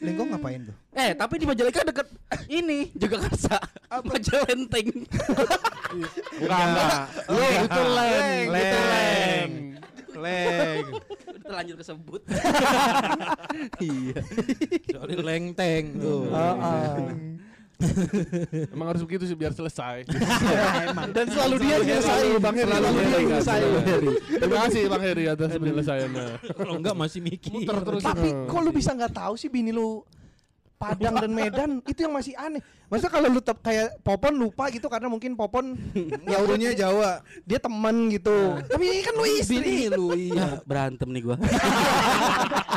Lenggong 0.00 0.32
ngapain 0.32 0.64
tuh? 0.64 0.72
Eh, 0.96 1.12
tapi 1.12 1.36
di 1.36 1.44
Majalengka 1.44 1.84
deket 1.84 2.08
ini 2.48 2.88
Jagakarsa. 2.96 3.60
Majalenteng. 4.00 5.04
Enggak, 6.40 6.60
enggak. 6.64 7.04
Lu 7.28 7.44
itu 7.44 7.82
leng, 7.84 8.46
leng. 8.48 9.50
Leng. 10.16 10.84
Terlanjur 11.42 11.76
kesebut. 11.78 12.20
Iya. 13.82 14.16
Soalnya 14.88 15.16
lengteng 15.20 16.00
tuh. 16.00 16.24
Heeh. 16.30 16.88
Emang 18.74 18.94
harus 18.94 19.02
begitu 19.02 19.26
sih 19.26 19.36
biar 19.36 19.52
selesai. 19.52 20.06
Dan 21.16 21.26
selalu 21.28 21.54
dia 21.60 21.76
selesai. 21.82 22.38
Bang 22.38 22.54
Heri, 22.56 22.70
Selalu 22.70 22.86
Bang 22.86 22.94
dia 22.94 23.10
Heri. 23.10 23.26
selesai. 23.28 23.58
Terima 24.38 24.56
kasih 24.66 24.82
Bang 24.86 25.02
Heri 25.02 25.24
atas 25.28 25.50
penyelesaiannya. 25.58 26.26
Kalau 26.54 26.74
enggak 26.78 26.94
masih 26.96 27.20
mikir. 27.20 27.74
Tapi 28.00 28.28
kok 28.46 28.60
lu 28.62 28.70
bisa 28.70 28.90
nggak 28.94 29.12
tahu 29.12 29.34
sih 29.34 29.50
bini 29.50 29.74
lu 29.74 30.00
Padang 30.82 31.14
dan 31.14 31.30
Medan 31.30 31.70
itu 31.86 32.02
yang 32.02 32.14
masih 32.18 32.34
aneh. 32.34 32.58
Masa 32.90 33.06
kalau 33.06 33.30
lu 33.30 33.38
tep 33.38 33.54
kayak 33.62 34.02
Popon 34.02 34.34
lupa 34.34 34.66
gitu 34.74 34.90
karena 34.90 35.06
mungkin 35.06 35.38
Popon 35.38 35.78
Ya 36.32 36.74
Jawa. 36.74 37.22
dia 37.46 37.62
temen 37.62 38.10
gitu. 38.10 38.58
Tapi 38.66 38.84
ini 38.90 39.00
kan 39.06 39.14
lu 39.14 39.24
istri. 39.30 39.62
Bini 39.62 39.86
lu 39.94 40.10
iya. 40.18 40.34
Ya, 40.34 40.48
berantem 40.66 41.06
nih 41.14 41.22
gua. 41.22 41.36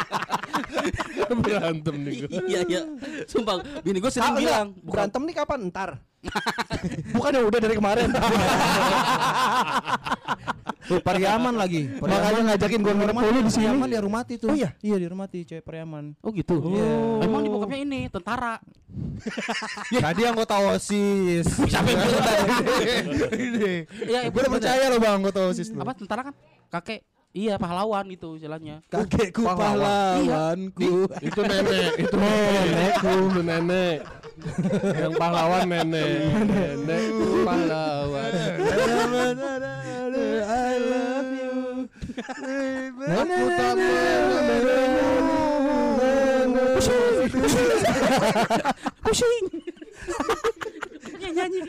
Berantem 1.45 1.95
nih 2.01 2.13
gue. 2.21 2.29
iya, 2.45 2.59
iya. 2.65 2.81
Sumpah, 3.25 3.59
bini 3.81 3.97
gua 3.99 4.09
Ah, 4.09 4.13
sering 4.13 4.31
enggak. 4.31 4.43
bilang, 4.43 4.67
bukan 4.77 4.91
berantem 4.91 5.21
nih 5.23 5.35
kapan? 5.35 5.59
Ntar. 5.69 5.91
Bukan 7.13 7.31
yang 7.31 7.45
udah 7.45 7.59
dari 7.61 7.77
kemarin. 7.77 8.09
Tuh 10.85 11.01
Pariaman 11.01 11.53
lagi. 11.53 11.89
Makanya 11.97 12.53
ngajakin 12.53 12.79
gua 12.81 12.93
nginep 12.93 13.13
dulu 13.15 13.39
di 13.41 13.51
sini. 13.51 13.65
Pariaman 13.65 13.89
di 13.89 13.97
Rumati 13.97 14.33
tuh. 14.37 14.49
Oh 14.49 14.57
iya? 14.57 14.69
Iya 14.81 14.95
di 15.01 15.07
Rumati 15.09 15.37
cewek 15.41 15.61
Pariaman. 15.61 16.13
Oh 16.21 16.29
gitu. 16.29 16.61
Iya. 16.61 17.25
Emang 17.25 17.41
di 17.41 17.49
bokapnya 17.49 17.79
ini 17.79 18.01
tentara. 18.05 18.61
Tadi 19.89 20.21
anggota 20.23 20.61
OSIS. 20.61 21.45
Siapa 21.45 21.89
yang 21.89 21.99
bilang 22.01 22.25
Iya, 24.01 24.19
Gue 24.29 24.39
udah 24.41 24.51
percaya 24.53 24.85
loh 24.89 24.97
bang 24.97 25.13
anggota 25.17 25.39
OSIS. 25.45 25.73
Apa 25.73 25.93
tentara 25.93 26.21
kan? 26.25 26.33
Kakek. 26.69 27.01
Iya, 27.35 27.59
pahlawan 27.59 28.07
gitu 28.15 28.39
istilahnya. 28.39 28.79
Kakekku 28.87 29.43
pahlawanku. 29.43 31.11
Itu 31.19 31.41
nenek, 31.43 31.91
itu 31.99 32.15
nenekku, 32.15 33.11
itu 33.27 33.41
nenek. 33.43 33.99
Yang 34.95 35.13
pahlawan 35.19 35.67
nenek. 35.67 36.31
Nenekku 36.47 37.43
pahlawan. 37.43 38.31
I 40.47 40.79
love 40.79 41.31
you. 41.35 41.55
Aku 43.03 43.43
tak 43.51 43.75
Pusing. 49.03 49.45
Nyanyi. 51.35 51.59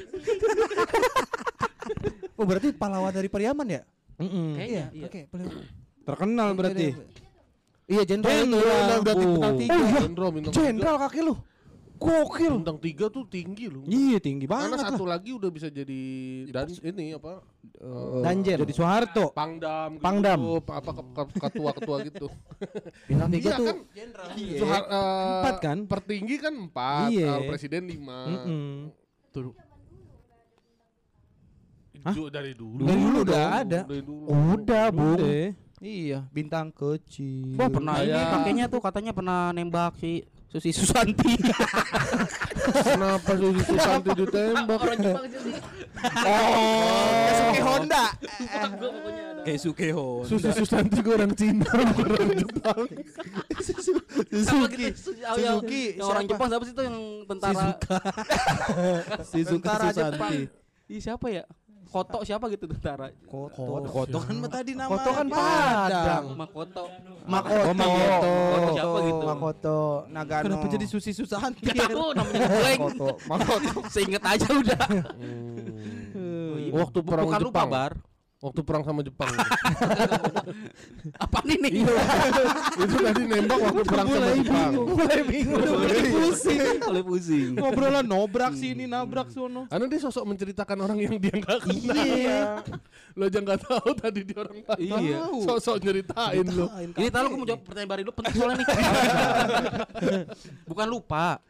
Oh 2.38 2.46
berarti 2.46 2.70
pahlawan 2.70 3.10
dari 3.10 3.26
Pariaman 3.26 3.66
ya? 3.66 3.82
Mm-mm. 4.16 4.48
Kayaknya, 4.54 4.84
iya. 4.90 5.06
Oke, 5.06 5.20
pahlawan. 5.28 5.64
Terkenal 6.06 6.48
berarti. 6.52 6.88
Iya 7.86 8.02
jenderal 8.02 8.34
itu 8.34 8.42
Jenderal, 8.42 8.78
udah 8.82 8.96
udah 8.98 9.14
Bu. 9.14 9.20
bintang 9.22 9.54
tiga. 9.56 9.70
Oh 9.70 9.78
iya. 9.78 10.00
Jenderal. 10.00 10.30
Jenderal 10.50 10.96
kaki 10.98 11.20
lu. 11.22 11.34
Gokil. 11.96 12.54
Bintang 12.60 12.78
tiga 12.78 13.06
tuh 13.08 13.24
tinggi 13.24 13.66
loh. 13.66 13.80
Iya 13.82 14.18
tinggi 14.18 14.44
Karena 14.44 14.74
banget 14.74 14.78
satu 14.84 15.04
lah. 15.04 15.16
lagi 15.16 15.30
udah 15.32 15.48
bisa 15.48 15.68
jadi 15.68 16.02
dan 16.46 16.66
ini 16.68 17.14
apa? 17.14 17.40
eh, 17.72 18.20
Danjen. 18.20 18.56
Jadi 18.60 18.74
Soeharto. 18.74 19.24
Pangdam, 19.32 19.96
gitu, 19.96 20.02
Pangdam. 20.02 20.38
apa 20.66 20.90
ke- 20.92 21.06
ke- 21.08 21.40
ketua-ketua 21.40 21.96
gitu. 22.04 22.26
Bintang 23.08 23.30
tiga 23.30 23.48
Iya 23.48 23.56
tuh 23.56 23.64
kan? 23.64 23.76
Soehar- 24.60 24.88
eh, 24.88 25.32
Empat 25.40 25.56
kan? 25.58 25.78
Pertinggi 25.86 26.36
kan 26.36 26.52
empat, 26.58 27.08
Iya. 27.08 27.32
eh, 27.32 27.40
presiden 27.46 27.82
lima. 27.86 28.20
Mm-mm. 28.28 28.66
Tuh. 29.30 29.56
Hah? 32.06 32.14
Dari 32.30 32.52
dulu. 32.54 32.82
Dari 32.82 33.00
dulu 33.00 33.18
udah 33.20 33.34
dong, 33.42 33.58
ada. 33.58 33.80
Dari 33.82 34.02
dulu. 34.02 34.24
Udah, 34.54 34.84
Bu. 34.88 35.08
Iya, 35.76 36.24
bintang 36.30 36.70
kecil. 36.70 37.52
Wah 37.54 37.68
pernah 37.68 38.00
ini 38.00 38.08
Kayak- 38.08 38.30
kakeknya 38.32 38.64
tuh 38.66 38.80
katanya 38.80 39.12
pernah 39.12 39.50
nembak 39.50 39.92
si 39.98 40.24
Susi 40.46 40.72
Susanti. 40.72 41.36
Kenapa 42.86 43.36
Susi 43.36 43.60
Susanti 43.66 44.10
ditembak? 44.14 44.78
Orang 44.78 44.98
Jepang 44.98 45.24
sih. 45.28 45.52
Kesuke 47.28 47.60
Honda. 47.60 48.04
Kayak 49.44 49.60
Sukeho. 49.60 50.08
Susi 50.24 50.48
Susanti 50.50 50.96
gue 50.98 51.12
orang 51.12 51.32
Cina, 51.36 51.68
orang 51.68 52.30
Jepang. 52.40 52.80
Suzuki. 53.60 54.86
Suzuki. 54.96 55.84
Yang 55.94 56.08
orang? 56.08 56.24
Jepang 56.24 56.48
siapa 56.48 56.64
sih 56.64 56.72
tuh 56.72 56.84
yang 56.84 56.96
tentara? 57.28 57.64
Tentara 59.28 59.86
Jepang. 59.92 59.92
Susanti. 59.92 60.38
Ih 60.86 61.00
siapa 61.02 61.26
ya? 61.28 61.44
Koto 61.86 62.18
siapa 62.22 62.50
gitu 62.50 62.66
tentara? 62.66 63.08
Koto. 63.24 63.86
Koto 63.86 64.18
kan 64.20 64.36
tadi 64.50 64.72
nama. 64.74 64.90
Koto 64.90 65.10
kan 65.14 65.26
Padang. 65.30 66.24
Makoto. 66.34 66.84
Makoto. 67.24 67.62
Oh, 67.62 67.72
Makoto. 67.72 68.30
Makoto 68.52 68.70
siapa 68.74 68.98
gitu? 69.00 69.24
Makoto. 69.24 69.78
Nagano. 70.10 70.44
Kenapa 70.44 70.66
jadi 70.68 70.86
Susi 70.86 71.10
Susanti? 71.10 71.62
Gak 71.64 71.88
tahu 71.88 72.10
namanya 72.12 72.46
blank. 72.60 72.78
Makoto. 72.82 73.08
Makoto. 73.30 73.70
Seinget 73.88 74.22
aja 74.22 74.48
udah. 74.50 74.84
Waktu 76.76 76.98
perang 77.00 77.26
Bukan 77.30 77.40
lupa 77.40 77.62
Jepang. 77.62 77.70
bar. 77.70 77.92
Waktu 78.46 78.62
perang 78.62 78.86
sama 78.86 79.02
Jepang. 79.02 79.26
Apa 81.26 81.38
nih 81.42 81.58
nih? 81.66 81.82
Itu 82.78 82.96
tadi 83.02 83.22
nembak 83.26 83.58
waktu 83.58 83.82
perang 83.82 84.06
sama 84.06 84.28
Jepang. 84.38 84.72
Mulai 84.86 85.22
bingung. 85.26 85.66
pusing. 86.14 86.78
Oleh 86.86 87.02
pusing. 87.02 87.50
Ngobrolan 87.58 88.06
nobrak 88.06 88.54
sini, 88.54 88.86
nabrak 88.86 89.34
sono. 89.34 89.66
Karena 89.66 89.90
dia 89.90 89.98
sosok 89.98 90.22
menceritakan 90.30 90.78
orang 90.78 90.98
yang 91.02 91.18
dia 91.18 91.34
nggak 91.34 91.58
kenal. 91.58 92.06
Iya. 92.06 92.40
Lo 93.18 93.26
aja 93.26 93.38
nggak 93.42 93.60
tahu 93.66 93.88
tadi 93.98 94.20
dia 94.22 94.38
orang 94.38 94.58
Padang. 94.62 95.02
Iya. 95.02 95.20
Sosok 95.42 95.76
nyeritain 95.82 96.46
lo. 96.46 96.66
Ini 96.94 97.08
tahu 97.10 97.24
aku 97.26 97.36
mau 97.42 97.46
jawab 97.50 97.62
pertanyaan 97.66 97.90
baru 97.90 98.02
lu 98.06 98.12
penting 98.14 98.34
soalnya 98.38 98.56
nih. 98.62 98.68
Bukan 100.70 100.86
lupa. 100.86 101.42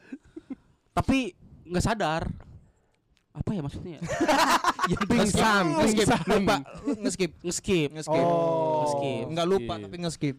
Tapi 0.97 1.36
nggak 1.68 1.85
sadar. 1.85 2.24
Apa 3.36 3.50
ya 3.52 3.60
maksudnya? 3.60 3.98
Yang 4.92 5.02
pingsan, 5.04 5.64
Nge-skip. 5.76 6.08
Lupa. 6.24 6.56
Nge-skip. 7.04 7.30
Nge-skip. 7.44 7.88
Nge-skip. 7.92 8.24
Oh. 8.24 8.80
Nge-skip. 8.86 9.24
Enggak 9.28 9.46
lupa 9.46 9.74
tapi 9.76 9.96
nge-skip. 10.00 10.36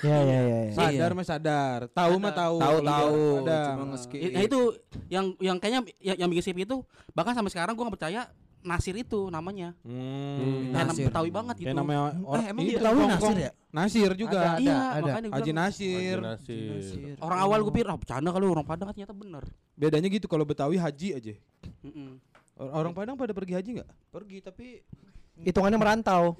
Ya 0.00 0.18
ya 0.24 0.40
ya. 0.40 0.60
ya. 0.70 0.72
Sadar 0.72 1.10
mah 1.12 1.26
sadar. 1.26 1.80
Tahu 1.92 2.14
mah 2.16 2.32
tahu. 2.32 2.56
Tahu 2.62 2.78
tahu. 2.80 3.24
Ada. 3.44 3.60
Cuma 3.74 3.84
nge-skip. 3.92 4.20
Nah 4.32 4.42
itu 4.46 4.60
yang 5.10 5.24
yang 5.42 5.56
kayaknya 5.58 5.80
yang, 6.00 6.16
yang 6.24 6.28
bikin 6.30 6.42
skip 6.46 6.56
itu 6.56 6.76
bahkan 7.12 7.34
sampai 7.34 7.50
sekarang 7.52 7.74
gua 7.74 7.90
nggak 7.90 7.96
percaya 7.98 8.22
Nasir 8.66 8.98
itu 8.98 9.30
namanya. 9.30 9.78
Hmm. 9.86 10.74
Kayak 10.74 10.74
nam- 10.74 10.88
Nasir. 10.90 11.06
Betawi 11.06 11.30
banget 11.30 11.54
gitu. 11.62 11.66
Kayak 11.70 11.78
namanya 11.78 12.00
orang 12.18 12.44
emang 12.50 12.62
itu 12.66 12.78
Betawi. 12.82 13.00
Nasir 13.06 13.36
ya? 13.38 13.50
Nasir 13.70 14.10
juga. 14.18 14.40
Ada, 14.42 14.58
iya, 14.58 14.78
ada. 14.96 15.02
makanya 15.06 15.28
Haji 15.38 15.52
Nasir. 15.54 16.16
Nasir. 16.18 17.14
orang 17.22 17.38
awal 17.38 17.58
gue 17.62 17.72
pikir 17.76 17.86
ah 17.86 17.96
bercanda 18.00 18.28
kali 18.34 18.44
orang 18.48 18.66
Padang 18.66 18.90
ternyata 18.90 19.14
bener. 19.14 19.44
Bedanya 19.78 20.08
gitu 20.10 20.26
kalau 20.26 20.42
Betawi 20.42 20.80
haji 20.82 21.08
aja. 21.14 21.34
Mm-mm. 21.86 22.18
Or- 22.18 22.35
Orang 22.56 22.92
Padang 22.92 23.14
pada 23.14 23.36
pergi 23.36 23.52
haji 23.52 23.70
nggak? 23.80 23.90
Pergi 24.08 24.38
tapi 24.40 24.66
Hitungannya 25.36 25.76
merantau. 25.76 26.32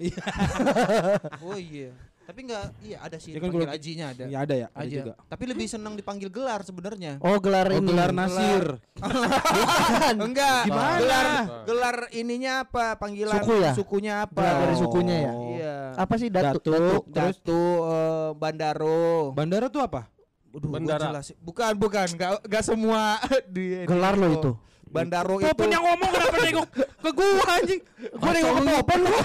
oh 1.45 1.59
iya. 1.61 1.93
Tapi 2.27 2.43
enggak 2.43 2.75
iya 2.83 2.99
ada 2.99 3.23
sih 3.23 3.31
Ya 3.31 3.39
kan 3.39 3.53
panggil 3.53 3.71
hajinya 3.71 4.07
ada. 4.11 4.25
Ya 4.27 4.39
ada 4.43 4.55
ya, 4.57 4.67
ada 4.73 4.83
Aja. 4.83 4.97
juga. 4.99 5.13
Tapi 5.29 5.45
lebih 5.47 5.67
senang 5.69 5.95
dipanggil 5.95 6.27
gelar 6.27 6.65
sebenarnya. 6.65 7.21
Oh 7.23 7.37
gelar 7.39 7.69
Oh, 7.71 7.79
ini. 7.79 7.87
gelar 7.87 8.11
Nasir. 8.11 8.65
Enggak. 10.27 10.61
Gimana? 10.67 10.97
Gelar 10.99 11.27
gelar 11.69 11.97
ininya 12.11 12.53
apa? 12.65 12.97
Panggilan 12.97 13.37
Suku 13.37 13.55
ya? 13.61 13.73
sukunya 13.77 14.15
apa? 14.25 14.41
Gelar 14.43 14.57
dari 14.59 14.75
sukunya 14.75 15.17
ya? 15.21 15.33
Iya. 15.37 15.77
Apa 15.95 16.15
sih 16.17 16.29
datu? 16.33 16.59
Datuk. 16.59 17.03
Terus 17.13 17.37
Datu 17.39 17.61
eh, 17.85 18.31
Bandaro. 18.35 19.31
bandara 19.31 19.67
tuh 19.69 19.83
apa? 19.85 20.09
Aduh, 20.51 20.73
Bandara. 20.73 21.21
Bukan, 21.45 21.73
bukan. 21.77 22.07
Enggak 22.17 22.41
enggak 22.43 22.65
semua 22.65 23.21
di 23.55 23.85
Gelar 23.85 24.17
lo 24.17 24.27
itu. 24.33 24.51
Bandaro 24.87 25.37
itu. 25.39 25.51
Popon 25.51 25.69
yang 25.69 25.83
ngomong 25.83 26.09
kenapa 26.09 26.37
nengok 26.39 26.67
ke 26.97 27.11
gua 27.11 27.45
anjing? 27.53 27.81
Gua 28.17 28.31
nengok 28.31 28.55
ke 28.55 28.71
Popon 28.73 28.99
lu. 29.03 29.17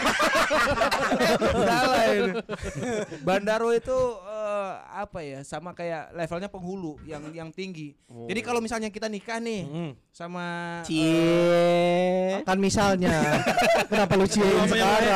Salah 1.61 2.03
ini. 2.09 2.31
Bandaro 3.21 3.69
itu 3.69 3.97
eh, 4.21 4.71
apa 4.91 5.19
ya? 5.21 5.39
Sama 5.41 5.71
kayak 5.71 6.11
levelnya 6.11 6.49
penghulu 6.49 6.97
yang 7.03 7.23
yang 7.31 7.49
tinggi. 7.49 7.93
Jadi 8.09 8.39
kalau 8.41 8.59
misalnya 8.59 8.89
kita 8.89 9.05
nikah 9.05 9.37
nih 9.37 9.61
Hmm. 9.63 9.91
sama 10.09 10.45
Cie. 10.83 12.41
Kan 12.43 12.57
misalnya. 12.57 13.13
Kenapa 13.91 14.13
lu 14.15 14.25
sekarang? 14.25 14.65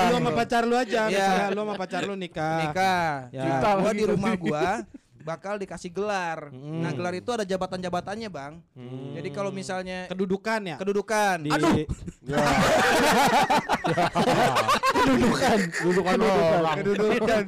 lu 0.08 0.16
sama 0.16 0.32
pacar 0.32 0.64
lu 0.64 0.76
aja, 0.76 1.02
Iya. 1.02 1.12
misalnya 1.12 1.48
lu 1.50 1.60
sama 1.60 1.74
pacar 1.76 2.02
lu 2.04 2.16
nikah. 2.16 2.58
nikah, 2.64 3.10
Ya. 3.30 3.44
kita 3.44 3.70
gua 3.76 3.92
di 3.92 4.04
rumah 4.06 4.34
gua 4.36 4.66
bakal 5.26 5.58
dikasih 5.58 5.90
gelar. 5.90 6.54
Hmm. 6.54 6.86
Nah, 6.86 6.94
gelar 6.94 7.18
itu 7.18 7.34
ada 7.34 7.42
jabatan-jabatannya, 7.42 8.30
Bang. 8.30 8.62
Hmm. 8.78 9.18
Jadi 9.18 9.30
kalau 9.34 9.50
misalnya 9.50 10.06
kedudukan 10.06 10.62
ya? 10.62 10.78
kedudukan. 10.78 11.38
Di, 11.42 11.50
Aduh, 11.50 11.74
Kedudukan. 14.96 15.58
Kedudukan 15.70 16.18
orang. 16.22 16.78
kedudukan. 16.82 17.42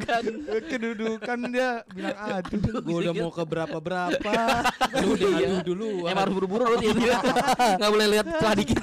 kedudukan 0.67 1.37
dia 1.49 1.69
bilang 1.89 2.17
aduh. 2.17 2.81
gua 2.81 2.97
udah 3.01 3.13
mau 3.13 3.31
ke 3.31 3.43
berapa 3.45 3.77
berapa. 3.77 4.33
lu 5.01 5.07
udah 5.13 5.29
aduh 5.37 5.61
dulu. 5.63 5.89
Emang 6.05 6.21
harus 6.27 6.33
buru-buru 6.33 6.63
lu 6.73 6.77
itu. 6.81 7.01
Enggak 7.77 7.91
boleh 7.93 8.07
lihat 8.09 8.25
celah 8.29 8.55
dikit. 8.57 8.81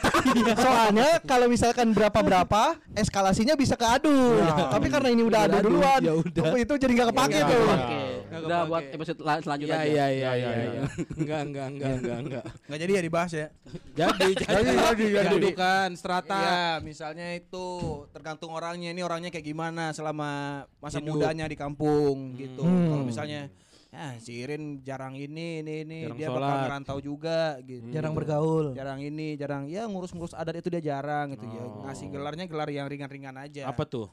Soalnya 0.55 1.09
kalau 1.23 1.47
misalkan 1.51 1.91
berapa-berapa 1.91 2.62
eskalasinya 2.95 3.55
bisa 3.55 3.75
ke 3.75 3.87
adu. 3.87 4.39
Tapi 4.71 4.87
karena 4.87 5.09
ini 5.11 5.23
udah 5.23 5.41
adu 5.47 5.57
duluan. 5.66 6.01
ya 6.03 6.12
udah. 6.15 6.45
Itu 6.59 6.75
jadi 6.79 6.93
nggak 6.95 7.09
kepake 7.15 7.39
Ya, 7.39 7.47
tuh. 7.47 7.62
nggak 7.62 7.79
Oke. 7.79 8.03
Nggak 8.25 8.41
Udah 8.45 8.61
kepake. 8.66 8.84
Buat 8.85 8.94
episode 8.94 9.19
la- 9.20 9.40
selanjutnya 9.40 9.74
Ya 9.74 9.81
aja. 9.81 9.89
ya 9.89 10.06
ya 10.06 10.12
Ya, 10.15 10.32
ya. 10.35 10.51
ya, 10.51 10.65
ya. 10.70 10.82
Enggak 11.15 11.40
enggak 11.43 11.66
enggak 11.69 11.93
enggak 11.94 12.19
enggak. 12.20 12.44
Enggak 12.44 12.78
jadi 12.78 12.93
ya 12.93 13.02
dibahas 13.02 13.32
ya. 13.32 13.47
Jadi 13.94 14.28
jadi 14.35 14.70
jadi, 14.70 15.05
jadi. 15.11 15.27
kedudukan 15.31 15.89
strata. 15.94 16.39
Iya, 16.39 16.62
misalnya 16.81 17.27
itu 17.32 17.66
tergantung 18.11 18.51
orangnya. 18.51 18.90
Ini 18.90 19.01
orangnya 19.01 19.28
kayak 19.28 19.44
gimana 19.44 19.90
selama 19.90 20.31
masa 20.78 20.98
Hidup. 20.98 21.16
mudanya 21.16 21.44
di 21.44 21.56
kampung 21.56 22.35
gitu. 22.35 22.61
Hmm. 22.61 22.89
Kalau 22.90 23.05
misalnya 23.05 23.48
ya 23.89 24.19
si 24.19 24.43
Irin 24.43 24.82
jarang 24.82 25.15
ini 25.15 25.62
ini 25.62 25.86
ini 25.86 25.98
Jarang 26.02 26.19
dia 26.19 26.27
sholat. 26.27 26.40
bakal 26.43 26.59
ngerantau 26.66 26.98
juga 26.98 27.39
gitu. 27.62 27.86
Jarang 27.89 28.11
bergaul. 28.12 28.66
Jarang 28.74 28.98
ini, 28.98 29.35
jarang 29.35 29.62
ya 29.66 29.86
ngurus-ngurus 29.86 30.35
adat 30.35 30.59
itu 30.59 30.66
dia 30.69 30.82
jarang 30.85 31.31
gitu 31.31 31.47
ya. 31.47 31.62
Oh. 31.62 31.86
Ngasih 31.86 32.11
gelarnya 32.11 32.44
gelar 32.44 32.66
yang 32.69 32.86
ringan-ringan 32.86 33.39
aja. 33.39 33.70
Apa 33.70 33.86
tuh? 33.86 34.11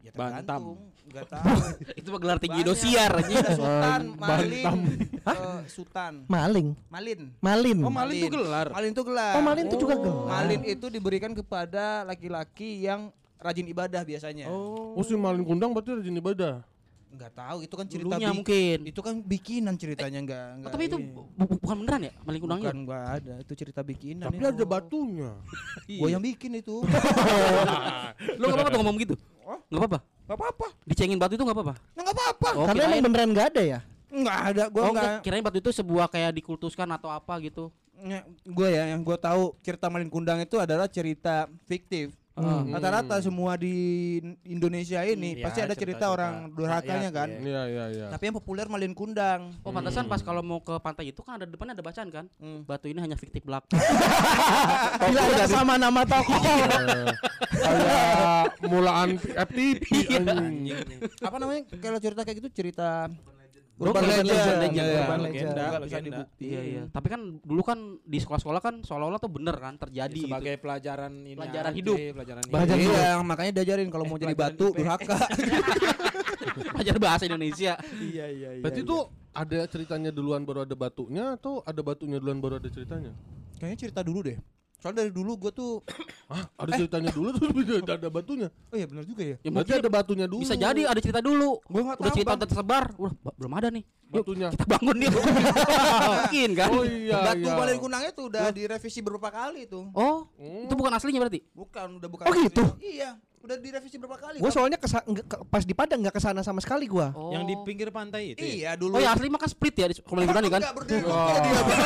Ya 0.00 0.10
Bantam. 0.10 0.40
tergantung. 0.40 0.78
Enggak 1.02 1.26
tahu. 1.28 1.56
Itu 2.00 2.08
mah 2.08 2.20
gelar 2.20 2.38
tinggi 2.38 2.56
Banyak. 2.56 2.70
dosiar 2.70 3.10
Ada 3.10 3.20
anjing. 3.20 3.36
Sultan, 3.50 3.60
Ban- 3.90 4.06
Malin, 4.16 4.50
Bantam. 4.62 4.78
eh, 5.26 5.60
Sultan, 5.66 6.12
Maling. 6.24 6.68
Malin. 6.86 7.20
Malin. 7.38 7.78
Oh, 7.80 7.90
Malin 7.90 8.14
tuh 8.16 8.30
gelar. 8.32 8.66
Malin 8.70 8.90
itu 8.90 9.02
gelar. 9.02 9.34
Oh, 9.34 9.42
Malin 9.42 9.64
itu 9.66 9.76
juga 9.76 9.94
gelar. 9.96 10.26
Malin 10.30 10.60
itu 10.64 10.86
diberikan 10.88 11.32
kepada 11.32 11.84
laki-laki 12.02 12.80
yang 12.80 13.10
rajin 13.36 13.66
ibadah 13.66 14.00
biasanya. 14.00 14.46
Oh. 14.46 14.94
Oh 14.94 15.02
si 15.02 15.12
Malin 15.14 15.42
Kundang 15.42 15.70
berarti 15.70 15.92
rajin 15.94 16.16
ibadah. 16.16 16.62
Enggak 17.10 17.34
tahu 17.34 17.58
itu 17.60 17.74
kan 17.74 17.86
cerita 17.90 18.06
Dulunya 18.06 18.30
bi- 18.30 18.36
mungkin. 18.38 18.78
Itu 18.86 19.00
kan 19.02 19.14
bikinan 19.18 19.74
ceritanya 19.74 20.18
enggak 20.22 20.44
Oh, 20.46 20.56
enggak. 20.56 20.70
tapi 20.70 20.84
itu 20.86 20.96
bu- 21.02 21.26
bukan 21.58 21.76
beneran 21.76 22.00
ya? 22.06 22.12
Maling 22.22 22.40
kundangnya? 22.40 22.70
bukan 22.70 22.78
enggak 22.80 23.04
ada, 23.18 23.34
itu 23.42 23.52
cerita 23.52 23.80
bikinan. 23.82 24.30
Tapi 24.30 24.38
itu. 24.38 24.46
ada 24.46 24.64
batunya. 24.64 25.30
Gua 25.98 26.08
yang 26.08 26.22
bikin 26.22 26.54
itu. 26.56 26.86
Lu 28.38 28.44
enggak 28.46 28.56
apa-apa 28.56 28.70
tuh 28.70 28.78
ngomong 28.78 28.96
gitu? 28.96 29.14
Enggak 29.66 29.80
apa-apa. 29.80 29.98
Enggak 30.20 30.38
apa-apa. 30.38 30.66
Dicengin 30.84 31.18
batu 31.18 31.32
itu 31.34 31.42
enggak 31.42 31.58
apa-apa. 31.58 31.74
Enggak 31.92 32.14
apa-apa. 32.14 32.48
Oh, 32.54 32.66
Karena 32.66 32.82
kirain- 32.84 32.98
emang 32.98 33.04
beneran 33.10 33.30
nggak 33.30 33.46
ada 33.50 33.62
ya. 33.62 33.78
Enggak 34.10 34.38
ada, 34.44 34.62
gua 34.68 34.80
Oh, 34.80 34.86
enggak. 34.90 35.02
enggak. 35.02 35.22
Kirain 35.22 35.42
batu 35.42 35.58
itu 35.58 35.70
sebuah 35.72 36.06
kayak 36.06 36.30
dikultuskan 36.34 36.88
atau 36.90 37.08
apa 37.08 37.34
gitu. 37.40 37.70
Gue 38.42 38.68
ya 38.72 38.88
yang 38.88 39.00
gue 39.00 39.12
tahu 39.14 39.52
cerita 39.60 39.92
Malin 39.92 40.08
Kundang 40.08 40.40
itu 40.40 40.56
adalah 40.56 40.88
cerita 40.88 41.44
fiktif. 41.64 42.16
Hmm. 42.32 42.72
Rata-rata 42.72 43.20
semua 43.20 43.52
di 43.54 43.74
Indonesia 44.44 45.02
ini 45.02 45.34
Hmm, 45.34 45.42
pasti 45.42 45.60
ya, 45.60 45.66
ada 45.66 45.74
cerita 45.74 45.98
cerita-cerita 45.98 46.06
orang 46.08 46.32
durhakanya 46.50 47.10
rakyat, 47.10 47.12
kan. 47.12 47.28
iya. 47.28 47.40
Iya 47.42 47.62
iya 47.66 47.84
iya. 47.90 48.06
Tapi 48.08 48.22
yang 48.24 48.36
populer 48.36 48.64
Malin 48.64 48.94
Kundang. 48.94 49.40
Oh, 49.60 49.68
pantesan 49.68 50.06
pas 50.06 50.20
kalau 50.20 50.40
mau 50.40 50.58
ke 50.58 50.72
pantai 50.78 51.10
itu 51.10 51.20
kan 51.20 51.36
ada 51.36 51.44
depannya 51.44 51.74
ada 51.74 51.82
bacaan 51.82 52.08
kan? 52.08 52.24
Hmm. 52.38 52.64
Batu 52.64 52.86
ini 52.86 52.96
hanya 52.98 53.14
fiktif 53.14 53.42
belak. 53.42 53.66
Bila 55.02 55.20
ada 55.26 55.46
sama 55.46 55.74
nama 55.76 56.00
tokoh. 56.02 56.40
Eh, 56.40 57.12
Kayak 57.50 58.46
mulaan 58.62 59.08
FTP. 59.20 59.84
Apa 61.20 61.36
namanya? 61.36 61.62
Kalau 61.74 61.98
cerita 61.98 62.22
kayak 62.22 62.36
gitu 62.38 62.48
cerita 62.54 63.10
Urban 63.80 63.96
Urban 63.96 64.04
legend. 64.04 64.28
legend, 64.28 64.60
Iya, 64.70 64.84
iya. 64.84 65.00
urban 65.00 65.20
legend. 65.20 65.32
legend. 65.40 65.56
Nggak 65.56 65.80
bisa 65.80 65.80
Legenda. 65.90 66.04
dibuktiin. 66.12 66.50
Iya 66.50 66.60
iya. 66.62 66.82
Tapi 66.86 67.06
kan 67.08 67.20
dulu 67.40 67.62
kan 67.62 67.78
di 68.02 68.18
sekolah-sekolah 68.18 68.60
kan 68.60 68.74
seolah-olah 68.80 69.16
tuh 69.18 69.32
bener 69.32 69.56
kan 69.56 69.74
terjadi 69.74 70.20
sebagai 70.20 70.54
pelajaran 70.56 71.12
ini 71.22 71.32
Pelajaran 71.34 71.64
aja, 71.66 71.78
hidup. 71.80 71.96
pelajaran 71.96 72.42
Pelajaran 72.44 72.78
hidup. 72.78 72.92
Iya, 72.94 73.10
makanya 73.22 73.52
diajarin 73.56 73.88
kalau 73.88 74.04
mau 74.04 74.16
jadi 74.16 74.30
pelajaran 74.30 74.52
batu 74.52 74.66
IP. 74.66 74.76
durhaka. 74.76 75.18
Belajar 76.74 76.96
bahasa 76.98 77.24
Indonesia. 77.24 77.72
Iya 77.94 78.26
iya 78.28 78.48
iya. 78.52 78.62
Berarti 78.62 78.80
itu 78.82 78.98
ada 79.30 79.58
ceritanya 79.64 80.10
duluan 80.10 80.42
baru 80.42 80.64
ada 80.64 80.74
batunya 80.74 81.34
atau 81.34 81.60
ada 81.62 81.80
batunya 81.80 82.16
duluan 82.16 82.36
baru 82.38 82.58
ada 82.58 82.68
ceritanya? 82.68 83.12
Kayaknya 83.56 83.78
cerita 83.78 84.00
dulu 84.00 84.20
deh. 84.22 84.36
Soalnya 84.80 85.04
dari 85.04 85.12
dulu 85.12 85.32
gue 85.38 85.52
tuh 85.52 85.72
Hah? 86.32 86.44
Ada 86.56 86.70
ceritanya 86.78 87.10
dulu 87.10 87.28
terus 87.32 87.50
ada, 87.84 87.94
ada 87.96 88.08
batunya. 88.08 88.48
Oh 88.68 88.76
iya 88.76 88.86
benar 88.86 89.04
juga 89.04 89.22
ya. 89.22 89.36
Ya 89.36 89.50
Berarti 89.50 89.70
mungkin 89.70 89.74
ada 89.78 89.90
batunya 89.92 90.26
dulu. 90.26 90.40
bisa 90.40 90.54
jadi 90.54 90.80
ada 90.84 90.98
cerita 90.98 91.20
dulu. 91.20 91.60
Gue 91.62 91.80
enggak 91.80 91.98
Udah 91.98 92.06
tahu. 92.06 92.16
cerita 92.16 92.32
Bang. 92.32 92.40
tersebar, 92.40 92.84
udah 92.96 93.12
ba- 93.20 93.36
belum 93.36 93.52
ada 93.54 93.68
nih. 93.68 93.84
Yuk 94.10 94.14
batunya. 94.18 94.48
kita 94.50 94.64
bangun 94.66 94.96
yuk. 95.00 95.14
Mungkin 96.10 96.48
kan? 96.52 96.68
Oh 96.70 96.82
iya 96.82 97.18
Batu 97.22 97.44
iya. 97.44 97.54
Balai 97.54 97.78
Kunangnya 97.78 98.10
tuh 98.10 98.24
udah 98.26 98.50
direvisi 98.50 98.98
beberapa 99.00 99.28
kali 99.28 99.64
tuh. 99.64 99.86
Oh, 99.92 100.26
Hmm. 100.34 100.66
itu 100.66 100.74
bukan 100.74 100.90
aslinya 100.90 101.20
berarti? 101.20 101.40
Bukan, 101.50 101.86
udah 101.96 102.08
bukan. 102.08 102.24
Oh, 102.26 102.34
gitu? 102.34 102.64
Iya, 102.80 103.14
udah 103.40 103.56
direvisi 103.56 103.96
berapa 103.96 104.16
kali. 104.16 104.36
Gue 104.36 104.52
soalnya 104.52 104.76
kesa- 104.76 105.00
nggak- 105.02 105.26
ke- 105.26 105.40
pas 105.44 105.64
di 105.64 105.72
Padang 105.72 106.00
nggak 106.00 106.12
ke 106.12 106.20
sana 106.20 106.40
sama 106.40 106.60
sekali 106.60 106.84
gua. 106.84 107.08
Oh. 107.12 107.32
Yang 107.32 107.44
di 107.46 107.54
pinggir 107.64 107.88
pantai 107.88 108.32
itu. 108.32 108.38
ya? 108.38 108.44
Iya 108.46 108.70
dulu. 108.76 108.94
Oh 108.94 109.00
ya 109.00 109.10
asli 109.10 109.26
mah 109.26 109.40
kan 109.40 109.48
split 109.48 109.74
ya 109.74 109.86
di 109.88 109.96
Komedi 109.98 110.28
Gunani 110.28 110.48
kan? 110.48 110.60
Enggak 110.60 110.76
berdiri 110.76 111.02
dia. 111.02 111.16
Bang. 111.16 111.80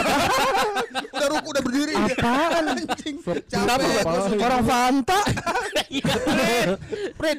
udah 1.14 1.28
ruku 1.30 1.48
udah 1.48 1.62
berdiri. 1.62 1.92
Apaan? 1.94 2.62
Anjing. 2.74 3.16
Capek. 3.22 4.02
Orang 4.36 4.62
Fanta. 4.62 5.18
Fred. 7.14 7.38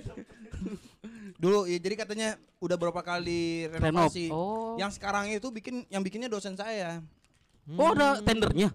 Dulu 1.36 1.68
ya 1.68 1.78
jadi 1.78 1.96
katanya 1.98 2.30
udah 2.58 2.78
berapa 2.80 3.02
kali 3.04 3.68
Renov. 3.70 4.08
renovasi. 4.08 4.32
Oh. 4.32 4.80
Yang 4.80 4.96
sekarang 4.98 5.28
itu 5.28 5.48
bikin 5.52 5.84
yang 5.92 6.02
bikinnya 6.02 6.32
dosen 6.32 6.56
saya. 6.56 7.04
Oh 7.76 7.92
ada 7.92 8.24
tendernya. 8.24 8.72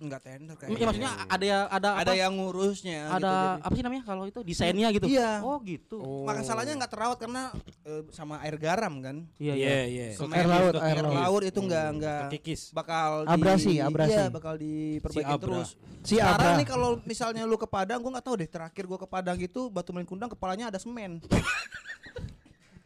Enggak 0.00 0.24
tender 0.24 0.56
Ya, 0.56 0.60
kayaknya. 0.64 0.86
maksudnya 0.88 1.12
ada 1.28 1.44
ya 1.44 1.58
ada 1.68 1.88
ada 1.94 2.08
apa? 2.08 2.16
yang 2.16 2.32
ngurusnya 2.32 3.00
ada 3.06 3.12
gitu, 3.12 3.28
jadi. 3.28 3.60
apa 3.60 3.72
sih 3.72 3.84
namanya 3.84 4.02
kalau 4.02 4.24
itu 4.24 4.40
desainnya 4.40 4.88
gitu? 4.90 5.04
Iya. 5.04 5.30
Oh 5.40 5.60
gitu. 5.60 5.98
Oh. 6.00 6.24
Maka 6.24 6.40
salahnya 6.40 6.72
nggak 6.74 6.88
terawat 6.88 7.18
karena 7.20 7.52
eh, 7.84 8.02
sama 8.08 8.40
air 8.40 8.56
garam 8.56 8.96
kan. 8.98 9.16
Iya 9.36 9.52
Iya 9.52 9.68
iya. 9.84 10.06
iya. 10.10 10.26
Air 10.32 10.48
laut, 10.48 10.72
itu, 10.72 10.80
air 10.80 10.88
air 10.90 11.04
laut. 11.04 11.14
laut 11.14 11.42
itu 11.44 11.60
nggak 11.60 11.86
nggak 11.94 12.20
Kekikis. 12.32 12.72
bakal 12.72 13.28
Abrasi, 13.28 13.70
di, 13.70 13.78
abrasi. 13.78 14.10
Iya, 14.10 14.24
bakal 14.26 14.54
diperbaiki 14.56 15.20
Si 15.20 15.28
Abra. 15.28 15.44
terus. 15.44 15.68
Si 16.00 16.14
Sekarang 16.16 16.32
Abra. 16.48 16.56
nih 16.56 16.66
kalau 16.66 16.90
misalnya 17.04 17.42
lu 17.44 17.54
ke 17.54 17.68
Padang, 17.68 18.00
gua 18.00 18.16
nggak 18.16 18.24
tahu 18.24 18.34
deh. 18.40 18.48
Terakhir 18.48 18.84
gua 18.86 18.96
ke 18.96 19.04
Padang 19.04 19.36
itu 19.36 19.68
Batu 19.68 19.92
Melingkundang 19.92 20.28
kepalanya 20.28 20.72
ada 20.72 20.80
semen. 20.80 21.20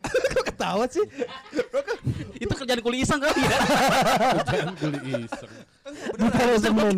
Kok 0.04 0.44
ketawa 0.44 0.84
sih? 0.86 1.06
Itu 2.36 2.52
kerjaan 2.52 2.82
kuli 2.82 3.00
iseng 3.00 3.16
kali 3.16 3.38
ya. 3.40 3.58
Jangan 4.44 4.74
kuli 4.76 4.98
iseng. 5.22 5.52
Ditaruh 6.14 6.56
semen. 6.56 6.94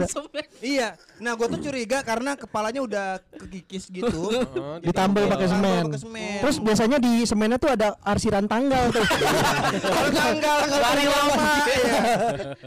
iya. 0.62 0.94
Nah, 1.18 1.34
gua 1.34 1.46
tuh 1.48 1.58
curiga 1.60 2.00
karena 2.00 2.34
kepalanya 2.34 2.78
udah 2.80 3.06
kekikis 3.34 3.90
gitu. 3.90 4.30
Ditambal 4.78 5.26
pakai 5.28 5.48
semen. 5.48 5.82
Terus 6.38 6.56
biasanya 6.58 6.96
di 6.96 7.22
semennya 7.22 7.56
tuh 7.56 7.66
ada 7.68 7.98
arsiran 8.00 8.44
tanggal 8.44 8.86
tuh. 8.88 9.02
tanggal 10.12 10.58
Bari 10.70 11.04
lama. 11.04 11.34
Iya. 11.66 12.02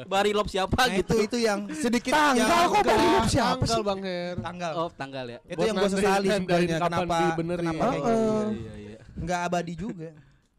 Bari 0.05 0.31
lop 0.31 0.47
siapa 0.47 0.75
Nah, 0.77 0.91
gitu. 0.93 1.15
itu 1.15 1.23
itu 1.23 1.37
yang 1.39 1.71
sedikit 1.71 2.11
Tanggal 2.11 2.35
yang 2.35 2.67
kok 2.69 2.83
dari 2.83 2.99
enggak- 3.01 3.29
siapa 3.29 3.53
Tanggal 3.57 3.71
sih? 3.73 3.83
Bang 3.85 3.99
Her. 4.01 4.35
tanggal. 4.37 4.71
Oh, 4.75 4.89
tanggal 4.91 5.25
ya. 5.25 5.39
Itu 5.41 5.55
Buat 5.55 5.65
yang 5.65 5.75
gua 5.75 5.83
nandain- 5.85 5.95
sesali 5.97 6.27
sebenarnya 6.29 6.67
kapan 6.69 6.83
kenapa 6.89 7.15
dibenerin. 7.21 7.63
kenapa 7.65 7.83
kayak 7.85 7.95
Oh, 7.97 8.03
gitu. 8.03 8.19
oh. 8.19 8.47
Iya 8.51 8.73
iya. 8.77 8.99
Nggak 9.15 9.39
abadi 9.41 9.73
juga. 9.73 10.09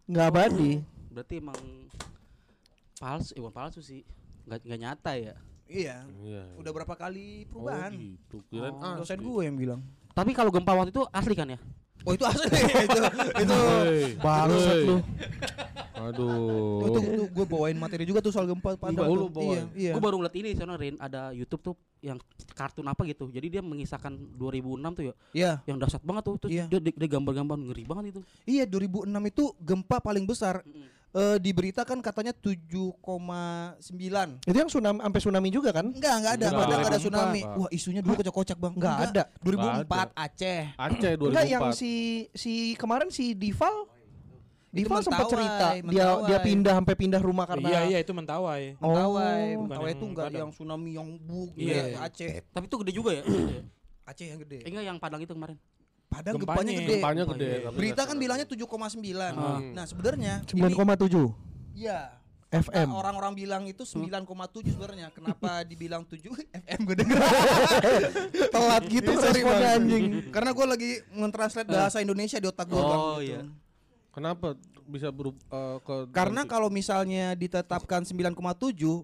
Nggak 0.06 0.24
abadi. 0.26 0.70
Berarti 1.10 1.34
emang 1.36 1.60
palsu, 2.96 3.30
eh, 3.30 3.40
bukan 3.40 3.54
palsu 3.54 3.80
sih. 3.80 4.00
Nggak 4.42 4.58
nggak 4.64 4.80
nyata 4.80 5.12
ya. 5.14 5.34
Iya. 5.70 5.96
Iya. 6.20 6.42
Udah 6.58 6.70
berapa 6.74 6.92
kali 6.92 7.46
Oh 7.46 7.62
perubahan? 7.62 7.90
gitu. 7.94 8.42
Kirain 8.46 8.74
Oh, 8.74 8.98
Dosen 8.98 9.18
gue 9.18 9.42
yang 9.42 9.54
bilang. 9.54 9.80
Tapi 10.10 10.34
kalau 10.34 10.50
gempa 10.50 10.74
waktu 10.74 10.90
itu 10.90 11.06
asli 11.08 11.32
kan 11.32 11.48
ya? 11.48 11.58
Oh 12.02 12.12
itu 12.12 12.24
asli 12.24 12.48
itu 12.88 12.98
itu 13.38 13.56
Bangsat 14.18 14.74
hei. 14.74 14.84
lu. 14.84 14.96
Aduh. 16.00 16.80
itu, 16.80 16.98
itu 16.98 17.22
gue 17.28 17.44
bawain 17.46 17.76
materi 17.76 18.02
juga 18.02 18.18
tuh 18.18 18.32
soal 18.32 18.48
gempa. 18.48 18.72
Oh, 18.74 18.88
tuh. 18.88 19.04
lu 19.06 19.28
bawain. 19.28 19.68
Iya, 19.76 19.92
iya. 19.92 19.92
Gue 19.92 20.02
baru 20.02 20.16
ngeliat 20.16 20.32
ini 20.34 20.56
soalnya 20.56 20.80
Rin 20.80 20.96
ada 20.96 21.30
YouTube 21.30 21.60
tuh 21.62 21.74
yang 22.00 22.16
kartun 22.50 22.88
apa 22.88 23.04
gitu. 23.04 23.28
Jadi 23.28 23.46
dia 23.50 23.62
mengisahkan 23.62 24.16
2006 24.32 24.96
tuh 24.96 25.04
ya, 25.04 25.14
Iya. 25.30 25.52
yang 25.68 25.76
dahsyat 25.76 26.00
banget 26.00 26.22
tuh. 26.24 26.36
Terus 26.40 26.50
Iya. 26.50 26.64
dia, 26.66 26.80
dia, 26.82 27.08
gambar-gambar 27.10 27.56
ngeri 27.62 27.84
banget 27.84 28.04
itu. 28.10 28.20
Iya 28.48 28.64
2006 28.64 29.04
itu 29.28 29.44
gempa 29.60 30.00
paling 30.00 30.24
besar. 30.24 30.64
Eh 31.10 31.42
diberitakan 31.42 31.98
katanya 31.98 32.30
7,9. 32.30 32.94
Itu 34.46 34.54
yang 34.54 34.70
tsunami 34.70 35.02
sampai 35.02 35.18
tsunami 35.18 35.48
juga 35.50 35.74
kan? 35.74 35.90
Enggak, 35.90 36.14
enggak 36.22 36.32
ada. 36.38 36.46
Enggak. 36.46 36.62
Ada 36.62 36.74
2004. 36.78 37.02
tsunami. 37.02 37.40
Wah, 37.50 37.66
isunya 37.74 37.98
dulu 38.00 38.14
kocak-kocak, 38.14 38.56
Bang. 38.62 38.78
Enggak 38.78 39.10
ada. 39.10 39.22
2004 39.42 40.06
Aceh. 40.14 40.62
Aceh 40.78 41.12
2004. 41.18 41.30
Enggak 41.34 41.46
yang 41.50 41.66
si 41.74 41.92
si 42.30 42.52
kemarin 42.78 43.10
si 43.10 43.34
Dival 43.34 43.90
Dival 44.70 45.02
sempat 45.02 45.26
cerita 45.26 45.66
dia 45.74 45.82
Mentawai. 45.82 46.30
dia 46.30 46.38
pindah 46.38 46.74
sampai 46.78 46.94
pindah 46.94 47.18
rumah 47.18 47.42
karena 47.42 47.74
Iya 47.74 47.80
iya 47.90 47.98
itu 48.06 48.14
mentawai. 48.14 48.78
Oh. 48.78 48.86
Mentawai, 48.86 49.46
Mentawai 49.66 49.90
itu 49.90 50.04
enggak 50.06 50.30
yang 50.30 50.54
tsunami 50.54 50.94
yang 50.94 51.10
buk 51.18 51.50
Iya. 51.58 51.90
iya. 51.90 52.06
Aceh. 52.06 52.46
Tapi 52.54 52.70
itu 52.70 52.76
gede 52.86 52.92
juga 52.94 53.10
ya. 53.18 53.26
Aceh 54.06 54.30
yang 54.30 54.38
gede. 54.38 54.62
eh, 54.62 54.70
enggak 54.70 54.86
yang 54.86 55.02
Padang 55.02 55.26
itu 55.26 55.34
kemarin. 55.34 55.58
Padang 56.10 56.34
Gempanya. 56.36 56.58
gempanya 56.58 56.72
gede. 56.74 56.92
Gempanya 56.92 57.24
gede. 57.24 57.50
Berita 57.70 58.02
kan 58.02 58.16
bilangnya 58.18 58.42
7,9. 58.42 58.58
Hmm. 59.30 59.72
Nah, 59.72 59.84
sebenarnya 59.86 60.34
ini 60.44 60.60
9,7 60.66 61.30
Iya. 61.72 62.00
FM. 62.50 62.90
Nah, 62.90 62.98
orang-orang 62.98 63.38
bilang 63.38 63.62
itu 63.64 63.86
9,7 63.86 64.26
sebenarnya. 64.74 65.14
Kenapa 65.14 65.62
dibilang 65.70 66.02
7 66.02 66.18
FM 66.34 66.80
gue 66.82 66.96
denger. 66.98 67.18
Telat 68.54 68.82
gitu 68.84 69.10
responnya 69.14 69.46
Bang. 69.70 69.76
anjing. 69.78 70.04
Karena 70.28 70.50
gue 70.50 70.66
lagi 70.66 70.90
mentranslate 71.14 71.70
bahasa 71.70 72.02
Indonesia 72.02 72.36
di 72.36 72.46
otak 72.46 72.66
gue 72.66 72.74
Oh, 72.74 73.22
iya. 73.22 73.46
Kenapa 74.10 74.58
bisa 74.90 75.08
berubah 75.08 75.38
eh, 75.40 75.78
ke 75.80 75.94
Karena 76.10 76.42
kalau 76.44 76.66
misalnya 76.66 77.32
ditetapkan 77.32 78.02
9,7 78.02 78.34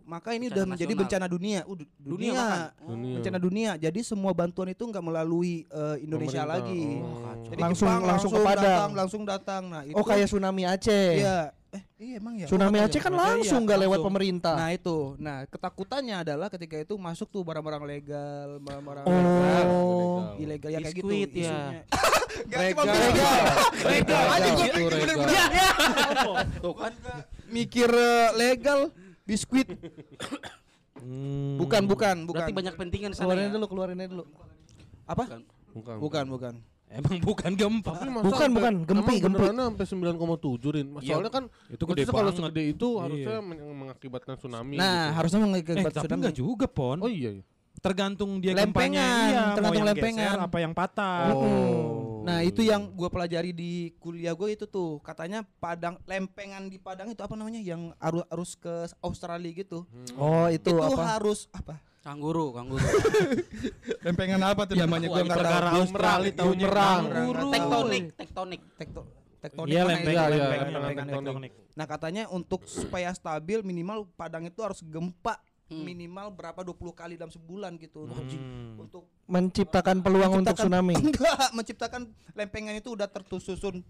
maka 0.02 0.34
ini 0.34 0.46
Bencana 0.46 0.52
udah 0.52 0.64
menjadi 0.66 0.90
nasional. 0.90 1.02
bencana 1.06 1.26
dunia. 1.26 1.60
Uh, 1.62 1.76
du- 1.76 1.88
Dunia 1.96 2.10
dunia. 2.28 2.32
bahkan. 2.34 2.60
Dunia. 2.84 3.14
Bencana 3.16 3.38
dunia. 3.38 3.70
Jadi 3.76 4.00
semua 4.02 4.32
bantuan 4.32 4.68
itu 4.68 4.82
nggak 4.82 5.00
melalui 5.00 5.64
eh, 5.64 5.96
Indonesia 6.02 6.42
Pemerintah. 6.42 6.66
lagi. 6.66 6.84
Oh. 6.98 7.34
Jadi 7.46 7.60
Langsung- 7.62 7.88
Jepang 7.88 8.02
langsung 8.04 8.30
ke 8.30 8.40
Padang. 8.42 8.64
datang, 8.64 8.90
langsung 8.92 9.22
datang. 9.22 9.62
Nah, 9.66 9.82
itu 9.82 9.94
Oh 9.94 10.02
kayak 10.02 10.26
tsunami 10.26 10.62
Aceh. 10.62 11.10
Iya. 11.16 11.38
Eh, 11.76 11.82
iya 11.98 12.14
emang 12.16 12.34
ya. 12.34 12.46
Tsunami 12.46 12.78
Aceh 12.78 12.98
kan 12.98 13.08
Iya, 13.08 13.20
langsung 13.22 13.60
nggak 13.62 13.78
lewat 13.78 13.92
langsung. 13.94 14.08
pemerintah. 14.08 14.54
Nah 14.54 14.70
itu, 14.70 14.96
nah 15.16 15.44
ketakutannya 15.44 16.16
adalah 16.18 16.48
ketika 16.48 16.76
itu 16.78 16.94
masuk 16.96 17.28
tuh 17.28 17.42
barang-barang 17.42 17.84
legal, 17.84 18.48
barang-barang 18.58 19.04
Oh. 19.04 19.12
legal, 19.12 19.36
Legal. 19.36 20.24
ilegal 20.38 20.70
ya 20.70 20.78
kayak 20.80 20.94
gitu. 20.94 21.06
Biskuit, 21.06 21.30
ya. 21.30 21.40
isunya. 21.42 21.80
Regal. 22.48 22.84
Regal. 22.86 23.42
Regal. 23.82 24.24
Pikir 24.26 24.72
regal. 24.86 25.16
bener-bener 25.16 26.36
Tuh 26.58 26.74
kan. 26.74 26.92
mikir 27.46 27.90
eh, 27.90 28.28
legal, 28.34 28.80
biskuit. 29.22 29.68
Hmm. 30.96 31.56
Bukan, 31.56 31.82
bukan, 31.84 32.16
bukan. 32.24 32.40
Berarti 32.40 32.52
banyak 32.52 32.74
pentingan 32.74 33.10
sana. 33.12 33.30
Keluarin 33.30 33.44
ya? 33.44 33.52
dulu, 33.52 33.66
keluarin 33.68 33.96
aja 33.96 34.10
dulu. 34.10 34.24
apa? 35.04 35.24
Bukan. 35.70 35.96
Bukan, 36.00 36.24
bukan. 36.26 36.54
Emang 36.86 37.18
bukan 37.18 37.50
gempa. 37.52 37.92
Bukan, 37.92 38.30
sampai- 38.30 38.54
bukan. 38.54 38.74
Gempi, 38.86 39.14
gempi. 39.18 39.44
sampai 39.44 39.84
9,7 39.84 40.70
Rin. 40.70 40.86
Iya, 40.96 41.18
Soalnya 41.18 41.32
kan 41.34 41.44
itu 41.66 41.82
gede 41.84 42.02
kalau 42.06 42.30
segede 42.30 42.62
itu 42.64 42.88
Iya. 42.88 43.02
harusnya 43.02 43.36
men- 43.42 43.62
mengakibatkan 43.76 44.34
tsunami. 44.38 44.76
Nah, 44.78 44.86
gitu. 44.86 45.16
harusnya 45.18 45.38
Eh, 45.38 45.44
mengakibat 45.44 45.92
tapi 45.92 46.06
tsunami. 46.06 46.18
enggak 46.22 46.36
juga, 46.36 46.66
Pon. 46.66 46.98
Oh 47.02 47.10
iya. 47.10 47.30
iya. 47.32 47.44
Tergantung 47.76 48.40
dia 48.40 48.56
Lempengan, 48.56 48.72
gempanya. 48.72 49.06
Iya, 49.28 49.42
tergantung 49.52 49.62
mau 49.66 49.76
yang 49.76 49.88
lempengan. 49.92 50.24
geser 50.24 50.40
apa 50.40 50.58
yang 50.58 50.72
patah. 50.72 51.20
Oh. 51.28 52.24
Nah 52.24 52.42
itu 52.42 52.60
yang 52.60 52.82
gue 52.88 53.06
pelajari 53.06 53.50
di 53.52 53.72
kuliah 53.96 54.32
gue 54.32 54.48
itu 54.50 54.66
tuh 54.66 54.98
katanya 54.98 55.46
Padang 55.60 55.94
lempengan 56.02 56.66
di 56.66 56.74
Padang 56.76 57.06
itu 57.06 57.20
apa 57.20 57.34
namanya 57.34 57.60
yang 57.60 57.94
arus 58.00 58.26
arus 58.26 58.50
ke 58.56 58.74
Australia 58.98 59.52
gitu 59.52 59.86
Oh 60.16 60.50
itu, 60.50 60.66
itu 60.66 60.74
apa? 60.74 61.04
harus 61.14 61.46
apa 61.52 61.78
Kangguru, 62.06 62.54
kangguru. 62.54 62.86
lempengan 64.06 64.38
apa 64.46 64.62
tuh 64.62 64.78
namanya 64.78 65.06
gue 65.08 65.20
nggak 65.20 65.34
Perkara 65.34 65.58
tahu 65.66 65.78
Australia 65.82 66.32
tahunya 66.32 66.66
Bumerang. 66.68 67.02
kangguru. 67.02 67.48
tektonik, 67.50 68.04
tektonik. 68.14 68.60
Tekto- 68.78 69.08
tektonik 69.36 69.70
Iya 69.70 69.82
lempeng? 69.84 70.14
Iya, 70.14 70.24
iya, 70.30 70.46
tektonik. 70.54 70.96
tektonik. 71.18 71.52
Nah 71.74 71.84
katanya 71.84 72.22
untuk 72.28 72.62
supaya 72.64 73.10
stabil 73.10 73.58
minimal 73.60 74.06
Padang 74.12 74.46
itu 74.46 74.62
harus 74.62 74.80
gempa 74.80 75.42
Hmm. 75.66 75.82
minimal 75.82 76.30
berapa 76.30 76.62
20 76.62 76.94
kali 76.94 77.18
dalam 77.18 77.26
sebulan 77.28 77.74
gitu 77.76 78.06
untuk 78.06 78.22
Hmm. 78.22 78.78
untuk 78.78 79.02
Menciptakan 79.26 79.98
peluang 79.98 80.30
untuk 80.36 80.54
menciptakan- 80.54 80.62
tsunami. 80.62 80.94
enggak 81.02 81.50
menciptakan 81.50 82.02
lempengan 82.32 82.74
itu 82.76 82.88
udah 82.88 83.10
tersusun 83.10 83.82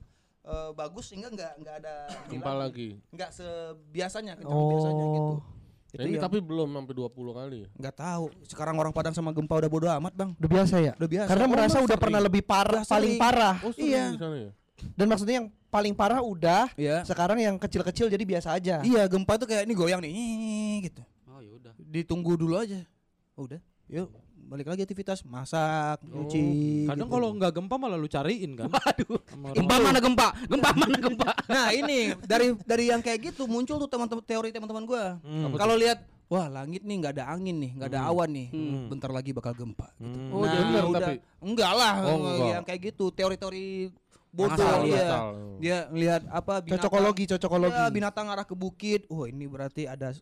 eh, 0.42 0.70
bagus 0.72 1.12
sehingga 1.12 1.28
enggak 1.28 1.52
enggak 1.54 1.74
ada 1.76 1.94
Gempa 2.26 2.52
lagi. 2.54 2.96
enggak 3.10 3.28
sebiasanya 3.30 4.40
kencang 4.40 4.56
Oh. 4.56 4.70
biasanya 4.72 5.04
gitu 5.04 5.32
Nah, 5.36 5.65
itu 5.96 6.04
ini 6.04 6.14
yang 6.14 6.24
tapi 6.24 6.38
belum 6.38 6.68
sampai 6.70 6.94
20 6.94 7.08
kali 7.34 7.56
ya. 7.58 7.68
nggak 7.74 7.94
tahu 7.96 8.24
sekarang 8.44 8.74
orang 8.76 8.92
Padang 8.92 9.12
sama 9.12 9.30
gempa 9.30 9.54
udah 9.56 9.68
bodo 9.68 9.88
amat 9.90 10.12
bang 10.12 10.30
Udah 10.32 10.50
biasa 10.50 10.74
ya? 10.78 10.92
udah 10.94 11.08
biasa 11.08 11.28
Karena 11.28 11.44
Oh, 11.44 11.50
merasa 11.50 11.76
udah 11.76 11.88
sering. 11.88 12.00
pernah 12.00 12.20
lebih 12.20 12.42
parah, 12.42 12.82
Udah 12.82 12.88
paling 12.88 13.12
sering. 13.12 13.22
parah. 13.22 13.54
Oh, 13.60 13.72
Iya. 13.72 14.04
di 14.08 14.18
sana 14.18 14.36
ya. 14.38 14.50
Dan 14.92 15.06
maksudnya 15.06 15.34
yang 15.34 15.48
paling 15.66 15.92
parah 15.92 16.20
udah. 16.20 16.68
Iya. 16.74 17.00
Sekarang 17.02 17.36
yang 17.36 17.56
kecil-kecil 17.56 18.06
jadi 18.06 18.22
biasa 18.22 18.52
aja. 18.52 18.80
Iya, 18.80 19.08
gempa 19.08 19.36
tuh 19.36 19.48
kayak 19.48 19.64
ini 19.64 19.72
goyang 19.72 20.00
nih 20.00 20.12
gitu. 20.84 21.00
Oh 21.26 21.40
ya 21.40 21.48
udah. 21.50 21.72
Ditunggu 21.80 22.36
dulu 22.36 22.56
aja. 22.56 22.84
Oh, 23.32 23.44
udah. 23.44 23.56
Yuk, 23.86 24.12
balik 24.46 24.66
lagi 24.66 24.82
aktivitas 24.82 25.22
masak, 25.22 25.98
nyuci. 26.02 26.86
Oh, 26.86 26.94
Kadang 26.94 27.06
gitu. 27.06 27.14
kalau 27.14 27.28
nggak 27.34 27.52
gempa 27.52 27.74
malah 27.76 27.94
lu 27.94 28.06
cariin 28.06 28.54
kan. 28.54 28.70
Aduh. 28.90 29.18
Sama 29.26 29.50
orang 29.50 29.56
Gempa 29.58 29.74
mana 29.76 29.98
gempa? 29.98 30.28
Gempa 30.46 30.70
mana 30.72 30.96
gempa? 30.96 31.30
Nah, 31.46 31.68
ini 31.70 32.10
dari 32.22 32.54
dari 32.62 32.84
yang 32.90 32.98
kayak 32.98 33.30
gitu 33.30 33.46
muncul 33.46 33.78
tuh 33.78 33.86
teman-teman 33.86 34.22
teori 34.22 34.50
teman-teman 34.50 34.82
gua. 34.82 35.18
Hmm. 35.22 35.54
Kalau 35.54 35.74
lihat 35.74 36.02
wah 36.26 36.50
langit 36.50 36.82
nih 36.82 36.96
nggak 36.98 37.12
ada 37.14 37.24
angin 37.30 37.56
nih, 37.56 37.70
nggak 37.74 37.90
ada 37.90 38.00
awan 38.06 38.30
nih. 38.30 38.48
Hmm. 38.50 38.86
Bentar 38.90 39.10
lagi 39.10 39.30
bakal 39.30 39.54
gempa. 39.54 39.86
Hmm. 39.98 40.30
Oh, 40.30 40.42
nah, 40.42 40.50
jadi 40.50 40.62
bener 40.64 40.84
udah. 40.84 41.00
tapi? 41.00 41.14
Enggak 41.38 41.72
lah, 41.72 41.94
Oh, 42.02 42.16
enggak. 42.16 42.50
yang 42.50 42.64
kayak 42.66 42.80
gitu, 42.84 43.04
teori-teori 43.10 43.66
bodoh 44.36 44.52
Asal, 44.52 44.84
dia. 44.84 45.00
asal. 45.00 45.26
Dia 45.56 45.76
ngelihat 45.88 46.22
apa 46.28 46.54
binatang 46.60 46.76
Cocokologi, 46.84 47.24
cocokologi. 47.24 47.78
Ya, 47.78 47.88
binatang 47.88 48.26
arah 48.28 48.44
ke 48.44 48.52
bukit. 48.52 49.08
Oh, 49.08 49.24
ini 49.24 49.48
berarti 49.48 49.88
ada 49.88 50.12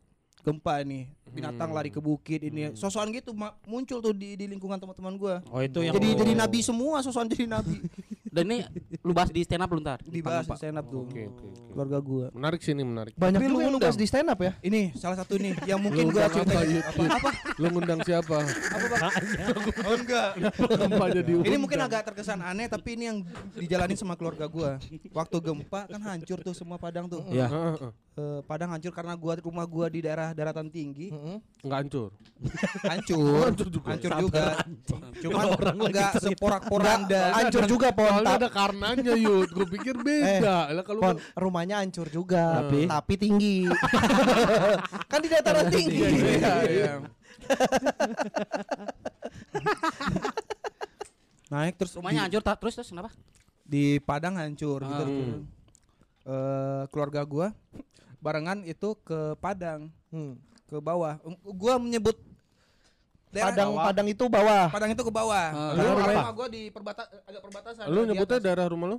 gempa 0.44 0.84
nih. 0.84 1.08
Binatang 1.32 1.72
Hmm. 1.72 1.76
lari 1.76 1.88
ke 1.88 1.98
bukit 1.98 2.44
ini. 2.44 2.76
Sosokan 2.76 3.10
gitu 3.10 3.32
muncul 3.64 3.98
tuh 3.98 4.12
di 4.12 4.36
di 4.36 4.46
lingkungan 4.46 4.76
teman-teman 4.76 5.16
gua. 5.16 5.40
Oh 5.48 5.58
itu 5.58 5.80
yang 5.80 5.96
Jadi 5.96 6.08
Oh. 6.12 6.18
jadi 6.20 6.32
nabi 6.36 6.58
semua 6.60 7.00
sosokan 7.00 7.26
jadi 7.26 7.48
nabi. 7.48 7.80
Dan 8.34 8.50
ini 8.50 8.66
lu 9.06 9.14
bahas 9.14 9.30
di 9.30 9.46
stand 9.46 9.62
up 9.62 9.70
lu 9.70 9.78
ntar. 9.78 10.02
Dibahas 10.02 10.42
di 10.50 10.58
stand 10.58 10.74
up 10.82 10.90
tuh. 10.90 11.06
Oke, 11.06 11.30
oke, 11.30 11.46
oke. 11.54 11.70
Keluarga 11.70 11.98
gua. 12.02 12.26
Menarik 12.34 12.60
sih 12.66 12.74
ini 12.74 12.82
menarik. 12.82 13.14
Banyak 13.14 13.38
Tapi 13.38 13.46
lu 13.46 13.62
yang 13.62 13.70
lu 13.70 13.78
bahas 13.78 13.94
di 13.94 14.06
stand 14.10 14.26
up 14.26 14.40
ya. 14.42 14.58
Ini 14.58 14.90
salah 14.98 15.22
satu 15.22 15.38
nih 15.38 15.54
yang 15.70 15.78
mungkin 15.78 16.10
Lu 16.10 16.18
gua 16.18 16.26
undang 16.26 16.34
apa, 16.34 16.38
ceritain. 16.42 16.74
Yud? 16.74 16.82
Apa, 16.82 17.02
apa? 17.14 17.30
Lu 17.62 17.66
ngundang 17.70 18.00
siapa? 18.02 18.38
Oh 19.86 19.94
enggak. 19.94 20.28
Gempa 20.58 21.06
jadi 21.14 21.32
Ini 21.46 21.56
mungkin 21.62 21.78
agak 21.78 22.02
terkesan 22.10 22.42
aneh 22.42 22.66
tapi 22.66 22.98
ini 22.98 23.04
yang 23.06 23.18
dijalani 23.54 23.94
sama 23.94 24.18
keluarga 24.18 24.50
gua. 24.50 24.82
Waktu 25.14 25.36
gempa 25.38 25.86
kan 25.86 26.02
hancur 26.02 26.42
tuh 26.42 26.54
semua 26.58 26.74
Padang 26.74 27.06
tuh. 27.06 27.22
Ya. 27.30 27.46
Heeh, 27.46 27.74
heeh. 27.78 27.92
Eh, 28.14 28.40
Padang 28.50 28.74
hancur 28.74 28.90
karena 28.90 29.14
gua 29.14 29.38
rumah 29.38 29.66
gua 29.66 29.86
di 29.86 30.02
daerah 30.02 30.34
daratan 30.34 30.66
tinggi. 30.66 31.14
Nggak 31.62 31.78
hancur. 31.86 32.10
Hancur. 32.82 33.46
Hancur 33.46 33.68
juga. 33.70 33.88
Hancur 33.94 34.12
juga. 34.18 34.44
Cuman 35.22 35.44
enggak 35.86 36.10
seporak-poranda. 36.18 37.22
Hancur 37.38 37.62
juga 37.70 37.94
pon. 37.94 38.23
Soalnya 38.24 38.40
ada 38.40 38.48
karenanya 38.48 39.12
Yud. 39.14 39.52
Gue 39.52 39.66
pikir 39.68 39.94
beda. 40.00 40.72
Lah 40.72 40.82
kalau 40.82 41.00
Pon, 41.04 41.20
rumahnya 41.36 41.84
hancur 41.84 42.08
juga, 42.08 42.64
Tapi? 42.64 42.88
tapi 42.88 43.14
tinggi. 43.20 43.68
kan 45.12 45.18
di 45.20 45.28
dataran 45.28 45.68
tinggi. 45.68 46.08
Iya, 46.40 46.54
iya. 46.64 46.92
Naik 51.52 51.76
terus 51.76 51.92
Rumahnya 51.94 52.20
di, 52.20 52.24
hancur 52.26 52.42
tak 52.42 52.56
terus 52.58 52.74
terus 52.74 52.88
kenapa? 52.90 53.10
di 53.64 53.96
Padang 54.00 54.36
hancur 54.36 54.84
gitu. 54.84 55.04
Hmm. 55.04 55.40
Eh, 56.24 56.82
keluarga 56.88 57.20
gua 57.24 57.48
barengan 58.20 58.64
itu 58.64 58.96
ke 59.04 59.36
Padang, 59.40 59.92
Hmm. 60.08 60.40
ke 60.64 60.80
bawah. 60.80 61.20
Gua 61.44 61.76
menyebut 61.76 62.16
daerah 63.34 63.50
Padang 63.50 63.68
bawah. 63.68 63.84
Padang 63.84 64.06
itu 64.06 64.24
bawah. 64.24 64.64
Padang 64.70 64.90
itu 64.90 65.02
ke 65.02 65.12
bawah. 65.12 65.46
Ah. 65.50 65.70
Karena 65.74 65.82
Lu 65.82 65.92
rumah 65.92 66.14
apa? 66.14 66.30
gua 66.32 66.46
di 66.46 66.62
perbata 66.70 67.02
agak 67.26 67.42
perbatasan. 67.42 67.84
Lu 67.86 68.00
nyebutnya 68.04 68.38
atas. 68.38 68.46
daerah 68.46 68.66
rumah 68.66 68.86
lu? 68.88 68.98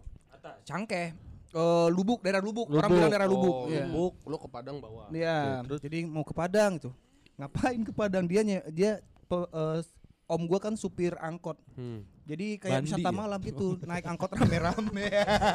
Cangkeh. 0.62 1.08
Eh, 1.56 1.88
Lubuk, 1.88 2.20
daerah 2.20 2.44
Lubuk. 2.44 2.68
Orang 2.68 2.92
bilang 2.92 3.08
daerah 3.08 3.26
Lubuk. 3.26 3.56
Oh, 3.56 3.72
Iya. 3.72 3.88
Lubuk. 3.88 4.14
Lu 4.28 4.36
ke 4.36 4.48
Padang 4.52 4.78
bawah. 4.78 5.08
Iya, 5.10 5.64
terus? 5.64 5.80
jadi 5.80 6.04
mau 6.04 6.22
ke 6.22 6.36
Padang 6.36 6.76
itu. 6.76 6.92
Ngapain 7.36 7.80
ke 7.80 7.92
Padang 7.92 8.28
dia 8.28 8.44
dia 8.70 8.92
pe- 9.26 9.50
eh, 9.50 9.80
om 10.28 10.42
gua 10.44 10.60
kan 10.60 10.76
supir 10.76 11.16
angkot. 11.18 11.56
Hmm. 11.74 12.04
Jadi 12.26 12.58
kayak 12.58 12.82
Bandi 12.82 12.90
wisata 12.90 13.06
ya? 13.06 13.14
malam 13.14 13.40
gitu, 13.40 13.68
naik 13.86 14.06
angkot 14.10 14.34
rame-rame. 14.34 15.06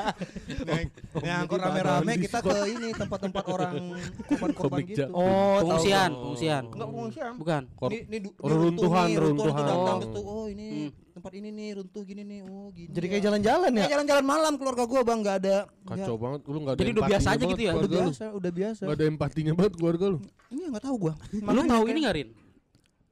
naik, 0.70 0.88
naik 1.18 1.34
angkot 1.42 1.58
rame-rame 1.58 2.12
kita 2.22 2.38
ke 2.38 2.54
ini 2.70 2.88
tempat-tempat 2.94 3.44
orang 3.44 3.74
korban-korban 4.22 4.78
gitu. 4.86 5.02
Oh, 5.10 5.18
tahu. 5.18 5.58
Pengungsian, 5.66 6.08
tahu. 6.08 6.20
pengungsian. 6.22 6.62
Enggak 6.70 6.88
pengungsian. 6.88 7.32
Bukan. 7.34 7.62
Kor- 7.74 7.90
Ini, 7.90 8.00
ini, 8.06 8.18
Oh, 8.32 8.46
ini 8.46 8.54
runtuh 8.54 8.86
runtuhan, 8.86 9.06
runtuhan 9.10 9.18
tuh 9.18 9.44
runtuhan. 9.50 9.66
datang 9.66 9.98
Oh. 9.98 10.14
tuh, 10.14 10.22
oh 10.24 10.44
ini 10.46 10.68
Hmm. 10.70 11.10
tempat 11.10 11.32
ini 11.34 11.48
nih 11.50 11.68
runtuh 11.74 12.02
gini 12.04 12.22
nih, 12.22 12.38
oh 12.46 12.66
gini. 12.70 12.88
Jadi 12.88 13.02
ya. 13.02 13.10
kayak 13.10 13.24
jalan-jalan 13.24 13.68
ya. 13.68 13.76
Kayak 13.76 13.92
jalan-jalan 13.92 14.24
malam 14.24 14.52
keluarga 14.54 14.84
gua 14.86 15.00
bang 15.02 15.18
nggak 15.20 15.36
ada 15.42 15.56
Kacau 15.82 16.14
banget. 16.16 16.40
Lu 16.44 16.58
nggak 16.60 16.72
ada 16.72 16.80
Jadi 16.80 16.90
udah 16.92 17.04
biasa 17.04 17.28
aja 17.28 17.44
gitu 17.44 17.62
ya? 17.62 17.72
udah 17.74 17.90
biasa, 17.90 18.24
udah 18.30 18.50
biasa. 18.52 18.82
Nggak 18.86 18.94
ada 18.94 19.04
empatinya 19.04 19.52
banget 19.52 19.72
keluarga 19.74 20.04
lu. 20.06 20.18
Ini 20.48 20.62
nggak 20.70 20.84
tahu 20.86 20.94
gua. 20.96 21.12
Lu 21.34 21.60
tahu 21.66 21.82
ini 21.88 21.98
nggak 22.00 22.14
Rin? 22.14 22.28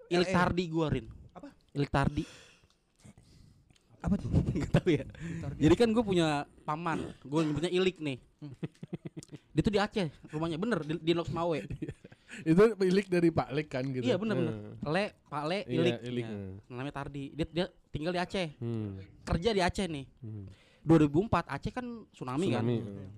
Ilik 0.09 0.24
Eh, 0.24 0.32
Tardi 0.32 0.64
gua 0.68 0.86
Rin. 0.89 1.06
Apa? 1.35 1.48
Ilik 1.74 1.90
Tardi. 1.90 2.22
Apa 3.99 4.15
tuh? 4.15 4.31
Gak 4.62 4.73
tahu 4.79 4.89
ya. 4.95 5.05
Jadi 5.59 5.75
kan 5.75 5.89
gue 5.91 6.05
punya 6.05 6.47
paman, 6.62 7.12
gue 7.23 7.41
nyebutnya 7.43 7.70
Ilik 7.73 7.97
nih. 7.99 8.19
Dia 9.55 9.62
tuh 9.66 9.75
di 9.75 9.81
Aceh, 9.83 10.09
rumahnya 10.31 10.55
bener 10.55 10.87
di, 10.87 10.95
di 11.03 11.12
Loks 11.15 11.35
Mawe. 11.35 11.66
Itu 12.45 12.77
milik 12.77 13.09
dari 13.09 13.33
Pak 13.33 13.49
Lek 13.57 13.69
kan 13.73 13.85
gitu. 13.89 14.05
Iya 14.05 14.20
bener 14.20 14.37
bener. 14.37 14.55
Hmm. 14.55 14.93
Le, 14.93 15.05
Pak 15.27 15.45
Le, 15.49 15.59
Iya, 15.65 15.75
Ilik. 15.81 15.95
Ilik. 16.05 16.27
Ya, 16.29 16.37
namanya 16.70 16.95
Tardi. 17.01 17.25
Dia, 17.33 17.47
dia 17.51 17.66
tinggal 17.89 18.12
di 18.12 18.20
Aceh, 18.20 18.49
Hmm. 18.61 19.01
kerja 19.25 19.51
di 19.57 19.61
Aceh 19.65 19.87
nih. 19.89 20.07
Hmm. 20.20 20.47
2004 20.85 21.49
Aceh 21.49 21.73
kan 21.73 21.87
tsunami, 22.12 22.53
kan. 22.53 22.62
Tsunami, 22.62 22.77
hmm. 22.85 23.09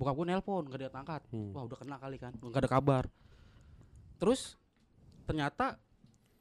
Bokap 0.00 0.14
gue 0.16 0.26
nelpon, 0.26 0.62
gak 0.66 0.78
dia 0.80 0.90
angkat. 0.90 1.22
Hmm. 1.30 1.52
Wah 1.54 1.62
udah 1.68 1.78
kena 1.78 1.96
kali 2.00 2.16
kan, 2.18 2.32
gak 2.34 2.62
ada 2.64 2.70
kabar. 2.72 3.04
Terus 4.18 4.56
ternyata 5.28 5.78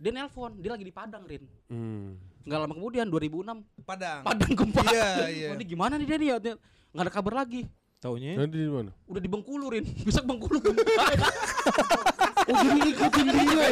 dia 0.04 0.12
nelpon, 0.12 0.52
dia 0.60 0.72
lagi 0.76 0.84
di 0.84 0.92
Padang 0.92 1.24
Rin. 1.24 1.48
Hmm. 1.72 2.20
Nggak 2.44 2.60
lama 2.60 2.74
kemudian 2.76 3.08
2006 3.08 3.88
Padang. 3.88 4.20
Padang 4.28 4.52
gempa. 4.52 4.84
Iya, 4.92 5.10
iya. 5.40 5.48
Wah, 5.48 5.56
ini 5.56 5.64
gimana 5.64 5.94
nih 5.96 6.08
dia 6.12 6.18
nih? 6.20 6.28
Dia- 6.44 6.60
Nggak 6.92 7.04
ada 7.08 7.14
kabar 7.16 7.34
lagi. 7.40 7.64
Taunya 8.04 8.36
Nanti 8.36 8.60
di 8.60 8.68
mana? 8.68 8.92
Udah 9.08 9.22
di 9.24 9.30
Bengkulu 9.32 9.72
Rin. 9.72 9.88
Bisa 10.08 10.20
ke 10.20 10.28
Bengkulu. 10.28 10.60
Oh 12.44 12.60
jadi 12.60 12.76
ngikutin 12.76 13.26
dia. 13.32 13.68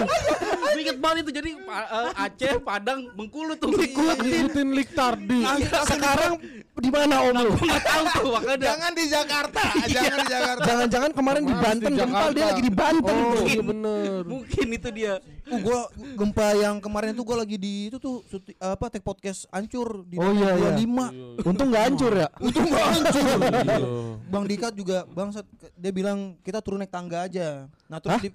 Gue 0.64 0.80
inget 0.80 0.98
banget 1.04 1.28
itu 1.28 1.32
jadi 1.44 1.52
eh, 1.60 2.24
Aceh, 2.24 2.56
Padang, 2.64 3.04
Bengkulu 3.20 3.60
tuh. 3.60 3.68
Ngikutin 3.68 4.68
Lik 4.72 4.96
Tardi. 4.96 5.44
Sekarang 5.84 6.40
di 6.82 6.90
mana 6.90 7.16
om 7.22 7.36
lu? 7.38 7.52
Gue 7.54 7.68
nggak 7.70 7.86
tahu 7.86 8.04
tuh 8.12 8.30
makanya. 8.34 8.64
Jangan 8.68 8.92
di 8.92 9.06
Jakarta, 9.06 9.62
jangan 9.96 10.18
di 10.18 10.28
Jakarta. 10.28 10.64
Jangan-jangan 10.66 11.12
kemarin 11.14 11.44
di 11.44 11.54
Banten 11.54 11.92
Jakarta. 11.94 12.34
dia 12.34 12.46
lagi 12.48 12.64
di 12.64 12.74
Banten 12.74 13.14
Oh 13.14 13.30
bro. 13.30 13.42
iya 13.46 13.62
bener. 13.62 14.22
Mungkin 14.26 14.68
itu 14.72 14.90
dia. 14.90 15.14
Uh, 15.46 15.60
gua 15.60 15.80
gempa 16.16 16.48
yang 16.56 16.76
kemarin 16.78 17.12
itu 17.12 17.22
gua 17.22 17.38
lagi 17.38 17.56
di 17.56 17.74
itu 17.88 17.98
tuh 17.98 18.24
syuti- 18.26 18.56
apa 18.56 18.86
take 18.88 19.04
podcast 19.04 19.46
hancur 19.48 20.02
di 20.04 20.16
Oh, 20.16 20.32
iya, 20.32 20.56
iya. 20.56 20.72
25. 20.74 21.46
Untung 21.46 21.68
nggak 21.70 21.84
hancur 21.86 22.12
ya. 22.14 22.28
Untung 22.44 22.66
gak 22.66 22.86
hancur. 22.88 23.38
Iya. 23.38 23.78
Bang 24.26 24.46
Dika 24.46 24.68
juga 24.72 25.04
bangsat 25.06 25.46
dia 25.74 25.92
bilang 25.92 26.36
kita 26.40 26.60
turun 26.60 26.80
naik 26.80 26.90
tangga 26.90 27.24
aja. 27.24 27.68
Nah 27.86 28.00
terus 28.00 28.16
Hah? 28.16 28.24
di 28.24 28.30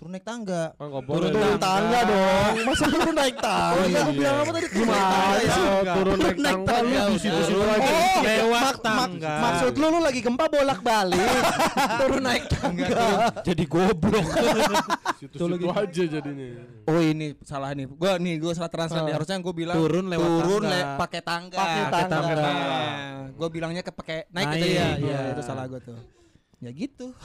turun 0.00 0.16
naik 0.16 0.24
tangga. 0.24 0.62
Nggak 0.80 1.02
Turun 1.04 1.28
turun 1.28 1.52
Lik. 1.52 1.60
tangga 1.60 1.98
dong. 2.08 2.54
Masa 2.64 2.84
turun 2.88 3.14
naik 3.20 3.36
tangga? 3.36 3.76
Oh 3.76 3.84
iya, 3.84 3.92
iya. 3.92 4.00
gua 4.00 4.14
bilang 4.16 4.36
apa 4.40 4.50
tadi? 4.56 4.66
Turun 4.72 4.88
naik 4.88 4.96
Gimana 4.96 5.12
tangga 5.12 5.36
ya. 5.44 5.92
Turun 5.92 6.18
naik 6.18 6.38
tangga 6.40 6.76
lu 6.80 6.88
di 6.88 7.18
situ-situ 7.20 7.60
aja. 7.60 7.92
Oh, 7.92 8.20
lewat 8.24 8.56
mak- 8.56 8.64
mak- 8.64 8.80
tangga. 8.80 9.34
maksud 9.44 9.72
lu 9.76 9.86
lu 9.92 9.98
lagi 10.00 10.20
gempa 10.24 10.44
bolak-balik. 10.48 11.20
turun 12.00 12.22
naik 12.24 12.44
tangga. 12.48 12.88
jadi 13.44 13.64
goblok. 13.68 14.26
Situ-situ 15.20 15.68
aja 15.68 16.02
jadinya. 16.16 16.48
Oh 16.88 16.96
ini 16.96 17.36
salah 17.44 17.76
nih. 17.76 17.84
Gua 17.84 18.16
nih 18.16 18.34
gua 18.40 18.52
salah 18.56 18.72
translate 18.72 19.04
nih. 19.04 19.12
Ah. 19.12 19.16
harusnya 19.20 19.36
gua 19.44 19.52
bilang 19.52 19.76
Turun 19.76 20.08
lewat 20.08 20.30
turun 20.40 20.62
pakai 20.96 21.20
tangga. 21.20 21.58
Pakai 21.60 22.04
tangga. 22.08 22.48
Gua 23.36 23.48
bilangnya 23.52 23.84
ke 23.84 23.92
pakai 23.92 24.24
naik, 24.32 24.48
gitu 24.56 24.64
Naik, 24.64 24.72
ya. 24.72 24.88
iya. 24.96 24.96
Iya, 24.96 25.18
itu 25.36 25.42
salah 25.44 25.68
gua 25.68 25.80
tuh. 25.84 26.19
Ya 26.60 26.70
gitu. 26.76 27.16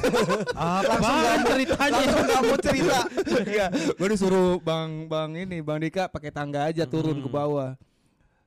Apa 0.60 1.40
ceritanya? 1.40 2.04
Langsung 2.04 2.28
gak 2.28 2.42
mau 2.44 2.58
cerita. 2.60 2.98
Iya, 3.54 3.66
gua 3.96 4.08
disuruh 4.12 4.60
Bang 4.60 5.08
Bang 5.08 5.32
ini 5.34 5.64
Bang 5.64 5.80
Dika 5.80 6.06
pakai 6.12 6.28
tangga 6.28 6.68
aja 6.68 6.84
turun 6.84 7.24
ke 7.24 7.28
bawah. 7.32 7.80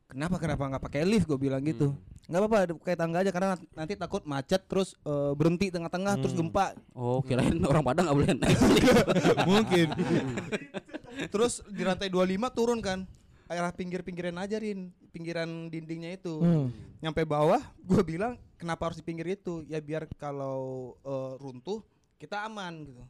Kenapa 0.08 0.40
kenapa 0.40 0.64
nggak 0.70 0.84
pakai 0.88 1.02
lift? 1.04 1.28
Gue 1.28 1.36
bilang 1.36 1.60
gitu. 1.66 1.92
Nggak 2.30 2.40
apa-apa, 2.40 2.58
pakai 2.80 2.96
tangga 2.96 3.18
aja 3.26 3.32
karena 3.34 3.60
nanti 3.76 3.94
takut 4.00 4.24
macet 4.24 4.62
terus 4.70 4.96
eh, 5.04 5.32
berhenti 5.36 5.68
tengah-tengah 5.74 6.22
terus 6.22 6.38
gempa. 6.38 6.78
Oh, 6.96 7.20
kirain 7.26 7.58
orang 7.66 7.84
Padang 7.84 8.08
nggak 8.08 8.18
boleh 8.22 8.30
naik. 8.38 8.60
Mungkin. 9.50 9.88
terus 11.34 11.66
di 11.68 11.82
lantai 11.82 12.08
25 12.14 12.56
turun 12.56 12.80
kan. 12.80 13.04
Arah 13.48 13.72
pinggir-pinggiran 13.72 14.36
aja 14.40 14.60
Rin, 14.60 14.92
pinggiran 15.16 15.72
dindingnya 15.72 16.20
itu. 16.20 16.40
Hmm. 16.40 16.68
Nyampe 17.00 17.24
bawah, 17.24 17.64
gue 17.80 18.02
bilang 18.04 18.36
kenapa 18.60 18.92
harus 18.92 19.00
di 19.00 19.06
pinggir 19.08 19.28
itu? 19.40 19.64
Ya 19.72 19.80
biar 19.80 20.08
kalau 20.20 20.94
eh, 21.02 21.34
runtuh 21.40 21.80
kita 22.20 22.44
aman 22.44 22.84
gitu. 22.84 23.04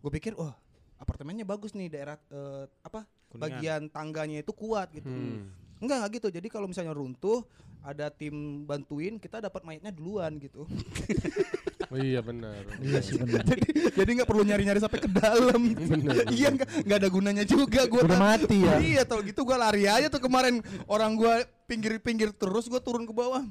Gue 0.00 0.10
pikir, 0.14 0.32
wah 0.38 0.54
apartemennya 1.00 1.42
bagus 1.42 1.74
nih 1.74 1.90
daerah 1.90 2.16
eh, 2.30 2.64
apa? 2.86 3.02
Kuningan. 3.30 3.42
Bagian 3.42 3.82
tangganya 3.90 4.38
itu 4.42 4.52
kuat 4.54 4.94
gitu. 4.94 5.10
Hmm. 5.10 5.50
Enggak 5.82 5.96
enggak 6.02 6.12
gitu. 6.22 6.28
Jadi 6.30 6.48
kalau 6.50 6.66
misalnya 6.70 6.94
runtuh, 6.94 7.42
ada 7.80 8.12
tim 8.12 8.64
bantuin, 8.68 9.16
kita 9.16 9.40
dapat 9.40 9.64
mayatnya 9.64 9.90
duluan 9.90 10.36
gitu. 10.36 10.68
Oh 11.90 11.98
iya 11.98 12.22
benar. 12.22 12.62
Iya 12.78 13.02
sih 13.02 13.18
benar. 13.18 13.42
jadi 13.50 13.66
jadi 13.98 14.10
nggak 14.22 14.28
perlu 14.30 14.46
nyari-nyari 14.46 14.78
sampai 14.78 15.02
ke 15.02 15.10
dalam. 15.10 15.60
Iya 16.38 16.48
nggak 16.54 16.68
nggak 16.86 16.98
ada 17.02 17.08
gunanya 17.10 17.44
juga 17.44 17.82
gua. 17.90 18.06
Udah 18.06 18.18
mati 18.18 18.62
ya. 18.62 18.78
Iya, 18.78 19.02
tau 19.02 19.20
gitu 19.26 19.42
gua 19.42 19.58
lari 19.58 19.90
aja 19.90 20.06
tuh 20.06 20.22
kemarin 20.22 20.62
orang 20.86 21.18
gua 21.18 21.42
pinggir-pinggir 21.66 22.30
terus 22.30 22.70
gua 22.70 22.78
turun 22.78 23.02
ke 23.02 23.14
bawah. 23.14 23.42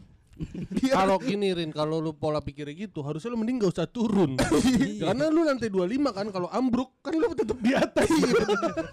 Kalau 0.96 1.20
gini 1.20 1.52
Rin, 1.52 1.76
kalau 1.76 2.00
lu 2.00 2.16
pola 2.16 2.40
pikirnya 2.40 2.88
gitu, 2.88 3.04
harusnya 3.04 3.36
lu 3.36 3.44
mending 3.44 3.60
gak 3.60 3.76
usah 3.76 3.92
turun. 3.92 4.40
Karena 4.96 5.28
lu 5.28 5.44
lantai 5.44 5.68
25 5.68 6.16
kan, 6.16 6.32
kalau 6.32 6.48
ambruk 6.56 6.96
kan 7.04 7.12
lu 7.12 7.36
tetap 7.36 7.60
di 7.60 7.76
atas. 7.76 8.08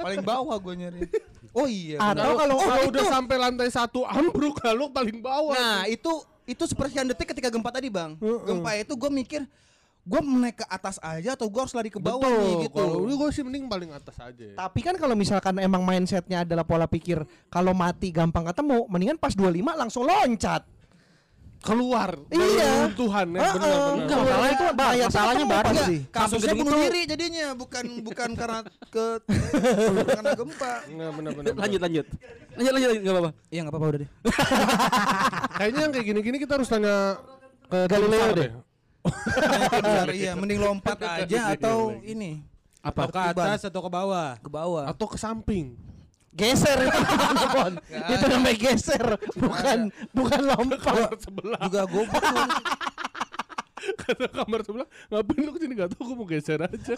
Paling 0.02 0.26
bawah 0.26 0.58
gue 0.58 0.74
nyari. 0.74 1.06
Oh 1.54 1.70
iya. 1.70 2.02
Atau 2.02 2.34
kalau 2.34 2.58
Kalau 2.58 2.82
oh, 2.82 2.90
udah 2.90 3.04
sampai 3.06 3.36
lantai 3.38 3.70
satu 3.70 4.02
ambruk, 4.02 4.58
kalau 4.58 4.90
paling 4.90 5.22
bawah. 5.22 5.54
Nah 5.54 5.86
itu 5.86 6.18
itu 6.46 6.62
sepersekian 6.64 7.10
detik 7.10 7.34
ketika 7.34 7.50
gempa 7.50 7.74
tadi 7.74 7.90
bang. 7.90 8.14
Gempa 8.18 8.78
itu 8.78 8.94
gue 8.94 9.10
mikir 9.10 9.42
gue 10.06 10.20
naik 10.22 10.62
ke 10.62 10.66
atas 10.70 11.02
aja 11.02 11.34
atau 11.34 11.50
gue 11.50 11.58
harus 11.58 11.74
lari 11.74 11.90
ke 11.90 11.98
bawah 11.98 12.22
Betul. 12.22 12.38
nih 12.46 12.54
gitu. 12.70 12.78
Kalau 12.78 13.16
gue 13.18 13.28
sih 13.34 13.42
mending 13.42 13.66
paling 13.66 13.90
atas 13.90 14.14
aja. 14.22 14.54
Tapi 14.54 14.78
kan 14.78 14.94
kalau 14.94 15.18
misalkan 15.18 15.58
emang 15.58 15.82
mindsetnya 15.82 16.46
adalah 16.46 16.62
pola 16.62 16.86
pikir 16.86 17.26
kalau 17.50 17.74
mati 17.74 18.14
gampang 18.14 18.46
ketemu, 18.46 18.86
mendingan 18.86 19.18
pas 19.18 19.34
25 19.34 19.66
langsung 19.74 20.06
loncat. 20.06 20.62
Keluar 21.66 22.10
Iya. 22.30 22.94
Tuhan 22.94 23.26
ya 23.28 23.40
ah. 23.42 23.52
benar-benar. 23.52 23.94
Enggak, 23.98 24.18
masalahnya 24.22 24.54
itu 24.54 24.64
masalahnya 25.02 25.34
ketemu 25.34 25.50
baru 25.50 25.74
sih. 25.82 25.98
Kasusnya 26.08 26.46
Sampai 26.46 26.60
bunuh 26.62 26.70
gitu- 26.72 26.84
diri 26.86 27.00
jadinya 27.04 27.46
bukan 27.52 27.84
bukan 28.00 28.28
karena 28.32 28.58
ke 28.86 29.06
karena 30.06 30.30
gempa. 30.32 30.72
Nggak, 30.86 31.10
benar-benar. 31.12 31.52
Lanjut 31.58 31.80
lanjut. 31.82 32.06
Lanjut 32.54 32.72
lanjut 32.72 32.88
enggak 32.94 33.12
apa-apa. 33.12 33.30
Iya 33.50 33.60
nggak 33.60 33.72
apa-apa 33.74 33.86
udah 33.90 33.98
deh. 33.98 34.10
Kayaknya 35.58 35.80
yang 35.80 35.92
kayak 35.92 36.06
gini-gini 36.06 36.36
kita 36.38 36.52
harus 36.54 36.68
tanya 36.68 36.96
ke 37.66 37.78
Galileo 37.86 38.26
deh. 38.32 38.50
Iya 40.12 40.32
mending 40.34 40.60
lompat 40.60 40.98
aja 40.98 41.52
atau 41.52 41.94
ini 42.00 42.42
Apa 42.80 43.06
ke 43.06 43.18
atas 43.18 43.66
atau 43.66 43.80
ke 43.80 43.90
bawah? 43.90 44.38
ke 44.38 44.46
bawah. 44.46 44.86
Atau 44.86 45.06
ke 45.06 45.18
samping. 45.18 45.74
Geser 46.36 46.78
itu 46.86 47.00
namanya, 47.08 47.46
Bon. 47.50 47.72
Itu 48.06 48.24
namanya 48.28 48.56
geser, 48.58 49.04
bukan 49.34 49.78
bukan 50.12 50.40
lompat. 50.44 50.78
Kamar 50.78 51.12
sebelah. 51.16 51.58
Juga 51.64 51.82
goblok 51.86 52.22
lu. 52.22 52.42
Kata 54.02 54.26
kamar 54.28 54.60
sebelah. 54.60 54.88
Ngapain 55.08 55.40
lu 55.40 55.50
ke 55.50 55.60
sini 55.62 55.72
gak 55.74 55.88
tau 55.90 56.02
gue 56.02 56.14
mau 56.14 56.26
geser 56.26 56.60
aja. 56.60 56.94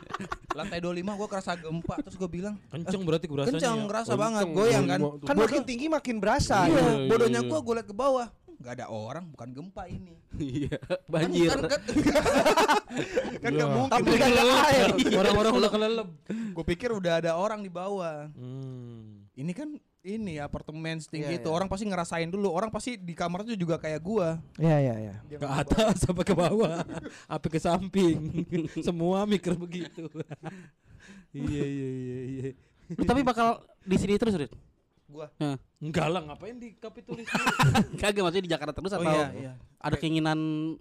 Lantai 0.58 0.78
25 0.78 1.00
gue 1.16 1.28
kerasa 1.28 1.52
gempa 1.54 1.94
terus 1.98 2.14
gue 2.14 2.30
bilang 2.30 2.54
Kenceng 2.68 3.02
berarti 3.02 3.26
berasanya. 3.26 3.54
kencang 3.54 3.74
ya? 3.74 3.84
ngerasa 3.84 4.06
Kenceng, 4.08 4.22
banget 4.22 4.44
goyang 4.52 4.84
kan. 4.84 5.00
25 5.00 5.10
tuh. 5.14 5.26
Kan 5.26 5.36
makin 5.38 5.62
tinggi 5.64 5.86
makin 5.88 6.16
berasa. 6.18 6.56
Iya, 6.62 6.70
Iya, 6.70 6.82
iya, 6.82 7.08
bodohnya 7.08 7.40
iya. 7.40 7.48
gue 7.48 7.58
gue 7.58 7.74
liat 7.74 7.88
ke 7.88 7.96
bawah. 7.96 8.26
Gak 8.64 8.80
ada 8.80 8.88
orang, 8.88 9.28
bukan 9.28 9.48
gempa 9.52 9.84
ini. 9.92 10.16
Iya, 10.40 10.80
banjir. 11.04 11.52
Kan 11.52 11.68
kan 11.68 11.80
kan 13.44 13.50
nggak 13.52 13.70
mungkin. 13.70 13.92
Tapi 13.92 14.10
ada 14.16 14.42
air. 14.72 14.88
Orang-orang 15.20 15.52
udah 15.60 15.70
kelelep. 15.70 16.08
Gue 16.56 16.64
pikir 16.64 16.90
udah 16.96 17.20
ada 17.20 17.36
orang 17.36 17.60
di 17.60 17.68
bawah. 17.68 18.32
Hmm. 18.32 19.28
Ini 19.36 19.52
kan 19.52 19.76
ini 20.04 20.36
apartemen 20.36 21.00
setinggi 21.00 21.36
Iya, 21.36 21.40
itu 21.40 21.48
iya. 21.48 21.56
orang 21.56 21.68
pasti 21.68 21.84
ngerasain 21.88 22.28
dulu. 22.32 22.48
Orang 22.52 22.72
pasti 22.72 22.96
di 22.96 23.12
kamar 23.12 23.44
itu 23.44 23.56
juga 23.56 23.76
kayak 23.80 24.00
gua. 24.04 24.40
Iya 24.56 24.76
iya 24.80 24.94
iya. 25.00 25.14
Ke 25.36 25.48
atas 25.48 26.04
sampai 26.04 26.24
ke 26.24 26.32
bawah. 26.36 26.84
Apa 27.28 27.46
ke 27.48 27.60
samping. 27.60 28.44
Semua 28.86 29.28
mikir 29.28 29.56
begitu. 29.56 30.08
iya 31.36 31.64
iya 31.68 31.88
iya 31.88 32.18
iya. 32.26 32.50
Tapi 33.00 33.20
bakal 33.24 33.64
di 33.84 33.96
sini 33.96 34.16
terus, 34.20 34.36
Rit? 34.36 34.52
Gua. 35.14 35.30
Heeh. 35.38 35.54
Enggak 35.78 36.10
lah 36.10 36.26
ngapain 36.26 36.58
di 36.58 36.74
kapitulis 36.74 37.22
Kagak 38.02 38.18
maksudnya 38.18 38.42
di 38.42 38.50
Jakarta 38.50 38.74
terus 38.74 38.90
Oh 38.90 38.98
atau 38.98 39.06
iya, 39.06 39.26
iya. 39.30 39.52
ada 39.78 39.94
keinginan 39.94 40.38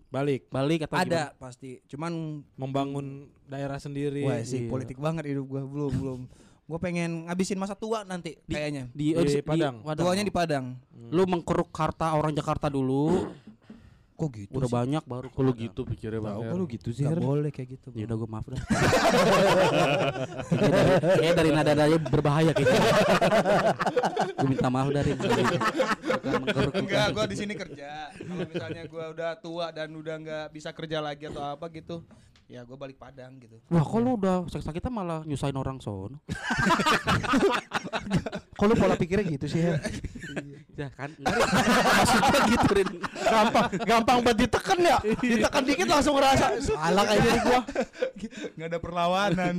balik 0.10 0.50
balik 0.50 0.90
atau 0.90 0.98
Ada 0.98 1.38
pasti. 1.38 1.78
Cuman 1.86 2.42
membangun 2.58 3.30
daerah 3.46 3.78
sendiri. 3.78 4.26
wah 4.26 4.42
sih 4.42 4.66
Iya. 4.66 4.72
politik 4.74 4.98
banget 4.98 5.30
hidup 5.30 5.46
gua. 5.46 5.62
Belum 5.62 5.92
belum. 5.94 6.20
Gua 6.64 6.80
pengen 6.80 7.30
ngabisin 7.30 7.62
masa 7.62 7.78
tua 7.78 8.02
nanti 8.02 8.40
Di- 8.42 8.56
kayaknya. 8.58 8.90
Di, 8.90 9.14
Di 9.14 9.44
Padang. 9.46 9.86
Tuanya 9.86 10.26
di 10.26 10.34
Padang. 10.34 10.82
Lu 11.14 11.30
mengkeruk 11.30 11.70
harta 11.70 12.18
orang 12.18 12.34
Jakarta 12.34 12.74
dulu, 12.74 13.30
Kok 14.14 14.30
gitu 14.30 14.54
udah 14.54 14.70
sih? 14.70 14.76
banyak 14.78 15.04
baru 15.04 15.28
Kalau 15.34 15.52
gitu 15.58 15.82
pikirnya 15.84 16.22
Bang. 16.22 16.38
Kok 16.46 16.56
lu 16.56 16.66
gitu 16.70 16.90
sih. 16.94 17.04
Gak 17.04 17.18
Her? 17.18 17.22
boleh 17.22 17.50
kayak 17.50 17.68
gitu. 17.76 17.88
Ya 17.98 18.06
udah 18.06 18.18
gue 18.22 18.30
maaf 18.30 18.46
dah. 18.46 18.62
Kayaknya 20.54 20.74
dari, 20.74 20.94
kayaknya 21.02 21.34
dari 21.34 21.50
nada-nadanya 21.52 22.00
berbahaya 22.00 22.52
kayaknya. 22.54 22.82
gue 24.34 24.48
minta 24.48 24.70
maaf 24.70 24.90
dari. 24.94 25.12
Enggak, 26.74 27.06
gua 27.14 27.26
di 27.28 27.36
sini 27.38 27.54
kerja. 27.58 28.14
Kalau 28.14 28.46
misalnya 28.48 28.84
gua 28.88 29.06
udah 29.12 29.32
tua 29.40 29.68
dan 29.74 29.90
udah 29.92 30.16
nggak 30.20 30.46
bisa 30.54 30.70
kerja 30.72 31.02
lagi 31.04 31.28
atau 31.28 31.44
apa 31.44 31.68
gitu, 31.74 32.02
ya 32.52 32.62
gua 32.68 32.78
balik 32.78 33.00
Padang 33.00 33.40
gitu. 33.40 33.58
Wah, 33.72 33.84
kok 33.84 34.00
lu 34.04 34.20
udah 34.20 34.46
sakit-sakitan 34.52 34.92
malah 34.94 35.24
nyusahin 35.24 35.58
orang 35.58 35.80
sono? 35.80 36.20
Kok 38.54 38.66
lu 38.70 38.74
pola 38.78 38.96
pikirnya 39.00 39.26
gitu 39.36 39.46
sih, 39.50 39.62
Her? 39.64 39.80
Ya 40.74 40.90
kan, 40.90 41.14
enggak 41.18 41.38
Rin. 41.38 41.50
maksudnya 41.94 42.40
gitu 42.50 42.68
Rin. 42.74 42.90
Gampang, 43.24 43.68
gampang 43.86 44.18
banget 44.26 44.38
ditekan 44.46 44.80
ya. 44.82 44.98
Ditekan 45.22 45.64
dikit 45.66 45.88
langsung 45.90 46.18
ngerasa 46.18 46.46
salah 46.62 47.04
kayak 47.06 47.22
diri 47.22 47.40
gua. 47.46 47.62
nggak 48.58 48.70
ada 48.70 48.80
perlawanan. 48.80 49.56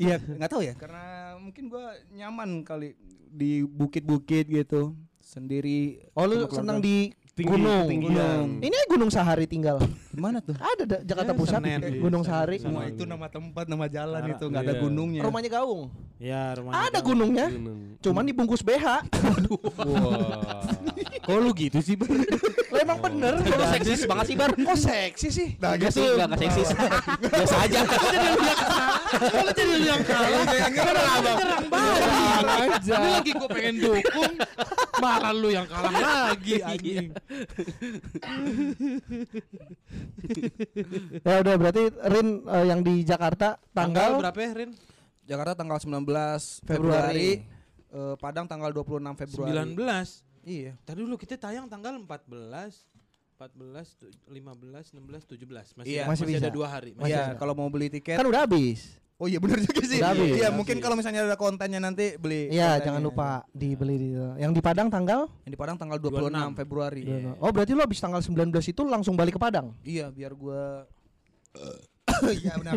Iya, 0.00 0.16
nggak 0.20 0.50
tahu 0.50 0.62
ya, 0.64 0.74
karena 0.76 1.36
mungkin 1.40 1.68
gua 1.72 1.96
nyaman 2.12 2.64
kali 2.64 2.96
di 3.34 3.66
bukit-bukit 3.66 4.46
gitu, 4.46 4.94
sendiri. 5.18 6.06
Oh 6.14 6.28
lu 6.28 6.46
senang 6.52 6.78
di 6.78 7.10
Tinggi- 7.34 7.50
gunung. 7.50 7.86
ketinggian. 7.90 8.46
Ini 8.62 8.76
Gunung 8.86 9.10
Sahari 9.10 9.44
tinggal. 9.44 9.82
Gimana 10.14 10.38
tuh? 10.38 10.54
Ada 10.54 10.82
da- 10.86 11.02
Jakarta 11.02 11.34
Ya, 11.34 11.36
Pusat, 11.36 11.60
Senen. 11.60 11.80
Gunung 11.98 12.22
Sahari. 12.22 12.56
Semua 12.62 12.86
itu 12.86 13.02
nama 13.02 13.26
tempat, 13.26 13.66
nama 13.66 13.90
jalan 13.90 14.22
Cara- 14.22 14.32
itu 14.32 14.44
nggak 14.46 14.62
ada 14.62 14.70
iya. 14.70 14.80
gunungnya. 14.80 15.22
Rumahnya 15.26 15.50
Gaung. 15.50 15.82
Ya 16.14 16.54
rumahnya. 16.54 16.78
Ada 16.80 16.98
kamu. 16.98 17.08
gunungnya, 17.10 17.46
Gunung. 17.50 17.78
cuman 17.98 18.22
dibungkus 18.24 18.62
BH. 18.62 18.86
Wah. 19.82 20.62
Kok 21.20 21.36
lu 21.36 21.50
gitu 21.52 21.78
sih? 21.80 21.98
Bar? 21.98 22.06
Lo 22.70 22.76
emang 22.76 22.98
bener. 23.00 23.34
Lu 23.34 23.64
seksis 23.68 24.06
banget 24.06 24.24
sih, 24.28 24.36
Bar. 24.38 24.50
Kok 24.54 24.78
seksi 24.78 25.28
sih? 25.28 25.48
Nah, 25.58 25.74
Enggak 25.74 25.90
sih, 25.90 26.06
enggak 26.06 26.26
enggak 26.28 26.40
seksis. 26.46 26.68
Biasa 27.18 27.56
aja. 27.66 27.78
Kalau 29.10 29.52
jadi 29.52 29.72
lu 29.72 29.84
yang 29.84 30.02
kalah. 30.02 30.42
Nyerang 30.70 31.66
banget. 31.66 32.04
aja. 32.44 32.94
Ini 32.94 33.08
lagi 33.10 33.30
gue 33.32 33.48
pengen 33.50 33.74
dukung. 33.80 34.32
Malah 34.94 35.32
lu 35.34 35.48
yang 35.50 35.66
kalah 35.66 35.90
lagi 36.30 36.54
anjing. 36.62 37.10
Ya 41.20 41.40
udah 41.40 41.54
berarti 41.56 41.82
Rin 42.06 42.28
eh, 42.42 42.64
yang 42.66 42.80
di 42.80 43.00
Jakarta 43.02 43.56
Tanggal 43.70 44.12
tanggal, 44.14 44.20
berapa 44.20 44.38
ya 44.38 44.50
Rin? 44.54 44.70
Jakarta 45.24 45.52
tanggal 45.54 45.78
19 45.78 46.04
Februari, 46.60 46.60
Februari. 46.64 47.30
eh, 47.90 48.14
Padang 48.18 48.44
tanggal 48.44 48.70
26 48.70 49.16
Februari. 49.16 49.52
19. 49.72 50.20
Iya. 50.44 50.72
Tadi 50.82 51.00
dulu 51.00 51.16
kita 51.16 51.40
tayang 51.40 51.66
tanggal 51.66 51.96
14. 51.96 52.84
14, 53.34 53.98
tu- 53.98 54.12
15, 54.26 54.92
16, 54.92 55.24
17 55.26 55.74
masih, 55.74 55.90
Iya. 55.90 56.04
masih, 56.06 56.22
Masih 56.22 56.36
ada 56.36 56.46
bisa. 56.46 56.54
dua 56.54 56.68
hari. 56.68 56.92
Masih 56.94 57.10
Iya, 57.10 57.22
ada. 57.26 57.36
kalau 57.36 57.52
mau 57.52 57.66
beli 57.66 57.90
tiket. 57.90 58.14
kan 58.14 58.24
udah 58.24 58.44
habis. 58.44 58.94
Oh 59.14 59.30
iya 59.30 59.38
benar 59.38 59.62
juga 59.62 59.82
sih. 59.86 60.02
Udah. 60.02 60.10
Iya, 60.10 60.48
mungkin 60.50 60.82
kalau 60.82 60.98
misalnya 60.98 61.22
ada 61.22 61.38
kontennya 61.38 61.78
nanti 61.78 62.18
beli. 62.18 62.50
Iya, 62.50 62.74
kontennya. 62.76 62.84
jangan 62.90 63.02
lupa 63.06 63.28
dibeli 63.54 63.94
di 63.94 64.08
Yang 64.42 64.52
di 64.58 64.62
Padang 64.62 64.88
tanggal? 64.90 65.30
Yang 65.46 65.52
di 65.54 65.58
Padang 65.58 65.76
tanggal 65.78 65.98
26, 66.02 66.34
26 66.34 66.58
Februari. 66.58 67.02
Oh, 67.38 67.50
berarti 67.54 67.72
lo 67.78 67.82
habis 67.86 68.02
tanggal 68.02 68.18
19 68.18 68.50
itu 68.74 68.82
langsung 68.82 69.14
balik 69.14 69.38
ke 69.38 69.40
Padang. 69.40 69.70
Iya, 69.86 70.10
biar 70.10 70.34
gua 70.34 70.82
Iya 72.42 72.52
benar 72.58 72.74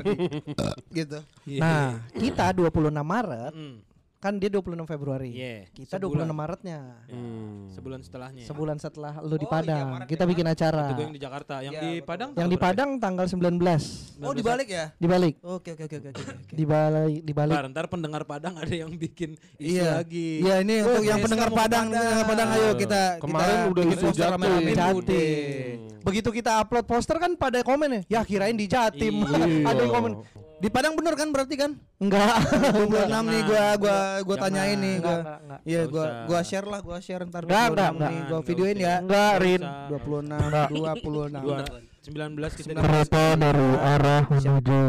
gitu. 0.98 1.20
Nah, 1.58 2.06
kita 2.14 2.54
26 2.54 2.94
Maret, 3.02 3.54
Hmm, 3.58 3.76
kan 4.18 4.34
dia 4.42 4.50
26 4.50 4.90
Februari. 4.90 5.30
Iya. 5.30 5.70
Kita 5.70 6.02
Sebulan. 6.02 6.26
26 6.26 6.42
Maretnya. 6.42 6.80
Hmm. 7.06 7.70
Sebulan 7.70 8.00
setelahnya. 8.02 8.44
Sebulan 8.50 8.78
setelah 8.82 9.14
lu 9.22 9.38
di 9.38 9.46
Oh, 9.46 9.54
iya, 9.54 9.54
Padang, 9.54 9.88
Maret 9.94 10.08
kita 10.10 10.24
ya, 10.26 10.30
bikin 10.34 10.46
acara. 10.50 10.86
Itu 10.90 11.02
yang 11.06 11.14
di 11.14 11.22
Jakarta, 11.22 11.56
yang 11.62 11.74
Iya, 11.74 11.82
di 11.82 11.92
betul. 11.94 12.08
Padang. 12.10 12.30
Yang 12.34 12.50
di 12.50 12.58
tanggal 12.58 12.66
Padang 12.66 12.90
tanggal 12.98 13.26
19. 13.30 14.26
Oh, 14.26 14.34
dibalik 14.34 14.68
ya? 14.68 14.86
Dibalik. 14.98 15.34
Oke, 15.46 15.70
oke, 15.78 15.84
oke, 15.86 15.98
oke. 16.02 16.24
Dibalik 16.50 17.22
dibalik. 17.22 17.54
Ntar, 17.54 17.66
ntar 17.70 17.86
pendengar 17.88 18.22
Padang 18.26 18.54
ada 18.58 18.74
yang 18.74 18.90
bikin 18.98 19.38
isu 19.62 19.78
Iya. 19.78 20.02
lagi. 20.02 20.30
Iya, 20.42 20.56
ini 20.66 20.76
untuk 20.82 21.04
yang 21.06 21.20
pendengar 21.22 21.50
Padang, 21.54 21.86
pendengar 21.94 22.26
Padang 22.26 22.50
ayo 22.58 22.70
kita 22.74 23.02
Kemarin 23.22 23.58
kita 23.58 23.70
udah 23.70 23.84
poster 24.02 24.32
Jatim. 24.78 25.78
Begitu 26.08 26.30
kita 26.32 26.52
upload 26.64 26.86
poster 26.88 27.18
kan 27.20 27.32
pada 27.36 27.60
komen 27.62 28.02
ya, 28.08 28.20
ya 28.20 28.22
kirain 28.24 28.56
di 28.56 28.66
Jatim. 28.66 29.28
Iya. 29.28 29.68
ada 29.70 29.82
yang 29.84 29.94
komen, 29.94 30.12
Di 30.58 30.68
Padang 30.68 30.94
bener 30.94 31.14
kan 31.14 31.30
berarti 31.30 31.54
kan? 31.54 31.72
enggak. 31.98 32.34
26 32.90 32.90
nih 33.30 33.42
gua 33.44 33.66
gua 33.78 33.98
gua 34.26 34.36
Jangan. 34.40 34.66
nih 34.76 34.94
Enggak, 34.96 35.02
gua. 35.04 35.14
enggak, 35.22 35.38
enggak. 35.38 35.60
Iya, 35.64 35.82
gua 35.86 36.06
gua 36.26 36.40
share 36.42 36.68
lah, 36.68 36.80
gua 36.82 36.98
share 36.98 37.24
ntar 37.24 37.42
Enggak, 37.44 37.66
26 37.68 37.78
enggak, 37.78 37.90
nih, 37.94 37.94
enggak. 37.94 38.10
gua 38.10 38.18
Enggak 38.26 38.42
videoin 38.50 38.78
ya. 38.78 38.96
Enggak, 38.98 39.32
Rin. 39.38 39.62
Usah. 39.62 39.86
26 39.88 41.06
26. 41.06 41.38
Dua, 41.38 41.58
19 42.02 42.52
kita 42.56 42.80
Kereta 42.80 43.24
dari 43.36 43.68
arah 43.78 44.22
menuju. 44.26 44.80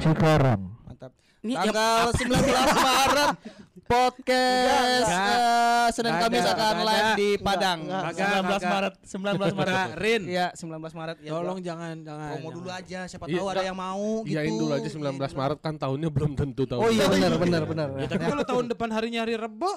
Cikarang. 0.00 0.60
Mantap. 0.82 1.12
Ini 1.38 1.52
yang- 1.54 1.64
Tanggal 1.70 2.06
19 2.10 2.34
Maret 2.82 3.30
podcast 3.88 5.08
eh, 5.08 5.88
Senin 5.90 6.12
Nggak 6.12 6.22
Kamis 6.22 6.40
ada, 6.40 6.52
akan 6.52 6.60
nggak 6.70 6.84
live 6.84 7.00
ada. 7.02 7.16
di 7.16 7.28
Padang. 7.38 7.78
Enggak, 7.80 8.02
19 8.04 8.20
kagak. 8.44 8.62
Maret, 8.68 8.94
19 9.02 9.18
Maret. 9.34 9.54
Enggak, 9.56 9.88
Rin. 9.96 10.22
Iya, 10.22 10.46
19 10.52 10.68
Maret 10.92 11.16
ya. 11.18 11.30
Tolong 11.32 11.56
gua 11.56 11.64
jangan 11.64 11.94
jangan. 11.98 12.28
promo 12.30 12.48
dulu 12.52 12.68
aja 12.68 12.98
siapa 13.04 13.24
Iya, 13.24 13.34
tahu 13.34 13.46
ada 13.46 13.52
enggak. 13.54 13.66
yang 13.66 13.78
mau 13.78 14.06
gitu. 14.20 14.30
Iyain 14.30 14.52
dulu 14.54 14.72
aja 14.72 14.88
19 14.88 15.08
Maret 15.34 15.58
kan 15.58 15.74
tahunnya 15.74 16.08
belum 16.08 16.32
tentu 16.34 16.62
tahun. 16.62 16.78
Oh 16.78 16.90
iya 16.90 17.06
benar 17.06 17.32
benar 17.34 17.62
benar. 17.64 17.88
Ya, 17.96 18.06
tapi 18.06 18.24
kalau 18.24 18.44
tahun 18.44 18.64
depan 18.68 18.88
harinya 18.90 19.20
hari 19.24 19.34
Rebo, 19.34 19.72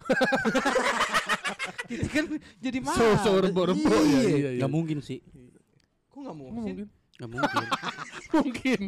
Kita 1.86 2.06
kan 2.08 2.24
jadi 2.58 2.78
mahal. 2.80 2.98
So 2.98 3.06
so 3.20 3.30
rebo-rebo 3.38 3.86
ya. 3.86 4.02
Iya 4.02 4.50
iya. 4.50 4.58
Nggak 4.58 4.70
mungkin 4.70 4.98
sih. 5.00 5.18
Kok 6.08 6.18
nggak 6.18 6.34
Nggak 6.34 6.34
mungkin? 6.36 6.74
mungkin. 6.82 6.99
Nggak 7.20 7.30
mungkin. 7.36 7.66
Mungkin. 8.30 8.80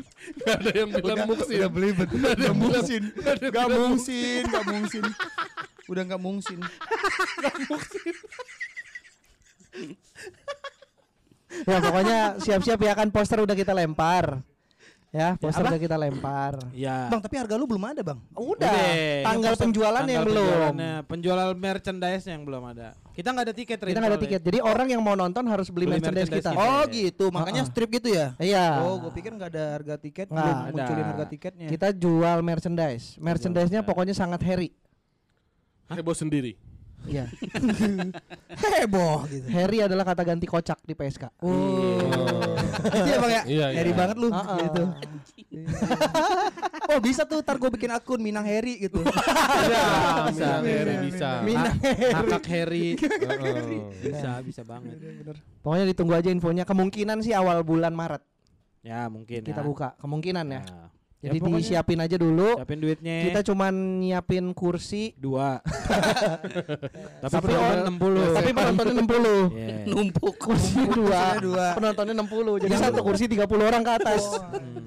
Gak 0.46 0.56
ada 0.62 0.70
yang 0.70 0.90
bilang 0.94 1.26
muksin. 1.26 1.59
Udah 1.60 1.70
belibet. 1.74 2.09
Nggak 2.14 2.32
ada 2.32 2.44
yang 2.46 2.56
mungsin. 2.56 3.02
Gak 3.50 3.68
mungsin, 3.68 4.42
gak 4.48 4.64
mungsin. 4.70 5.04
Udah 5.90 6.02
gak 6.06 6.20
mungsin. 6.24 6.59
Ya 11.66 11.76
pokoknya 11.82 12.18
siap-siap 12.40 12.80
ya 12.80 12.92
kan 12.96 13.10
poster 13.12 13.42
udah 13.42 13.52
kita 13.52 13.76
lempar. 13.76 14.40
Ya, 15.12 15.36
poster 15.36 15.60
udah 15.60 15.76
kita 15.76 15.93
lempar. 15.93 16.56
Ya. 16.72 17.05
Bang, 17.06 17.20
tapi 17.20 17.36
harga 17.36 17.52
lu 17.52 17.68
belum 17.68 17.84
ada, 17.84 18.01
Bang. 18.01 18.24
Udah, 18.32 18.64
Udah, 18.64 18.72
tanggal 19.22 19.52
poster- 19.52 19.64
penjualan 19.68 20.05
yang 20.09 20.24
belum. 20.24 20.40
penjualannya, 20.40 20.93
Penjual 21.05 21.39
merchandise 21.52 22.24
yang 22.24 22.40
belum 22.43 22.62
ada. 22.66 22.97
Kita 23.12 23.28
nggak 23.28 23.44
ada 23.44 23.52
tiket, 23.52 23.76
Kita 23.76 23.98
nggak 24.01 24.09
ada 24.09 24.22
tiket. 24.24 24.40
Jadi 24.40 24.59
orang 24.59 24.89
yang 24.89 25.05
mau 25.05 25.12
nonton 25.12 25.44
harus 25.44 25.68
beli, 25.68 25.84
Beli 25.84 26.01
merchandise, 26.01 26.32
merchandise 26.32 26.48
kita. 26.48 26.56
kita. 26.56 26.72
Oh 26.72 26.82
gitu, 26.89 27.24
makanya 27.28 27.60
Uh-uh. 27.60 27.68
strip 27.68 27.93
gitu 27.93 28.09
ya? 28.09 28.32
Iya. 28.40 28.66
Oh, 28.80 28.97
gue 28.98 29.12
pikir 29.12 29.30
nggak 29.30 29.51
ada 29.52 29.64
harga 29.76 29.94
tiket, 30.01 30.26
Nggak 30.26 30.40
belum 30.40 30.56
ada. 30.56 30.72
munculin 30.72 31.05
harga 31.05 31.26
tiketnya. 31.28 31.68
Kita 31.68 31.89
jual 31.93 32.39
merchandise. 32.40 33.05
Merchandise-nya 33.14 33.84
merchandise. 33.84 33.84
pokoknya 33.84 34.14
sangat 34.16 34.40
Harry. 34.43 34.72
Heboh 35.93 36.16
sendiri. 36.16 36.56
Iya. 37.06 37.26
heboh 38.82 39.26
gitu. 39.26 39.46
Harry 39.50 39.78
adalah 39.82 40.04
kata 40.06 40.22
ganti 40.22 40.46
kocak 40.46 40.78
di 40.86 40.94
PSK. 40.94 41.24
Oh. 41.42 41.98
Gitu 42.90 43.08
ya, 43.08 43.18
Bang 43.18 43.32
ya? 43.32 43.42
Iya, 43.46 43.66
iya. 43.72 43.78
Harry 43.82 43.92
banget 43.92 44.16
lu 44.18 44.28
Uh-uh. 44.30 44.58
gitu. 44.62 44.84
oh, 46.92 46.98
bisa 47.02 47.22
tuh 47.26 47.42
ntar 47.42 47.58
gue 47.58 47.70
bikin 47.74 47.90
akun 47.92 48.20
Minang 48.22 48.46
Harry 48.46 48.78
gitu. 48.80 49.02
Bisa, 49.02 49.22
bisa. 50.30 50.30
bisa, 50.30 50.48
Harry, 50.62 50.94
bisa. 51.10 51.28
Minang 51.42 51.76
Kakak 51.82 52.44
Harry. 52.48 52.86
Heeh. 52.96 53.90
bisa, 54.06 54.30
bisa 54.42 54.62
banget. 54.62 54.96
Pokoknya 55.60 55.84
ditunggu 55.90 56.14
aja 56.16 56.30
infonya. 56.30 56.64
Kemungkinan 56.64 57.20
sih 57.22 57.34
awal 57.34 57.60
bulan 57.66 57.92
Maret 57.94 58.22
Ya, 58.82 59.06
mungkin 59.06 59.46
kita 59.46 59.62
ya. 59.62 59.66
buka. 59.66 59.88
Kemungkinan 60.02 60.46
ya. 60.50 60.62
Ya. 60.66 60.86
Jadi 61.23 61.39
Ya, 61.39 61.55
disiapin 61.55 61.99
aja 61.99 62.19
dulu. 62.19 62.59
Siapin 62.59 62.78
duitnya. 62.78 63.16
Kita 63.24 63.40
cuman 63.47 63.70
nyiapin 64.03 64.51
kursi. 64.51 65.15
dua. 65.15 65.62
Tapi 67.23 67.31
Tapi 67.31 67.47
penonton 67.47 67.62
orang- 67.62 67.86
60. 67.94 68.35
Tapi 68.35 68.51
penontonnya 68.51 68.94
60. 68.99 69.39
Iya. 69.55 69.77
Numpuk. 69.86 70.35
Kursi 70.35 70.82
dua. 70.89 71.23
dua. 71.39 71.66
Penontonnya 71.74 72.15
60. 72.16 72.62
Jadi 72.66 72.74
satu 72.74 73.01
kursi 73.01 73.24
30 73.27 73.39
orang 73.62 73.82
ke 73.82 73.93
atas. 73.94 74.23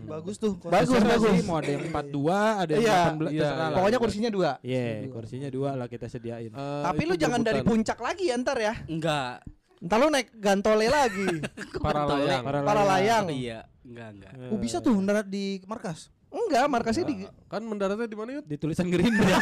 Bagus 0.05 0.35
tuh. 0.35 0.59
Bagus, 0.59 0.91
Terserah 0.91 1.07
bagus. 1.15 1.31
sih, 1.31 1.43
Mau 1.43 1.55
ada 1.55 1.71
yang 1.71 1.83
42, 1.87 2.35
ada 2.57 2.71
yang 2.71 2.83
Iya. 2.83 2.99
18, 2.99 3.31
Iya, 3.31 3.39
terserah 3.39 3.55
iya. 3.55 3.55
lah. 3.55 3.69
Pokoknya 3.73 3.99
kursinya 3.99 4.29
dua. 4.29 4.51
Iya, 4.59 4.83
kursinya 5.09 5.49
dua 5.49 5.69
lah 5.73 5.87
kita 5.87 6.05
sediain. 6.05 6.51
Eh, 6.51 6.83
Tapi 6.83 7.01
itu 7.01 7.09
lu 7.09 7.15
jangan 7.15 7.39
dari 7.41 7.61
puncak 7.61 7.97
lagi 7.97 8.27
ya 8.27 8.35
ntar 8.37 8.57
ya. 8.57 8.73
Enggak. 8.85 9.39
Ntar 9.77 9.97
lu 9.97 10.07
naik 10.09 10.29
gantole 10.35 10.87
lagi. 10.87 11.27
para 11.85 12.03
layang. 12.05 12.43
Para 12.43 12.59
Para 12.61 12.83
layang. 12.85 13.25
Iya, 13.29 13.59
enggak 13.81 14.07
enggak. 14.13 14.31
Oh, 14.49 14.57
bisa 14.57 14.77
tuh 14.79 14.91
mendarat 14.93 15.23
di 15.25 15.59
markas. 15.63 16.11
Enggak, 16.35 16.67
markasnya 16.67 17.07
di 17.07 17.23
kan 17.47 17.63
mendaratnya 17.63 18.11
di 18.11 18.17
mana 18.19 18.35
yuk? 18.35 18.43
Di 18.43 18.59
tulisan 18.59 18.91
Gerindra. 18.91 19.23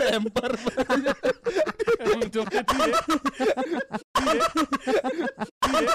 Lempar. 0.00 0.56
Emang 2.00 2.32
joket 2.32 2.64
dia. 2.64 2.88
Dia. 4.16 4.40
Dia. 5.68 5.92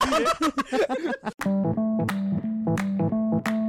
Dia. 0.00 0.32
Dia. 3.44 3.65